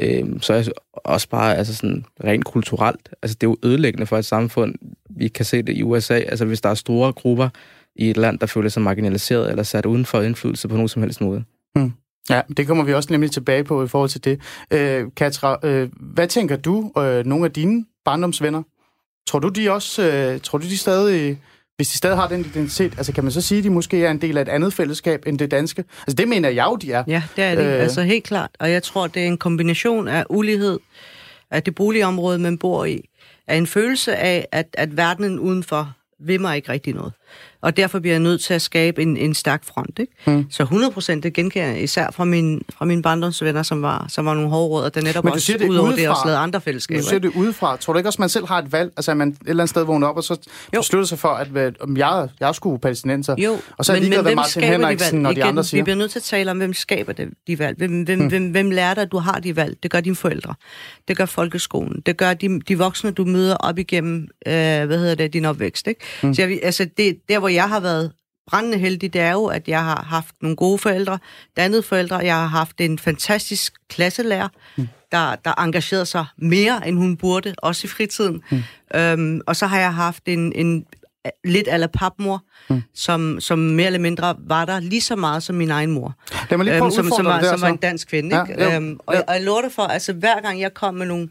Øh, 0.00 0.40
så 0.40 0.54
er 0.54 0.64
også 0.94 1.28
bare 1.28 1.56
altså 1.56 1.74
sådan, 1.74 2.04
rent 2.24 2.44
kulturelt. 2.44 3.08
Altså, 3.22 3.36
det 3.40 3.46
er 3.46 3.50
jo 3.50 3.56
ødelæggende 3.62 4.06
for 4.06 4.18
et 4.18 4.24
samfund. 4.24 4.74
Vi 5.10 5.28
kan 5.28 5.44
se 5.44 5.62
det 5.62 5.76
i 5.76 5.82
USA. 5.82 6.14
Altså, 6.14 6.44
hvis 6.44 6.60
der 6.60 6.68
er 6.68 6.74
store 6.74 7.12
grupper 7.12 7.48
i 7.96 8.10
et 8.10 8.16
land, 8.16 8.38
der 8.38 8.46
føler 8.46 8.68
sig 8.68 8.82
marginaliseret 8.82 9.50
eller 9.50 9.62
sat 9.62 9.86
uden 9.86 10.06
for 10.06 10.20
indflydelse 10.20 10.68
på 10.68 10.74
nogen 10.74 10.88
som 10.88 11.02
helst 11.02 11.20
måde. 11.20 11.44
Hmm. 11.74 11.92
Ja, 12.30 12.40
det 12.56 12.66
kommer 12.66 12.84
vi 12.84 12.94
også 12.94 13.12
nemlig 13.12 13.30
tilbage 13.30 13.64
på 13.64 13.84
i 13.84 13.88
forhold 13.88 14.10
til 14.10 14.24
det. 14.24 14.40
Øh, 14.70 15.06
Katra, 15.16 15.58
øh, 15.62 15.88
hvad 16.00 16.28
tænker 16.28 16.56
du, 16.56 16.92
øh, 16.98 17.26
nogle 17.26 17.44
af 17.44 17.52
dine 17.52 17.84
barndomsvenner? 18.04 18.62
Tror 19.28 19.38
du, 19.38 19.48
de 19.48 19.70
også, 19.70 20.02
øh, 20.02 20.40
tror 20.40 20.58
du, 20.58 20.64
de 20.64 20.78
stadig 20.78 21.38
hvis 21.80 21.88
de 21.88 21.96
stadig 21.96 22.16
har 22.16 22.28
den 22.28 22.40
identitet, 22.40 22.94
altså 22.96 23.12
kan 23.12 23.24
man 23.24 23.32
så 23.32 23.40
sige, 23.40 23.58
at 23.58 23.64
de 23.64 23.70
måske 23.70 24.04
er 24.04 24.10
en 24.10 24.20
del 24.20 24.38
af 24.38 24.42
et 24.42 24.48
andet 24.48 24.72
fællesskab 24.74 25.26
end 25.26 25.38
det 25.38 25.50
danske? 25.50 25.84
Altså 26.06 26.14
det 26.16 26.28
mener 26.28 26.48
jeg 26.48 26.64
jo, 26.64 26.76
de 26.76 26.92
er. 26.92 27.04
Ja, 27.06 27.22
det 27.36 27.44
er 27.44 27.54
det. 27.54 27.64
Øh... 27.64 27.82
Altså 27.82 28.02
helt 28.02 28.24
klart. 28.24 28.50
Og 28.58 28.70
jeg 28.70 28.82
tror, 28.82 29.06
det 29.06 29.22
er 29.22 29.26
en 29.26 29.38
kombination 29.38 30.08
af 30.08 30.24
ulighed, 30.30 30.78
af 31.50 31.62
det 31.62 31.74
boligområde, 31.74 32.38
man 32.38 32.58
bor 32.58 32.84
i, 32.84 33.08
af 33.46 33.56
en 33.56 33.66
følelse 33.66 34.16
af, 34.16 34.48
at, 34.52 34.66
at 34.72 34.96
verdenen 34.96 35.38
udenfor 35.38 35.92
vil 36.18 36.40
mig 36.40 36.56
ikke 36.56 36.72
rigtig 36.72 36.94
noget 36.94 37.12
og 37.62 37.76
derfor 37.76 37.98
bliver 37.98 38.14
jeg 38.14 38.20
nødt 38.20 38.40
til 38.40 38.54
at 38.54 38.62
skabe 38.62 39.02
en, 39.02 39.16
en 39.16 39.34
stærk 39.34 39.64
front. 39.64 39.98
Ikke? 39.98 40.12
Mm. 40.26 40.46
Så 40.50 40.62
100% 40.62 41.20
det 41.20 41.32
genkender 41.32 41.68
jeg 41.68 41.82
især 41.82 42.10
fra, 42.10 42.24
min, 42.24 42.62
fra 42.78 42.84
mine 42.84 43.02
barndomsvenner, 43.02 43.62
som 43.62 43.82
var, 43.82 44.06
som 44.08 44.26
var 44.26 44.34
nogle 44.34 44.50
hårde 44.50 44.68
råd, 44.68 44.90
der 44.90 45.00
netop 45.00 45.24
Men 45.24 45.32
også, 45.32 45.58
ud 45.68 45.76
over 45.76 45.92
det, 45.92 46.08
også 46.08 46.22
lavede 46.24 46.38
andre 46.38 46.60
fællesskaber. 46.60 47.00
Du 47.00 47.08
ser 47.08 47.18
det 47.18 47.32
udefra. 47.34 47.76
Tror 47.76 47.92
du 47.92 47.98
ikke 47.98 48.08
også, 48.08 48.22
man 48.22 48.28
selv 48.28 48.46
har 48.46 48.58
et 48.58 48.72
valg? 48.72 48.92
Altså, 48.96 49.10
at 49.10 49.16
man 49.16 49.28
et 49.28 49.36
eller 49.46 49.62
andet 49.62 49.70
sted 49.70 49.84
vågner 49.84 50.06
op, 50.06 50.16
og 50.16 50.24
så 50.24 50.36
jo. 50.74 50.80
beslutter 50.80 51.06
sig 51.06 51.18
for, 51.18 51.28
at 51.28 51.76
om 51.80 51.96
jeg, 51.96 52.28
jeg 52.40 52.54
skulle 52.54 52.78
palæstinenser. 52.78 53.34
Jo, 53.38 53.58
og 53.76 53.84
så 53.84 53.92
er 53.92 54.00
det 54.00 54.22
hvad 54.22 54.34
Martin 54.34 54.62
Henriksen 54.62 55.26
og 55.26 55.36
de 55.36 55.44
andre 55.44 55.64
siger. 55.64 55.80
Vi 55.80 55.84
bliver 55.84 55.96
nødt 55.96 56.10
til 56.10 56.18
at 56.18 56.22
tale 56.22 56.50
om, 56.50 56.58
hvem 56.58 56.74
skaber 56.74 57.12
det, 57.12 57.28
de 57.46 57.58
valg. 57.58 57.78
Hvem, 57.78 58.02
hvem, 58.02 58.18
mm. 58.18 58.28
hvem, 58.28 58.50
hvem 58.50 58.70
lærer 58.70 58.94
dig, 58.94 59.02
at 59.02 59.12
du 59.12 59.18
har 59.18 59.40
de 59.40 59.56
valg? 59.56 59.76
Det 59.82 59.90
gør 59.90 60.00
dine 60.00 60.16
forældre. 60.16 60.54
Det 61.08 61.16
gør 61.16 61.24
folkeskolen. 61.24 62.02
Det 62.06 62.16
gør 62.16 62.34
de, 62.34 62.60
de 62.60 62.78
voksne, 62.78 63.10
du 63.10 63.24
møder 63.24 63.56
op 63.56 63.78
igennem, 63.78 64.28
øh, 64.46 64.52
hvad 64.52 64.98
hedder 64.98 65.14
det, 65.14 65.32
din 65.32 65.44
opvækst. 65.44 65.86
Ikke? 65.86 66.00
Mm. 66.22 66.34
Så 66.34 66.42
jeg, 66.42 66.60
altså, 66.62 66.88
det, 66.96 67.16
der, 67.28 67.38
hvor 67.38 67.49
jeg 67.54 67.68
har 67.68 67.80
været 67.80 68.12
brændende 68.46 68.78
heldig, 68.78 69.12
det 69.12 69.20
er 69.20 69.32
jo, 69.32 69.46
at 69.46 69.68
jeg 69.68 69.84
har 69.84 70.06
haft 70.08 70.34
nogle 70.42 70.56
gode 70.56 70.78
forældre, 70.78 71.18
dannede 71.56 71.82
forældre. 71.82 72.16
Jeg 72.16 72.34
har 72.34 72.46
haft 72.46 72.80
en 72.80 72.98
fantastisk 72.98 73.74
klasselærer, 73.88 74.48
mm. 74.76 74.88
der, 75.12 75.36
der 75.44 75.62
engagerede 75.62 76.06
sig 76.06 76.24
mere, 76.38 76.88
end 76.88 76.98
hun 76.98 77.16
burde, 77.16 77.54
også 77.58 77.86
i 77.86 77.88
fritiden. 77.88 78.42
Mm. 78.50 78.62
Øhm, 78.94 79.40
og 79.46 79.56
så 79.56 79.66
har 79.66 79.80
jeg 79.80 79.94
haft 79.94 80.22
en, 80.26 80.52
en 80.52 80.86
lidt 81.44 81.68
ala 81.68 81.86
papmor, 81.86 82.42
mm. 82.70 82.82
som, 82.94 83.40
som 83.40 83.58
mere 83.58 83.86
eller 83.86 83.98
mindre 83.98 84.36
var 84.38 84.64
der 84.64 84.80
lige 84.80 85.00
så 85.00 85.16
meget 85.16 85.42
som 85.42 85.56
min 85.56 85.70
egen 85.70 85.90
mor. 85.90 86.14
Lad 86.50 86.58
mig 86.58 86.64
lige 86.64 86.76
øhm, 86.76 86.90
som, 86.90 87.10
som, 87.16 87.24
var, 87.24 87.42
som 87.42 87.60
var 87.60 87.68
en 87.68 87.76
dansk 87.76 88.08
kvinde. 88.08 88.36
Ja, 88.36 88.44
ikke? 88.44 88.76
Øhm, 88.76 88.98
og, 89.06 89.14
ja. 89.14 89.20
og 89.28 89.34
jeg 89.34 89.42
lover 89.42 89.62
det 89.62 89.72
for, 89.72 89.82
altså 89.82 90.12
hver 90.12 90.40
gang 90.40 90.60
jeg 90.60 90.74
kom 90.74 90.94
med 90.94 91.06
nogle 91.06 91.28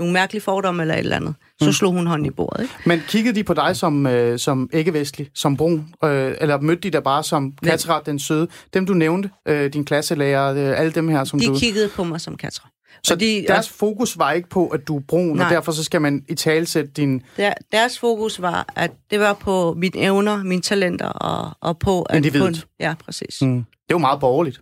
nogle 0.00 0.12
mærkelige 0.12 0.42
fordomme 0.42 0.82
eller 0.82 0.94
et 0.94 0.98
eller 0.98 1.16
andet, 1.16 1.34
så 1.58 1.66
mm. 1.66 1.72
slog 1.72 1.92
hun 1.92 2.06
hånden 2.06 2.26
i 2.26 2.30
bordet. 2.30 2.62
Ikke? 2.62 2.74
Men 2.86 3.02
kiggede 3.08 3.34
de 3.34 3.44
på 3.44 3.54
dig 3.54 3.76
som, 3.76 4.06
øh, 4.06 4.38
som 4.38 4.70
ikke-vestlig, 4.72 5.30
som 5.34 5.56
brun, 5.56 5.88
øh, 6.04 6.34
eller 6.40 6.60
mødte 6.60 6.82
de 6.82 6.90
dig 6.90 7.02
bare 7.02 7.22
som 7.22 7.52
Katra, 7.64 8.02
den 8.06 8.18
søde? 8.18 8.48
Dem 8.74 8.86
du 8.86 8.94
nævnte, 8.94 9.30
øh, 9.48 9.72
din 9.72 9.84
klasselærer, 9.84 10.54
øh, 10.54 10.80
alle 10.80 10.92
dem 10.92 11.08
her, 11.08 11.24
som 11.24 11.40
de 11.40 11.46
du... 11.46 11.54
De 11.54 11.60
kiggede 11.60 11.88
på 11.88 12.04
mig 12.04 12.20
som 12.20 12.36
Katra. 12.36 12.68
Så 13.02 13.16
de, 13.16 13.44
deres 13.48 13.68
og... 13.68 13.74
fokus 13.74 14.18
var 14.18 14.32
ikke 14.32 14.48
på, 14.48 14.66
at 14.66 14.88
du 14.88 14.96
er 14.96 15.00
brun, 15.08 15.36
Nej. 15.36 15.46
og 15.46 15.52
derfor 15.52 15.72
så 15.72 15.84
skal 15.84 16.00
man 16.00 16.24
i 16.28 16.34
talsætte 16.34 16.90
din... 16.90 17.22
Der, 17.36 17.52
deres 17.72 17.98
fokus 17.98 18.42
var, 18.42 18.72
at 18.76 18.90
det 19.10 19.20
var 19.20 19.32
på 19.32 19.74
mine 19.78 19.98
evner, 19.98 20.44
mine 20.44 20.62
talenter, 20.62 21.06
og, 21.06 21.50
og 21.60 21.78
på... 21.78 22.02
At 22.02 22.16
Individet. 22.16 22.60
På, 22.62 22.68
ja, 22.80 22.94
præcis. 23.04 23.42
Mm. 23.42 23.56
Det 23.56 23.64
er 23.64 23.94
jo 23.94 23.98
meget 23.98 24.20
borgerligt. 24.20 24.60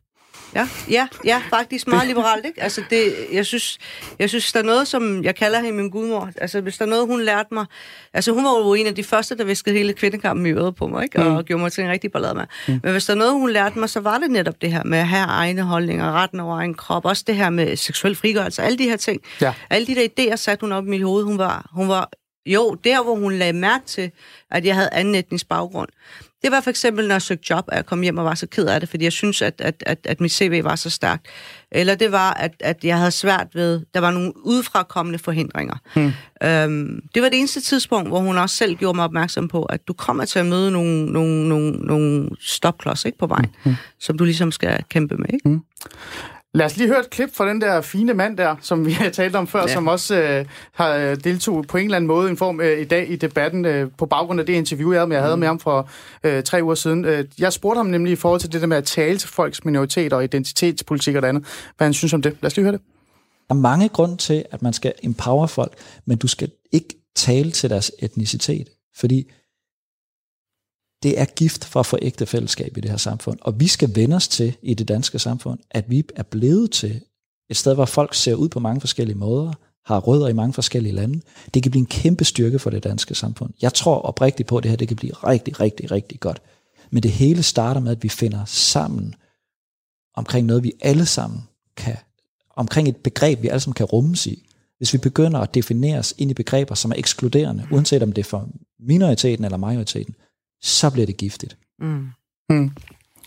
Ja, 0.55 0.69
ja, 0.91 1.09
ja, 1.25 1.43
faktisk 1.51 1.87
meget 1.87 2.09
liberalt, 2.09 2.47
ikke? 2.47 2.63
Altså, 2.63 2.83
det, 2.91 3.15
jeg, 3.33 3.47
synes, 3.47 3.79
jeg 4.19 4.29
synes, 4.29 4.53
der 4.53 4.59
er 4.59 4.65
noget, 4.65 4.89
som 4.89 5.25
jeg 5.25 5.37
kalder 5.37 5.61
hende 5.61 5.73
min 5.73 5.91
gudmor. 5.91 6.31
Altså, 6.37 6.61
hvis 6.61 6.79
der 6.79 6.85
er 6.85 6.89
noget, 6.89 7.07
hun 7.07 7.23
lærte 7.23 7.55
mig... 7.55 7.67
Altså, 8.13 8.33
hun 8.33 8.45
var 8.45 8.59
jo 8.59 8.75
en 8.75 8.87
af 8.87 8.95
de 8.95 9.05
første, 9.05 9.37
der 9.37 9.45
viskede 9.45 9.77
hele 9.77 9.93
kvindekampen 9.93 10.47
i 10.47 10.51
øret 10.51 10.75
på 10.75 10.87
mig, 10.87 11.05
ikke? 11.05 11.19
Og 11.19 11.39
mm. 11.39 11.45
gjorde 11.45 11.63
mig 11.63 11.73
til 11.73 11.85
en 11.85 11.91
rigtig 11.91 12.13
ballade 12.13 12.35
med. 12.35 12.45
Mm. 12.69 12.81
Men 12.83 12.93
hvis 12.93 13.05
der 13.05 13.13
er 13.13 13.19
noget, 13.19 13.33
hun 13.33 13.51
lærte 13.51 13.79
mig, 13.79 13.91
så 13.91 14.01
var 14.01 14.19
det 14.19 14.31
netop 14.31 14.63
det 14.63 14.73
her 14.73 14.85
med 14.85 14.99
at 14.99 15.09
have 15.09 15.27
egne 15.27 15.63
holdninger, 15.63 16.13
retten 16.13 16.41
over 16.41 16.57
egen 16.57 16.75
krop, 16.75 17.05
også 17.05 17.25
det 17.27 17.37
her 17.37 17.51
med 17.51 17.77
seksuel 17.77 18.15
frigørelse, 18.15 18.63
alle 18.63 18.79
de 18.79 18.85
her 18.85 18.97
ting. 18.97 19.21
Ja. 19.41 19.55
Alle 19.71 19.87
de 19.87 19.95
der 19.95 20.09
idéer 20.09 20.37
satte 20.37 20.61
hun 20.61 20.73
op 20.73 20.87
i 20.87 20.91
mit 20.91 21.03
hoved. 21.03 21.25
Hun 21.25 21.39
var, 21.39 21.71
hun 21.73 21.89
var 21.89 22.11
jo, 22.47 22.75
der 22.85 23.03
hvor 23.03 23.15
hun 23.15 23.33
lagde 23.33 23.53
mærke 23.53 23.87
til, 23.87 24.11
at 24.51 24.65
jeg 24.65 24.75
havde 24.75 24.89
anden 24.93 25.15
etnisk 25.15 25.49
baggrund, 25.49 25.89
det 26.42 26.53
var 26.53 26.61
for 26.61 26.70
eksempel, 26.70 27.09
når 27.09 27.14
jeg 27.14 27.22
søgte 27.22 27.46
job, 27.51 27.64
at 27.68 27.77
jeg 27.77 27.87
kom 27.87 28.03
hjem 28.03 28.18
og 28.18 28.24
var 28.24 28.35
så 28.35 28.46
ked 28.46 28.66
af 28.66 28.81
det, 28.81 28.88
fordi 28.88 29.05
jeg 29.05 29.12
synes, 29.12 29.42
at, 29.42 29.61
at, 29.61 29.83
at, 29.87 29.98
at 30.05 30.20
mit 30.20 30.33
CV 30.33 30.64
var 30.64 30.77
så 30.77 30.90
stærkt. 30.90 31.27
Eller 31.70 31.94
det 31.94 32.12
var, 32.12 32.35
at, 32.35 32.55
at 32.61 32.85
jeg 32.85 32.98
havde 32.98 33.11
svært 33.11 33.46
ved, 33.55 33.83
der 33.94 34.01
var 34.01 34.11
nogle 34.11 34.46
udefrakommende 34.46 35.18
forhindringer. 35.18 35.74
Hmm. 35.94 36.12
Øhm, 36.42 37.01
det 37.14 37.22
var 37.22 37.29
det 37.29 37.38
eneste 37.38 37.61
tidspunkt, 37.61 38.09
hvor 38.09 38.18
hun 38.18 38.38
også 38.38 38.57
selv 38.57 38.74
gjorde 38.74 38.96
mig 38.96 39.05
opmærksom 39.05 39.48
på, 39.48 39.62
at 39.62 39.88
du 39.88 39.92
kommer 39.92 40.24
til 40.24 40.38
at 40.38 40.46
møde 40.46 40.70
nogle, 40.70 41.07
nogle, 41.07 41.48
nogle, 41.48 41.70
nogle 41.72 42.31
stopklods 42.40 43.05
ikke, 43.05 43.18
på 43.18 43.27
vejen, 43.27 43.55
hmm. 43.64 43.74
som 44.01 44.18
du 44.18 44.24
ligesom 44.24 44.53
skal 44.53 44.85
kæmpe 44.88 45.16
med. 45.16 45.27
Ikke? 45.33 45.48
Hmm. 45.48 45.61
Lad 46.59 46.66
os 46.66 46.77
lige 46.77 46.88
høre 46.88 47.01
et 47.01 47.11
klip 47.11 47.35
fra 47.35 47.49
den 47.49 47.61
der 47.61 47.81
fine 47.81 48.14
mand 48.14 48.37
der, 48.37 48.57
som 48.61 48.87
vi 48.87 48.92
har 49.01 49.11
talt 49.11 49.37
om 49.37 49.47
før, 49.47 49.61
ja. 49.61 49.73
som 49.73 49.88
også 49.88 50.21
øh, 50.23 50.44
har 50.73 50.94
øh, 50.94 51.16
deltog 51.25 51.66
på 51.66 51.77
en 51.77 51.85
eller 51.85 51.97
anden 51.97 52.07
måde 52.07 52.31
en 52.31 52.37
form 52.37 52.61
øh, 52.61 52.81
i 52.81 52.85
dag 52.85 53.11
i 53.11 53.16
debatten 53.16 53.64
øh, 53.64 53.90
på 53.99 54.07
baggrund 54.07 54.40
af 54.40 54.47
det 54.47 54.53
interview, 54.53 54.92
jeg 54.92 55.01
havde 55.01 55.09
med, 55.09 55.16
jeg 55.16 55.23
havde 55.23 55.37
mm. 55.37 55.40
med 55.40 55.49
ham 55.49 55.59
for 55.59 55.88
øh, 56.25 56.42
tre 56.42 56.62
uger 56.62 56.75
siden. 56.75 57.05
Øh, 57.05 57.25
jeg 57.38 57.53
spurgte 57.53 57.79
ham 57.79 57.87
nemlig 57.87 58.12
i 58.12 58.16
forhold 58.16 58.40
til 58.40 58.53
det 58.53 58.61
der 58.61 58.66
med 58.66 58.77
at 58.77 58.85
tale 58.85 59.18
til 59.18 59.29
folks 59.29 59.64
minoriteter 59.64 60.16
og 60.16 60.25
identitetspolitik 60.25 61.16
og 61.16 61.23
det 61.23 61.29
andet, 61.29 61.44
hvad 61.77 61.87
han 61.87 61.94
synes 61.94 62.12
om 62.12 62.23
det. 62.23 62.37
Lad 62.40 62.47
os 62.47 62.57
lige 62.57 62.64
høre 62.64 62.73
det. 62.73 62.81
Der 63.49 63.55
er 63.55 63.59
mange 63.59 63.88
grunde 63.88 64.16
til, 64.16 64.44
at 64.51 64.62
man 64.62 64.73
skal 64.73 64.92
empower 65.03 65.47
folk, 65.47 65.73
men 66.07 66.18
du 66.18 66.27
skal 66.27 66.51
ikke 66.73 66.94
tale 67.16 67.51
til 67.51 67.71
deres 67.71 67.92
etnicitet, 67.99 68.68
fordi 68.97 69.31
det 71.03 71.21
er 71.21 71.25
gift 71.25 71.65
for 71.65 71.81
at 71.81 71.87
få 71.87 71.99
ægte 72.03 72.27
fællesskab 72.27 72.77
i 72.77 72.81
det 72.81 72.91
her 72.91 72.99
samfund. 72.99 73.39
Og 73.43 73.61
vi 73.61 73.67
skal 73.67 73.95
vende 73.95 74.17
os 74.17 74.29
til 74.29 74.57
i 74.63 74.75
det 74.75 74.89
danske 74.89 75.19
samfund, 75.19 75.59
at 75.71 75.91
vi 75.91 76.05
er 76.17 76.23
blevet 76.23 76.71
til 76.71 77.01
et 77.51 77.57
sted, 77.57 77.75
hvor 77.75 77.85
folk 77.85 78.15
ser 78.15 78.35
ud 78.35 78.49
på 78.49 78.61
mange 78.61 78.81
forskellige 78.81 79.19
måder, 79.19 79.53
har 79.87 79.99
rødder 80.01 80.29
i 80.29 80.33
mange 80.33 80.53
forskellige 80.53 80.95
lande. 80.95 81.21
Det 81.55 81.63
kan 81.63 81.71
blive 81.71 81.81
en 81.81 81.87
kæmpe 81.87 82.25
styrke 82.25 82.59
for 82.59 82.71
det 82.71 82.85
danske 82.85 83.15
samfund. 83.15 83.53
Jeg 83.63 83.75
tror 83.75 84.01
oprigtigt 84.01 84.49
på, 84.49 84.57
at 84.57 84.63
det 84.63 84.71
her 84.71 84.77
det 84.77 84.89
kan 84.89 84.97
blive 84.97 85.13
rigtig, 85.13 85.61
rigtig, 85.61 85.91
rigtig 85.91 86.21
godt. 86.21 86.43
Men 86.91 87.03
det 87.03 87.11
hele 87.11 87.43
starter 87.43 87.81
med, 87.81 87.93
at 87.93 88.03
vi 88.03 88.09
finder 88.09 88.45
sammen 88.45 89.15
omkring 90.15 90.47
noget, 90.47 90.65
vi 90.65 90.73
alle 90.81 91.07
sammen 91.07 91.43
kan, 91.77 91.97
omkring 92.57 92.89
et 92.89 92.97
begreb, 92.97 93.43
vi 93.43 93.49
alle 93.49 93.61
sammen 93.61 93.75
kan 93.75 93.87
rummes 93.87 94.27
i. 94.27 94.49
Hvis 94.79 94.93
vi 94.93 94.99
begynder 94.99 95.41
at 95.41 95.55
definere 95.55 95.99
os 95.99 96.15
ind 96.19 96.31
i 96.31 96.35
begreber, 96.35 96.75
som 96.75 96.91
er 96.91 96.95
ekskluderende, 96.97 97.67
uanset 97.73 98.03
om 98.03 98.13
det 98.13 98.23
er 98.23 98.29
for 98.29 98.49
minoriteten 98.81 99.45
eller 99.45 99.59
majoriteten, 99.59 100.15
så 100.62 100.90
bliver 100.90 101.07
det 101.07 101.16
giftigt. 101.16 101.57
Mm. 101.81 102.09
Mm. 102.51 102.71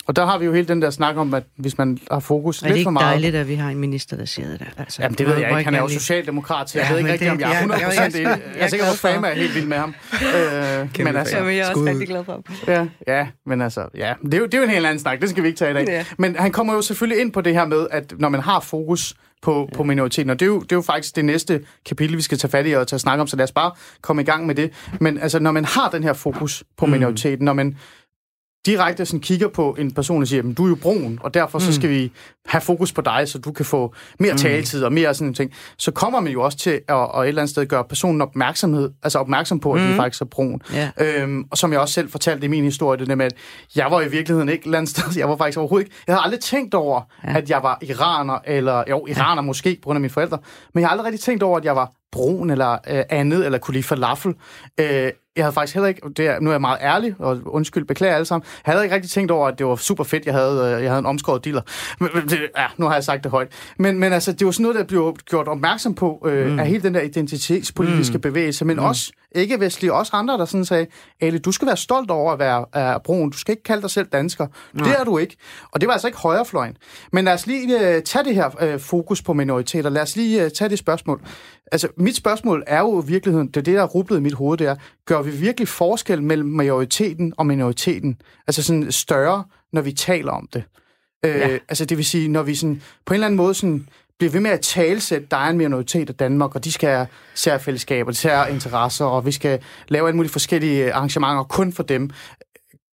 Og 0.08 0.16
der 0.16 0.26
har 0.26 0.38
vi 0.38 0.46
jo 0.46 0.54
hele 0.54 0.68
den 0.68 0.82
der 0.82 0.90
snak 0.90 1.18
om, 1.18 1.34
at 1.34 1.44
hvis 1.56 1.78
man 1.78 1.98
har 2.12 2.20
fokus 2.20 2.62
lidt 2.62 2.84
for 2.84 2.92
meget... 2.92 3.06
Er 3.06 3.10
det 3.10 3.16
ikke 3.16 3.26
dejligt, 3.26 3.42
at 3.42 3.48
vi 3.48 3.56
har 3.56 3.70
en 3.70 3.78
minister, 3.78 4.18
der 4.18 4.26
siger 4.26 4.48
det 4.48 4.60
der? 4.60 4.66
Altså, 4.78 5.02
Jamen, 5.02 5.18
det 5.18 5.28
ved 5.28 5.38
jeg 5.38 5.50
ikke. 5.50 5.64
Han 5.64 5.76
er 5.76 5.80
jo 5.80 5.88
socialdemokrat, 5.88 6.70
så 6.70 6.80
jeg 6.80 6.88
ja, 6.88 6.94
ved 6.94 7.00
ikke 7.00 7.12
rigtig, 7.12 7.32
om 7.32 7.40
jeg 7.40 7.64
er 7.64 7.68
100% 7.68 7.72
jeg, 7.72 8.14
jeg, 8.14 8.22
jeg, 8.22 8.42
jeg 8.56 8.64
er 8.64 8.68
sikker 8.68 8.86
på, 8.86 8.92
at 8.92 8.98
Fama 8.98 9.28
er 9.30 9.34
helt 9.34 9.56
vild 9.56 9.66
med 9.66 9.78
ham. 9.78 9.90
øh, 10.14 11.06
men 11.06 11.16
altså, 11.16 11.38
Jamen, 11.38 11.56
jeg 11.56 11.62
er 11.62 11.70
også 11.70 11.86
rigtig 11.86 12.08
glad 12.08 12.24
for 12.24 12.32
ham. 12.32 12.44
Ja, 12.68 12.88
ja, 13.08 13.28
men 13.46 13.62
altså, 13.62 13.88
ja, 13.96 14.14
det 14.26 14.34
er, 14.34 14.38
jo, 14.38 14.46
det 14.46 14.54
er 14.54 14.58
jo 14.58 14.64
en 14.64 14.70
helt 14.70 14.86
anden 14.86 15.00
snak. 15.00 15.22
Det 15.22 15.30
skal 15.30 15.44
vi 15.44 15.48
ikke 15.48 15.58
tage 15.58 15.72
i 15.72 15.74
dag. 15.74 15.86
Ja. 15.88 16.06
Men 16.18 16.36
han 16.36 16.52
kommer 16.52 16.74
jo 16.74 16.82
selvfølgelig 16.82 17.22
ind 17.22 17.32
på 17.32 17.42
det 17.42 17.54
her 17.54 17.66
med, 17.66 17.88
at 17.92 18.14
når 18.20 18.30
man 18.30 18.42
har 18.42 18.60
fokus 18.60 19.16
på, 19.42 19.68
ja. 19.72 19.78
på 19.78 19.84
minoriteten. 19.84 20.30
Og 20.30 20.40
det 20.40 20.46
er, 20.46 20.50
jo, 20.50 20.60
det 20.60 20.72
er 20.72 20.76
jo 20.76 20.82
faktisk 20.82 21.16
det 21.16 21.26
næste 21.26 21.66
kapitel, 21.86 22.18
vi 22.18 22.22
skal 22.22 22.38
tage 22.38 22.52
fat 22.52 22.68
i 22.68 22.72
og 22.72 22.88
tage 22.88 23.00
snak 23.00 23.20
om, 23.20 23.28
så 23.28 23.36
lad 23.36 23.44
os 23.44 23.52
bare 23.52 23.72
komme 24.02 24.22
i 24.22 24.26
gang 24.26 24.46
med 24.46 24.56
det. 24.56 24.72
Men 25.00 25.18
altså, 25.18 25.40
når 25.40 25.52
man 25.52 25.66
har 25.66 25.90
den 25.90 26.04
her 26.04 26.14
fokus 26.14 26.64
på 26.78 26.86
mm. 26.86 26.92
minoriteten, 26.92 27.46
når 27.46 27.54
man 27.54 27.78
direkte 28.66 29.06
sådan 29.06 29.20
kigger 29.20 29.48
på 29.48 29.76
en 29.80 29.92
person 29.92 30.22
og 30.22 30.28
siger, 30.28 30.54
du 30.54 30.66
er 30.66 30.70
jo 30.70 30.76
brun, 30.76 31.20
og 31.22 31.34
derfor 31.34 31.60
mm. 31.60 31.66
så 31.66 31.74
skal 31.74 31.90
vi 31.90 32.12
have 32.46 32.62
fokus 32.62 32.94
på 32.94 33.02
dig, 33.02 33.28
så 33.28 33.40
du 33.40 33.52
kan 33.52 33.66
få 33.66 33.94
mere 34.20 34.32
mm. 34.32 34.38
taletid 34.38 34.84
og 34.84 34.94
mere 34.94 35.14
sådan 35.14 35.28
en 35.28 35.34
ting, 35.34 35.52
så 35.78 35.92
kommer 35.92 36.20
man 36.20 36.32
jo 36.32 36.42
også 36.42 36.58
til 36.58 36.70
at, 36.70 36.96
at 37.16 37.22
et 37.22 37.28
eller 37.28 37.42
andet 37.42 37.50
sted 37.50 37.66
gøre 37.66 37.84
personen 37.84 38.22
opmærksomhed, 38.22 38.92
altså 39.04 39.20
opmærksom 39.20 39.60
på, 39.60 39.74
at 39.74 39.82
mm. 39.82 39.88
de 39.88 39.96
faktisk 39.96 40.22
er 40.22 40.26
brun. 40.26 40.62
Yeah. 40.76 41.22
Øhm, 41.22 41.44
og 41.52 41.58
som 41.58 41.72
jeg 41.72 41.80
også 41.80 41.94
selv 41.94 42.10
fortalte 42.10 42.46
i 42.46 42.50
min 42.50 42.64
historie, 42.64 43.00
det 43.00 43.08
der 43.08 43.16
med, 43.16 43.26
at 43.26 43.34
jeg 43.76 43.92
var 43.92 44.02
i 44.02 44.10
virkeligheden 44.10 44.50
ikke 44.50 44.62
et 44.62 44.66
eller 44.66 44.78
andet 44.78 44.90
sted, 44.90 45.04
jeg 45.20 45.30
var 45.30 45.36
faktisk 45.36 45.58
overhovedet 45.58 45.86
ikke, 45.86 45.96
jeg 46.08 46.16
havde 46.16 46.24
aldrig 46.24 46.40
tænkt 46.40 46.74
over, 46.74 47.02
ja. 47.24 47.38
at 47.38 47.50
jeg 47.50 47.64
var 47.64 47.78
iraner, 47.82 48.40
eller 48.46 48.84
jo, 48.90 49.06
iraner 49.08 49.42
ja. 49.42 49.46
måske, 49.46 49.78
på 49.82 49.86
grund 49.86 49.98
af 49.98 50.02
mine 50.02 50.14
forældre, 50.14 50.38
men 50.74 50.82
jeg 50.82 50.88
har 50.88 50.92
aldrig 50.92 51.06
rigtig 51.06 51.22
tænkt 51.22 51.44
over, 51.44 51.58
at 51.58 51.66
jeg 51.66 51.76
var 51.76 51.92
brun 52.12 52.50
eller 52.50 52.72
øh, 52.72 53.04
andet, 53.10 53.46
eller 53.46 53.58
kunne 53.58 53.74
lide 53.74 53.84
falafel. 53.84 54.36
Øh, 54.80 55.12
jeg 55.36 55.44
havde 55.44 55.54
faktisk 55.54 55.76
heller 55.76 55.88
ikke, 55.88 56.02
det 56.18 56.28
er, 56.28 56.40
nu 56.40 56.50
er 56.50 56.54
jeg 56.54 56.62
meget 56.62 56.78
ærlig, 56.82 57.16
og 57.20 57.40
undskyld, 57.46 57.86
beklager 57.86 58.16
alle 58.16 58.26
sammen, 58.26 58.46
jeg 58.66 58.74
havde 58.74 58.86
ikke 58.86 58.96
rigtig 58.96 59.12
tænkt 59.12 59.32
over, 59.32 59.48
at 59.48 59.60
det 59.60 59.66
var 59.66 59.76
super 59.76 60.04
fedt, 60.04 60.26
jeg 60.26 60.34
havde, 60.34 60.76
øh, 60.76 60.84
jeg 60.84 60.92
havde 60.92 61.00
en 61.00 61.06
omskåret 61.06 61.46
dealer. 61.46 61.62
Men, 62.00 62.10
det, 62.30 62.40
ja, 62.58 62.66
nu 62.78 62.86
har 62.86 62.94
jeg 62.94 63.04
sagt 63.04 63.24
det 63.24 63.32
højt. 63.32 63.48
Men, 63.80 64.00
men 64.00 64.14
altså, 64.14 64.32
det 64.32 64.46
var 64.46 64.52
sådan 64.52 64.64
noget, 64.64 64.78
der 64.78 64.84
blev 64.84 65.16
gjort 65.30 65.48
opmærksom 65.48 65.96
på 65.96 66.28
øh, 66.28 66.52
mm. 66.52 66.60
af 66.60 66.68
hele 66.68 66.84
den 66.84 66.94
der 66.94 67.02
identitetspolitiske 67.02 68.18
mm. 68.18 68.22
bevægelse, 68.22 68.66
men 68.66 68.78
mm. 68.78 68.84
også 68.84 69.12
ikke-vestlige, 69.36 69.94
også 69.94 70.12
andre, 70.16 70.38
der 70.38 70.46
sådan 70.46 70.66
sagde, 70.66 70.88
Ali, 71.22 71.38
du 71.38 71.52
skal 71.52 71.68
være 71.68 71.78
stolt 71.78 72.12
over 72.12 72.34
at 72.34 72.40
være 72.40 72.66
er 72.74 72.98
brun, 72.98 73.30
du 73.30 73.38
skal 73.38 73.52
ikke 73.52 73.64
kalde 73.64 73.82
dig 73.82 73.90
selv 73.90 74.08
dansker. 74.08 74.48
Nej. 74.74 74.88
Det 74.88 75.00
er 75.00 75.04
du 75.04 75.18
ikke. 75.18 75.38
Og 75.72 75.82
det 75.82 75.88
var 75.88 75.94
altså 75.94 76.08
ikke 76.08 76.20
højrefløjen. 76.20 76.78
Men 77.12 77.26
lad 77.26 77.34
os 77.34 77.48
lige 77.48 77.76
uh, 77.76 78.04
tage 78.04 78.24
det 78.26 78.36
her 78.36 78.74
uh, 78.74 78.80
fokus 78.80 79.22
på 79.22 79.34
minoriteter. 79.34 79.90
Lad 79.90 80.02
os 80.02 80.16
lige 80.16 80.46
uh, 80.46 80.52
tage 80.52 80.70
det 80.70 80.80
spørgsmål. 80.80 81.22
Altså, 81.72 81.88
mit 81.98 82.16
spørgsmål 82.16 82.64
er 82.68 82.80
jo 82.80 83.02
i 83.02 83.06
virkeligheden, 83.08 83.48
det 83.48 83.58
er 83.58 83.62
det, 83.62 83.76
der 83.76 83.82
er 83.82 83.88
rublet 83.88 84.18
i 84.18 84.22
mit 84.22 84.34
hoved, 84.34 84.58
det 84.58 84.68
er, 84.68 84.76
gør 85.06 85.22
vi 85.22 85.32
virkelig 85.32 85.68
forskel 85.68 86.24
mellem 86.24 86.50
majoriteten 86.50 87.34
og 87.38 87.46
minoriteten? 87.46 88.18
Altså 88.48 88.64
sådan 88.64 88.92
større, 88.92 89.44
når 89.74 89.82
vi 89.82 89.92
taler 89.92 90.32
om 90.32 90.48
det. 90.54 90.64
Ja. 91.24 91.50
Øh, 91.50 91.60
altså 91.70 91.86
det 91.86 91.98
vil 91.98 92.06
sige, 92.06 92.28
når 92.28 92.44
vi 92.44 92.56
sådan, 92.56 92.82
på 93.06 93.14
en 93.14 93.16
eller 93.16 93.28
anden 93.28 93.38
måde 93.38 93.54
sådan, 93.54 93.88
bliver 94.22 94.32
ved 94.32 94.40
med 94.40 94.52
at 94.52 94.62
talsætte, 94.62 95.28
der 95.32 95.38
er 95.38 95.50
en 95.50 95.58
minoritet 95.58 96.10
af 96.10 96.16
Danmark, 96.16 96.56
og 96.56 96.64
de 96.64 96.72
skal 96.72 96.90
have 96.90 97.08
særfællesskaber, 97.36 98.12
sær-interesser, 98.12 99.06
og 99.06 99.26
vi 99.26 99.32
skal 99.32 99.60
lave 99.88 100.08
alle 100.08 100.16
mulige 100.16 100.32
forskellige 100.32 100.94
arrangementer 100.94 101.44
kun 101.44 101.74
for 101.74 101.84
dem 101.84 102.10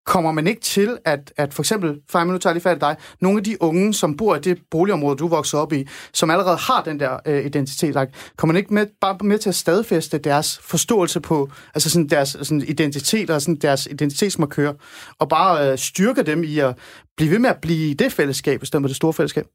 kommer 0.06 0.32
man 0.32 0.46
ikke 0.46 0.60
til, 0.60 0.98
at, 1.04 1.32
at 1.36 1.54
for 1.54 1.62
eksempel, 1.62 2.00
for 2.10 2.24
nu 2.24 2.38
tager 2.38 2.54
lige 2.54 2.62
fat 2.62 2.76
i 2.76 2.80
dig, 2.80 2.96
nogle 3.20 3.38
af 3.38 3.44
de 3.44 3.62
unge, 3.62 3.94
som 3.94 4.16
bor 4.16 4.36
i 4.36 4.40
det 4.40 4.58
boligområde, 4.70 5.16
du 5.16 5.28
voksede 5.28 5.62
op 5.62 5.72
i, 5.72 5.86
som 6.12 6.30
allerede 6.30 6.56
har 6.56 6.82
den 6.82 7.00
der 7.00 7.18
øh, 7.26 7.46
identitet, 7.46 7.88
like, 7.88 8.12
kommer 8.36 8.52
man 8.52 8.60
ikke 8.60 8.74
med, 8.74 8.86
bare 9.00 9.16
med 9.24 9.38
til 9.38 9.48
at 9.48 9.54
stadfæste 9.54 10.18
deres 10.18 10.58
forståelse 10.62 11.20
på, 11.20 11.50
altså 11.74 11.90
sådan 11.90 12.08
deres 12.08 12.28
sådan 12.28 12.64
identitet 12.68 13.30
og 13.30 13.42
sådan 13.42 13.56
deres 13.56 13.88
identitetsmarkører, 13.90 14.74
og 15.18 15.28
bare 15.28 15.72
øh, 15.72 15.78
styrke 15.78 16.22
dem 16.22 16.44
i 16.44 16.58
at 16.58 16.78
blive 17.16 17.30
ved 17.30 17.38
med 17.38 17.50
at 17.50 17.58
blive 17.62 17.90
i 17.90 17.94
det 17.94 18.12
fællesskab, 18.12 18.62
i 18.62 18.66
stedet 18.66 18.82
for 18.82 18.88
det 18.88 18.96
store 18.96 19.12
fællesskab? 19.12 19.46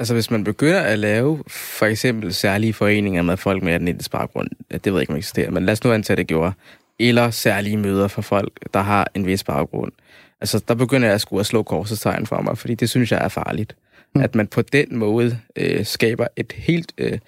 Altså, 0.00 0.14
hvis 0.14 0.30
man 0.30 0.44
begynder 0.44 0.80
at 0.80 0.98
lave 0.98 1.42
for 1.48 1.86
eksempel 1.86 2.34
særlige 2.34 2.72
foreninger 2.72 3.22
med 3.22 3.36
folk 3.36 3.62
med 3.62 3.80
den 3.80 4.00
baggrund, 4.12 4.48
det 4.70 4.86
ved 4.86 4.92
jeg 4.92 5.00
ikke, 5.00 5.12
om 5.12 5.16
eksisterer, 5.16 5.50
men 5.50 5.66
lad 5.66 5.72
os 5.72 5.84
nu 5.84 5.92
antage, 5.92 6.14
at 6.14 6.18
det 6.18 6.26
gjorde, 6.26 6.52
eller 6.98 7.30
særlige 7.30 7.76
møder 7.76 8.08
for 8.08 8.22
folk, 8.22 8.74
der 8.74 8.80
har 8.80 9.10
en 9.14 9.26
vis 9.26 9.44
baggrund. 9.44 9.92
Altså, 10.40 10.62
der 10.68 10.74
begynder 10.74 11.08
jeg 11.08 11.14
at 11.14 11.20
skulle 11.20 11.40
at 11.40 11.46
slå 11.46 11.62
korsets 11.62 12.00
tegn 12.00 12.26
for 12.26 12.42
mig, 12.42 12.58
fordi 12.58 12.74
det 12.74 12.90
synes 12.90 13.12
jeg 13.12 13.24
er 13.24 13.28
farligt. 13.28 13.76
Mm. 14.14 14.20
At 14.20 14.34
man 14.34 14.46
på 14.46 14.62
den 14.62 14.96
måde 14.96 15.38
øh, 15.56 15.86
skaber 15.86 16.26
et 16.36 16.52
helt... 16.52 16.92
Øh, 16.98 17.18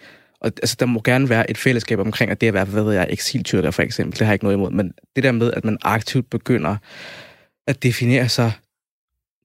og, 0.41 0.47
altså, 0.47 0.77
der 0.81 0.87
må 0.87 1.01
gerne 1.05 1.29
være 1.29 1.51
et 1.51 1.59
fællesskab 1.59 1.99
omkring, 1.99 2.31
at 2.31 2.41
det 2.41 2.47
at 2.47 2.55
være, 2.55 2.65
hvad 2.65 2.83
ved 2.83 2.95
jeg, 2.95 3.07
eksiltyrker 3.11 3.71
for 3.71 3.83
eksempel, 3.83 4.19
det 4.19 4.27
har 4.27 4.33
jeg 4.33 4.35
ikke 4.35 4.45
noget 4.45 4.57
imod, 4.57 4.71
men 4.71 4.93
det 5.17 5.25
der 5.25 5.33
med, 5.33 5.53
at 5.53 5.65
man 5.65 5.79
aktivt 5.83 6.31
begynder 6.31 6.77
at 7.67 7.83
definere 7.83 8.29
sig 8.29 8.53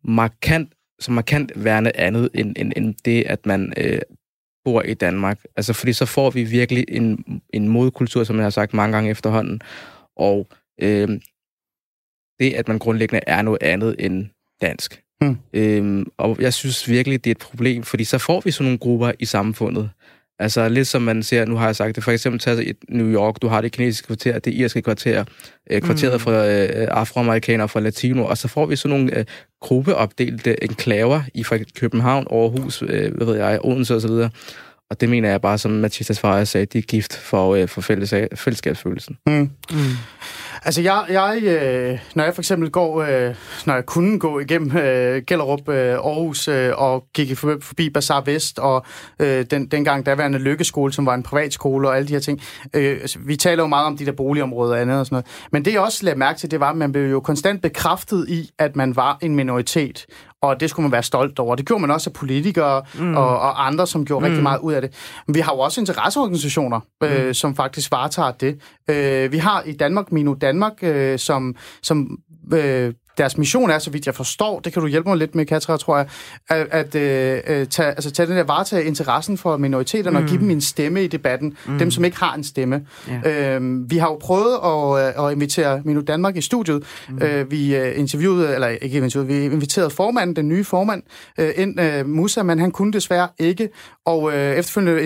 markant, 0.04 0.70
som 1.00 1.14
markant 1.14 1.52
værende 1.56 1.92
andet 1.96 2.30
end, 2.34 2.56
end, 2.58 2.74
end 2.76 2.96
det, 3.06 3.24
at 3.24 3.46
man 3.46 3.74
øh, 3.78 4.00
bor 4.66 4.82
i 4.82 4.94
Danmark. 4.94 5.40
Altså, 5.56 5.74
fordi 5.74 5.94
så 5.94 6.06
får 6.06 6.30
vi 6.30 6.44
virkelig 6.44 6.86
en, 6.88 7.42
en 7.54 7.68
modkultur, 7.68 8.24
som 8.24 8.36
jeg 8.36 8.46
har 8.46 8.50
sagt 8.50 8.74
mange 8.74 8.94
gange 8.96 9.10
efterhånden, 9.10 9.62
og 10.16 10.48
øh, 10.82 11.10
det, 12.40 12.54
at 12.54 12.68
man 12.68 12.80
grundlæggende 12.80 13.22
er 13.28 13.42
noget 13.42 13.64
andet 13.64 13.96
end 14.00 14.26
dansk. 14.62 15.04
Mm. 15.22 15.38
Øh, 15.54 16.06
og 16.18 16.38
jeg 16.40 16.54
synes 16.54 16.90
virkelig, 16.90 17.24
det 17.24 17.30
er 17.30 17.36
et 17.36 17.40
problem, 17.40 17.84
fordi 17.84 18.04
så 18.04 18.18
får 18.18 18.42
vi 18.42 18.52
sådan 18.52 18.66
nogle 18.66 18.80
grupper 18.80 19.12
i 19.20 19.26
samfundet. 19.26 19.90
Altså 20.40 20.70
lidt 20.70 20.88
som 20.88 21.02
man 21.02 21.24
ser, 21.24 21.46
nu 21.46 21.56
har 21.56 21.66
jeg 21.66 21.76
sagt 21.76 21.96
det, 21.96 22.04
for 22.04 22.12
eksempel 22.12 22.40
taget 22.40 22.64
i 22.64 22.74
New 22.90 23.08
York, 23.08 23.42
du 23.42 23.48
har 23.48 23.62
det 23.62 23.72
kinesiske 23.72 24.08
kvarter, 24.08 24.40
det 24.40 24.54
irske 24.54 24.82
kvarter, 24.82 25.24
øh, 25.72 25.82
kvarteret 25.82 26.14
mm. 26.14 26.20
for 26.20 26.32
øh, 26.32 26.88
afroamerikanere, 26.92 27.70
for 27.70 27.80
latino, 27.80 28.26
og 28.26 28.38
så 28.38 28.48
får 28.48 28.66
vi 28.66 28.76
sådan 28.76 28.98
nogle 28.98 29.18
øh, 29.18 29.26
gruppeopdelte 29.62 30.64
enklaver 30.64 31.22
i 31.34 31.44
for 31.44 31.58
København, 31.76 32.28
Aarhus, 32.32 32.82
øh, 32.82 33.16
hvad 33.16 33.26
ved 33.28 33.36
jeg, 33.36 33.60
Odense 33.64 33.96
osv., 33.96 34.30
og 34.90 35.02
det 35.02 35.10
mener 35.10 35.30
jeg 35.30 35.42
bare, 35.42 35.58
som 35.58 35.72
Mathias 35.72 36.20
Farer 36.20 36.44
sagde, 36.44 36.66
de 36.66 36.78
er 36.78 36.82
gift 36.82 37.18
for, 37.18 37.56
øh, 37.56 37.68
for 37.68 37.82
fælles, 37.82 38.14
fællesskabsfølelsen. 38.36 39.18
Mm. 39.28 39.34
Mm. 39.72 39.78
Altså, 40.66 40.82
jeg, 40.82 41.06
jeg, 41.10 41.44
øh, 41.44 42.00
når 42.16 42.24
jeg 42.24 42.34
for 42.34 42.42
eksempel 42.42 42.70
går, 42.70 43.02
øh, 43.02 43.36
når 43.66 43.74
jeg 43.74 43.86
kunne 43.86 44.20
gå 44.20 44.40
igennem 44.40 44.78
øh, 44.78 45.22
Gellerup, 45.28 45.70
øh, 45.70 45.94
Aarhus 45.94 46.48
øh, 46.48 46.72
og 46.78 47.06
gik 47.14 47.38
forbi 47.38 47.90
Bazaar 47.90 48.22
Vest 48.22 48.60
og 48.60 48.86
øh, 49.20 49.46
den, 49.52 49.68
dengang 49.68 50.06
daværende 50.06 50.40
Lykkeskole, 50.40 50.94
som 50.94 51.06
var 51.06 51.14
en 51.14 51.24
privatskole 51.24 51.88
og 51.88 51.96
alle 51.96 52.08
de 52.08 52.14
her 52.14 52.20
ting. 52.20 52.42
Øh, 52.74 52.98
altså, 53.02 53.20
vi 53.26 53.36
taler 53.36 53.64
jo 53.64 53.68
meget 53.68 53.86
om 53.86 53.98
de 53.98 54.06
der 54.06 54.12
boligområder 54.12 54.74
og 54.74 54.82
andet 54.82 55.00
og 55.00 55.06
sådan 55.06 55.16
noget. 55.16 55.26
Men 55.52 55.66
det 55.66 55.74
jeg 55.74 55.82
også 55.82 56.06
lagde 56.06 56.20
mærke 56.20 56.40
til, 56.40 56.52
det 56.52 56.60
var, 56.60 56.70
at 56.70 56.78
man 56.78 56.92
blev 56.92 57.12
jo 57.12 57.20
konstant 57.20 57.62
bekræftet 57.62 58.30
i, 58.30 58.50
at 58.60 58.76
man 58.76 58.96
var 58.96 59.18
en 59.22 59.36
minoritet 59.36 60.06
og 60.42 60.60
det 60.60 60.70
skulle 60.70 60.84
man 60.84 60.92
være 60.92 61.04
stolt 61.04 61.40
over. 61.40 61.56
Det 61.56 61.66
gjorde 61.66 61.82
man 61.82 61.92
også 61.92 62.10
af 62.10 62.14
politikere 62.14 62.84
mm. 63.00 63.16
og, 63.16 63.40
og 63.40 63.68
andre, 63.68 63.88
som 63.88 64.06
gjorde 64.06 64.20
mm. 64.20 64.26
rigtig 64.26 64.44
meget 64.44 64.60
ud 64.60 64.74
af 64.74 64.82
det. 64.82 64.94
Men 65.28 65.36
vi 65.36 65.40
har 65.40 65.54
jo 65.54 65.60
også 65.60 65.82
interesseorganisationer, 65.82 66.80
øh, 67.04 67.28
mm. 67.28 67.34
som 67.34 67.56
faktisk 67.56 67.92
varetager 67.92 68.32
det. 68.32 68.60
Øh, 68.90 69.32
vi 69.32 69.38
har 69.38 69.62
i 69.66 69.72
Danmark 69.72 70.12
Minu 70.12 70.34
Danmark, 70.48 70.74
øh, 70.82 71.20
som, 71.20 71.56
som 71.82 72.20
øh, 72.54 72.94
deres 73.18 73.38
mission 73.38 73.70
er, 73.70 73.80
så 73.80 73.90
vidt 73.90 74.06
jeg 74.06 74.16
forstår, 74.16 74.60
det 74.60 74.74
kan 74.74 74.82
du 74.82 74.88
hjælpe 74.88 75.10
mig 75.10 75.18
lidt 75.18 75.36
med, 75.36 75.46
Katja, 75.46 75.78
tror 75.78 75.98
jeg, 75.98 76.08
at, 76.50 76.68
at 76.72 76.96
øh, 76.96 77.68
tage, 77.68 77.90
altså, 77.90 78.12
tage 78.12 78.28
den 78.28 78.38
der 78.38 78.44
varetage 78.44 78.84
interessen 78.84 79.38
for 79.38 79.58
minoriteterne 79.58 80.20
mm. 80.20 80.24
og 80.24 80.30
give 80.30 80.42
dem 80.42 80.50
en 80.50 80.62
stemme 80.62 81.04
i 81.04 81.08
debatten, 81.08 81.58
mm. 81.68 81.80
dem 81.80 81.92
som 81.92 82.06
ikke 82.06 82.18
har 82.18 82.36
en 82.36 82.44
stemme. 82.44 82.86
Ja. 83.26 83.56
Øh, 83.56 83.92
vi 83.92 83.98
har 83.98 84.08
jo 84.08 84.18
prøvet 84.22 84.58
at, 84.64 85.08
øh, 85.18 85.26
at 85.26 85.34
invitere 85.34 85.82
Minu 85.86 86.02
Danmark 86.02 86.38
i 86.38 86.42
studiet. 86.42 86.84
Mm. 87.10 87.20
Øh, 87.22 87.52
vi 87.52 87.76
øh, 87.76 88.00
interviewede, 88.00 88.54
eller 88.54 88.68
ikke 88.68 88.98
interviewede, 88.98 89.28
vi 89.28 89.46
inviterede 89.46 89.90
formanden, 89.90 90.36
den 90.36 90.48
nye 90.48 90.64
formand, 90.64 91.04
øh, 91.40 91.52
ind, 91.56 91.82
øh, 91.82 92.10
Musa, 92.10 92.44
men 92.44 92.60
han 92.60 92.72
kunne 92.72 92.94
desværre 92.94 93.28
ikke, 93.40 93.70
og 94.06 94.34
øh, 94.34 94.56
efterfølgende 94.56 95.04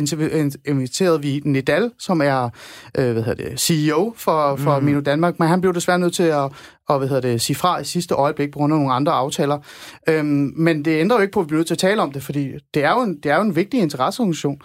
inviterede 0.66 1.22
vi 1.22 1.42
Nidal, 1.46 1.92
som 2.00 2.22
er 2.22 2.50
øh, 2.98 3.12
hvad 3.12 3.24
hedder 3.24 3.50
det, 3.50 3.60
CEO 3.60 4.14
for, 4.18 4.56
for 4.56 4.80
mm. 4.80 4.86
Minu 4.86 5.00
Danmark, 5.00 5.40
men 5.40 5.48
han 5.48 5.62
blev 5.62 5.74
desværre 5.74 6.00
nødt 6.00 6.14
til 6.14 6.24
at, 6.24 6.52
og 6.94 7.00
hvad 7.00 7.08
hedder 7.08 7.30
det, 7.30 7.42
sige 7.42 7.56
fra 7.56 7.80
i 7.80 7.84
sidste 7.84 8.16
øjeblik 8.16 8.52
på 8.52 8.60
grund 8.60 8.74
af 8.74 8.80
nogle 8.80 8.94
andre 8.94 9.12
aftaler. 9.12 9.60
Øhm, 10.10 10.54
men 10.56 10.86
det 10.86 11.00
ændrer 11.00 11.18
jo 11.18 11.22
ikke 11.22 11.32
på, 11.32 11.40
at 11.40 11.46
vi 11.46 11.48
bliver 11.48 11.60
nødt 11.60 11.68
til 11.68 11.76
at 11.76 11.80
tale 11.80 12.02
om 12.02 12.12
det, 12.12 12.24
fordi 12.24 12.52
det 12.74 12.84
er 12.84 12.92
jo 12.92 13.02
en, 13.02 13.20
det 13.24 13.32
er 13.32 13.36
jo 13.36 13.42
en 13.42 13.56
vigtig 13.56 13.80
interesseorganisation. 13.80 14.62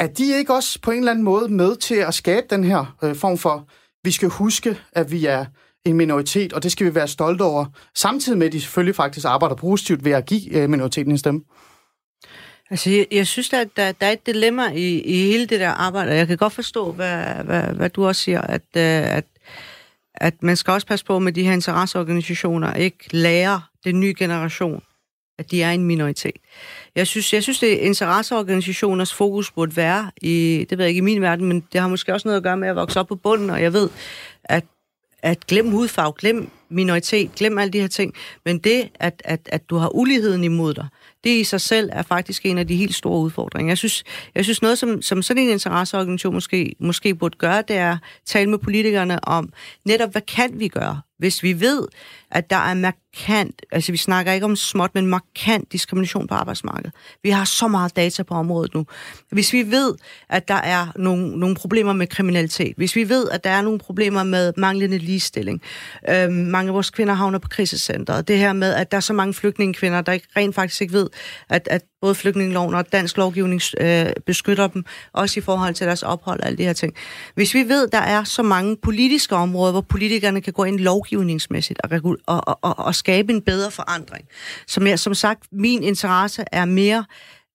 Er 0.00 0.06
de 0.06 0.38
ikke 0.38 0.54
også 0.54 0.78
på 0.82 0.90
en 0.90 0.98
eller 0.98 1.10
anden 1.10 1.24
måde 1.24 1.48
med 1.48 1.76
til 1.76 1.94
at 1.94 2.14
skabe 2.14 2.46
den 2.50 2.64
her 2.64 2.96
øh, 3.02 3.16
form 3.16 3.38
for, 3.38 3.68
vi 4.04 4.10
skal 4.10 4.28
huske, 4.28 4.78
at 4.92 5.10
vi 5.10 5.26
er 5.26 5.44
en 5.84 5.96
minoritet, 5.96 6.52
og 6.52 6.62
det 6.62 6.72
skal 6.72 6.86
vi 6.86 6.94
være 6.94 7.08
stolte 7.08 7.42
over, 7.42 7.66
samtidig 7.94 8.38
med, 8.38 8.46
at 8.46 8.52
de 8.52 8.60
selvfølgelig 8.60 8.94
faktisk 8.94 9.26
arbejder 9.26 9.54
positivt 9.54 10.04
ved 10.04 10.12
at 10.12 10.26
give 10.26 10.54
øh, 10.54 10.70
minoriteten 10.70 11.12
en 11.12 11.18
stemme? 11.18 11.40
Altså, 12.70 12.90
jeg, 12.90 13.06
jeg 13.12 13.26
synes, 13.26 13.52
at 13.52 13.68
der, 13.76 13.92
der 13.92 14.06
er 14.06 14.10
et 14.10 14.26
dilemma 14.26 14.70
i, 14.70 15.00
i 15.00 15.16
hele 15.16 15.46
det 15.46 15.60
der 15.60 15.70
arbejde, 15.70 16.10
og 16.10 16.16
jeg 16.16 16.26
kan 16.26 16.36
godt 16.36 16.52
forstå, 16.52 16.92
hvad, 16.92 17.24
hvad, 17.44 17.62
hvad 17.62 17.90
du 17.90 18.06
også 18.06 18.22
siger, 18.22 18.40
at, 18.40 18.62
øh, 18.76 19.16
at 19.16 19.24
at 20.16 20.42
man 20.42 20.56
skal 20.56 20.72
også 20.72 20.86
passe 20.86 21.04
på 21.04 21.18
med 21.18 21.32
de 21.32 21.42
her 21.42 21.52
interesseorganisationer, 21.52 22.74
ikke 22.74 23.16
lære 23.16 23.62
den 23.84 24.00
nye 24.00 24.14
generation, 24.18 24.82
at 25.38 25.50
de 25.50 25.62
er 25.62 25.70
en 25.70 25.84
minoritet. 25.84 26.36
Jeg 26.94 27.06
synes, 27.06 27.32
jeg 27.32 27.42
synes 27.42 27.58
det 27.58 27.72
er 27.72 27.86
interesseorganisationers 27.86 29.14
fokus 29.14 29.50
burde 29.50 29.76
være 29.76 30.10
i, 30.22 30.66
det 30.70 30.78
ved 30.78 30.84
jeg 30.84 30.88
ikke 30.88 30.98
i 30.98 31.00
min 31.00 31.22
verden, 31.22 31.46
men 31.46 31.64
det 31.72 31.80
har 31.80 31.88
måske 31.88 32.12
også 32.12 32.28
noget 32.28 32.36
at 32.36 32.42
gøre 32.42 32.56
med 32.56 32.68
at 32.68 32.76
vokse 32.76 33.00
op 33.00 33.06
på 33.06 33.16
bunden, 33.16 33.50
og 33.50 33.62
jeg 33.62 33.72
ved, 33.72 33.88
at, 34.44 34.64
at 35.22 35.46
glem 35.46 35.70
hudfarve, 35.70 36.12
glem 36.12 36.50
minoritet, 36.68 37.34
glem 37.34 37.58
alle 37.58 37.72
de 37.72 37.80
her 37.80 37.88
ting, 37.88 38.14
men 38.44 38.58
det, 38.58 38.90
at, 38.94 39.22
at, 39.24 39.40
at 39.52 39.70
du 39.70 39.76
har 39.76 39.94
uligheden 39.94 40.44
imod 40.44 40.74
dig, 40.74 40.86
det 41.26 41.40
i 41.40 41.44
sig 41.44 41.60
selv 41.60 41.90
er 41.92 42.02
faktisk 42.02 42.46
en 42.46 42.58
af 42.58 42.66
de 42.66 42.76
helt 42.76 42.94
store 42.94 43.20
udfordringer. 43.20 43.70
Jeg 43.70 43.78
synes, 43.78 44.04
jeg 44.34 44.44
synes 44.44 44.62
noget, 44.62 44.78
som, 44.78 45.02
som 45.02 45.22
sådan 45.22 45.42
en 45.42 45.48
interesseorganisation 45.48 46.34
måske, 46.34 46.74
måske 46.80 47.14
burde 47.14 47.38
gøre, 47.38 47.62
det 47.68 47.76
er 47.76 47.92
at 47.92 47.98
tale 48.26 48.50
med 48.50 48.58
politikerne 48.58 49.28
om 49.28 49.52
netop, 49.84 50.12
hvad 50.12 50.22
kan 50.22 50.50
vi 50.60 50.68
gøre, 50.68 51.00
hvis 51.18 51.42
vi 51.42 51.60
ved, 51.60 51.86
at 52.30 52.50
der 52.50 52.56
er 52.56 52.74
markant, 52.74 53.62
altså 53.72 53.92
vi 53.92 53.98
snakker 53.98 54.32
ikke 54.32 54.44
om 54.44 54.56
småt, 54.56 54.94
men 54.94 55.06
markant 55.06 55.72
diskrimination 55.72 56.26
på 56.26 56.34
arbejdsmarkedet. 56.34 56.92
Vi 57.22 57.30
har 57.30 57.44
så 57.44 57.68
meget 57.68 57.96
data 57.96 58.22
på 58.22 58.34
området 58.34 58.74
nu. 58.74 58.86
Hvis 59.30 59.52
vi 59.52 59.70
ved, 59.70 59.94
at 60.28 60.48
der 60.48 60.54
er 60.54 60.86
nogle, 60.96 61.38
nogle 61.38 61.56
problemer 61.56 61.92
med 61.92 62.06
kriminalitet, 62.06 62.74
hvis 62.76 62.96
vi 62.96 63.08
ved, 63.08 63.28
at 63.28 63.44
der 63.44 63.50
er 63.50 63.62
nogle 63.62 63.78
problemer 63.78 64.22
med 64.22 64.52
manglende 64.56 64.98
ligestilling, 64.98 65.62
øh, 66.08 66.30
mange 66.30 66.68
af 66.68 66.74
vores 66.74 66.90
kvinder 66.90 67.14
havner 67.14 67.38
på 67.38 67.48
krisecenteret, 67.48 68.28
det 68.28 68.38
her 68.38 68.52
med, 68.52 68.74
at 68.74 68.90
der 68.90 68.96
er 68.96 69.00
så 69.00 69.12
mange 69.12 69.34
flygtningekvinder, 69.34 70.00
der 70.00 70.12
ikke, 70.12 70.26
rent 70.36 70.54
faktisk 70.54 70.80
ikke 70.80 70.92
ved, 70.92 71.08
at, 71.48 71.68
at 71.70 71.82
både 72.06 72.14
flygtningeloven 72.14 72.74
og 72.74 72.92
dansk 72.92 73.16
lovgivning 73.16 73.60
øh, 73.80 74.06
beskytter 74.26 74.66
dem, 74.66 74.84
også 75.12 75.40
i 75.40 75.42
forhold 75.42 75.74
til 75.74 75.86
deres 75.86 76.02
ophold 76.02 76.40
og 76.40 76.46
alle 76.46 76.58
de 76.58 76.62
her 76.62 76.72
ting. 76.72 76.94
Hvis 77.34 77.54
vi 77.54 77.68
ved, 77.68 77.88
der 77.88 77.98
er 77.98 78.24
så 78.24 78.42
mange 78.42 78.76
politiske 78.76 79.36
områder, 79.36 79.72
hvor 79.72 79.80
politikerne 79.80 80.40
kan 80.40 80.52
gå 80.52 80.64
ind 80.64 80.78
lovgivningsmæssigt 80.78 81.80
og, 81.84 82.16
og, 82.26 82.58
og, 82.62 82.78
og 82.78 82.94
skabe 82.94 83.32
en 83.32 83.42
bedre 83.42 83.70
forandring, 83.70 84.24
som 84.66 84.86
jeg, 84.86 84.98
som 84.98 85.14
sagt, 85.14 85.44
min 85.52 85.82
interesse 85.82 86.44
er 86.52 86.64
mere 86.64 87.04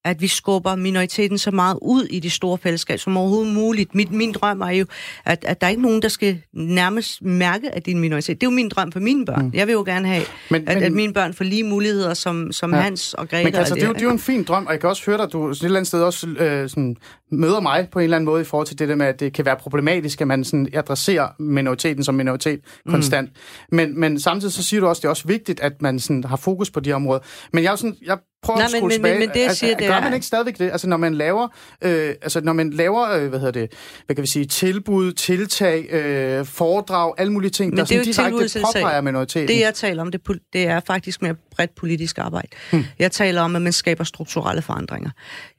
at 0.05 0.21
vi 0.21 0.27
skubber 0.27 0.75
minoriteten 0.75 1.37
så 1.37 1.51
meget 1.51 1.77
ud 1.81 2.03
i 2.03 2.19
det 2.19 2.31
store 2.31 2.57
fællesskab 2.57 2.99
som 2.99 3.17
overhovedet 3.17 3.53
muligt. 3.53 3.95
Min, 3.95 4.07
min 4.11 4.31
drøm 4.31 4.61
er 4.61 4.69
jo, 4.69 4.85
at, 5.25 5.45
at 5.47 5.61
der 5.61 5.67
er 5.67 5.71
ikke 5.71 5.81
nogen, 5.81 6.01
der 6.01 6.07
skal 6.07 6.41
nærmest 6.53 7.21
mærke, 7.21 7.71
at 7.75 7.85
det 7.85 7.91
er 7.91 7.95
en 7.95 8.01
minoritet. 8.01 8.41
Det 8.41 8.47
er 8.47 8.51
jo 8.51 8.55
min 8.55 8.69
drøm 8.69 8.91
for 8.91 8.99
mine 8.99 9.25
børn. 9.25 9.45
Mm. 9.45 9.51
Jeg 9.53 9.67
vil 9.67 9.73
jo 9.73 9.83
gerne 9.85 10.07
have, 10.07 10.23
men, 10.49 10.67
at, 10.67 10.75
men, 10.75 10.83
at 10.83 10.91
mine 10.91 11.13
børn 11.13 11.33
får 11.33 11.45
lige 11.45 11.63
muligheder 11.63 12.13
som, 12.13 12.51
som 12.51 12.73
ja. 12.73 12.81
Hans 12.81 13.13
og 13.13 13.29
Grete. 13.29 13.43
Men 13.43 13.55
altså, 13.55 13.73
det, 13.73 13.81
det, 13.81 13.85
er 13.85 13.87
jo, 13.87 13.93
det 13.93 14.01
er 14.01 14.05
jo 14.05 14.11
en 14.11 14.19
fin 14.19 14.43
drøm, 14.43 14.65
og 14.65 14.71
jeg 14.71 14.79
kan 14.79 14.89
også 14.89 15.05
høre 15.05 15.17
dig, 15.17 15.31
du 15.31 15.49
et 15.49 15.63
eller 15.63 15.77
andet 15.77 15.87
sted 15.87 16.03
også 16.03 16.27
øh, 16.27 16.69
sådan, 16.69 16.97
møder 17.31 17.59
mig 17.59 17.87
på 17.91 17.99
en 17.99 18.03
eller 18.03 18.17
anden 18.17 18.25
måde 18.25 18.41
i 18.41 18.45
forhold 18.45 18.67
til 18.67 18.79
det 18.79 18.89
der 18.89 18.95
med, 18.95 19.05
at 19.05 19.19
det 19.19 19.33
kan 19.33 19.45
være 19.45 19.55
problematisk, 19.55 20.21
at 20.21 20.27
man 20.27 20.43
sådan 20.43 20.67
adresserer 20.73 21.27
minoriteten 21.39 22.03
som 22.03 22.15
minoritet 22.15 22.59
mm. 22.85 22.91
konstant. 22.91 23.29
Mm. 23.29 23.75
Men, 23.75 23.99
men 23.99 24.19
samtidig 24.19 24.53
så 24.53 24.63
siger 24.63 24.79
du 24.79 24.87
også, 24.87 24.99
at 24.99 25.01
det 25.01 25.07
er 25.07 25.09
også 25.09 25.27
vigtigt, 25.27 25.59
at 25.59 25.81
man 25.81 25.99
sådan, 25.99 26.23
har 26.23 26.37
fokus 26.37 26.71
på 26.71 26.79
de 26.79 26.93
områder. 26.93 27.19
Men 27.53 27.63
jeg, 27.63 27.71
er 27.71 27.75
sådan, 27.75 27.95
jeg 28.05 28.17
prøver 28.43 28.59
Nej, 28.59 28.65
at 28.75 28.83
men, 28.83 28.91
tilbage. 28.91 29.13
Men, 29.13 29.19
men 29.19 29.29
det, 29.29 29.41
altså, 29.41 29.57
siger, 29.57 29.77
det 29.77 29.87
gør 29.87 29.93
er... 29.93 30.01
man 30.01 30.13
ikke 30.13 30.25
stadigvæk 30.25 30.59
det? 30.59 30.71
Altså, 30.71 30.87
når 30.87 30.97
man 30.97 31.13
laver, 31.13 31.47
øh, 31.81 32.15
altså, 32.21 32.41
når 32.41 32.53
man 32.53 32.69
laver 32.69 33.09
øh, 33.09 33.29
hvad 33.29 33.39
hedder 33.39 33.51
det, 33.51 33.71
hvad 34.05 34.15
kan 34.15 34.21
vi 34.21 34.27
sige, 34.27 34.45
tilbud, 34.45 35.11
tiltag, 35.11 35.85
øh, 35.89 36.45
foredrag, 36.45 37.13
alle 37.17 37.33
mulige 37.33 37.51
ting, 37.51 37.69
men 37.69 37.77
der 37.77 37.85
sådan 37.85 38.03
direkte 38.03 38.59
påpeger 38.61 39.01
minoriteten. 39.01 39.47
Det, 39.47 39.59
jeg 39.59 39.73
taler 39.73 40.01
om, 40.01 40.11
det, 40.11 40.21
det 40.53 40.67
er 40.67 40.79
faktisk 40.79 41.21
mere 41.21 41.35
bredt 41.55 41.75
politisk 41.75 42.17
arbejde. 42.17 42.47
Hmm. 42.71 42.83
Jeg 42.99 43.11
taler 43.11 43.41
om, 43.41 43.55
at 43.55 43.61
man 43.61 43.73
skaber 43.73 44.03
strukturelle 44.03 44.61
forandringer. 44.61 45.09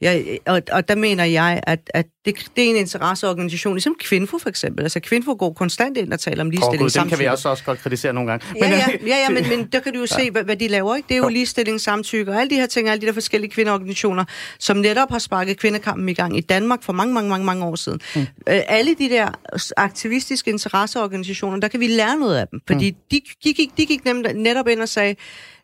Jeg, 0.00 0.38
og, 0.46 0.62
og 0.72 0.88
der 0.88 0.94
mener 0.94 1.24
jeg, 1.24 1.61
at, 1.62 1.90
at 1.94 2.06
det, 2.24 2.34
det 2.56 2.64
er 2.64 2.70
en 2.70 2.76
interesseorganisation, 2.76 3.74
ligesom 3.74 3.96
Kvinfo 4.00 4.38
for 4.38 4.48
eksempel. 4.48 4.82
Altså 4.82 5.00
Kvinfo 5.00 5.36
går 5.38 5.52
konstant 5.52 5.96
ind 5.96 6.12
og 6.12 6.20
taler 6.20 6.44
om 6.44 6.50
ligestilling. 6.50 6.82
Oh, 6.82 7.02
God, 7.02 7.08
kan 7.08 7.18
vi 7.18 7.24
også, 7.24 7.48
også 7.48 7.64
godt 7.64 7.78
kritisere 7.78 8.12
nogle 8.12 8.30
gange. 8.30 8.46
Men, 8.52 8.62
ja, 8.62 8.76
ja, 8.76 8.86
ja, 9.06 9.16
ja 9.16 9.28
men, 9.28 9.48
men 9.58 9.68
der 9.72 9.80
kan 9.80 9.92
du 9.92 9.98
jo 9.98 10.06
se, 10.06 10.30
hvad, 10.30 10.44
hvad 10.44 10.56
de 10.56 10.68
laver. 10.68 10.96
Ikke? 10.96 11.08
Det 11.08 11.14
er 11.14 11.18
jo 11.18 11.28
ligestilling, 11.28 11.80
samtykke 11.80 12.32
og 12.32 12.40
alle 12.40 12.50
de 12.50 12.54
her 12.54 12.66
ting, 12.66 12.88
alle 12.88 13.00
de 13.00 13.06
der 13.06 13.12
forskellige 13.12 13.50
kvindeorganisationer, 13.50 14.24
som 14.58 14.76
netop 14.76 15.10
har 15.10 15.18
sparket 15.18 15.58
kvindekampen 15.58 16.08
i 16.08 16.14
gang 16.14 16.38
i 16.38 16.40
Danmark 16.40 16.82
for 16.82 16.92
mange, 16.92 17.14
mange, 17.14 17.30
mange, 17.30 17.46
mange 17.46 17.64
år 17.64 17.76
siden. 17.76 18.00
Mm. 18.14 18.20
Øh, 18.20 18.26
alle 18.46 18.94
de 18.94 19.08
der 19.08 19.28
aktivistiske 19.76 20.50
interesseorganisationer, 20.50 21.60
der 21.60 21.68
kan 21.68 21.80
vi 21.80 21.86
lære 21.86 22.16
noget 22.16 22.36
af 22.36 22.48
dem. 22.48 22.60
Fordi 22.66 22.90
mm. 22.90 22.96
de, 23.10 23.20
de, 23.44 23.54
gik, 23.54 23.76
de 23.76 23.86
gik 23.86 24.04
netop 24.34 24.68
ind 24.68 24.80
og 24.80 24.88
sagde, 24.88 25.14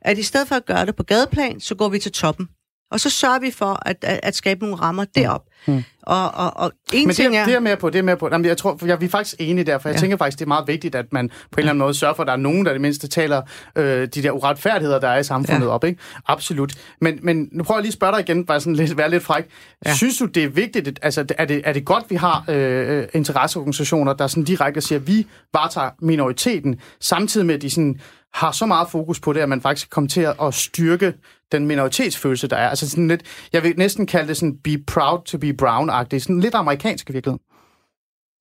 at 0.01 0.19
i 0.19 0.23
stedet 0.23 0.49
for 0.49 0.55
at 0.55 0.67
gøre 0.67 0.87
det 0.87 0.97
på 0.97 1.03
gadeplan, 1.03 1.61
så 1.61 1.75
går 1.75 1.89
vi 1.89 1.99
til 1.99 2.13
toppen. 2.13 2.49
Og 2.91 3.01
så 3.01 3.11
sørger 3.11 3.39
vi 3.39 3.51
for 3.51 3.83
at, 3.87 3.97
at, 4.03 4.21
at 4.23 4.37
skabe 4.37 4.61
nogle 4.61 4.77
rammer 4.77 5.05
derop. 5.05 5.43
Mm. 5.67 5.85
Og, 6.03 6.35
og, 6.35 6.57
og 6.57 6.73
en 6.93 7.07
Men 7.07 7.15
ting 7.15 7.33
det, 7.33 7.39
er... 7.39 7.45
det 7.45 7.55
er 7.55 7.61
med 7.61 7.77
på, 7.77 7.91
det 7.91 7.99
er 7.99 8.03
med 8.03 8.17
på. 8.17 8.29
Jamen, 8.33 8.45
jeg 8.45 8.57
tror, 8.57 8.87
jeg, 8.87 9.01
vi 9.01 9.07
er 9.07 9.11
faktisk 9.11 9.37
enige 9.39 9.65
der, 9.65 9.79
for 9.79 9.89
jeg 9.89 9.97
ja. 9.97 10.01
tænker 10.01 10.17
faktisk, 10.17 10.39
det 10.39 10.45
er 10.45 10.49
meget 10.49 10.69
vigtigt, 10.69 10.95
at 10.95 11.13
man 11.13 11.29
på 11.29 11.35
en 11.35 11.59
eller 11.59 11.71
anden 11.71 11.79
måde 11.79 11.95
sørger 11.95 12.15
for, 12.15 12.23
at 12.23 12.27
der 12.27 12.33
er 12.33 12.37
nogen, 12.37 12.67
der 12.67 12.73
det 12.73 12.81
mindste 12.81 13.09
taler 13.09 13.43
øh, 13.77 14.09
de 14.15 14.23
der 14.23 14.31
uretfærdigheder, 14.31 15.01
der 15.01 15.09
er 15.09 15.19
i 15.19 15.25
samfundet 15.25 15.67
ja. 15.67 15.71
op. 15.71 15.85
Ikke? 15.85 16.01
Absolut. 16.27 16.75
Men, 17.01 17.19
men 17.23 17.49
nu 17.53 17.65
prøver 17.65 17.79
jeg 17.79 17.83
lige 17.83 17.91
at 17.91 17.95
spørge 17.95 18.13
dig 18.13 18.21
igen, 18.21 18.47
bare 18.47 18.61
sådan 18.61 18.77
lidt, 18.77 18.97
være 18.97 19.11
lidt 19.11 19.23
fræk. 19.23 19.45
Ja. 19.87 19.95
Synes 19.95 20.19
du, 20.19 20.25
det 20.25 20.45
er 20.45 20.49
vigtigt, 20.49 20.99
altså 21.03 21.25
er 21.39 21.45
det, 21.45 21.63
er 21.65 21.73
det 21.73 21.85
godt, 21.85 22.05
vi 22.09 22.15
har 22.15 22.45
øh, 22.49 23.07
interesseorganisationer, 23.15 24.13
der 24.13 24.27
sådan 24.27 24.45
direkte 24.45 24.81
siger, 24.81 24.99
at 24.99 25.07
vi 25.07 25.27
varetager 25.53 25.91
minoriteten, 26.01 26.81
samtidig 27.01 27.47
med, 27.47 27.55
at 27.55 27.63
de 27.63 27.71
sådan 27.71 28.01
har 28.35 28.53
så 28.53 28.67
meget 28.67 28.89
fokus 28.91 29.21
på 29.21 29.33
det, 29.33 29.41
at 29.41 29.49
man 29.49 29.61
faktisk 29.61 29.91
kommer 29.91 30.09
til 30.09 30.29
at 30.43 30.55
styrke 30.55 31.13
den 31.53 31.67
minoritetsfølelse, 31.67 32.49
der 32.49 32.57
er. 32.57 32.69
Altså 32.69 32.91
sådan 32.91 33.09
lidt, 33.09 33.23
jeg 33.53 33.63
vil 33.63 33.75
næsten 33.77 34.07
kalde 34.07 34.29
det 34.29 34.37
sådan 34.37 34.57
be 34.65 34.79
proud 34.87 35.19
to 35.25 35.39
be 35.39 35.48
Brown-agtig, 35.53 36.19
Sådan 36.21 36.41
lidt 36.41 36.55
amerikansk 36.55 37.11
i 37.11 37.13
virkeligheden. 37.13 37.45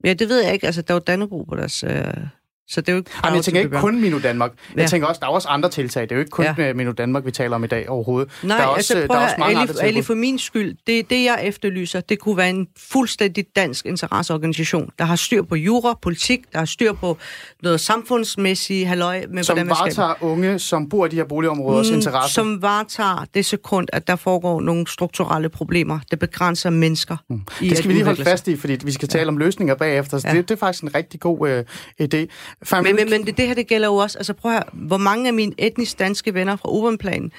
Ja, 0.05 0.13
det 0.13 0.29
ved 0.29 0.43
jeg 0.43 0.53
ikke. 0.53 0.65
Altså, 0.65 0.81
der 0.81 0.93
var 0.93 0.99
Dannebro 0.99 1.43
på 1.43 1.55
deres 1.55 1.83
øh, 1.83 2.27
så 2.69 2.81
det 2.81 2.89
er 2.89 2.93
jo 2.93 2.97
ikke 2.97 3.11
Jamen, 3.23 3.35
jeg 3.35 3.43
tænker 3.43 3.61
ikke 3.61 3.77
kun 3.77 4.01
Minu 4.01 4.19
Danmark. 4.19 4.51
Jeg 4.75 4.81
ja. 4.81 4.87
tænker 4.87 5.07
også, 5.07 5.19
der 5.19 5.27
er 5.27 5.31
også 5.31 5.47
andre 5.47 5.69
tiltag. 5.69 6.03
Det 6.03 6.11
er 6.11 6.15
jo 6.15 6.19
ikke 6.19 6.29
kun 6.29 6.45
ja. 6.57 6.73
Minu 6.73 6.91
Danmark, 6.91 7.25
vi 7.25 7.31
taler 7.31 7.55
om 7.55 7.63
i 7.63 7.67
dag 7.67 7.89
overhovedet. 7.89 8.31
Nej, 8.43 8.57
der 8.57 8.63
er 8.63 8.67
også, 8.67 8.93
altså, 8.93 9.13
der 9.13 9.19
er 9.19 9.23
også 9.23 9.35
mange 9.39 9.61
Ali, 9.61 9.71
Ali, 9.81 10.01
for 10.01 10.13
min 10.13 10.39
skyld, 10.39 10.75
det, 10.87 11.09
det 11.09 11.23
jeg 11.23 11.39
efterlyser, 11.43 12.01
det 12.01 12.19
kunne 12.19 12.37
være 12.37 12.49
en 12.49 12.67
fuldstændig 12.77 13.45
dansk 13.55 13.85
interesseorganisation, 13.85 14.89
der 14.99 15.05
har 15.05 15.15
styr 15.15 15.41
på 15.41 15.55
jura, 15.55 15.99
politik, 16.01 16.39
der 16.53 16.59
har 16.59 16.65
styr 16.65 16.93
på 16.93 17.17
noget 17.63 17.79
samfundsmæssigt 17.79 18.87
halløj. 18.87 19.25
Med, 19.29 19.43
som 19.43 19.55
hvordan 19.55 19.69
varetager 19.69 20.23
unge, 20.23 20.59
som 20.59 20.89
bor 20.89 21.05
i 21.05 21.09
de 21.09 21.15
her 21.15 21.23
boligområders 21.23 21.89
mm, 21.89 21.95
interesser. 21.95 22.33
Som 22.33 22.61
varetager 22.61 23.25
det 23.33 23.45
sekund, 23.45 23.87
at 23.93 24.07
der 24.07 24.15
foregår 24.15 24.61
nogle 24.61 24.87
strukturelle 24.87 25.49
problemer, 25.49 25.99
der 26.11 26.17
begrænser 26.17 26.69
mennesker. 26.69 27.17
Mm. 27.29 27.41
Det 27.59 27.77
skal 27.77 27.89
vi 27.89 27.93
lige 27.93 28.05
holde 28.05 28.23
fast 28.23 28.47
i, 28.47 28.57
fordi 28.57 28.77
vi 28.85 28.91
skal 28.91 29.07
tale 29.07 29.21
ja. 29.21 29.27
om 29.27 29.37
løsninger 29.37 29.75
bagefter. 29.75 30.17
Så 30.17 30.27
ja. 30.27 30.33
det, 30.33 30.49
det 30.49 30.55
er 30.55 30.59
faktisk 30.59 30.83
en 30.83 30.95
rigtig 30.95 31.19
god 31.19 31.49
øh, 31.49 31.63
idé. 32.01 32.27
Men, 32.71 32.95
men, 32.95 33.09
men 33.09 33.25
det, 33.25 33.37
det 33.37 33.47
her, 33.47 33.53
det 33.53 33.67
gælder 33.67 33.87
jo 33.87 33.95
også, 33.95 34.17
altså 34.17 34.33
prøv 34.33 34.51
at 34.51 34.57
høre, 34.57 34.87
hvor 34.87 34.97
mange 34.97 35.27
af 35.27 35.33
mine 35.33 35.53
etnisk 35.57 35.99
danske 35.99 36.33
venner 36.33 36.55
fra 36.55 36.69
Uberplanen 36.69 37.31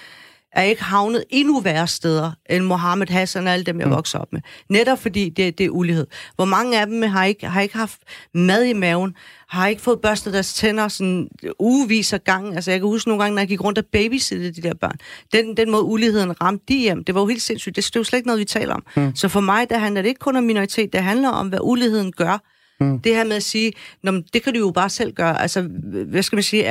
er 0.52 0.62
ikke 0.62 0.82
havnet 0.82 1.24
endnu 1.30 1.60
værre 1.60 1.86
steder 1.86 2.32
end 2.50 2.64
Mohammed 2.64 3.06
Hassan 3.06 3.46
og 3.46 3.52
alle 3.52 3.64
dem, 3.64 3.80
jeg 3.80 3.88
mm. 3.88 3.94
vokser 3.94 4.18
op 4.18 4.32
med. 4.32 4.40
Netop 4.68 4.98
fordi 4.98 5.28
det, 5.28 5.58
det 5.58 5.66
er 5.66 5.70
ulighed. 5.70 6.06
Hvor 6.36 6.44
mange 6.44 6.80
af 6.80 6.86
dem 6.86 7.02
har 7.02 7.24
ikke, 7.24 7.46
har 7.46 7.60
ikke 7.60 7.76
haft 7.76 8.00
mad 8.34 8.64
i 8.64 8.72
maven, 8.72 9.14
har 9.48 9.68
ikke 9.68 9.82
fået 9.82 10.00
børstet 10.00 10.32
deres 10.32 10.54
tænder 10.54 10.88
sådan 10.88 11.28
ugevis 11.58 12.12
af 12.12 12.24
gang. 12.24 12.54
Altså 12.54 12.70
jeg 12.70 12.80
kan 12.80 12.88
huske 12.88 13.08
nogle 13.08 13.22
gange, 13.22 13.34
når 13.34 13.40
jeg 13.40 13.48
gik 13.48 13.64
rundt 13.64 13.78
og 13.78 13.84
babysittede 13.92 14.52
de 14.52 14.62
der 14.62 14.74
børn. 14.74 14.96
Den, 15.32 15.56
den 15.56 15.70
måde 15.70 15.82
uligheden 15.82 16.40
ramte 16.40 16.64
de 16.68 16.78
hjem, 16.78 17.04
det 17.04 17.14
var 17.14 17.20
jo 17.20 17.26
helt 17.26 17.42
sindssygt. 17.42 17.76
Det, 17.76 17.84
det 17.84 17.96
er 17.96 18.00
jo 18.00 18.04
slet 18.04 18.18
ikke 18.18 18.26
noget, 18.26 18.40
vi 18.40 18.44
taler 18.44 18.74
om. 18.74 18.84
Mm. 18.96 19.16
Så 19.16 19.28
for 19.28 19.40
mig, 19.40 19.70
der 19.70 19.78
handler 19.78 20.02
det 20.02 20.08
ikke 20.08 20.18
kun 20.18 20.36
om 20.36 20.44
minoritet, 20.44 20.92
det 20.92 21.02
handler 21.02 21.28
om, 21.28 21.48
hvad 21.48 21.58
uligheden 21.62 22.12
gør 22.12 22.38
Mm. 22.80 22.98
Det 22.98 23.14
her 23.14 23.24
med 23.24 23.36
at 23.36 23.42
sige, 23.42 23.72
Nå, 24.02 24.12
det 24.32 24.42
kan 24.42 24.54
du 24.54 24.58
jo 24.58 24.70
bare 24.70 24.90
selv 24.90 25.12
gøre. 25.12 25.42
Altså, 25.42 25.62
hvad 26.06 26.22
skal 26.22 26.36
man 26.36 26.42
sige? 26.42 26.64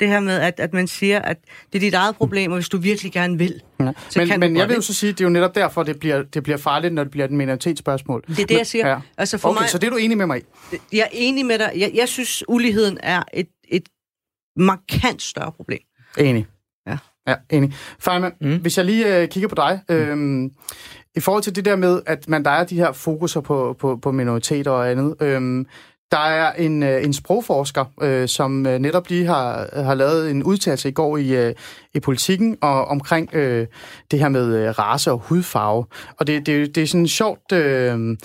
Det 0.00 0.08
her 0.08 0.20
med, 0.20 0.40
at, 0.40 0.60
at 0.60 0.74
man 0.74 0.86
siger, 0.86 1.22
at 1.22 1.38
det 1.72 1.78
er 1.78 1.80
dit 1.80 1.94
eget 1.94 2.16
problem, 2.16 2.52
og 2.52 2.56
hvis 2.56 2.68
du 2.68 2.78
virkelig 2.78 3.12
gerne 3.12 3.38
vil, 3.38 3.60
ja. 3.80 3.92
så 4.08 4.18
Men, 4.18 4.28
kan 4.28 4.40
men 4.40 4.56
jeg 4.56 4.68
vil 4.68 4.74
jo 4.74 4.80
så 4.80 4.94
sige, 4.94 5.12
det 5.12 5.20
er 5.20 5.24
jo 5.24 5.30
netop 5.30 5.54
derfor, 5.54 5.82
det 5.82 6.00
bliver, 6.00 6.22
det 6.22 6.42
bliver 6.42 6.56
farligt, 6.56 6.94
når 6.94 7.04
det 7.04 7.10
bliver 7.10 7.24
et 7.24 7.30
minoritetsspørgsmål. 7.30 8.24
Det 8.28 8.38
er 8.38 8.46
det, 8.46 8.58
jeg 8.58 8.66
siger. 8.66 8.88
Ja. 8.88 8.98
Altså 9.18 9.38
for 9.38 9.48
okay, 9.48 9.60
mig, 9.60 9.70
så 9.70 9.78
det 9.78 9.86
er 9.86 9.90
du 9.90 9.96
enig 9.96 10.18
med 10.18 10.26
mig 10.26 10.38
i? 10.38 10.76
Jeg 10.92 11.02
er 11.02 11.08
enig 11.12 11.46
med 11.46 11.58
dig. 11.58 11.72
Jeg, 11.76 11.90
jeg 11.94 12.08
synes, 12.08 12.44
uligheden 12.48 12.98
er 13.02 13.22
et, 13.34 13.48
et 13.68 13.88
markant 14.56 15.22
større 15.22 15.52
problem. 15.52 15.80
Enig. 16.18 16.46
Ja. 16.86 16.98
Ja, 17.28 17.34
enig. 17.50 17.74
Fejma, 17.98 18.30
mm. 18.40 18.56
hvis 18.56 18.76
jeg 18.76 18.84
lige 18.86 19.18
øh, 19.18 19.28
kigger 19.28 19.48
på 19.48 19.54
dig. 19.54 19.80
Øh, 19.88 20.50
i 21.16 21.20
forhold 21.20 21.42
til 21.42 21.56
det 21.56 21.64
der 21.64 21.76
med, 21.76 22.02
at 22.06 22.28
man 22.28 22.44
der 22.44 22.50
er 22.50 22.64
de 22.64 22.76
her 22.76 22.92
fokuser 22.92 23.40
på, 23.40 23.76
på, 23.78 23.96
på 23.96 24.12
minoriteter 24.12 24.70
og 24.70 24.90
andet, 24.90 25.14
øhm, 25.20 25.66
der 26.12 26.20
er 26.20 26.52
en, 26.52 26.82
øh, 26.82 27.04
en 27.04 27.12
sprogforsker, 27.12 27.84
øh, 28.02 28.28
som 28.28 28.66
øh, 28.66 28.78
netop 28.78 29.08
lige 29.08 29.26
har, 29.26 29.68
har 29.82 29.94
lavet 29.94 30.30
en 30.30 30.42
udtalelse 30.42 30.88
i 30.88 30.92
går 30.92 31.16
i, 31.16 31.46
øh, 31.46 31.54
i 31.94 32.00
politikken 32.00 32.56
og 32.60 32.84
omkring 32.84 33.34
øh, 33.34 33.66
det 34.10 34.18
her 34.18 34.28
med 34.28 34.56
øh, 34.56 34.78
race 34.78 35.12
og 35.12 35.18
hudfarve. 35.18 35.84
Og 36.18 36.26
det, 36.26 36.46
det, 36.46 36.74
det 36.74 36.82
er 36.82 36.86
sådan 36.86 37.00
en 37.00 37.08
sjovt 37.08 37.52
øh, 37.52 38.16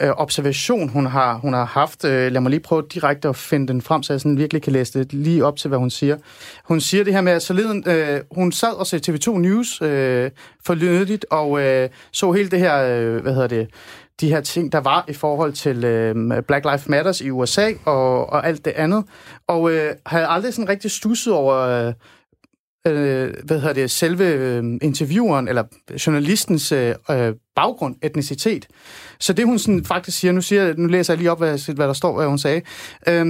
øh, 0.00 0.10
observation, 0.10 0.88
hun 0.88 1.06
har, 1.06 1.34
hun 1.34 1.52
har 1.52 1.64
haft. 1.64 2.04
Øh, 2.04 2.32
lad 2.32 2.40
mig 2.40 2.50
lige 2.50 2.60
prøve 2.60 2.82
direkte 2.94 3.28
at 3.28 3.36
finde 3.36 3.68
den 3.68 3.82
frem, 3.82 4.02
så 4.02 4.12
jeg 4.12 4.20
sådan 4.20 4.38
virkelig 4.38 4.62
kan 4.62 4.72
læse 4.72 4.98
det 4.98 5.12
lige 5.12 5.44
op 5.44 5.56
til, 5.56 5.68
hvad 5.68 5.78
hun 5.78 5.90
siger. 5.90 6.16
Hun 6.64 6.80
siger 6.80 7.04
det 7.04 7.12
her 7.12 7.20
med, 7.20 7.32
at 7.32 7.42
såleden, 7.42 7.84
øh, 7.86 8.20
hun 8.30 8.52
sad 8.52 8.72
og 8.72 8.86
så 8.86 8.96
TV2 8.96 9.38
News 9.38 9.82
øh, 9.82 10.30
forlødigt 10.66 11.26
og 11.30 11.60
øh, 11.60 11.88
så 12.12 12.32
hele 12.32 12.50
det 12.50 12.58
her, 12.58 12.78
øh, 12.78 13.22
hvad 13.22 13.32
hedder 13.34 13.48
det, 13.48 13.68
de 14.20 14.28
her 14.28 14.40
ting, 14.40 14.72
der 14.72 14.80
var 14.80 15.04
i 15.08 15.12
forhold 15.12 15.52
til 15.52 15.84
øh, 15.84 16.42
Black 16.42 16.64
Lives 16.64 16.88
Matters 16.88 17.20
i 17.20 17.30
USA 17.30 17.72
og, 17.84 18.30
og 18.30 18.46
alt 18.46 18.64
det 18.64 18.72
andet. 18.76 19.04
Og 19.46 19.72
øh, 19.72 19.94
havde 20.06 20.26
aldrig 20.26 20.54
sådan 20.54 20.68
rigtig 20.68 20.90
stusset 20.90 21.32
over... 21.32 21.56
Øh, 21.56 21.92
øh, 22.86 23.34
hvad 23.44 23.60
hedder 23.60 23.72
det, 23.72 23.90
selve 23.90 24.24
øh, 24.24 24.64
intervieweren, 24.82 25.48
eller 25.48 25.64
journalistens 26.06 26.72
øh, 26.72 26.94
øh, 27.10 27.34
baggrund, 27.56 27.96
etnicitet. 28.02 28.66
Så 29.20 29.32
det 29.32 29.44
hun 29.44 29.58
sådan 29.58 29.84
faktisk 29.84 30.18
siger, 30.18 30.32
nu, 30.32 30.40
siger, 30.40 30.74
nu 30.76 30.86
læser 30.86 31.12
jeg 31.12 31.18
lige 31.18 31.30
op, 31.30 31.38
hvad, 31.38 31.74
hvad 31.74 31.86
der 31.86 31.92
står, 31.92 32.16
hvad 32.16 32.26
hun 32.26 32.38
sagde. 32.38 32.62
Øh, 33.08 33.26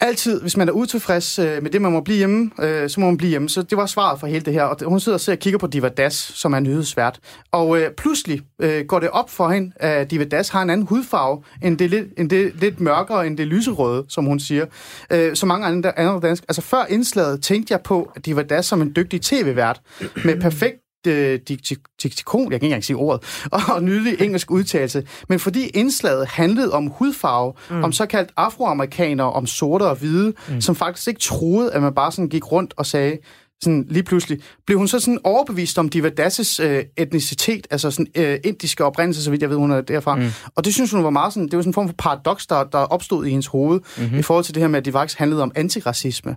altid, 0.00 0.40
hvis 0.40 0.56
man 0.56 0.68
er 0.68 0.72
utilfreds 0.72 1.38
øh, 1.38 1.62
med 1.62 1.70
det, 1.70 1.82
man 1.82 1.92
må 1.92 2.00
blive 2.00 2.18
hjemme, 2.18 2.50
øh, 2.60 2.90
så 2.90 3.00
må 3.00 3.06
man 3.06 3.16
blive 3.16 3.30
hjemme. 3.30 3.48
Så 3.48 3.62
det 3.62 3.78
var 3.78 3.86
svaret 3.86 4.20
for 4.20 4.26
hele 4.26 4.44
det 4.44 4.52
her. 4.52 4.62
Og 4.62 4.76
hun 4.84 5.00
sidder 5.00 5.16
og 5.16 5.20
ser 5.20 5.32
og 5.32 5.38
kigger 5.38 5.58
på 5.58 5.66
Diva 5.66 5.88
Das, 5.88 6.14
som 6.14 6.52
er 6.52 6.60
nyhedsvært. 6.60 7.20
Og 7.52 7.80
øh, 7.80 7.90
pludselig 7.92 8.40
øh, 8.58 8.84
går 8.86 9.00
det 9.00 9.10
op 9.10 9.30
for 9.30 9.48
hende, 9.48 9.72
at 9.76 10.10
Diva 10.10 10.24
Das 10.24 10.48
har 10.48 10.62
en 10.62 10.70
anden 10.70 10.86
hudfarve, 10.86 11.42
end 11.62 11.78
det 11.78 11.90
lidt, 11.90 12.06
end 12.18 12.30
det 12.30 12.52
lidt 12.60 12.80
mørkere, 12.80 13.26
end 13.26 13.38
det 13.38 13.46
lyserøde, 13.46 14.04
som 14.08 14.24
hun 14.24 14.40
siger. 14.40 14.66
Øh, 15.12 15.36
så 15.36 15.46
mange 15.46 15.66
andre, 15.66 15.98
andre 15.98 16.28
dansk. 16.28 16.44
Altså 16.48 16.62
før 16.62 16.84
indslaget 16.88 17.42
tænkte 17.42 17.72
jeg 17.72 17.80
på 17.80 18.12
at 18.16 18.26
Diva 18.26 18.42
Das 18.42 18.66
som 18.66 18.82
en 18.82 18.92
dygtig 18.96 19.22
tv-vært 19.22 19.80
med 20.24 20.40
perfekt 20.40 20.76
diktikon, 21.04 22.52
jeg 22.52 22.60
kan 22.60 22.66
ikke 22.66 22.66
engang 22.66 22.84
sige 22.84 22.96
ordet, 22.96 23.42
og 23.74 23.82
nydelig 23.82 24.20
engelsk 24.20 24.50
udtalelse, 24.50 25.06
men 25.28 25.38
fordi 25.38 25.66
indslaget 25.66 26.26
handlede 26.26 26.72
om 26.72 26.86
hudfarve, 26.86 27.52
mm. 27.70 27.84
om 27.84 27.92
såkaldt 27.92 28.30
afroamerikanere, 28.36 29.32
om 29.32 29.46
sorte 29.46 29.82
og 29.82 29.96
hvide, 29.96 30.32
mm. 30.48 30.60
som 30.60 30.74
faktisk 30.74 31.08
ikke 31.08 31.20
troede, 31.20 31.72
at 31.72 31.82
man 31.82 31.94
bare 31.94 32.12
sådan 32.12 32.28
gik 32.28 32.52
rundt 32.52 32.74
og 32.76 32.86
sagde, 32.86 33.18
sådan 33.62 33.86
lige 33.88 34.02
pludselig, 34.02 34.40
blev 34.66 34.78
hun 34.78 34.88
så 34.88 35.00
sådan 35.00 35.18
overbevist 35.24 35.78
om 35.78 35.88
Divadases 35.88 36.60
øh, 36.60 36.84
etnicitet, 36.96 37.66
altså 37.70 37.90
sådan 37.90 38.06
øh, 38.14 38.38
indiske 38.44 38.84
oprindelse, 38.84 39.24
så 39.24 39.30
vidt 39.30 39.42
jeg 39.42 39.50
ved, 39.50 39.56
hun 39.56 39.70
er 39.70 39.80
derfra. 39.80 40.14
Mm. 40.14 40.26
Og 40.54 40.64
det 40.64 40.74
synes 40.74 40.90
hun 40.90 41.04
var 41.04 41.10
meget 41.10 41.32
sådan, 41.32 41.48
det 41.48 41.56
var 41.56 41.62
sådan 41.62 41.70
en 41.70 41.74
form 41.74 41.88
for 41.88 41.94
paradoks, 41.98 42.46
der, 42.46 42.64
der 42.64 42.78
opstod 42.78 43.26
i 43.26 43.30
hendes 43.30 43.46
hoved, 43.46 43.80
mm-hmm. 43.98 44.18
i 44.18 44.22
forhold 44.22 44.44
til 44.44 44.54
det 44.54 44.62
her 44.62 44.68
med, 44.68 44.78
at 44.78 44.84
det 44.84 44.92
faktisk 44.92 45.18
handlede 45.18 45.42
om 45.42 45.52
antiracisme. 45.54 46.36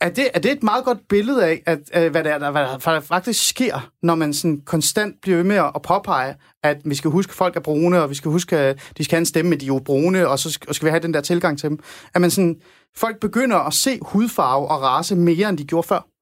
Er 0.00 0.08
det, 0.08 0.28
er 0.34 0.38
det 0.38 0.52
et 0.52 0.62
meget 0.62 0.84
godt 0.84 0.98
billede 1.08 1.46
af, 1.46 1.62
at, 1.66 1.78
øh, 1.96 2.10
hvad, 2.10 2.24
det 2.24 2.32
er, 2.32 2.38
der, 2.38 2.50
hvad 2.50 2.94
der 2.94 3.00
faktisk 3.00 3.48
sker, 3.48 3.90
når 4.02 4.14
man 4.14 4.34
sådan 4.34 4.60
konstant 4.66 5.14
bliver 5.22 5.36
ved 5.36 5.44
med 5.44 5.56
at 5.56 5.82
påpege, 5.82 6.34
at 6.62 6.76
vi 6.84 6.94
skal 6.94 7.10
huske, 7.10 7.30
at 7.30 7.34
folk 7.34 7.56
er 7.56 7.60
brune, 7.60 8.02
og 8.02 8.10
vi 8.10 8.14
skal 8.14 8.30
huske, 8.30 8.58
at 8.58 8.78
de 8.98 9.04
skal 9.04 9.16
have 9.16 9.20
en 9.20 9.26
stemme, 9.26 9.50
men 9.50 9.60
de 9.60 9.64
er 9.64 9.66
jo 9.66 9.80
brune, 9.84 10.28
og 10.28 10.38
så 10.38 10.50
skal, 10.50 10.74
skal 10.74 10.86
vi 10.86 10.90
have 10.90 11.02
den 11.02 11.14
der 11.14 11.20
tilgang 11.20 11.58
til 11.58 11.68
dem. 11.68 11.78
At 12.14 12.20
man 12.20 12.30
sådan, 12.30 12.56
folk 12.96 13.20
begynder 13.20 13.56
at 13.56 13.74
se 13.74 13.98
hudfarve 14.02 14.68
og 14.68 14.82
race 14.82 15.16
mere, 15.16 15.48
end 15.48 15.58
de 15.58 15.64
gjorde 15.64 15.88
før. 15.88 16.13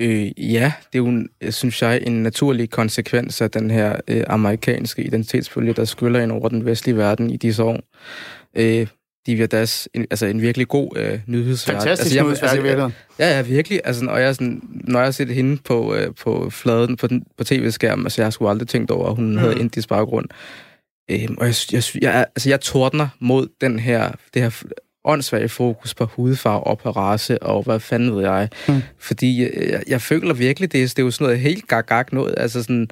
Øh, 0.00 0.52
ja, 0.54 0.72
det 0.92 0.98
er 0.98 1.04
jo, 1.04 1.50
synes 1.50 1.82
jeg, 1.82 2.02
en 2.06 2.22
naturlig 2.22 2.70
konsekvens 2.70 3.40
af 3.40 3.50
den 3.50 3.70
her 3.70 3.96
øh, 4.08 4.24
amerikanske 4.26 5.02
identitetsfølge, 5.02 5.72
der 5.72 5.84
skyller 5.84 6.20
ind 6.20 6.32
over 6.32 6.48
den 6.48 6.64
vestlige 6.64 6.96
verden 6.96 7.30
i 7.30 7.36
disse 7.36 7.62
år. 7.62 7.80
Øh, 8.54 8.86
de 9.26 9.46
deres, 9.46 9.88
en, 9.94 10.06
altså 10.10 10.26
en 10.26 10.42
virkelig 10.42 10.68
god 10.68 10.96
øh, 10.96 11.20
nyhedsvært. 11.26 11.74
Fantastisk 11.74 12.04
altså, 12.04 12.16
jeg, 12.16 12.24
nyhedsvært, 12.24 12.50
altså, 12.50 12.66
jeg, 12.66 12.90
Ja, 13.18 13.36
ja, 13.36 13.42
virkelig. 13.42 13.80
Altså, 13.84 14.04
når 14.04 14.16
jeg, 14.16 14.34
sådan, 14.34 14.62
når 14.84 15.00
jeg 15.00 15.14
set 15.14 15.28
hende 15.28 15.56
på, 15.64 15.94
øh, 15.94 16.14
på 16.14 16.50
fladen 16.50 16.96
på, 16.96 17.06
den, 17.06 17.24
på 17.38 17.44
tv-skærmen, 17.44 18.06
altså 18.06 18.20
jeg 18.20 18.26
har 18.26 18.30
sgu 18.30 18.48
aldrig 18.48 18.68
tænkt 18.68 18.90
over, 18.90 19.08
at 19.08 19.16
hun 19.16 19.30
mm. 19.30 19.36
havde 19.36 19.60
indisk 19.60 19.88
baggrund. 19.88 20.26
Øh, 21.10 21.28
og 21.38 21.46
jeg, 21.46 21.54
jeg, 21.72 21.82
jeg, 22.02 22.26
altså, 22.36 22.48
jeg 22.48 22.60
tordner 22.60 23.08
mod 23.20 23.48
den 23.60 23.78
her, 23.78 24.12
det 24.34 24.42
her 24.42 24.62
åndssvage 25.08 25.48
fokus 25.48 25.94
på 25.94 26.04
hudfarve 26.04 26.64
og 26.64 26.78
på 26.78 26.90
race, 26.90 27.42
og 27.42 27.62
hvad 27.62 27.80
fanden 27.80 28.16
ved 28.16 28.22
jeg. 28.22 28.48
Mm. 28.68 28.82
Fordi 28.98 29.42
jeg, 29.42 29.82
jeg 29.86 30.02
føler 30.02 30.34
virkelig, 30.34 30.72
det, 30.72 30.90
det 30.90 30.98
er 30.98 31.02
jo 31.02 31.10
sådan 31.10 31.24
noget 31.24 31.40
helt 31.40 31.68
gag 31.68 32.04
noget. 32.12 32.34
Altså 32.36 32.62
sådan, 32.62 32.88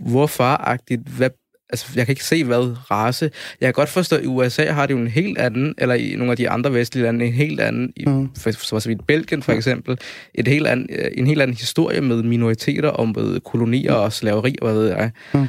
hvorfor-agtigt, 0.00 1.00
hvad, 1.00 1.30
altså, 1.70 1.86
jeg 1.96 2.06
kan 2.06 2.12
ikke 2.12 2.24
se, 2.24 2.44
hvad 2.44 2.90
race... 2.90 3.30
Jeg 3.60 3.66
kan 3.66 3.72
godt 3.72 3.88
forstå, 3.88 4.16
at 4.16 4.24
i 4.24 4.26
USA 4.26 4.72
har 4.72 4.86
det 4.86 4.94
jo 4.94 4.98
en 4.98 5.08
helt 5.08 5.38
anden, 5.38 5.74
eller 5.78 5.94
i 5.94 6.14
nogle 6.16 6.30
af 6.30 6.36
de 6.36 6.50
andre 6.50 6.72
vestlige 6.72 7.04
lande, 7.04 7.24
en 7.24 7.32
helt 7.32 7.60
anden, 7.60 7.92
mm. 8.06 8.28
for, 8.38 8.50
for 8.52 8.78
så 8.78 8.88
vidt 8.88 9.06
Belgien 9.06 9.42
for 9.42 9.52
eksempel, 9.52 9.98
et 10.34 10.48
helt 10.48 10.66
anden, 10.66 10.88
en 11.14 11.26
helt 11.26 11.42
anden 11.42 11.56
historie 11.56 12.00
med 12.00 12.22
minoriteter, 12.22 12.88
og 12.88 13.08
med 13.08 13.40
kolonier 13.40 13.92
og 13.92 14.12
slaveri, 14.12 14.54
og 14.62 14.72
hvad 14.72 14.82
ved 14.82 14.88
jeg. 14.88 15.10
Mm. 15.34 15.46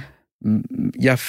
Jeg, 1.02 1.20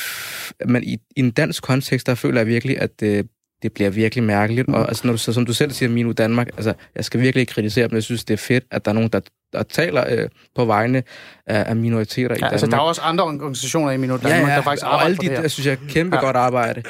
men 0.67 0.85
i, 0.85 0.97
i 1.17 1.21
en 1.21 1.31
dansk 1.31 1.63
kontekst, 1.63 2.07
der 2.07 2.15
føler 2.15 2.41
jeg 2.41 2.47
virkelig, 2.47 2.81
at 2.81 3.03
øh, 3.03 3.25
det 3.63 3.73
bliver 3.73 3.91
virkelig 3.91 4.25
mærkeligt. 4.25 4.69
Og 4.69 4.89
altså, 4.89 5.07
når 5.07 5.13
du, 5.13 5.19
så, 5.19 5.33
som 5.33 5.47
du 5.47 5.53
selv 5.53 5.71
siger, 5.71 5.89
Minu 5.89 6.13
Danmark, 6.13 6.49
altså, 6.57 6.75
jeg 6.95 7.05
skal 7.05 7.21
virkelig 7.21 7.41
ikke 7.41 7.53
kritisere 7.53 7.89
dem. 7.89 7.95
Jeg 7.95 8.03
synes, 8.03 8.25
det 8.25 8.35
er 8.35 8.39
fedt, 8.39 8.65
at 8.71 8.85
der 8.85 8.91
er 8.91 8.95
nogen, 8.95 9.09
der, 9.09 9.21
der 9.53 9.63
taler 9.63 10.05
øh, 10.09 10.29
på 10.55 10.65
vegne 10.65 11.03
af, 11.47 11.65
af 11.69 11.77
minoriteter 11.77 12.29
ja, 12.29 12.35
i 12.35 12.39
Danmark. 12.39 12.53
Altså, 12.53 12.67
der 12.67 12.77
er 12.77 12.81
også 12.81 13.01
andre 13.01 13.25
organisationer 13.25 13.91
i 13.91 13.97
Minu 13.97 14.17
Danmark, 14.17 14.33
ja, 14.33 14.49
ja, 14.49 14.57
der 14.57 14.63
faktisk 14.63 14.87
arbejder 14.87 15.05
alle 15.05 15.17
de, 15.17 15.27
det 15.27 15.31
her. 15.31 15.41
Jeg 15.41 15.51
synes 15.51 15.67
jeg 15.67 15.79
kæmpe 15.89 16.17
ja. 16.17 16.23
godt 16.23 16.37
arbejde. 16.37 16.83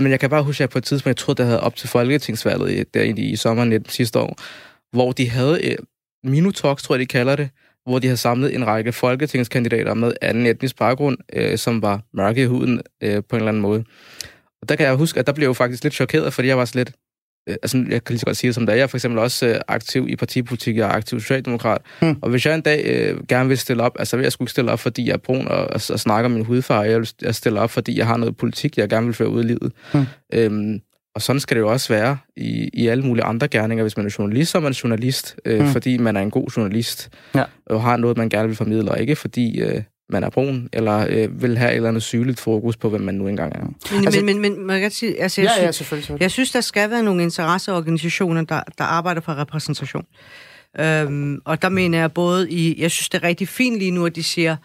Men 0.00 0.10
jeg 0.10 0.20
kan 0.20 0.30
bare 0.30 0.42
huske, 0.42 0.56
at 0.56 0.60
jeg 0.60 0.70
på 0.70 0.78
et 0.78 0.84
tidspunkt, 0.84 1.06
jeg 1.06 1.16
troede, 1.16 1.38
der 1.38 1.44
havde 1.44 1.60
op 1.60 1.76
til 1.76 1.88
Folketingsvalget 1.88 2.94
der 2.94 3.02
i, 3.02 3.10
i 3.10 3.36
sommeren 3.36 3.68
19 3.68 3.90
sidste 3.90 4.18
år, 4.18 4.36
hvor 4.92 5.12
de 5.12 5.30
havde 5.30 5.70
øh, 5.70 5.76
Minu-talks, 6.26 6.82
tror 6.82 6.94
jeg, 6.94 7.00
de 7.00 7.06
kalder 7.06 7.36
det, 7.36 7.50
hvor 7.86 7.98
de 7.98 8.06
havde 8.06 8.16
samlet 8.16 8.54
en 8.54 8.66
række 8.66 8.92
folketingskandidater 8.92 9.94
med 9.94 10.12
anden 10.20 10.46
etnisk 10.46 10.78
baggrund, 10.78 11.18
øh, 11.32 11.58
som 11.58 11.82
var 11.82 12.00
mørke 12.14 12.42
i 12.42 12.46
huden 12.46 12.80
øh, 13.00 13.22
på 13.28 13.36
en 13.36 13.40
eller 13.40 13.48
anden 13.48 13.62
måde. 13.62 13.84
Og 14.62 14.68
der 14.68 14.76
kan 14.76 14.86
jeg 14.86 14.94
huske, 14.94 15.20
at 15.20 15.26
der 15.26 15.32
blev 15.32 15.44
jeg 15.44 15.48
jo 15.48 15.52
faktisk 15.52 15.82
lidt 15.82 15.94
chokeret, 15.94 16.32
fordi 16.32 16.48
jeg 16.48 16.58
var 16.58 16.70
lidt... 16.74 16.92
Øh, 17.48 17.56
altså, 17.62 17.76
jeg 17.90 18.04
kan 18.04 18.12
lige 18.12 18.18
så 18.18 18.26
godt 18.26 18.36
sige 18.36 18.48
det 18.48 18.54
som 18.54 18.66
det 18.66 18.72
er. 18.72 18.76
Jeg 18.76 18.82
er 18.82 18.86
for 18.86 18.96
eksempel 18.96 19.18
også 19.18 19.46
øh, 19.46 19.60
aktiv 19.68 20.08
i 20.08 20.16
partipolitik, 20.16 20.76
jeg 20.76 20.88
er 20.88 20.92
aktiv 20.92 21.20
socialdemokrat. 21.20 21.82
Hmm. 22.00 22.16
Og 22.22 22.30
hvis 22.30 22.46
jeg 22.46 22.54
en 22.54 22.60
dag 22.60 22.84
øh, 22.86 23.26
gerne 23.28 23.48
vil 23.48 23.58
stille 23.58 23.82
op, 23.82 23.96
altså 23.98 24.16
vil 24.16 24.22
jeg 24.22 24.32
skulle 24.32 24.50
stille 24.50 24.72
op, 24.72 24.80
fordi 24.80 25.06
jeg 25.06 25.12
er 25.12 25.18
brun 25.18 25.48
og, 25.48 25.58
og, 25.58 25.80
og 25.90 26.00
snakker 26.00 26.24
om 26.24 26.30
min 26.30 26.44
hudfarve, 26.44 26.80
jeg 26.80 26.98
vil 26.98 27.10
jeg 27.22 27.34
stille 27.34 27.60
op, 27.60 27.70
fordi 27.70 27.98
jeg 27.98 28.06
har 28.06 28.16
noget 28.16 28.36
politik, 28.36 28.78
jeg 28.78 28.88
gerne 28.88 29.06
vil 29.06 29.14
føre 29.14 29.28
ud 29.28 29.44
i 29.44 29.46
livet. 29.46 29.72
Hmm. 29.92 30.04
Øhm, 30.34 30.80
og 31.14 31.22
sådan 31.22 31.40
skal 31.40 31.56
det 31.56 31.60
jo 31.60 31.70
også 31.70 31.92
være 31.92 32.18
i, 32.36 32.70
i 32.72 32.86
alle 32.86 33.04
mulige 33.04 33.24
andre 33.24 33.48
gerninger. 33.48 33.84
Hvis 33.84 33.96
man 33.96 34.06
er 34.06 34.14
journalist, 34.18 34.50
så 34.50 34.58
er 34.58 34.62
man 34.62 34.72
journalist, 34.72 35.36
øh, 35.44 35.60
hmm. 35.60 35.68
fordi 35.68 35.98
man 35.98 36.16
er 36.16 36.20
en 36.20 36.30
god 36.30 36.48
journalist, 36.56 37.08
ja. 37.34 37.44
og 37.66 37.82
har 37.82 37.96
noget, 37.96 38.16
man 38.16 38.28
gerne 38.28 38.48
vil 38.48 38.56
formidle, 38.56 38.90
og 38.90 39.00
ikke 39.00 39.16
fordi 39.16 39.60
øh, 39.60 39.82
man 40.12 40.24
er 40.24 40.30
brun, 40.30 40.68
eller 40.72 41.06
øh, 41.08 41.42
vil 41.42 41.58
have 41.58 41.70
et 41.70 41.76
eller 41.76 41.88
andet 41.88 42.02
sygeligt 42.02 42.40
fokus 42.40 42.76
på, 42.76 42.88
hvem 42.88 43.00
man 43.00 43.14
nu 43.14 43.28
engang 43.28 43.52
er. 43.56 43.64
Men, 43.94 44.04
altså, 44.04 44.24
men, 44.24 44.38
men, 44.38 44.56
men 44.56 44.66
man 44.66 44.80
kan 44.80 44.90
sige, 44.90 45.22
altså, 45.22 45.40
jeg, 45.40 45.50
ja, 45.58 45.64
ja, 45.64 45.72
selvfølgelig, 45.72 46.20
jeg 46.20 46.30
synes, 46.30 46.50
der 46.50 46.60
skal 46.60 46.90
være 46.90 47.02
nogle 47.02 47.22
interesseorganisationer, 47.22 48.42
der, 48.42 48.62
der 48.78 48.84
arbejder 48.84 49.20
for 49.20 49.34
repræsentation. 49.34 50.04
Øhm, 50.80 51.40
og 51.44 51.62
der 51.62 51.68
mener 51.68 51.98
jeg 51.98 52.12
både 52.12 52.50
i, 52.50 52.82
jeg 52.82 52.90
synes, 52.90 53.08
det 53.08 53.22
er 53.22 53.28
rigtig 53.28 53.48
fint 53.48 53.78
lige 53.78 53.90
nu, 53.90 54.06
at 54.06 54.16
de 54.16 54.22
siger, 54.22 54.56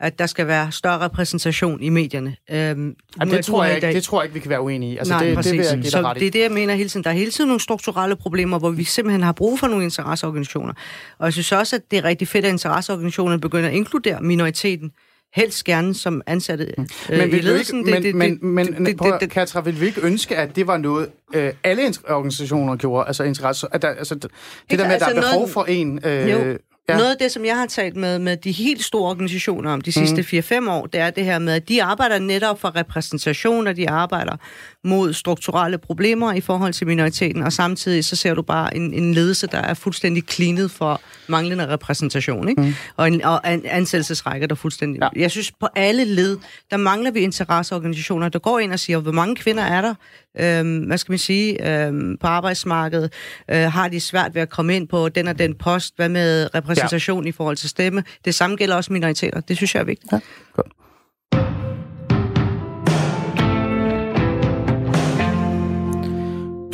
at 0.00 0.18
der 0.18 0.26
skal 0.26 0.46
være 0.46 0.72
større 0.72 0.98
repræsentation 0.98 1.82
i 1.82 1.88
medierne. 1.88 2.36
Øhm, 2.50 2.96
Jamen, 3.20 3.34
det, 3.34 3.44
tror 3.44 3.64
jeg 3.64 3.74
ikke, 3.74 3.92
det 3.92 4.04
tror 4.04 4.20
jeg 4.20 4.24
ikke, 4.24 4.34
vi 4.34 4.40
kan 4.40 4.50
være 4.50 4.60
uenige 4.60 4.92
i. 4.92 4.96
Altså, 4.96 5.14
Nej, 5.14 5.24
det, 5.24 5.34
præcis. 5.34 5.50
det 5.50 5.76
vil 5.76 5.82
jeg 5.82 5.90
Så 5.92 6.14
det 6.14 6.26
er 6.26 6.30
det, 6.30 6.40
jeg 6.40 6.50
mener 6.50 6.74
hele 6.74 6.88
tiden. 6.88 7.04
Der 7.04 7.10
er 7.10 7.14
hele 7.14 7.30
tiden 7.30 7.48
nogle 7.48 7.60
strukturelle 7.60 8.16
problemer, 8.16 8.58
hvor 8.58 8.70
vi 8.70 8.84
simpelthen 8.84 9.22
har 9.22 9.32
brug 9.32 9.58
for 9.58 9.66
nogle 9.66 9.84
interesseorganisationer. 9.84 10.72
Og 11.18 11.24
jeg 11.24 11.32
synes 11.32 11.52
også, 11.52 11.76
at 11.76 11.82
det 11.90 11.98
er 11.98 12.04
rigtig 12.04 12.28
fedt, 12.28 12.44
at 12.44 12.50
interesseorganisationerne 12.50 13.40
begynder 13.40 13.68
at 13.68 13.74
inkludere 13.74 14.20
minoriteten 14.20 14.92
helst 15.34 15.64
gerne 15.64 15.94
som 15.94 16.22
ansatte 16.26 16.74
øh, 16.78 17.18
men 17.18 17.32
vil 17.32 17.38
i 17.38 17.42
ledelsen. 17.42 17.78
Ikke, 17.78 17.90
men, 17.90 18.02
det, 18.02 18.14
men, 18.14 18.66
det, 18.66 18.78
men, 18.78 18.86
det, 18.86 18.98
det, 19.02 19.20
det, 19.20 19.30
Katra, 19.30 19.60
vil 19.60 19.80
vi 19.80 19.86
ikke 19.86 20.00
ønske, 20.00 20.36
at 20.36 20.56
det 20.56 20.66
var 20.66 20.76
noget, 20.76 21.08
øh, 21.34 21.52
alle 21.64 21.94
organisationer 22.08 22.76
gjorde? 22.76 23.06
Altså, 23.06 23.24
interesse, 23.24 23.66
at 23.72 23.82
der, 23.82 23.88
altså, 23.88 24.14
det, 24.14 24.30
der 24.70 24.76
med, 24.76 24.94
at 24.94 25.00
der 25.00 25.06
altså 25.06 25.10
er 25.10 25.14
behov 25.14 25.34
noget, 25.34 25.50
for 25.50 25.64
en... 25.64 26.00
Øh, 26.04 26.30
jo. 26.30 26.58
Ja. 26.90 26.96
Noget 26.96 27.10
af 27.10 27.16
det, 27.20 27.32
som 27.32 27.44
jeg 27.44 27.56
har 27.56 27.66
talt 27.66 27.96
med, 27.96 28.18
med 28.18 28.36
de 28.36 28.52
helt 28.52 28.84
store 28.84 29.10
organisationer 29.10 29.70
om 29.70 29.80
de 29.80 29.92
sidste 29.92 30.16
mm. 30.62 30.66
4-5 30.66 30.70
år, 30.70 30.86
det 30.86 31.00
er 31.00 31.10
det 31.10 31.24
her 31.24 31.38
med, 31.38 31.52
at 31.52 31.68
de 31.68 31.82
arbejder 31.82 32.18
netop 32.18 32.60
for 32.60 32.76
repræsentation, 32.76 33.66
og 33.66 33.76
de 33.76 33.90
arbejder 33.90 34.36
mod 34.84 35.12
strukturelle 35.12 35.78
problemer 35.78 36.32
i 36.32 36.40
forhold 36.40 36.72
til 36.72 36.86
minoriteten, 36.86 37.42
og 37.42 37.52
samtidig 37.52 38.04
så 38.04 38.16
ser 38.16 38.34
du 38.34 38.42
bare 38.42 38.76
en, 38.76 38.94
en 38.94 39.14
ledelse, 39.14 39.46
der 39.46 39.58
er 39.58 39.74
fuldstændig 39.74 40.26
klinet 40.26 40.70
for 40.70 41.00
manglende 41.28 41.68
repræsentation, 41.68 42.48
ikke? 42.48 42.62
Mm. 42.62 42.74
og 42.96 43.08
en 43.08 43.24
og 43.24 43.40
en 43.52 43.62
ansættelsesrække, 43.66 44.46
der 44.46 44.54
fuldstændig... 44.54 45.02
Ja. 45.02 45.08
Jeg 45.16 45.30
synes, 45.30 45.52
på 45.52 45.68
alle 45.76 46.04
led, 46.04 46.38
der 46.70 46.76
mangler 46.76 47.10
vi 47.10 47.20
interesseorganisationer, 47.20 48.28
der 48.28 48.38
går 48.38 48.58
ind 48.58 48.72
og 48.72 48.78
siger, 48.78 48.98
hvor 48.98 49.12
mange 49.12 49.36
kvinder 49.36 49.62
er 49.62 49.80
der, 49.80 49.94
øhm, 50.38 50.78
hvad 50.78 50.98
skal 50.98 51.12
man 51.12 51.18
sige, 51.18 51.84
øhm, 51.86 52.16
på 52.20 52.26
arbejdsmarkedet, 52.26 53.12
øh, 53.50 53.72
har 53.72 53.88
de 53.88 54.00
svært 54.00 54.34
ved 54.34 54.42
at 54.42 54.50
komme 54.50 54.76
ind 54.76 54.88
på 54.88 55.08
den 55.08 55.28
og 55.28 55.38
den 55.38 55.54
post, 55.54 55.96
hvad 55.96 56.08
med 56.08 56.54
repræsentation 56.54 57.24
ja. 57.24 57.28
i 57.28 57.32
forhold 57.32 57.56
til 57.56 57.68
stemme. 57.68 58.04
Det 58.24 58.34
samme 58.34 58.56
gælder 58.56 58.76
også 58.76 58.92
minoriteter, 58.92 59.40
det 59.40 59.56
synes 59.56 59.74
jeg 59.74 59.80
er 59.80 59.84
vigtigt. 59.84 60.12
Ja, 60.12 60.20
godt. 60.54 61.59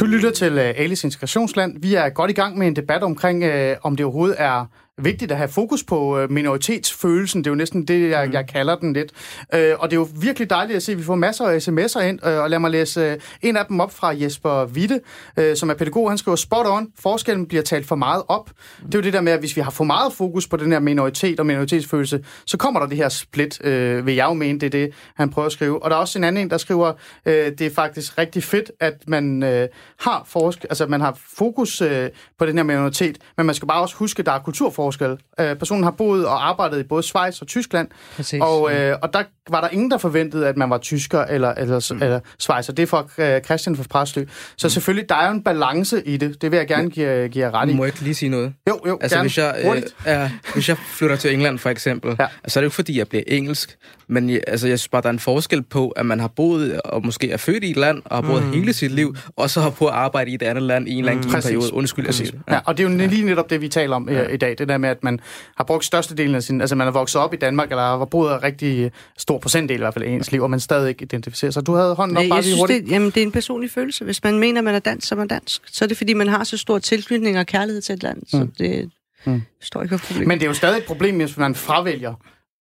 Du 0.06 0.10
lytter 0.10 0.30
til 0.30 0.52
uh, 0.52 0.58
Alice 0.58 1.06
Integrationsland. 1.06 1.80
Vi 1.80 1.94
er 1.94 2.08
godt 2.08 2.30
i 2.30 2.34
gang 2.34 2.58
med 2.58 2.66
en 2.66 2.76
debat 2.76 3.02
omkring, 3.02 3.44
uh, 3.44 3.76
om 3.82 3.96
det 3.96 4.06
overhovedet 4.06 4.36
er 4.38 4.66
vigtigt 5.02 5.32
at 5.32 5.38
have 5.38 5.48
fokus 5.48 5.84
på 5.84 6.18
øh, 6.18 6.30
minoritetsfølelsen. 6.30 7.44
Det 7.44 7.46
er 7.46 7.50
jo 7.50 7.56
næsten 7.56 7.84
det, 7.84 8.10
jeg, 8.10 8.26
mm. 8.26 8.32
jeg 8.32 8.46
kalder 8.46 8.76
den 8.76 8.92
lidt. 8.92 9.12
Øh, 9.54 9.74
og 9.78 9.90
det 9.90 9.96
er 9.96 10.00
jo 10.00 10.08
virkelig 10.20 10.50
dejligt 10.50 10.76
at 10.76 10.82
se, 10.82 10.92
at 10.92 10.98
vi 10.98 11.02
får 11.02 11.14
masser 11.14 11.44
af 11.44 11.68
sms'er 11.68 12.00
ind, 12.00 12.26
øh, 12.26 12.42
og 12.42 12.50
lad 12.50 12.58
mig 12.58 12.70
læse 12.70 13.00
øh, 13.00 13.18
en 13.42 13.56
af 13.56 13.66
dem 13.66 13.80
op 13.80 13.92
fra 13.92 14.08
Jesper 14.08 14.64
Witte, 14.64 15.00
øh, 15.36 15.56
som 15.56 15.70
er 15.70 15.74
pædagog. 15.74 16.10
Han 16.10 16.18
skriver, 16.18 16.36
spot 16.36 16.66
on, 16.66 16.88
forskellen 16.98 17.46
bliver 17.46 17.62
talt 17.62 17.86
for 17.86 17.96
meget 17.96 18.22
op. 18.28 18.50
Det 18.86 18.94
er 18.94 18.98
jo 18.98 19.02
det 19.02 19.12
der 19.12 19.20
med, 19.20 19.32
at 19.32 19.38
hvis 19.38 19.56
vi 19.56 19.60
har 19.60 19.70
for 19.70 19.84
meget 19.84 20.12
fokus 20.12 20.48
på 20.48 20.56
den 20.56 20.72
her 20.72 20.78
minoritet 20.78 21.40
og 21.40 21.46
minoritetsfølelse, 21.46 22.24
så 22.46 22.56
kommer 22.56 22.80
der 22.80 22.86
det 22.86 22.96
her 22.96 23.08
split, 23.08 23.64
øh, 23.64 24.06
vil 24.06 24.14
jeg 24.14 24.24
jo 24.24 24.34
mene, 24.34 24.60
det 24.60 24.66
er 24.66 24.70
det, 24.70 24.94
han 25.16 25.30
prøver 25.30 25.46
at 25.46 25.52
skrive. 25.52 25.82
Og 25.82 25.90
der 25.90 25.96
er 25.96 26.00
også 26.00 26.18
en 26.18 26.24
anden 26.24 26.42
en, 26.42 26.50
der 26.50 26.58
skriver, 26.58 26.92
øh, 27.26 27.34
det 27.34 27.60
er 27.60 27.70
faktisk 27.70 28.18
rigtig 28.18 28.42
fedt, 28.42 28.70
at 28.80 28.94
man 29.06 29.42
øh, 29.42 29.68
har 30.00 30.22
forsk 30.26 30.64
altså 30.64 30.86
man 30.86 31.00
har 31.00 31.18
fokus 31.36 31.80
øh, 31.80 32.10
på 32.38 32.46
den 32.46 32.56
her 32.56 32.64
minoritet, 32.64 33.18
men 33.36 33.46
man 33.46 33.54
skal 33.54 33.68
bare 33.68 33.82
også 33.82 33.96
huske, 33.96 34.20
at 34.20 34.26
der 34.26 34.32
er 34.32 34.38
kulturforskel 34.38 34.85
forskel. 34.86 35.16
Øh, 35.40 35.56
personen 35.56 35.84
har 35.84 35.90
boet 35.90 36.26
og 36.26 36.48
arbejdet 36.48 36.80
i 36.80 36.82
både 36.82 37.02
Schweiz 37.02 37.40
og 37.40 37.46
Tyskland, 37.46 37.88
Præcis, 38.16 38.40
og, 38.42 38.72
øh, 38.74 38.96
og 39.02 39.12
der 39.12 39.22
var 39.50 39.60
der 39.60 39.68
ingen, 39.68 39.90
der 39.90 39.98
forventede, 39.98 40.48
at 40.48 40.56
man 40.56 40.70
var 40.70 40.78
tysker 40.78 41.20
eller, 41.20 41.54
eller, 41.54 41.92
mm. 41.94 42.02
eller 42.02 42.20
Schweiz, 42.38 42.68
og 42.68 42.76
det 42.76 42.82
er 42.82 42.86
for 42.86 43.10
øh, 43.18 43.40
Christian 43.40 43.76
fra 43.76 43.84
Præstø. 43.90 44.24
Så 44.56 44.66
mm. 44.66 44.70
selvfølgelig, 44.70 45.08
der 45.08 45.14
er 45.14 45.26
jo 45.26 45.34
en 45.34 45.42
balance 45.42 46.06
i 46.06 46.16
det. 46.16 46.42
Det 46.42 46.50
vil 46.50 46.56
jeg 46.56 46.66
gerne 46.66 46.90
give, 46.90 47.28
give 47.28 47.44
jer 47.44 47.54
ret 47.54 47.70
i. 47.70 47.74
Må 47.74 47.84
jeg 47.84 47.88
ikke 47.88 48.00
lige 48.00 48.14
sige 48.14 48.28
noget? 48.28 48.52
Jo, 48.68 48.80
jo, 48.86 48.98
altså, 49.00 49.16
gerne. 49.16 49.28
Hvis 49.28 49.38
jeg, 49.38 49.54
øh, 49.76 49.82
er, 50.04 50.28
hvis 50.54 50.68
jeg 50.68 50.76
flytter 50.78 51.16
til 51.16 51.32
England, 51.32 51.58
for 51.58 51.70
eksempel, 51.70 52.16
ja. 52.20 52.26
så 52.48 52.58
er 52.58 52.60
det 52.60 52.64
jo 52.64 52.66
ikke, 52.66 52.74
fordi 52.74 52.98
jeg 52.98 53.08
bliver 53.08 53.24
engelsk, 53.26 53.76
men 54.08 54.30
jeg, 54.30 54.40
altså, 54.46 54.68
jeg 54.68 54.78
synes 54.78 54.88
bare, 54.88 55.02
der 55.02 55.08
er 55.08 55.12
en 55.12 55.18
forskel 55.18 55.62
på, 55.62 55.88
at 55.88 56.06
man 56.06 56.20
har 56.20 56.28
boet 56.28 56.80
og 56.80 57.06
måske 57.06 57.30
er 57.30 57.36
født 57.36 57.64
i 57.64 57.70
et 57.70 57.76
land, 57.76 58.02
og 58.04 58.16
har 58.16 58.22
boet 58.22 58.42
mm. 58.42 58.52
hele 58.52 58.72
sit 58.72 58.92
liv, 58.92 59.16
og 59.36 59.50
så 59.50 59.60
har 59.60 59.70
på 59.70 59.86
at 59.86 59.94
arbejde 59.94 60.30
i 60.30 60.34
et 60.34 60.42
andet 60.42 60.62
land 60.62 60.88
i 60.88 60.90
en 60.90 60.96
mm. 60.96 60.98
eller 60.98 61.12
anden 61.12 61.30
mm. 61.30 61.42
periode. 61.42 61.74
Undskyld, 61.74 62.04
jeg 62.04 62.14
siger 62.14 62.30
det. 62.30 62.40
Ja. 62.48 62.54
ja, 62.54 62.60
og 62.64 62.78
det 62.78 62.86
er 62.86 62.90
jo 62.90 62.96
lige 63.08 63.24
netop 63.24 63.50
det, 63.50 63.60
vi 63.60 63.68
taler 63.68 63.96
om 63.96 64.08
ja. 64.10 64.26
i 64.26 64.36
dag. 64.36 64.58
Det 64.58 64.68
der 64.68 64.75
med, 64.78 64.88
at 64.88 65.04
man 65.04 65.20
har 65.56 65.64
brugt 65.64 65.84
størstedelen 65.84 66.34
af 66.34 66.42
sin... 66.42 66.60
Altså, 66.60 66.76
man 66.76 66.86
har 66.86 66.92
vokset 66.92 67.20
op 67.20 67.34
i 67.34 67.36
Danmark, 67.36 67.70
eller 67.70 67.82
har 67.82 68.04
boet 68.04 68.34
en 68.34 68.42
rigtig 68.42 68.92
stor 69.18 69.38
procentdel 69.38 69.76
i 69.76 69.78
hvert 69.78 69.94
fald 69.94 70.04
af 70.04 70.08
ens 70.08 70.32
liv, 70.32 70.42
og 70.42 70.50
man 70.50 70.60
stadig 70.60 70.88
ikke 70.88 71.02
identificerer 71.02 71.50
sig. 71.50 71.66
Du 71.66 71.74
havde 71.74 71.94
hånden 71.94 72.16
op 72.16 72.24
bare 72.30 72.42
lige 72.42 72.56
hurtigt. 72.58 72.84
Det, 72.84 72.90
jamen, 72.90 73.10
det 73.10 73.16
er 73.16 73.22
en 73.22 73.32
personlig 73.32 73.70
følelse. 73.70 74.04
Hvis 74.04 74.24
man 74.24 74.38
mener, 74.38 74.60
man 74.60 74.74
er 74.74 74.78
dansk, 74.78 75.08
så 75.08 75.14
er 75.14 75.16
man 75.16 75.28
dansk. 75.28 75.62
Så 75.66 75.84
er 75.84 75.88
det, 75.88 75.96
fordi 75.96 76.14
man 76.14 76.28
har 76.28 76.44
så 76.44 76.56
stor 76.56 76.78
tilknytning 76.78 77.38
og 77.38 77.46
kærlighed 77.46 77.82
til 77.82 77.92
et 77.92 78.02
land. 78.02 78.22
Så 78.26 78.36
mm. 78.36 78.52
det, 78.58 78.90
Mm. 79.26 79.42
Står 79.60 79.82
ikke, 79.82 79.98
problem. 79.98 80.28
Men 80.28 80.38
det 80.38 80.44
er 80.44 80.48
jo 80.48 80.54
stadig 80.54 80.78
et 80.78 80.84
problem, 80.84 81.16
hvis 81.16 81.36
man 81.36 81.54
fravælger 81.54 82.14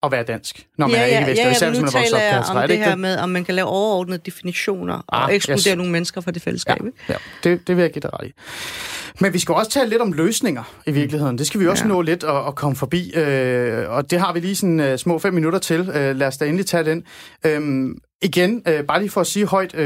at 0.05 0.11
være 0.11 0.23
dansk, 0.23 0.65
når 0.77 0.87
man 0.87 0.95
ja, 0.95 1.01
er 1.01 1.05
ikke 1.05 1.31
vestlig. 1.31 1.57
Ja, 1.61 1.65
ja, 1.65 1.71
men 1.71 1.81
nu 1.81 1.87
taler 1.87 2.19
jeg 2.19 2.43
om 2.49 2.67
det 2.67 2.77
her 2.77 2.95
med, 2.95 3.17
om 3.17 3.29
man 3.29 3.45
kan 3.45 3.55
lave 3.55 3.67
overordnede 3.67 4.21
definitioner 4.25 5.01
ah, 5.13 5.23
og 5.23 5.35
ekskludere 5.35 5.71
yes. 5.71 5.77
nogle 5.77 5.91
mennesker 5.91 6.21
fra 6.21 6.31
det 6.31 6.41
fællesskab. 6.41 6.77
Ja, 6.83 7.13
ja. 7.13 7.15
Det, 7.43 7.67
det 7.67 7.75
vil 7.75 7.81
jeg 7.81 7.91
give 7.91 8.01
dig 8.01 8.09
ret 8.13 8.27
i. 8.27 8.31
Men 9.19 9.33
vi 9.33 9.39
skal 9.39 9.55
også 9.55 9.71
tale 9.71 9.89
lidt 9.89 10.01
om 10.01 10.13
løsninger 10.13 10.63
i 10.87 10.91
virkeligheden. 10.91 11.37
Det 11.37 11.47
skal 11.47 11.59
vi 11.59 11.67
også 11.67 11.83
ja. 11.83 11.87
nå 11.87 12.01
lidt 12.01 12.23
at, 12.23 12.47
at 12.47 12.55
komme 12.55 12.75
forbi. 12.75 13.13
Øh, 13.15 13.89
og 13.89 14.11
det 14.11 14.19
har 14.19 14.33
vi 14.33 14.39
lige 14.39 14.55
sådan 14.55 14.79
uh, 14.79 14.95
små 14.97 15.19
fem 15.19 15.33
minutter 15.33 15.59
til. 15.59 15.81
Uh, 15.81 15.95
lad 15.95 16.23
os 16.23 16.37
da 16.37 16.45
endelig 16.45 16.65
tage 16.65 16.83
den. 16.83 17.03
Øh, 17.45 17.89
igen, 18.21 18.61
uh, 18.69 18.85
bare 18.87 18.99
lige 18.99 19.09
for 19.09 19.21
at 19.21 19.27
sige 19.27 19.45
højt, 19.45 19.73
uh, 19.73 19.81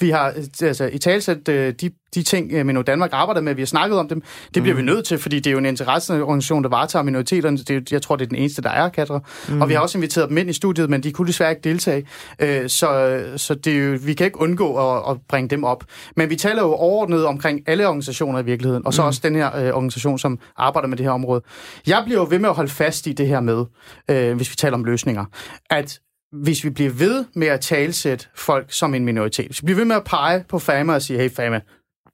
vi 0.00 0.10
har 0.10 0.34
altså, 0.62 0.90
i 0.92 0.98
talsæt 0.98 1.48
øh, 1.48 1.74
de, 1.80 1.90
de 2.14 2.22
ting, 2.22 2.52
øh, 2.52 2.66
Minno 2.66 2.82
Danmark 2.82 3.10
arbejder 3.12 3.40
med, 3.40 3.54
vi 3.54 3.60
har 3.60 3.66
snakket 3.66 3.98
om 3.98 4.08
dem. 4.08 4.22
Det 4.54 4.62
bliver 4.62 4.74
mm. 4.74 4.80
vi 4.80 4.84
nødt 4.86 5.06
til, 5.06 5.18
fordi 5.18 5.36
det 5.36 5.46
er 5.46 5.52
jo 5.52 5.58
en 5.58 5.66
interesseorganisation, 5.66 6.62
der 6.62 6.68
varetager 6.68 7.02
minoriteterne. 7.02 7.58
Det, 7.58 7.92
jeg 7.92 8.02
tror, 8.02 8.16
det 8.16 8.24
er 8.24 8.28
den 8.28 8.38
eneste, 8.38 8.62
der 8.62 8.70
er, 8.70 8.88
Katra. 8.88 9.20
Mm. 9.48 9.60
Og 9.60 9.68
vi 9.68 9.74
har 9.74 9.80
også 9.80 9.98
inviteret 9.98 10.28
dem 10.28 10.38
ind 10.38 10.50
i 10.50 10.52
studiet, 10.52 10.90
men 10.90 11.02
de 11.02 11.12
kunne 11.12 11.26
desværre 11.26 11.50
ikke 11.50 11.62
deltage. 11.62 12.06
Øh, 12.38 12.68
så 12.68 13.22
så 13.36 13.54
det 13.54 13.72
er 13.72 13.78
jo, 13.78 13.98
vi 14.02 14.14
kan 14.14 14.26
ikke 14.26 14.40
undgå 14.40 14.76
at, 14.76 15.10
at 15.10 15.16
bringe 15.28 15.48
dem 15.48 15.64
op. 15.64 15.84
Men 16.16 16.30
vi 16.30 16.36
taler 16.36 16.62
jo 16.62 16.72
overordnet 16.72 17.26
omkring 17.26 17.60
alle 17.66 17.86
organisationer 17.86 18.38
i 18.38 18.44
virkeligheden, 18.44 18.86
og 18.86 18.94
så 18.94 19.02
mm. 19.02 19.06
også 19.06 19.20
den 19.22 19.34
her 19.34 19.56
øh, 19.56 19.74
organisation, 19.74 20.18
som 20.18 20.38
arbejder 20.56 20.88
med 20.88 20.96
det 20.96 21.06
her 21.06 21.12
område. 21.12 21.42
Jeg 21.86 22.02
bliver 22.04 22.20
jo 22.20 22.26
ved 22.30 22.38
med 22.38 22.48
at 22.48 22.54
holde 22.54 22.70
fast 22.70 23.06
i 23.06 23.12
det 23.12 23.28
her 23.28 23.40
med, 23.40 23.64
øh, 24.10 24.36
hvis 24.36 24.50
vi 24.50 24.56
taler 24.56 24.74
om 24.74 24.84
løsninger, 24.84 25.24
at 25.70 26.00
hvis 26.32 26.64
vi 26.64 26.70
bliver 26.70 26.90
ved 26.90 27.24
med 27.34 27.46
at 27.46 27.60
talsætte 27.60 28.26
folk 28.34 28.72
som 28.72 28.94
en 28.94 29.04
minoritet, 29.04 29.46
hvis 29.46 29.62
vi 29.62 29.64
bliver 29.64 29.76
ved 29.76 29.84
med 29.84 29.96
at 29.96 30.04
pege 30.04 30.44
på 30.48 30.58
Fama 30.58 30.94
og 30.94 31.02
sige, 31.02 31.18
hey 31.18 31.30
Fama, 31.30 31.60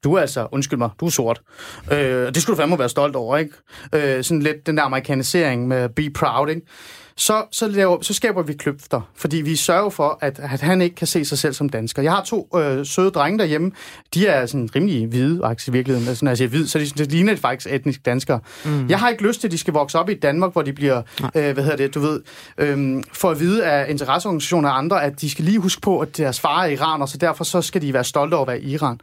du 0.04 0.14
er 0.14 0.20
altså, 0.20 0.48
undskyld 0.52 0.78
mig, 0.78 0.90
du 1.00 1.06
er 1.06 1.10
sort. 1.10 1.42
Øh, 1.92 1.98
det 2.34 2.42
skulle 2.42 2.56
du 2.56 2.60
fandme 2.62 2.78
være 2.78 2.88
stolt 2.88 3.16
over, 3.16 3.36
ikke? 3.36 3.54
Øh, 3.94 4.24
sådan 4.24 4.42
lidt 4.42 4.66
den 4.66 4.76
der 4.76 4.82
amerikanisering 4.82 5.68
med 5.68 5.88
be 5.88 6.10
proud, 6.10 6.48
ikke? 6.48 6.66
Så, 7.16 7.44
så, 7.52 7.68
laver, 7.68 8.02
så 8.02 8.14
skaber 8.14 8.42
vi 8.42 8.52
kløfter, 8.52 9.00
fordi 9.16 9.36
vi 9.36 9.56
sørger 9.56 9.90
for, 9.90 10.18
at, 10.20 10.38
at 10.38 10.60
han 10.60 10.82
ikke 10.82 10.96
kan 10.96 11.06
se 11.06 11.24
sig 11.24 11.38
selv 11.38 11.54
som 11.54 11.68
dansker. 11.68 12.02
Jeg 12.02 12.12
har 12.12 12.24
to 12.24 12.48
øh, 12.56 12.86
søde 12.86 13.10
drenge 13.10 13.38
derhjemme. 13.38 13.70
De 14.14 14.26
er 14.26 14.46
sådan 14.46 14.68
rimelig 14.74 15.06
hvide, 15.06 15.40
faktisk 15.42 15.68
i 15.68 15.70
virkeligheden. 15.70 16.08
Altså, 16.08 16.24
når 16.24 16.30
jeg 16.30 16.38
siger 16.38 16.48
hvid, 16.48 16.66
så 16.66 16.78
de, 16.78 16.84
det 16.84 17.12
ligner 17.12 17.34
de 17.34 17.40
faktisk 17.40 17.74
etnisk 17.74 18.06
danskere. 18.06 18.40
Mm. 18.64 18.88
Jeg 18.88 18.98
har 18.98 19.08
ikke 19.08 19.22
lyst 19.22 19.40
til, 19.40 19.48
at 19.48 19.52
de 19.52 19.58
skal 19.58 19.74
vokse 19.74 19.98
op 19.98 20.10
i 20.10 20.14
Danmark, 20.14 20.52
hvor 20.52 20.62
de 20.62 20.72
bliver, 20.72 21.02
øh, 21.22 21.52
hvad 21.52 21.54
hedder 21.54 21.76
det, 21.76 21.94
du 21.94 22.00
ved, 22.00 22.22
øh, 22.58 23.02
for 23.12 23.30
at 23.30 23.40
vide 23.40 23.64
af 23.64 23.90
interesseorganisationer 23.90 24.68
og 24.68 24.78
andre, 24.78 25.02
at 25.02 25.20
de 25.20 25.30
skal 25.30 25.44
lige 25.44 25.58
huske 25.58 25.80
på, 25.80 25.98
at 25.98 26.16
deres 26.16 26.40
far 26.40 26.62
er 26.62 26.66
iraner, 26.66 27.06
så 27.06 27.18
derfor 27.18 27.44
så 27.44 27.62
skal 27.62 27.82
de 27.82 27.92
være 27.92 28.04
stolte 28.04 28.34
over 28.34 28.42
at 28.42 28.48
være 28.48 28.60
i 28.60 28.72
Iran. 28.72 29.00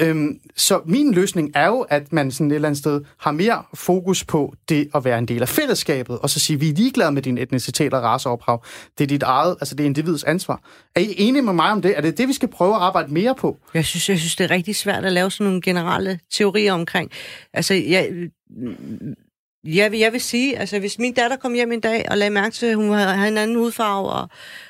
Øh, 0.00 0.26
så 0.56 0.80
min 0.86 1.14
løsning 1.14 1.50
er 1.54 1.66
jo, 1.66 1.80
at 1.80 2.12
man 2.12 2.30
sådan 2.30 2.50
et 2.50 2.54
eller 2.54 2.68
andet 2.68 2.78
sted 2.78 3.00
har 3.18 3.30
mere 3.30 3.62
fokus 3.74 4.24
på 4.24 4.54
det 4.68 4.88
at 4.94 5.04
være 5.04 5.18
en 5.18 5.28
del 5.28 5.42
af 5.42 5.48
fællesskabet, 5.48 6.18
og 6.18 6.30
så 6.30 6.40
sige, 6.40 6.60
vi 6.60 6.68
er 6.68 6.74
ligeglade 6.74 7.12
med 7.12 7.22
din 7.22 7.38
etnicitet 7.50 7.94
og 7.94 8.02
raceophav. 8.02 8.64
Det 8.98 9.04
er 9.04 9.08
dit 9.08 9.22
eget, 9.22 9.56
altså 9.60 9.74
det 9.74 9.84
er 9.84 9.86
individets 9.86 10.24
ansvar. 10.24 10.60
Er 10.96 11.00
I 11.00 11.14
enige 11.16 11.42
med 11.42 11.52
mig 11.52 11.70
om 11.70 11.82
det? 11.82 11.96
Er 11.96 12.00
det 12.00 12.18
det, 12.18 12.28
vi 12.28 12.32
skal 12.32 12.48
prøve 12.48 12.74
at 12.74 12.80
arbejde 12.80 13.12
mere 13.12 13.34
på? 13.34 13.58
Jeg 13.74 13.84
synes, 13.84 14.08
jeg 14.08 14.18
synes 14.18 14.36
det 14.36 14.44
er 14.44 14.50
rigtig 14.50 14.76
svært 14.76 15.04
at 15.04 15.12
lave 15.12 15.30
sådan 15.30 15.46
nogle 15.46 15.62
generelle 15.62 16.20
teorier 16.32 16.72
omkring. 16.72 17.10
Altså, 17.52 17.74
jeg, 17.74 18.10
jeg, 19.64 19.90
vil, 19.90 19.98
jeg 19.98 20.12
vil 20.12 20.20
sige, 20.20 20.58
altså 20.58 20.78
hvis 20.78 20.98
min 20.98 21.14
datter 21.14 21.36
kom 21.36 21.54
hjem 21.54 21.72
en 21.72 21.80
dag 21.80 22.06
og 22.10 22.18
lagde 22.18 22.30
mærke 22.30 22.54
til, 22.54 22.66
at 22.66 22.76
hun 22.76 22.92
havde 22.92 23.28
en 23.28 23.38
anden 23.38 23.56
hudfarve 23.56 24.08
og, 24.08 24.28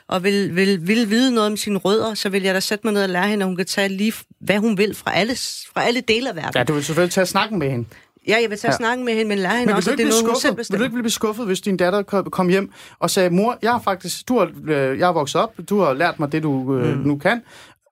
og 0.09 0.24
vil, 0.24 0.57
vil, 0.57 0.89
vil 0.89 1.11
vide 1.11 1.35
noget 1.35 1.51
om 1.51 1.57
sine 1.57 1.78
rødder, 1.78 2.14
så 2.14 2.28
vil 2.28 2.43
jeg 2.43 2.55
da 2.55 2.61
sætte 2.61 2.87
mig 2.87 2.95
ned 2.95 3.03
og 3.03 3.09
lære 3.09 3.28
hende, 3.28 3.43
at 3.43 3.47
hun 3.47 3.57
kan 3.57 3.66
tage 3.66 3.89
lige, 3.89 4.12
hvad 4.41 4.59
hun 4.59 4.78
vil 4.78 4.95
fra 4.95 5.14
alle, 5.14 5.35
fra 5.74 5.83
alle 5.83 6.01
dele 6.01 6.28
af 6.28 6.37
verden. 6.37 6.53
Ja, 6.55 6.64
du 6.64 6.72
vil 6.72 6.85
selvfølgelig 6.85 7.12
tage 7.12 7.26
snakken 7.26 7.59
med 7.59 7.70
hende. 7.70 7.87
Ja, 8.29 8.39
jeg 8.43 8.51
vil 8.51 8.59
tage 8.59 8.73
ja. 8.73 8.77
snakken 8.77 9.05
med 9.05 9.14
hende, 9.14 9.29
men 9.29 9.39
lære 9.39 9.53
hende 9.53 9.66
men 9.66 9.77
også, 9.77 9.91
det 9.91 10.01
er 10.01 10.05
noget, 10.05 10.14
skuffet? 10.14 10.33
hun 10.33 10.41
selv 10.41 10.55
bestemmer. 10.55 10.79
Vil 10.79 10.81
du 10.81 10.85
ikke 10.85 11.03
blive 11.03 11.11
skuffet, 11.11 11.47
hvis 11.47 11.61
din 11.61 11.77
datter 11.77 12.03
kom 12.31 12.49
hjem 12.49 12.71
og 12.99 13.11
sagde, 13.11 13.31
mor, 13.31 13.59
jeg 13.62 13.73
har 13.73 13.81
faktisk, 13.81 14.29
du 14.29 14.39
har, 14.39 14.51
øh, 14.68 14.99
jeg 14.99 15.07
har 15.07 15.12
vokset 15.12 15.41
op, 15.41 15.55
du 15.71 15.81
har 15.81 15.93
lært 15.93 16.21
mig 16.21 16.33
det, 16.33 16.43
du 16.43 16.77
øh, 16.77 16.99
mm. 16.99 17.07
nu 17.07 17.18
kan, 17.18 17.43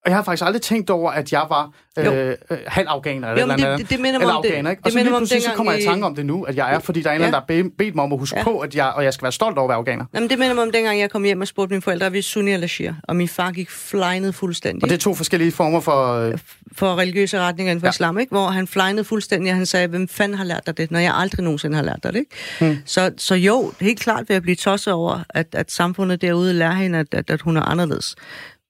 og 0.04 0.10
jeg 0.10 0.16
har 0.16 0.22
faktisk 0.22 0.44
aldrig 0.44 0.62
tænkt 0.62 0.90
over, 0.90 1.10
at 1.10 1.32
jeg 1.32 1.46
var 1.48 1.70
øh, 1.98 2.28
øh 2.28 2.58
halv 2.66 2.86
afghaner 2.88 3.28
eller, 3.28 3.46
jo, 3.46 3.52
eller 3.52 3.70
det, 3.70 3.78
det, 3.78 3.90
det 3.90 4.00
minder 4.00 4.20
eller 4.20 4.34
afghaner, 4.34 4.70
ikke? 4.70 4.82
Og 4.84 4.92
så 4.92 4.98
lige 4.98 5.08
pludselig 5.08 5.42
så 5.42 5.50
kommer 5.54 5.72
jeg 5.72 5.82
i 5.82 5.84
tanke 5.84 6.06
om 6.06 6.14
det 6.14 6.26
nu, 6.26 6.42
at 6.42 6.56
jeg 6.56 6.74
er, 6.74 6.78
fordi 6.78 7.02
der 7.02 7.10
er 7.10 7.14
en 7.14 7.20
ja. 7.20 7.26
eller 7.26 7.38
anden, 7.38 7.58
der 7.58 7.64
har 7.64 7.70
bedt 7.78 7.94
mig 7.94 8.04
om 8.04 8.12
at 8.12 8.18
huske 8.18 8.38
ja. 8.38 8.44
på, 8.44 8.58
at 8.58 8.74
jeg, 8.74 8.86
og 8.86 9.04
jeg 9.04 9.14
skal 9.14 9.22
være 9.22 9.32
stolt 9.32 9.58
over 9.58 9.64
at 9.64 9.68
være 9.68 9.78
afghaner. 9.78 10.04
Jamen, 10.14 10.30
det 10.30 10.38
minder 10.38 10.54
mig 10.54 10.62
om 10.62 10.72
dengang, 10.72 11.00
jeg 11.00 11.10
kom 11.10 11.24
hjem 11.24 11.40
og 11.40 11.46
spurgte 11.46 11.72
mine 11.72 11.82
forældre, 11.82 12.12
vi 12.12 12.22
sunni 12.22 12.52
eller 12.52 12.66
shia, 12.66 12.94
og 13.02 13.16
min 13.16 13.28
far 13.28 13.50
gik 13.50 13.70
flynet 13.70 14.34
fuldstændig. 14.34 14.82
Og 14.82 14.88
det 14.88 14.94
er 14.94 15.00
to 15.00 15.14
forskellige 15.14 15.52
former 15.52 15.80
for... 15.80 16.14
Øh... 16.14 16.38
For 16.72 16.98
religiøse 16.98 17.38
retninger 17.38 17.70
inden 17.70 17.80
for 17.80 17.86
ja. 17.86 17.90
islam, 17.90 18.18
ikke? 18.18 18.30
Hvor 18.30 18.46
han 18.46 18.66
flynet 18.66 19.06
fuldstændig, 19.06 19.50
og 19.50 19.56
han 19.56 19.66
sagde, 19.66 19.86
hvem 19.86 20.08
fanden 20.08 20.38
har 20.38 20.44
lært 20.44 20.66
dig 20.66 20.76
det, 20.76 20.90
når 20.90 20.98
jeg 20.98 21.14
aldrig 21.14 21.44
nogensinde 21.44 21.76
har 21.76 21.84
lært 21.84 22.00
dig 22.02 22.12
det, 22.12 22.18
ikke? 22.18 22.34
Hmm. 22.60 22.78
Så, 22.84 23.10
så 23.16 23.34
jo, 23.34 23.72
helt 23.80 24.00
klart 24.00 24.28
vil 24.28 24.34
jeg 24.34 24.42
blive 24.42 24.56
tosset 24.56 24.92
over, 24.92 25.20
at, 25.28 25.46
at 25.52 25.72
samfundet 25.72 26.22
derude 26.22 26.52
lærer 26.52 26.72
hende, 26.72 26.98
at, 26.98 27.06
at, 27.12 27.30
at 27.30 27.40
hun 27.40 27.56
er 27.56 27.62
anderledes. 27.62 28.16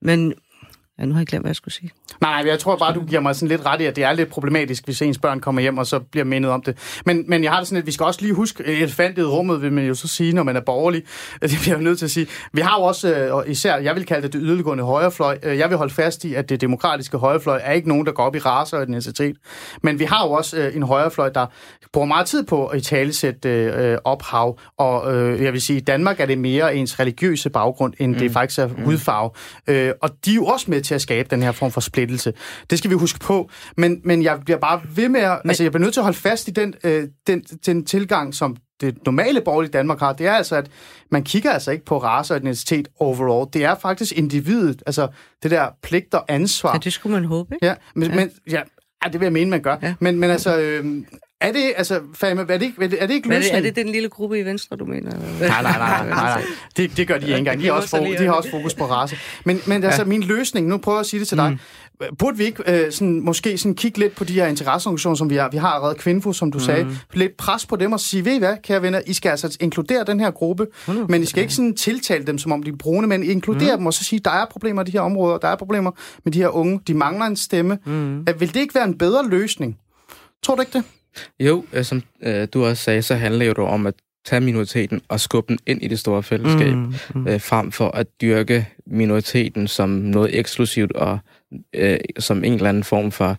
Men 0.02 0.34
Ja, 0.99 1.05
nu 1.05 1.12
har 1.12 1.20
jeg 1.20 1.26
glemt, 1.26 1.42
hvad 1.42 1.51
jeg 1.51 1.57
skulle 1.57 1.74
sige. 1.74 1.90
Nej, 2.20 2.44
jeg 2.46 2.59
tror 2.59 2.76
bare, 2.76 2.94
du 2.94 3.05
giver 3.05 3.20
mig 3.20 3.34
sådan 3.34 3.49
lidt 3.49 3.66
ret 3.66 3.80
i, 3.80 3.84
at 3.84 3.96
det 3.96 4.05
er 4.05 4.12
lidt 4.12 4.28
problematisk, 4.28 4.84
hvis 4.84 5.03
ens 5.03 5.18
børn 5.18 5.40
kommer 5.40 5.62
hjem, 5.62 5.78
og 5.78 5.86
så 5.86 5.99
bliver 5.99 6.24
mindet 6.24 6.53
om 6.53 6.62
det. 6.62 7.01
Men, 7.07 7.24
men 7.28 7.44
jeg 7.44 7.53
har 7.53 7.59
det 7.59 7.68
sådan, 7.68 7.78
at 7.78 7.86
vi 7.86 7.92
skal 7.92 8.07
også 8.07 8.20
lige 8.22 8.34
huske, 8.34 8.64
elefantet 8.64 9.22
i 9.22 9.24
rummet 9.24 9.62
vil 9.62 9.72
man 9.72 9.84
jo 9.84 9.94
så 9.94 10.09
sige, 10.09 10.32
når 10.32 10.42
man 10.42 10.57
er 10.57 10.61
borgerlig. 10.61 11.03
Det 11.42 11.59
bliver 11.62 11.76
jeg 11.76 11.84
nødt 11.84 11.99
til 11.99 12.05
at 12.05 12.11
sige. 12.11 12.26
Vi 12.53 12.61
har 12.61 12.78
jo 12.78 12.84
også, 12.84 13.14
øh, 13.14 13.34
og 13.34 13.49
især, 13.49 13.76
jeg 13.76 13.94
vil 13.94 14.07
kalde 14.07 14.22
det 14.22 14.32
det 14.32 14.40
yderliggående 14.44 14.84
højrefløj. 14.84 15.38
Øh, 15.42 15.59
jeg 15.59 15.68
vil 15.70 15.76
holde 15.76 15.94
fast 15.94 16.24
i, 16.24 16.34
at 16.34 16.49
det 16.49 16.61
demokratiske 16.61 17.18
højrefløj 17.18 17.61
er 17.62 17.72
ikke 17.72 17.88
nogen, 17.88 18.07
der 18.07 18.12
går 18.12 18.22
op 18.22 18.36
i 18.36 18.38
race 18.38 18.76
og 18.76 18.82
etnicitet. 18.82 19.36
Men 19.82 19.99
vi 19.99 20.05
har 20.05 20.26
jo 20.26 20.32
også 20.32 20.57
øh, 20.59 20.76
en 20.76 20.82
højrefløj, 20.82 21.28
der 21.28 21.46
bruger 21.92 22.07
meget 22.07 22.26
tid 22.26 22.44
på 22.44 22.66
at 22.66 22.78
i 22.78 22.80
talesætte 22.80 23.49
øh, 23.49 23.99
ophav. 24.05 24.59
Og 24.78 25.14
øh, 25.14 25.42
jeg 25.42 25.53
vil 25.53 25.61
sige, 25.61 25.76
i 25.76 25.80
Danmark 25.80 26.20
er 26.20 26.26
det 26.26 26.38
mere 26.38 26.76
ens 26.76 27.01
religiøse 27.01 27.51
baggrund, 27.51 27.94
end 27.99 28.12
mm. 28.12 28.18
det 28.18 28.32
faktisk 28.32 28.59
er 28.59 28.66
mm. 28.66 28.84
hudfarve. 28.84 29.30
Øh, 29.66 29.92
og 30.03 30.11
de 30.24 30.30
er 30.30 30.34
jo 30.34 30.44
også 30.44 30.70
med 30.70 30.82
til 30.89 30.95
at 30.95 31.01
skabe 31.01 31.28
den 31.30 31.43
her 31.43 31.53
form 31.53 31.70
for 31.70 31.80
splittelse. 31.80 32.32
Det 32.70 32.78
skal 32.78 32.91
vi 32.91 32.95
huske 32.95 33.20
på. 33.20 33.51
Men, 33.76 34.01
men 34.05 34.22
jeg 34.22 34.41
bliver 34.45 34.59
bare 34.59 34.80
ved 34.95 35.09
med 35.09 35.20
at... 35.20 35.41
Men, 35.45 35.51
altså, 35.51 35.62
jeg 35.62 35.72
bliver 35.72 35.84
nødt 35.84 35.95
til 35.95 36.01
at 36.01 36.05
holde 36.05 36.18
fast 36.18 36.49
i 36.49 36.51
den, 36.51 36.74
øh, 36.84 37.09
den, 37.26 37.41
den 37.41 37.84
tilgang, 37.84 38.34
som 38.34 38.57
det 38.80 38.99
normale 39.05 39.41
borgerlige 39.41 39.72
Danmark 39.72 40.01
har, 40.01 40.12
det 40.12 40.26
er 40.26 40.32
altså, 40.32 40.57
at 40.57 40.70
man 41.11 41.24
kigger 41.24 41.51
altså 41.51 41.70
ikke 41.70 41.84
på 41.84 41.99
race 41.99 42.34
og 42.34 42.36
etnicitet 42.36 42.89
overall. 43.01 43.49
Det 43.53 43.64
er 43.64 43.74
faktisk 43.74 44.12
individet, 44.12 44.82
altså 44.86 45.09
det 45.43 45.51
der 45.51 45.68
pligt 45.82 46.14
og 46.14 46.24
ansvar. 46.28 46.72
Ja, 46.72 46.78
det 46.78 46.93
skulle 46.93 47.14
man 47.14 47.24
håbe, 47.24 47.55
ikke? 47.55 47.66
Ja, 47.66 47.74
men, 47.95 48.11
ja. 48.11 48.16
men 48.16 48.30
ja, 48.51 48.62
Ja, 49.05 49.09
det 49.09 49.20
vil 49.20 49.26
jeg 49.26 49.32
mene, 49.32 49.51
man 49.51 49.62
gør. 49.62 49.76
Ja. 49.82 49.95
Men, 50.01 50.18
men 50.18 50.30
altså, 50.30 50.59
øh, 50.59 50.84
er 51.41 51.53
det, 51.53 51.72
altså, 51.76 52.01
Fame, 52.14 52.41
er 52.41 52.45
det 52.45 52.62
ikke, 52.62 52.97
er 52.99 53.07
det 53.07 53.14
ikke 53.14 53.28
løsning? 53.28 53.57
Er 53.57 53.61
det, 53.61 53.68
er 53.68 53.74
det 53.74 53.84
den 53.84 53.93
lille 53.93 54.09
gruppe 54.09 54.39
i 54.39 54.45
Venstre, 54.45 54.76
du 54.76 54.84
mener? 54.84 55.11
Nej, 55.11 55.62
nej, 55.62 55.62
nej, 55.62 56.07
nej, 56.07 56.09
nej. 56.09 56.43
Det, 56.76 56.97
det 56.97 57.09
gør 57.09 57.18
de 57.18 57.26
ikke 57.26 57.39
engang. 57.39 57.61
De 57.61 57.66
har, 57.66 57.72
også 57.72 57.89
fokus, 57.89 58.16
de 58.16 58.24
har 58.24 58.32
også 58.32 58.51
fokus 58.51 58.74
på 58.74 58.84
race. 58.84 59.16
Men, 59.45 59.61
men 59.66 59.84
altså, 59.84 60.05
min 60.05 60.22
løsning, 60.22 60.66
nu 60.66 60.78
prøver 60.78 60.99
jeg 60.99 61.01
at 61.01 61.07
sige 61.07 61.20
det 61.20 61.28
til 61.28 61.36
dig. 61.36 61.51
Mm. 61.51 61.59
Burde 62.18 62.39
vi 62.39 62.45
ikke 62.45 62.62
øh, 62.66 62.93
sådan, 62.93 63.20
måske 63.20 63.59
sådan 63.59 63.74
kigge 63.74 63.99
lidt 63.99 64.16
på 64.16 64.24
de 64.24 64.32
her 64.32 64.47
interesseorganisationer, 64.47 65.16
som 65.16 65.30
vi 65.30 65.36
har? 65.36 65.49
Vi 65.51 65.57
har 65.57 65.68
allerede 65.68 65.95
Kvinfo, 65.95 66.32
som 66.32 66.53
du 66.53 66.59
mm. 66.59 66.64
sagde. 66.64 66.99
Lidt 67.14 67.36
pres 67.36 67.66
på 67.66 67.76
dem 67.76 67.93
og 67.93 68.01
sige, 68.01 68.24
ved 68.24 68.34
I 68.34 68.39
hvad, 68.39 68.57
kære 68.62 68.82
venner, 68.82 69.01
I 69.07 69.14
skal 69.14 69.30
altså 69.30 69.57
inkludere 69.61 70.05
den 70.05 70.20
her 70.20 70.30
gruppe, 70.30 70.66
mm. 70.89 71.07
men 71.09 71.22
I 71.22 71.26
skal 71.26 71.43
ikke 71.43 71.55
sådan 71.55 71.76
tiltale 71.76 72.26
dem, 72.26 72.39
som 72.39 72.53
om 72.53 72.62
de 72.62 72.70
er 72.70 72.76
brune, 72.78 73.07
men 73.07 73.22
inkludere 73.22 73.76
mm. 73.76 73.78
dem 73.78 73.86
og 73.86 73.95
så 73.95 74.05
sige, 74.05 74.20
der 74.24 74.30
er 74.30 74.45
problemer 74.51 74.82
i 74.82 74.84
de 74.84 74.93
her 74.93 75.01
områder, 75.01 75.39
der 75.39 75.49
er 75.49 75.57
problemer 75.57 75.91
med 76.24 76.32
de 76.32 76.39
her 76.39 76.49
unge, 76.49 76.80
de 76.86 76.95
mangler 76.95 77.26
en 77.26 77.36
stemme. 77.36 77.78
Mm. 77.84 78.26
Vil 78.39 78.55
det 78.55 78.61
ikke 78.61 78.74
være 78.74 78.84
en 78.84 78.99
bedre 78.99 79.28
løsning? 79.28 79.78
Tror 80.43 80.55
du 80.55 80.61
ikke 80.61 80.72
det? 80.72 80.84
Jo, 81.40 81.64
øh, 81.72 81.84
som 81.84 82.02
øh, 82.22 82.48
du 82.54 82.64
også 82.64 82.82
sagde, 82.82 83.02
så 83.02 83.14
handler 83.14 83.48
det 83.48 83.58
jo 83.58 83.66
om 83.66 83.86
at 83.86 83.94
tage 84.24 84.40
minoriteten 84.40 85.00
og 85.08 85.20
skubbe 85.20 85.48
den 85.48 85.58
ind 85.66 85.82
i 85.82 85.88
det 85.88 85.98
store 85.98 86.22
fællesskab, 86.22 86.74
mm, 86.74 86.94
mm. 87.14 87.28
Øh, 87.28 87.40
frem 87.40 87.72
for 87.72 87.90
at 87.90 88.06
dyrke 88.20 88.68
minoriteten 88.86 89.68
som 89.68 89.90
noget 89.90 90.38
eksklusivt 90.38 90.92
og 90.92 91.18
øh, 91.74 91.98
som 92.18 92.44
en 92.44 92.52
eller 92.52 92.68
anden 92.68 92.84
form 92.84 93.12
for 93.12 93.36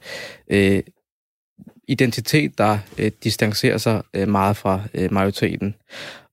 øh, 0.51 0.84
identitet, 1.88 2.57
der 2.57 2.77
øh, 2.97 3.11
distancerer 3.23 3.77
sig 3.77 4.01
øh, 4.13 4.27
meget 4.27 4.57
fra 4.57 4.82
øh, 4.93 5.13
majoriteten. 5.13 5.75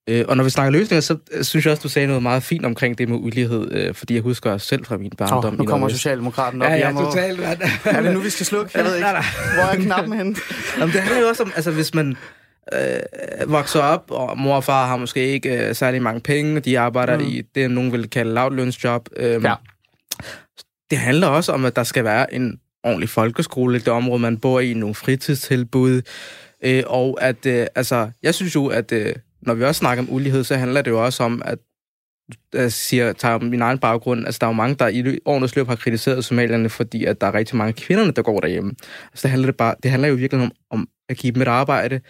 Øh, 0.08 0.24
og 0.28 0.36
når 0.36 0.44
vi 0.44 0.50
snakker 0.50 0.70
løsninger, 0.70 1.00
så 1.00 1.16
øh, 1.32 1.44
synes 1.44 1.66
jeg 1.66 1.70
også, 1.70 1.82
du 1.82 1.88
sagde 1.88 2.06
noget 2.08 2.22
meget 2.22 2.42
fint 2.42 2.66
omkring 2.66 2.98
det 2.98 3.08
med 3.08 3.16
ulighed, 3.16 3.72
øh, 3.72 3.94
fordi 3.94 4.14
jeg 4.14 4.22
husker 4.22 4.58
selv 4.58 4.84
fra 4.84 4.96
min 4.96 5.12
barndom. 5.18 5.52
Oh, 5.52 5.58
nu 5.58 5.64
kommer 5.64 5.88
Socialdemokraten 5.88 6.62
op. 6.62 6.68
Ja, 6.68 6.76
ja, 6.76 6.92
totalt. 6.92 7.40
er 7.84 8.00
det 8.02 8.12
nu, 8.12 8.20
vi 8.20 8.30
skal 8.30 8.46
slukke? 8.46 8.70
Jeg 8.74 8.84
ved 8.84 8.96
ikke. 8.96 9.08
Hvor 9.54 9.72
er 9.72 9.76
knappen 9.76 10.12
henne? 10.12 10.36
Jamen, 10.78 10.92
det 10.92 11.00
handler 11.00 11.20
jo 11.20 11.28
også 11.28 11.42
om, 11.42 11.52
altså 11.56 11.70
hvis 11.70 11.94
man 11.94 12.16
øh, 12.72 13.50
vokser 13.50 13.80
op, 13.80 14.04
og 14.08 14.38
mor 14.38 14.56
og 14.56 14.64
far 14.64 14.86
har 14.86 14.96
måske 14.96 15.26
ikke 15.26 15.68
øh, 15.68 15.74
særlig 15.74 16.02
mange 16.02 16.20
penge, 16.20 16.60
de 16.60 16.78
arbejder 16.78 17.18
mm. 17.18 17.24
i 17.24 17.42
det, 17.54 17.70
nogen 17.70 17.92
vil 17.92 18.10
kalde 18.10 18.34
lavtlønsjob. 18.34 19.08
Øh, 19.16 19.44
ja. 19.44 19.54
Det 20.90 20.98
handler 20.98 21.26
også 21.26 21.52
om, 21.52 21.64
at 21.64 21.76
der 21.76 21.84
skal 21.84 22.04
være 22.04 22.34
en 22.34 22.60
ordentlig 22.84 23.08
folkeskole 23.08 23.76
i 23.76 23.80
det 23.80 23.88
område, 23.88 24.18
man 24.22 24.38
bor 24.38 24.60
i, 24.60 24.74
nogle 24.74 24.94
fritidstilbud, 24.94 26.02
øh, 26.64 26.82
og 26.86 27.18
at, 27.20 27.46
øh, 27.46 27.66
altså, 27.74 28.10
jeg 28.22 28.34
synes 28.34 28.54
jo, 28.54 28.66
at 28.66 28.92
øh, 28.92 29.14
når 29.46 29.54
vi 29.54 29.64
også 29.64 29.78
snakker 29.78 30.02
om 30.02 30.12
ulighed, 30.12 30.44
så 30.44 30.56
handler 30.56 30.82
det 30.82 30.90
jo 30.90 31.04
også 31.04 31.22
om, 31.22 31.42
at 31.44 31.58
jeg 32.52 32.72
siger, 32.72 33.12
tager 33.12 33.38
min 33.38 33.62
egen 33.62 33.78
baggrund, 33.78 34.26
altså 34.26 34.38
der 34.40 34.46
er 34.46 34.50
jo 34.50 34.54
mange, 34.54 34.74
der 34.74 34.88
i 34.88 35.18
årenes 35.24 35.56
løb 35.56 35.66
har 35.66 35.76
kritiseret 35.76 36.24
somalierne, 36.24 36.68
fordi 36.68 37.04
at 37.04 37.20
der 37.20 37.26
er 37.26 37.34
rigtig 37.34 37.56
mange 37.56 37.72
kvinder, 37.72 38.10
der 38.10 38.22
går 38.22 38.40
derhjemme. 38.40 38.74
Altså 39.12 39.22
det 39.22 39.30
handler, 39.30 39.46
det 39.46 39.56
bare, 39.56 39.74
det 39.82 39.90
handler 39.90 40.08
jo 40.08 40.14
virkelig 40.14 40.44
om, 40.44 40.52
om 40.70 40.88
at 41.08 41.16
give 41.16 41.32
dem 41.32 41.42
et 41.42 41.48
arbejde, 41.48 42.00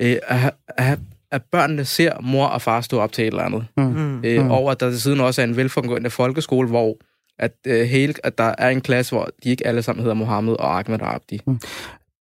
øh, 0.00 0.16
at, 0.26 0.54
at, 0.68 0.98
at 1.30 1.42
børnene 1.42 1.84
ser 1.84 2.20
mor 2.20 2.46
og 2.46 2.62
far 2.62 2.80
stå 2.80 3.00
op 3.00 3.12
til 3.12 3.22
et 3.22 3.26
eller 3.26 3.42
andet. 3.42 3.66
Mm. 3.76 4.24
Øh, 4.24 4.44
mm. 4.44 4.50
Og 4.50 4.70
at 4.70 4.80
der 4.80 4.92
siden 4.92 5.20
også 5.20 5.42
er 5.42 5.46
en 5.46 5.56
velfungerende 5.56 6.10
folkeskole, 6.10 6.68
hvor 6.68 6.96
at, 7.38 7.52
øh, 7.66 7.86
hele, 7.86 8.14
at 8.24 8.38
der 8.38 8.54
er 8.58 8.68
en 8.68 8.80
klasse, 8.80 9.14
hvor 9.14 9.28
de 9.44 9.50
ikke 9.50 9.66
alle 9.66 9.82
sammen 9.82 10.02
hedder 10.02 10.14
Mohammed 10.14 10.54
og 10.54 10.78
Ahmed 10.78 10.98
Abdi. 11.02 11.40
Mm. 11.46 11.60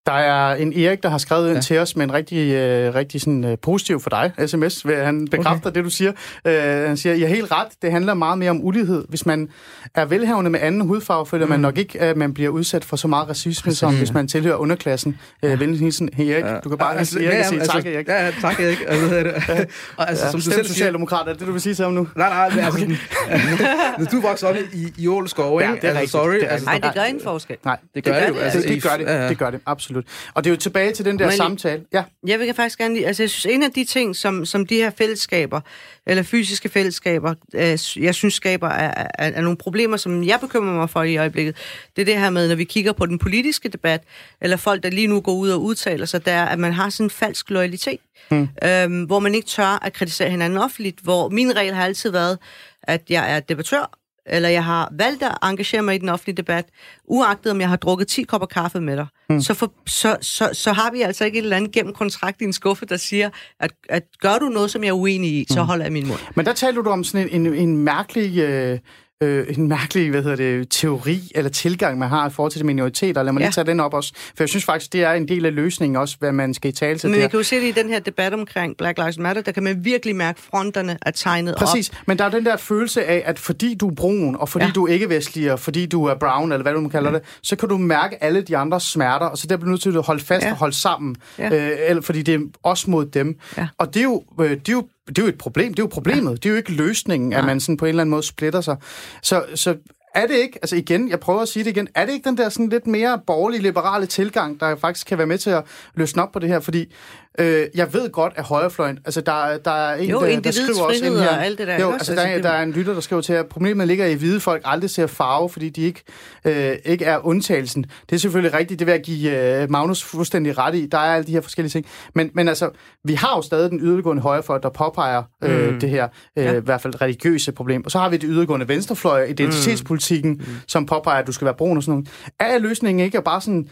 Der 0.07 0.13
er 0.13 0.55
en 0.55 0.73
Erik, 0.73 1.03
der 1.03 1.09
har 1.09 1.19
skrevet 1.19 1.49
ja. 1.49 1.55
ind 1.55 1.63
til 1.63 1.79
os 1.79 1.97
med 1.97 2.05
en 2.05 2.13
rigtig, 2.13 2.53
øh, 2.53 2.95
rigtig 2.95 3.21
sådan, 3.21 3.45
øh, 3.45 3.59
positiv 3.63 4.01
for 4.01 4.11
dig 4.11 4.33
sms. 4.47 4.83
Han 4.83 5.29
bekræfter 5.31 5.71
okay. 5.71 5.75
det, 5.75 5.85
du 5.85 5.91
siger. 5.91 6.13
Øh, 6.45 6.89
han 6.89 6.97
siger, 6.97 7.15
I 7.15 7.21
har 7.21 7.29
helt 7.29 7.53
ret. 7.53 7.69
Det 7.83 7.93
handler 7.93 8.15
meget 8.15 8.39
mere 8.39 8.51
om 8.51 8.65
ulighed. 8.65 9.05
Hvis 9.09 9.27
man 9.27 9.49
er 9.95 10.05
velhavende 10.05 10.51
med 10.51 10.61
anden 10.61 10.81
hudfarve, 10.81 11.27
føler 11.27 11.47
mm. 11.47 11.51
man 11.51 11.61
nok 11.61 11.79
ikke, 11.79 12.01
at 12.01 12.17
man 12.17 12.35
bliver 12.35 12.51
udsat 12.51 12.85
for 12.85 12.97
så 12.97 13.09
meget 13.09 13.29
racisme, 13.29 13.65
Præcis. 13.65 13.79
som 13.79 13.97
hvis 13.97 14.13
man 14.13 14.29
tilhører 14.29 14.57
underklassen. 14.57 15.19
Øh, 15.43 15.51
ja. 15.51 15.57
Venlig 15.57 15.81
hilsen, 15.81 16.11
Erik. 16.13 16.29
Ja. 16.29 16.59
Du 16.65 16.69
kan 16.69 16.79
bare 16.79 16.99
altså, 16.99 17.19
Erik 17.19 17.29
ja, 17.29 17.49
sige 17.49 17.61
altså, 17.61 17.73
tak, 17.73 17.87
Erik. 17.87 18.09
Ja, 18.09 18.31
tak, 18.41 18.61
Erik. 18.61 18.79
Altså, 18.89 19.15
det. 19.15 19.27
Og, 19.97 20.09
altså, 20.09 20.25
ja, 20.25 20.31
som 20.31 20.41
du 20.41 20.45
selv 20.45 20.67
socialdemokrat, 20.67 21.29
er 21.29 21.33
det, 21.33 21.47
du 21.47 21.53
vil 21.53 21.61
sige 21.61 21.75
til 21.75 21.85
ham 21.85 21.95
nu? 21.95 22.09
Nej, 22.17 22.29
nej, 22.29 22.45
altså, 22.65 22.85
okay. 22.85 24.07
du 24.13 24.21
vokser 24.21 24.49
op 24.49 24.57
i, 24.73 24.93
i 24.99 25.09
Ålskov, 25.09 25.61
ikke? 25.61 25.73
Ja, 25.73 25.81
det 25.81 25.97
er 25.97 25.99
altså, 25.99 26.13
sorry. 26.13 26.35
Det 26.35 26.45
er 26.45 26.49
altså, 26.49 26.67
Nej, 26.67 26.79
det 26.79 26.95
gør 26.95 27.03
en 27.03 27.21
forskel. 27.25 27.57
Nej, 27.65 27.77
det 27.95 28.05
gør 28.05 28.21
det, 28.21 28.35
det, 28.35 28.43
altså, 28.43 28.59
det, 28.59 28.69
det, 28.69 28.83
gør 28.83 28.97
det. 28.97 29.29
Det 29.29 29.39
gør 29.39 29.51
det, 29.51 29.61
absolut. 29.67 29.94
Og 30.35 30.45
det 30.45 30.51
er 30.51 30.55
jo 30.55 30.57
tilbage 30.57 30.93
til 30.93 31.05
den 31.05 31.19
der 31.19 31.27
Men, 31.27 31.37
samtale. 31.37 31.83
Ja. 31.93 32.05
Jeg 32.27 32.39
vil 32.39 32.55
faktisk 32.55 32.79
gerne 32.79 32.95
lige, 32.95 33.07
altså 33.07 33.23
jeg 33.23 33.31
synes, 33.31 33.55
en 33.55 33.63
af 33.63 33.71
de 33.71 33.85
ting, 33.85 34.17
som, 34.17 34.47
som 34.47 34.67
de 34.67 34.75
her 34.75 34.91
fællesskaber, 34.91 35.61
eller 36.07 36.23
fysiske 36.23 36.69
fællesskaber, 36.69 37.35
øh, 37.55 38.05
jeg 38.05 38.15
synes 38.15 38.35
skaber 38.35 38.69
er, 38.69 39.09
er, 39.19 39.31
er 39.31 39.41
nogle 39.41 39.57
problemer, 39.57 39.97
som 39.97 40.25
jeg 40.25 40.41
bekymrer 40.41 40.75
mig 40.75 40.91
for 40.91 41.03
i 41.03 41.17
øjeblikket. 41.17 41.57
Det 41.97 42.03
er 42.03 42.07
det 42.07 42.19
her 42.19 42.31
med, 42.31 42.49
når 42.49 42.55
vi 42.55 42.65
kigger 42.65 42.93
på 42.93 43.07
den 43.07 43.19
politiske 43.19 43.69
debat, 43.69 44.03
eller 44.41 44.57
folk, 44.57 44.83
der 44.83 44.91
lige 44.91 45.07
nu 45.07 45.21
går 45.21 45.33
ud 45.33 45.51
og 45.51 45.63
udtaler 45.63 46.07
sig, 46.07 46.27
der 46.27 46.45
at 46.45 46.59
man 46.59 46.73
har 46.73 46.91
sådan 46.91 47.07
en 47.07 47.11
falsk 47.11 47.51
loyalitet, 47.51 48.01
hmm. 48.31 48.49
øhm, 48.65 49.03
hvor 49.03 49.19
man 49.19 49.35
ikke 49.35 49.49
tør 49.49 49.85
at 49.85 49.93
kritisere 49.93 50.31
hinanden 50.31 50.59
offentligt, 50.59 51.01
hvor 51.01 51.29
min 51.29 51.57
regel 51.57 51.75
har 51.75 51.85
altid 51.85 52.11
været, 52.11 52.39
at 52.83 53.03
jeg 53.09 53.37
er 53.37 53.41
debattør, 53.41 53.99
eller 54.27 54.49
jeg 54.49 54.65
har 54.65 54.93
valgt 54.99 55.23
at 55.23 55.39
engagere 55.43 55.83
mig 55.83 55.95
i 55.95 55.99
den 55.99 56.09
offentlige 56.09 56.37
debat, 56.37 56.65
uagtet 57.05 57.53
om 57.53 57.61
jeg 57.61 57.69
har 57.69 57.77
drukket 57.77 58.09
10 58.09 58.23
kopper 58.23 58.47
kaffe 58.47 58.81
med 58.81 58.97
dig, 58.97 59.07
mm. 59.31 59.41
så, 59.41 59.55
for, 59.55 59.73
så, 59.87 60.17
så, 60.21 60.51
så 60.53 60.73
har 60.73 60.91
vi 60.91 61.03
altså 61.03 61.25
ikke 61.25 61.39
et 61.39 61.43
eller 61.43 61.57
andet 61.57 61.73
gennem 61.73 61.93
kontrakt 61.93 62.41
i 62.41 62.45
en 62.45 62.53
skuffe, 62.53 62.87
der 62.87 62.97
siger, 62.97 63.31
at, 63.61 63.73
at 63.89 64.03
gør 64.21 64.39
du 64.39 64.49
noget, 64.49 64.71
som 64.71 64.83
jeg 64.83 64.89
er 64.89 64.93
uenig 64.93 65.31
i, 65.31 65.47
så 65.51 65.61
mm. 65.61 65.67
holder 65.67 65.85
jeg 65.85 65.93
min 65.93 66.07
mund. 66.07 66.21
Men 66.35 66.47
der 66.47 66.53
taler 66.53 66.83
du 66.83 66.91
om 66.91 67.05
sådan 67.05 67.29
en, 67.29 67.47
en, 67.47 67.55
en 67.55 67.77
mærkelig... 67.77 68.39
Øh 68.39 68.79
øh, 69.25 69.59
en 69.59 69.69
mærkelig 69.69 70.11
hvad 70.11 70.23
hedder 70.23 70.37
det, 70.37 70.67
teori 70.71 71.31
eller 71.35 71.51
tilgang, 71.51 71.99
man 71.99 72.09
har 72.09 72.29
i 72.29 72.33
forhold 72.33 72.53
til 72.53 72.67
minoriteter. 72.67 73.23
Lad 73.23 73.33
mig 73.33 73.41
ja. 73.41 73.47
lige 73.47 73.53
tage 73.53 73.67
den 73.67 73.81
op 73.81 73.95
også. 73.95 74.13
For 74.15 74.43
jeg 74.43 74.49
synes 74.49 74.65
faktisk, 74.65 74.93
det 74.93 75.05
er 75.05 75.13
en 75.13 75.29
del 75.29 75.47
af 75.47 75.55
løsningen 75.55 75.97
også, 75.97 76.17
hvad 76.19 76.33
man 76.33 76.55
skal 76.55 76.69
i 76.69 76.73
tale 76.73 76.99
til. 76.99 77.11
Men 77.11 77.21
vi 77.21 77.29
kan 77.29 77.39
jo 77.39 77.43
se 77.43 77.57
det 77.57 77.69
i 77.69 77.73
den 77.73 77.89
her 77.89 78.01
debat 78.01 78.35
omkring 78.35 78.77
Black 78.77 78.99
Lives 78.99 79.19
Matter, 79.19 79.43
der 79.43 79.53
kan 79.53 79.63
man 79.63 79.85
virkelig 79.85 80.17
mærke 80.17 80.41
fronterne 80.41 80.99
er 81.03 81.11
tegnet 81.11 81.55
Præcis. 81.57 81.89
op. 81.89 81.97
men 82.07 82.19
der 82.19 82.25
er 82.25 82.29
den 82.29 82.47
der 82.47 82.57
følelse 82.57 83.05
af, 83.05 83.23
at 83.27 83.39
fordi 83.39 83.75
du 83.75 83.89
er 83.89 83.95
brun, 83.95 84.37
og 84.37 84.49
fordi 84.49 84.65
ja. 84.65 84.71
du 84.71 84.87
er 84.87 84.93
ikke-vestlig, 84.93 85.53
og 85.53 85.61
fordi 85.61 85.87
du 85.87 86.05
er 86.05 86.15
brown, 86.15 86.53
eller 86.53 86.63
hvad 86.63 86.73
du 86.73 86.89
kalder 86.89 87.11
ja. 87.11 87.17
det, 87.17 87.25
så 87.43 87.57
kan 87.57 87.69
du 87.69 87.79
mærke 87.79 88.25
alle 88.25 88.43
de 88.43 88.57
andres 88.57 88.83
smerter, 88.83 89.27
og 89.27 89.39
så 89.39 89.47
der 89.47 89.57
bliver 89.57 89.71
nødt 89.71 89.83
til 89.83 89.97
at 89.97 90.03
holde 90.03 90.25
fast 90.25 90.47
ja. 90.47 90.51
og 90.51 90.57
holde 90.57 90.75
sammen, 90.75 91.17
ja. 91.39 91.71
øh, 91.71 91.79
eller, 91.89 92.03
fordi 92.03 92.23
det 92.23 92.35
er 92.35 92.41
også 92.63 92.91
mod 92.91 93.07
dem. 93.07 93.39
Ja. 93.59 93.69
Og 93.79 93.95
det 93.95 94.01
er, 94.01 94.05
jo, 94.05 94.23
øh, 94.41 94.51
det 94.51 94.69
er 94.69 94.73
jo 94.73 94.87
det 95.09 95.19
er 95.19 95.23
jo 95.23 95.29
et 95.29 95.39
problem. 95.39 95.75
Det 95.75 95.79
er 95.79 95.83
jo 95.83 95.89
problemet. 95.89 96.31
Ja. 96.31 96.35
Det 96.35 96.47
er 96.47 96.51
jo 96.51 96.57
ikke 96.57 96.73
løsningen, 96.73 97.33
at 97.33 97.45
man 97.45 97.61
sådan 97.61 97.77
på 97.77 97.85
en 97.85 97.89
eller 97.89 98.03
anden 98.03 98.11
måde 98.11 98.23
splitter 98.23 98.61
sig. 98.61 98.77
Så, 99.23 99.45
så 99.55 99.77
er 100.15 100.27
det 100.27 100.35
ikke, 100.35 100.59
altså 100.63 100.77
igen, 100.77 101.09
jeg 101.09 101.21
prøver 101.21 101.41
at 101.41 101.49
sige 101.49 101.65
det 101.65 101.71
igen, 101.71 101.89
er 101.95 102.07
det 102.07 102.13
ikke 102.13 102.29
den 102.29 102.37
der 102.37 102.49
sådan 102.49 102.69
lidt 102.69 102.87
mere 102.87 103.21
borgerlige, 103.27 103.63
liberale 103.63 104.07
tilgang, 104.07 104.61
der 104.61 104.77
faktisk 104.77 105.07
kan 105.07 105.19
være 105.19 105.27
med 105.27 105.39
til 105.39 105.51
at 105.51 105.65
løsne 105.95 106.23
op 106.23 106.33
på 106.33 106.39
det 106.39 106.49
her? 106.49 106.61
Fordi 106.61 106.93
Øh, 107.39 107.67
jeg 107.75 107.95
ved 107.95 108.11
godt, 108.11 108.33
at 108.37 108.45
højrefløjen... 108.45 108.99
Altså, 109.05 109.21
der, 109.21 109.59
der 109.65 109.71
er 109.71 109.95
en, 109.95 110.11
jo, 110.11 110.21
der, 110.21 110.41
der 110.41 110.51
skriver 110.51 110.83
også 110.83 111.05
ind 111.05 111.15
her... 111.15 111.29
Og 111.29 111.45
alt 111.45 111.59
det 111.59 111.67
der. 111.67 111.81
Jo, 111.81 111.93
altså, 111.93 112.15
der, 112.15 112.21
altså, 112.21 112.49
der 112.49 112.55
er 112.55 112.63
en 112.63 112.73
lytter, 112.73 112.95
der 112.95 113.01
skriver 113.01 113.23
til, 113.23 113.33
at 113.33 113.47
problemet 113.47 113.87
ligger 113.89 114.07
i, 114.07 114.13
at 114.13 114.19
hvide 114.19 114.41
folk 114.41 114.63
aldrig 114.65 114.91
ser 114.91 115.07
farve, 115.07 115.49
fordi 115.49 115.69
de 115.69 115.83
ikke, 115.83 116.03
øh, 116.45 116.77
ikke 116.85 117.05
er 117.05 117.27
undtagelsen. 117.27 117.83
Det 117.83 118.17
er 118.17 118.21
selvfølgelig 118.21 118.55
rigtigt, 118.55 118.79
det 118.79 118.87
vil 118.87 118.93
jeg 118.93 119.03
give 119.03 119.63
øh, 119.63 119.71
Magnus 119.71 120.03
fuldstændig 120.03 120.59
ret 120.59 120.75
i. 120.75 120.87
Der 120.87 120.99
er 120.99 121.15
alle 121.15 121.27
de 121.27 121.33
her 121.33 121.41
forskellige 121.41 121.71
ting. 121.71 121.87
Men, 122.15 122.31
men 122.35 122.49
altså, 122.49 122.71
vi 123.05 123.15
har 123.15 123.37
jo 123.37 123.43
stadig 123.43 123.71
den 123.71 123.81
yderliggående 123.81 124.23
højrefløj, 124.23 124.59
der 124.59 124.69
påpeger 124.69 125.23
øh, 125.45 125.73
mm. 125.73 125.81
det 125.81 125.91
her, 125.91 126.09
øh, 126.39 126.45
ja. 126.45 126.53
i 126.53 126.61
hvert 126.61 126.81
fald 126.81 127.01
religiøse 127.03 127.53
problem. 127.53 127.85
Og 127.85 127.91
så 127.91 127.99
har 127.99 128.09
vi 128.09 128.17
det 128.17 128.29
yderliggående 128.29 128.69
venstrefløj, 128.69 129.25
identitetspolitikken, 129.25 130.33
mm. 130.33 130.39
mm. 130.39 130.57
som 130.69 130.87
påpeger, 130.87 131.19
at 131.19 131.27
du 131.27 131.33
skal 131.33 131.45
være 131.45 131.55
brun 131.55 131.77
og 131.77 131.83
sådan 131.83 132.05
noget. 132.39 132.55
Er 132.55 132.59
løsningen 132.59 133.05
ikke 133.05 133.19
at 133.19 133.25
bare 133.25 133.41
sådan 133.41 133.69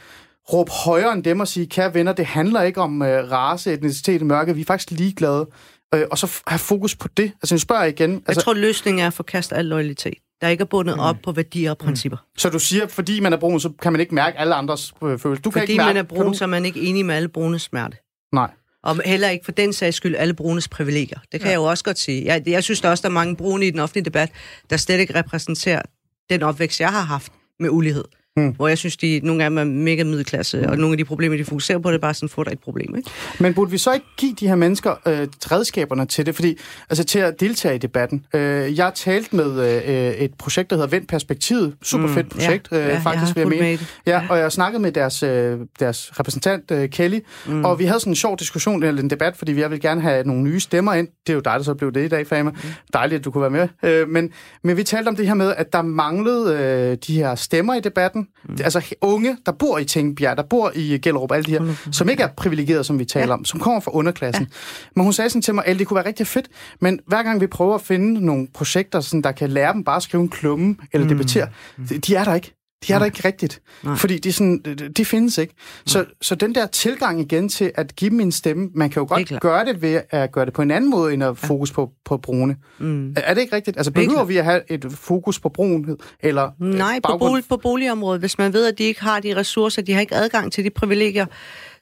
råbe 0.52 0.70
højere 0.84 1.12
end 1.12 1.24
dem 1.24 1.40
og 1.40 1.48
sige, 1.48 1.66
kære 1.66 1.94
venner, 1.94 2.12
det 2.12 2.26
handler 2.26 2.62
ikke 2.62 2.80
om 2.80 3.02
øh, 3.02 3.30
race, 3.30 3.72
etnicitet 3.72 4.22
mørke, 4.22 4.54
vi 4.54 4.60
er 4.60 4.64
faktisk 4.64 4.90
ligeglade. 4.90 5.48
Øh, 5.94 6.04
og 6.10 6.18
så 6.18 6.40
have 6.46 6.58
fokus 6.58 6.96
på 6.96 7.08
det. 7.16 7.32
Altså, 7.42 7.54
jeg 7.54 7.60
spørger 7.60 7.84
igen. 7.84 8.14
Altså, 8.14 8.24
jeg 8.28 8.36
tror, 8.36 8.54
løsningen 8.54 9.02
er 9.02 9.06
at 9.06 9.14
forkaste 9.14 9.54
al 9.54 9.64
loyalitet 9.64 10.18
der 10.42 10.48
ikke 10.48 10.62
er 10.62 10.66
bundet 10.66 10.96
mm. 10.96 11.00
op 11.00 11.16
på 11.22 11.32
værdier 11.32 11.70
og 11.70 11.78
principper. 11.78 12.16
Mm. 12.16 12.38
Så 12.38 12.48
du 12.48 12.58
siger, 12.58 12.86
fordi 12.86 13.20
man 13.20 13.32
er 13.32 13.36
brun, 13.36 13.60
så 13.60 13.72
kan 13.82 13.92
man 13.92 14.00
ikke 14.00 14.14
mærke 14.14 14.38
alle 14.38 14.54
andres 14.54 14.92
øh, 15.02 15.18
følelser? 15.18 15.42
Du 15.42 15.50
fordi 15.50 15.66
kan 15.66 15.72
ikke 15.72 15.76
mærke, 15.76 15.88
man 15.88 15.96
er 15.96 16.02
brun, 16.02 16.26
du... 16.26 16.34
så 16.34 16.44
er 16.44 16.48
man 16.48 16.64
ikke 16.64 16.80
enig 16.80 17.06
med 17.06 17.14
alle 17.14 17.28
brunes 17.28 17.62
smerte. 17.62 17.96
Nej. 18.32 18.50
Og 18.82 19.00
heller 19.04 19.28
ikke 19.28 19.44
for 19.44 19.52
den 19.52 19.72
sags 19.72 19.96
skyld 19.96 20.16
alle 20.16 20.34
brunes 20.34 20.68
privilegier. 20.68 21.18
Det 21.32 21.40
kan 21.40 21.46
ja. 21.46 21.48
jeg 21.48 21.56
jo 21.56 21.64
også 21.64 21.84
godt 21.84 21.98
sige. 21.98 22.24
Jeg, 22.24 22.42
jeg 22.46 22.64
synes 22.64 22.80
der 22.80 22.90
også, 22.90 23.02
der 23.02 23.08
er 23.08 23.12
mange 23.12 23.36
brune 23.36 23.66
i 23.66 23.70
den 23.70 23.80
offentlige 23.80 24.04
debat, 24.04 24.30
der 24.70 24.76
slet 24.76 25.00
ikke 25.00 25.14
repræsenterer 25.14 25.82
den 26.30 26.42
opvækst, 26.42 26.80
jeg 26.80 26.88
har 26.88 27.00
haft 27.00 27.32
med 27.60 27.70
ulighed. 27.70 28.04
Mm. 28.36 28.48
Hvor 28.48 28.68
jeg 28.68 28.78
synes, 28.78 28.96
de 28.96 29.20
nogle 29.22 29.44
af 29.44 29.50
dem 29.50 29.58
er 29.58 29.64
mega 29.64 30.04
middelklasse, 30.04 30.60
mm. 30.60 30.68
og 30.68 30.78
nogle 30.78 30.92
af 30.92 30.98
de 30.98 31.04
problemer, 31.04 31.36
de 31.36 31.44
fokuserer 31.44 31.78
på, 31.78 31.90
det 31.90 31.96
er 31.96 32.00
bare 32.00 32.14
sådan, 32.14 32.28
få 32.28 32.44
der 32.44 32.50
et 32.50 32.58
problem. 32.58 32.94
Ikke? 32.96 33.10
Men 33.40 33.54
burde 33.54 33.70
vi 33.70 33.78
så 33.78 33.92
ikke 33.92 34.06
give 34.16 34.34
de 34.40 34.48
her 34.48 34.54
mennesker 34.54 34.90
øh, 35.06 35.28
redskaberne 35.50 36.06
til 36.06 36.26
det? 36.26 36.34
Fordi, 36.34 36.58
altså 36.90 37.04
til 37.04 37.18
at 37.18 37.40
deltage 37.40 37.74
i 37.74 37.78
debatten. 37.78 38.26
Øh, 38.34 38.76
jeg 38.76 38.84
har 38.84 38.90
talt 38.90 39.32
med 39.32 39.84
øh, 39.86 40.14
et 40.14 40.34
projekt, 40.34 40.70
der 40.70 40.76
hedder 40.76 40.88
Vend 40.88 41.06
Perspektivet. 41.06 41.74
Super 41.82 42.06
mm. 42.06 42.14
fedt 42.14 42.28
projekt, 42.28 42.68
ja. 42.72 42.78
øh, 42.78 42.88
ja, 42.88 42.98
faktisk, 42.98 43.36
vil 43.36 43.40
jeg 43.40 43.48
mene. 43.48 43.78
Ja, 44.06 44.22
og 44.30 44.38
jeg 44.38 44.52
snakkede 44.52 44.82
med 44.82 44.92
deres, 44.92 45.22
øh, 45.22 45.58
deres 45.80 46.20
repræsentant, 46.20 46.70
øh, 46.70 46.88
Kelly, 46.88 47.18
mm. 47.46 47.64
og 47.64 47.78
vi 47.78 47.84
havde 47.84 48.00
sådan 48.00 48.10
en 48.10 48.16
sjov 48.16 48.38
diskussion, 48.38 48.82
eller 48.82 49.02
en 49.02 49.10
debat, 49.10 49.36
fordi 49.36 49.60
jeg 49.60 49.70
vil 49.70 49.80
gerne 49.80 50.00
have 50.00 50.24
nogle 50.24 50.42
nye 50.42 50.60
stemmer 50.60 50.92
ind. 50.92 51.08
Det 51.26 51.32
er 51.32 51.34
jo 51.34 51.40
dig, 51.40 51.52
der 51.52 51.62
så 51.62 51.74
blev 51.74 51.92
det 51.92 52.04
i 52.04 52.08
dag, 52.08 52.26
Fama. 52.26 52.50
Mm. 52.50 52.56
Dejligt, 52.92 53.18
at 53.18 53.24
du 53.24 53.30
kunne 53.30 53.42
være 53.42 53.68
med. 53.82 53.90
Øh, 53.90 54.08
men, 54.08 54.30
men 54.64 54.76
vi 54.76 54.84
talte 54.84 55.08
om 55.08 55.16
det 55.16 55.26
her 55.26 55.34
med, 55.34 55.54
at 55.56 55.72
der 55.72 55.82
manglede 55.82 56.56
øh, 56.56 56.96
de 57.06 57.14
her 57.14 57.34
stemmer 57.34 57.74
i 57.74 57.80
debatten, 57.80 58.21
Mm. 58.48 58.56
Altså 58.64 58.94
unge, 59.00 59.36
der 59.46 59.52
bor 59.52 59.78
i 59.78 59.84
Tingbjerg, 59.84 60.36
der 60.36 60.42
bor 60.42 60.72
i 60.74 60.98
Gellerup, 60.98 61.32
alle 61.32 61.44
de 61.44 61.50
her, 61.50 61.74
som 61.92 62.08
ikke 62.08 62.22
er 62.22 62.28
privilegerede, 62.36 62.84
som 62.84 62.98
vi 62.98 63.04
taler 63.04 63.26
ja. 63.26 63.32
om, 63.32 63.44
som 63.44 63.60
kommer 63.60 63.80
fra 63.80 63.90
underklassen. 63.94 64.44
Ja. 64.50 64.56
Men 64.96 65.04
hun 65.04 65.12
sagde 65.12 65.30
sådan 65.30 65.42
til 65.42 65.54
mig, 65.54 65.66
at 65.66 65.78
det 65.78 65.86
kunne 65.86 65.94
være 65.94 66.06
rigtig 66.06 66.26
fedt, 66.26 66.48
men 66.80 67.00
hver 67.06 67.22
gang 67.22 67.40
vi 67.40 67.46
prøver 67.46 67.74
at 67.74 67.80
finde 67.80 68.26
nogle 68.26 68.48
projekter, 68.54 69.00
sådan, 69.00 69.22
der 69.22 69.32
kan 69.32 69.50
lære 69.50 69.72
dem 69.72 69.84
bare 69.84 69.96
at 69.96 70.02
skrive 70.02 70.22
en 70.22 70.28
klumme 70.28 70.76
eller 70.92 71.04
mm. 71.04 71.08
debattere, 71.08 71.48
mm. 71.78 71.86
de 71.86 72.14
er 72.14 72.24
der 72.24 72.34
ikke. 72.34 72.54
De 72.88 72.92
er 72.92 72.98
der 72.98 73.06
ikke 73.06 73.20
rigtigt, 73.24 73.62
Nej. 73.82 73.96
fordi 73.96 74.18
de, 74.18 74.32
sådan, 74.32 74.58
de 74.96 75.04
findes 75.04 75.38
ikke. 75.38 75.54
Så, 75.86 76.04
så 76.20 76.34
den 76.34 76.54
der 76.54 76.66
tilgang 76.66 77.20
igen 77.20 77.48
til 77.48 77.72
at 77.74 77.96
give 77.96 78.10
dem 78.10 78.20
en 78.20 78.32
stemme, 78.32 78.70
man 78.74 78.90
kan 78.90 79.00
jo 79.00 79.06
godt 79.08 79.40
gøre 79.40 79.64
det 79.64 79.82
ved 79.82 80.00
at 80.10 80.32
gøre 80.32 80.46
det 80.46 80.52
på 80.52 80.62
en 80.62 80.70
anden 80.70 80.90
måde, 80.90 81.14
end 81.14 81.22
at 81.22 81.28
ja. 81.28 81.32
fokus 81.32 81.72
på, 81.72 81.90
på 82.04 82.16
brune. 82.16 82.56
Mm. 82.78 83.14
Er 83.16 83.34
det 83.34 83.40
ikke 83.40 83.56
rigtigt? 83.56 83.76
Altså 83.76 83.92
behøver 83.92 84.24
vi 84.24 84.36
at 84.36 84.44
have 84.44 84.60
et 84.68 84.86
fokus 84.90 85.40
på 85.40 85.48
brunhed? 85.48 85.96
Eller 86.20 86.50
Nej, 86.58 87.00
på, 87.04 87.18
bolig, 87.18 87.44
på 87.48 87.56
boligområdet. 87.56 88.20
Hvis 88.20 88.38
man 88.38 88.52
ved, 88.52 88.66
at 88.66 88.78
de 88.78 88.84
ikke 88.84 89.00
har 89.00 89.20
de 89.20 89.36
ressourcer, 89.36 89.82
de 89.82 89.92
har 89.92 90.00
ikke 90.00 90.14
adgang 90.14 90.52
til 90.52 90.64
de 90.64 90.70
privilegier, 90.70 91.26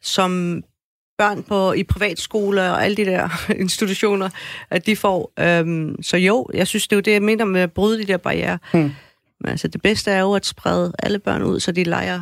som 0.02 0.62
børn 1.18 1.42
på, 1.42 1.72
i 1.72 1.82
privatskoler 1.82 2.70
og 2.70 2.84
alle 2.84 2.96
de 2.96 3.04
der 3.04 3.28
institutioner, 3.64 4.28
at 4.70 4.86
de 4.86 4.96
får. 4.96 5.32
Øhm, 5.38 6.02
så 6.02 6.16
jo, 6.16 6.46
jeg 6.54 6.66
synes, 6.66 6.88
det 6.88 6.92
er 6.92 6.96
jo 6.96 7.00
det, 7.00 7.12
jeg 7.12 7.22
mener 7.22 7.44
med 7.44 7.60
at 7.60 7.72
bryde 7.72 7.98
de 7.98 8.04
der 8.04 8.16
barriere. 8.16 8.58
Mm. 8.74 8.90
Men 9.40 9.50
altså, 9.50 9.68
det 9.68 9.82
bedste 9.82 10.10
er 10.10 10.20
jo 10.20 10.32
at 10.32 10.46
sprede 10.46 10.92
alle 10.98 11.18
børn 11.18 11.42
ud, 11.42 11.60
så 11.60 11.72
de 11.72 11.84
leger, 11.84 12.20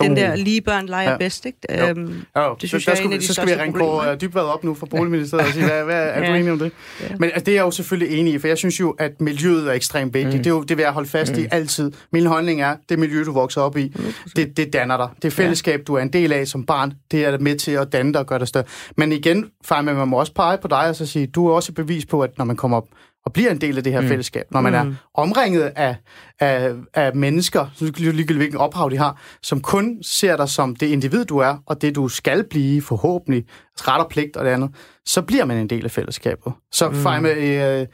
den 0.00 0.16
der 0.16 0.36
lige 0.36 0.60
børn 0.60 0.86
leger 0.86 1.10
ja. 1.10 1.16
bedst, 1.16 1.46
ikke? 1.46 1.58
Jo. 1.78 1.86
Øhm, 1.86 2.22
jo. 2.36 2.56
Det 2.60 2.68
synes 2.68 2.84
så, 2.84 2.90
jeg 2.90 3.00
er 3.00 3.04
en 3.04 3.12
af 3.12 3.18
de 3.18 3.26
Så 3.26 3.34
skal 3.34 3.48
vi 3.48 3.54
ringe 3.54 3.84
uh, 3.84 4.20
dybvad 4.20 4.42
op 4.42 4.64
nu 4.64 4.74
fra 4.74 4.86
Boligministeriet 4.86 5.46
og 5.46 5.52
sige, 5.52 5.66
hvad, 5.66 5.84
hvad 5.84 6.02
er 6.08 6.20
ja. 6.24 6.30
du 6.30 6.34
enig 6.34 6.52
om 6.52 6.58
det? 6.58 6.72
Ja. 7.00 7.06
Men 7.18 7.24
altså, 7.24 7.44
det 7.44 7.52
er 7.52 7.56
jeg 7.56 7.62
jo 7.62 7.70
selvfølgelig 7.70 8.18
enig 8.18 8.34
i, 8.34 8.38
for 8.38 8.48
jeg 8.48 8.58
synes 8.58 8.80
jo, 8.80 8.90
at 8.90 9.20
miljøet 9.20 9.68
er 9.68 9.72
ekstremt 9.72 10.14
vigtigt. 10.14 10.34
Mm. 10.34 10.42
Det, 10.42 10.50
er 10.50 10.54
jo, 10.54 10.62
det 10.62 10.76
vil 10.76 10.82
jeg 10.82 10.92
holde 10.92 11.08
fast 11.08 11.32
mm. 11.32 11.42
i 11.42 11.46
altid. 11.50 11.92
Min 12.12 12.26
holdning 12.26 12.62
er, 12.62 12.76
det 12.88 12.98
miljø, 12.98 13.24
du 13.24 13.32
vokser 13.32 13.60
op 13.60 13.76
i, 13.76 13.92
det, 14.36 14.56
det 14.56 14.72
danner 14.72 14.96
dig. 14.96 15.08
Det 15.22 15.32
fællesskab, 15.32 15.80
du 15.86 15.94
er 15.94 16.02
en 16.02 16.12
del 16.12 16.32
af 16.32 16.48
som 16.48 16.66
barn, 16.66 16.92
det 17.10 17.24
er 17.24 17.38
med 17.38 17.56
til 17.56 17.72
at 17.72 17.92
danne 17.92 18.12
dig 18.12 18.20
og 18.20 18.26
gøre 18.26 18.38
dig 18.38 18.48
større. 18.48 18.64
Men 18.96 19.12
igen, 19.12 19.50
far, 19.64 19.82
man 19.82 20.08
må 20.08 20.18
også 20.18 20.34
pege 20.34 20.58
på 20.58 20.68
dig 20.68 20.88
og 20.88 20.96
så 20.96 21.06
sige, 21.06 21.26
du 21.26 21.48
er 21.48 21.54
også 21.54 21.72
bevis 21.72 22.06
på, 22.06 22.20
at 22.20 22.38
når 22.38 22.44
man 22.44 22.56
kommer 22.56 22.76
op 22.76 22.86
og 23.26 23.32
bliver 23.32 23.50
en 23.50 23.60
del 23.60 23.76
af 23.76 23.84
det 23.84 23.92
her 23.92 24.00
mm. 24.00 24.08
fællesskab, 24.08 24.44
når 24.50 24.60
man 24.60 24.72
mm. 24.72 24.90
er 24.90 24.94
omringet 25.14 25.62
af, 25.62 25.96
af, 26.40 26.74
af 26.94 27.14
mennesker, 27.14 27.66
ligegyldigt 27.96 28.36
hvilken 28.36 28.58
ophav 28.58 28.90
de 28.90 28.98
har, 28.98 29.22
som 29.42 29.60
kun 29.60 30.02
ser 30.02 30.36
dig 30.36 30.48
som 30.48 30.76
det 30.76 30.86
individ, 30.86 31.24
du 31.24 31.38
er, 31.38 31.56
og 31.66 31.82
det, 31.82 31.94
du 31.94 32.08
skal 32.08 32.44
blive, 32.50 32.82
forhåbentlig, 32.82 33.44
ret 33.78 34.04
og 34.04 34.10
pligt 34.10 34.36
og 34.36 34.44
det 34.44 34.50
andet, 34.50 34.70
så 35.06 35.22
bliver 35.22 35.44
man 35.44 35.56
en 35.56 35.70
del 35.70 35.84
af 35.84 35.90
fællesskabet. 35.90 36.52
Så 36.72 36.88
mm. 36.88 36.94
Fejme, 36.94 37.30
øh, 37.30 37.86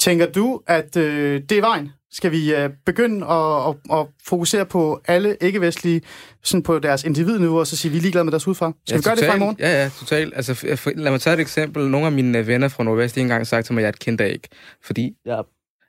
Tænker 0.00 0.32
du, 0.32 0.60
at 0.66 0.96
øh, 0.96 1.42
det 1.48 1.58
er 1.58 1.60
vejen? 1.60 1.92
Skal 2.12 2.30
vi 2.30 2.54
øh, 2.54 2.70
begynde 2.86 3.26
at, 3.26 3.68
at, 3.68 3.98
at 3.98 4.06
fokusere 4.24 4.66
på 4.66 5.00
alle 5.08 5.36
ikke-vestlige 5.40 6.00
sådan 6.42 6.62
på 6.62 6.78
deres 6.78 7.04
individniveau, 7.04 7.58
og 7.58 7.66
så 7.66 7.76
sige, 7.76 7.92
vi 7.92 7.98
er 7.98 8.02
ligeglade 8.02 8.24
med 8.24 8.32
deres 8.32 8.44
hudfarve? 8.44 8.74
Skal 8.86 8.94
ja, 8.94 8.98
vi 8.98 9.02
gøre 9.02 9.16
total, 9.16 9.24
det 9.24 9.30
fra 9.30 9.36
i 9.36 9.40
morgen? 9.40 9.56
Ja, 9.58 9.82
ja, 9.82 9.90
totalt. 9.98 10.32
Altså, 10.36 10.92
lad 10.96 11.10
mig 11.10 11.20
tage 11.20 11.34
et 11.34 11.40
eksempel. 11.40 11.88
Nogle 11.88 12.06
af 12.06 12.12
mine 12.12 12.46
venner 12.46 12.68
fra 12.68 12.84
Nordvest 12.84 13.14
har 13.14 13.22
engang 13.22 13.46
sagt 13.46 13.66
til 13.66 13.74
mig, 13.74 13.80
at 13.80 13.82
jeg 13.82 13.88
er 13.88 13.92
et 13.92 13.98
kendt 13.98 14.20
æg, 14.20 14.44
fordi 14.82 15.12
jeg 15.24 15.42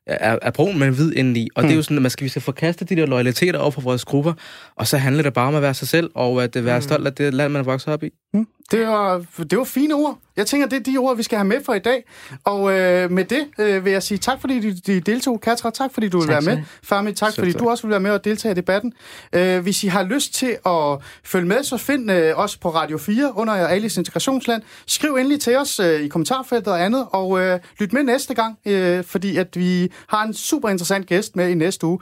er, 0.10 0.40
er 0.42 0.52
brun, 0.52 0.80
men 0.80 0.94
hvid 0.94 1.14
indeni. 1.14 1.48
Og 1.56 1.64
mm. 1.64 1.68
det 1.68 1.74
er 1.74 1.76
jo 1.76 1.80
hmm. 1.80 1.84
sådan, 1.84 1.98
at 1.98 2.02
man 2.02 2.12
skal, 2.12 2.24
vi 2.24 2.30
skal 2.30 2.42
forkaste 2.42 2.86
de 2.86 2.96
der 2.96 3.06
loyaliteter 3.06 3.60
over 3.60 3.72
for 3.72 3.82
vores 3.82 4.06
grupper, 4.06 4.34
og 4.76 4.88
så 4.88 4.98
handler 4.98 5.24
det 5.24 5.34
bare 5.34 5.48
om 5.48 5.56
at 5.56 5.62
være 5.62 5.74
sig 5.74 5.88
selv, 5.88 6.10
og 6.16 6.44
at 6.44 6.66
være 6.66 6.78
mm. 6.78 6.82
stolt 6.82 7.08
af 7.08 7.14
det 7.14 7.34
land, 7.34 7.54
man 7.54 7.60
er 7.60 7.64
vokset 7.64 7.94
op 7.94 8.04
i. 8.04 8.10
Mm. 8.34 8.48
Det 8.72 8.88
var, 8.88 9.26
det 9.38 9.58
var 9.58 9.64
fine 9.64 9.94
ord. 9.94 10.18
Jeg 10.38 10.48
tænker, 10.48 10.68
det 10.68 10.80
er 10.80 10.92
de 10.92 10.98
ord, 10.98 11.18
vi 11.18 11.24
skal 11.24 11.38
have 11.38 11.48
med 11.48 11.64
for 11.66 11.74
i 11.74 11.80
dag. 11.80 12.04
Og 12.44 12.80
øh, 12.80 13.12
med 13.12 13.26
det 13.26 13.48
øh, 13.60 13.86
vil 13.86 13.92
jeg 13.92 14.04
sige 14.04 14.18
tak, 14.18 14.42
fordi 14.42 14.60
de, 14.60 14.74
de 14.74 15.00
deltog. 15.00 15.42
Katra, 15.42 15.72
tak, 15.72 15.94
fordi 15.94 16.10
du 16.10 16.20
vil 16.20 16.30
være 16.30 16.42
med. 16.42 16.64
Fami, 16.84 17.14
tak, 17.14 17.36
fordi 17.36 17.52
du 17.52 17.70
også 17.70 17.84
vil 17.84 17.92
være 17.92 18.00
med 18.00 18.12
og 18.12 18.26
deltage 18.26 18.52
i 18.52 18.56
debatten. 18.56 18.94
Øh, 19.34 19.60
hvis 19.60 19.84
I 19.84 19.88
har 19.88 20.04
lyst 20.04 20.34
til 20.34 20.58
at 20.66 20.98
følge 21.24 21.48
med, 21.48 21.64
så 21.64 21.78
find 21.78 22.12
øh, 22.12 22.40
os 22.40 22.58
på 22.58 22.70
Radio 22.70 22.98
4 22.98 23.34
under 23.36 23.54
Alice 23.54 24.02
Integrationsland. 24.02 24.62
Skriv 24.88 25.16
endelig 25.16 25.42
til 25.42 25.58
os 25.58 25.80
øh, 25.80 26.02
i 26.02 26.08
kommentarfeltet 26.08 26.74
og 26.74 26.86
andet, 26.86 27.08
og 27.12 27.40
øh, 27.40 27.60
lyt 27.80 27.94
med 27.94 28.04
næste 28.04 28.34
gang, 28.34 28.58
øh, 28.66 29.04
fordi 29.04 29.38
at 29.38 29.60
vi 29.60 29.92
har 30.08 30.24
en 30.24 30.34
super 30.34 30.70
interessant 30.70 31.08
gæst 31.08 31.36
med 31.36 31.50
i 31.50 31.54
næste 31.54 31.88
uge. 31.88 32.00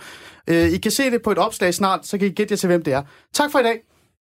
Øh, 0.47 0.67
I 0.67 0.77
kan 0.77 0.91
se 0.91 1.11
det 1.11 1.21
på 1.21 1.31
et 1.31 1.37
opslag 1.37 1.73
snart, 1.73 2.07
så 2.07 2.17
kan 2.17 2.27
I 2.27 2.31
gætte 2.31 2.51
jer 2.51 2.57
til, 2.57 2.67
hvem 2.67 2.83
det 2.83 2.93
er. 2.93 3.01
Tak 3.33 3.51
for 3.51 3.59
i 3.59 3.63
dag. 3.63 3.81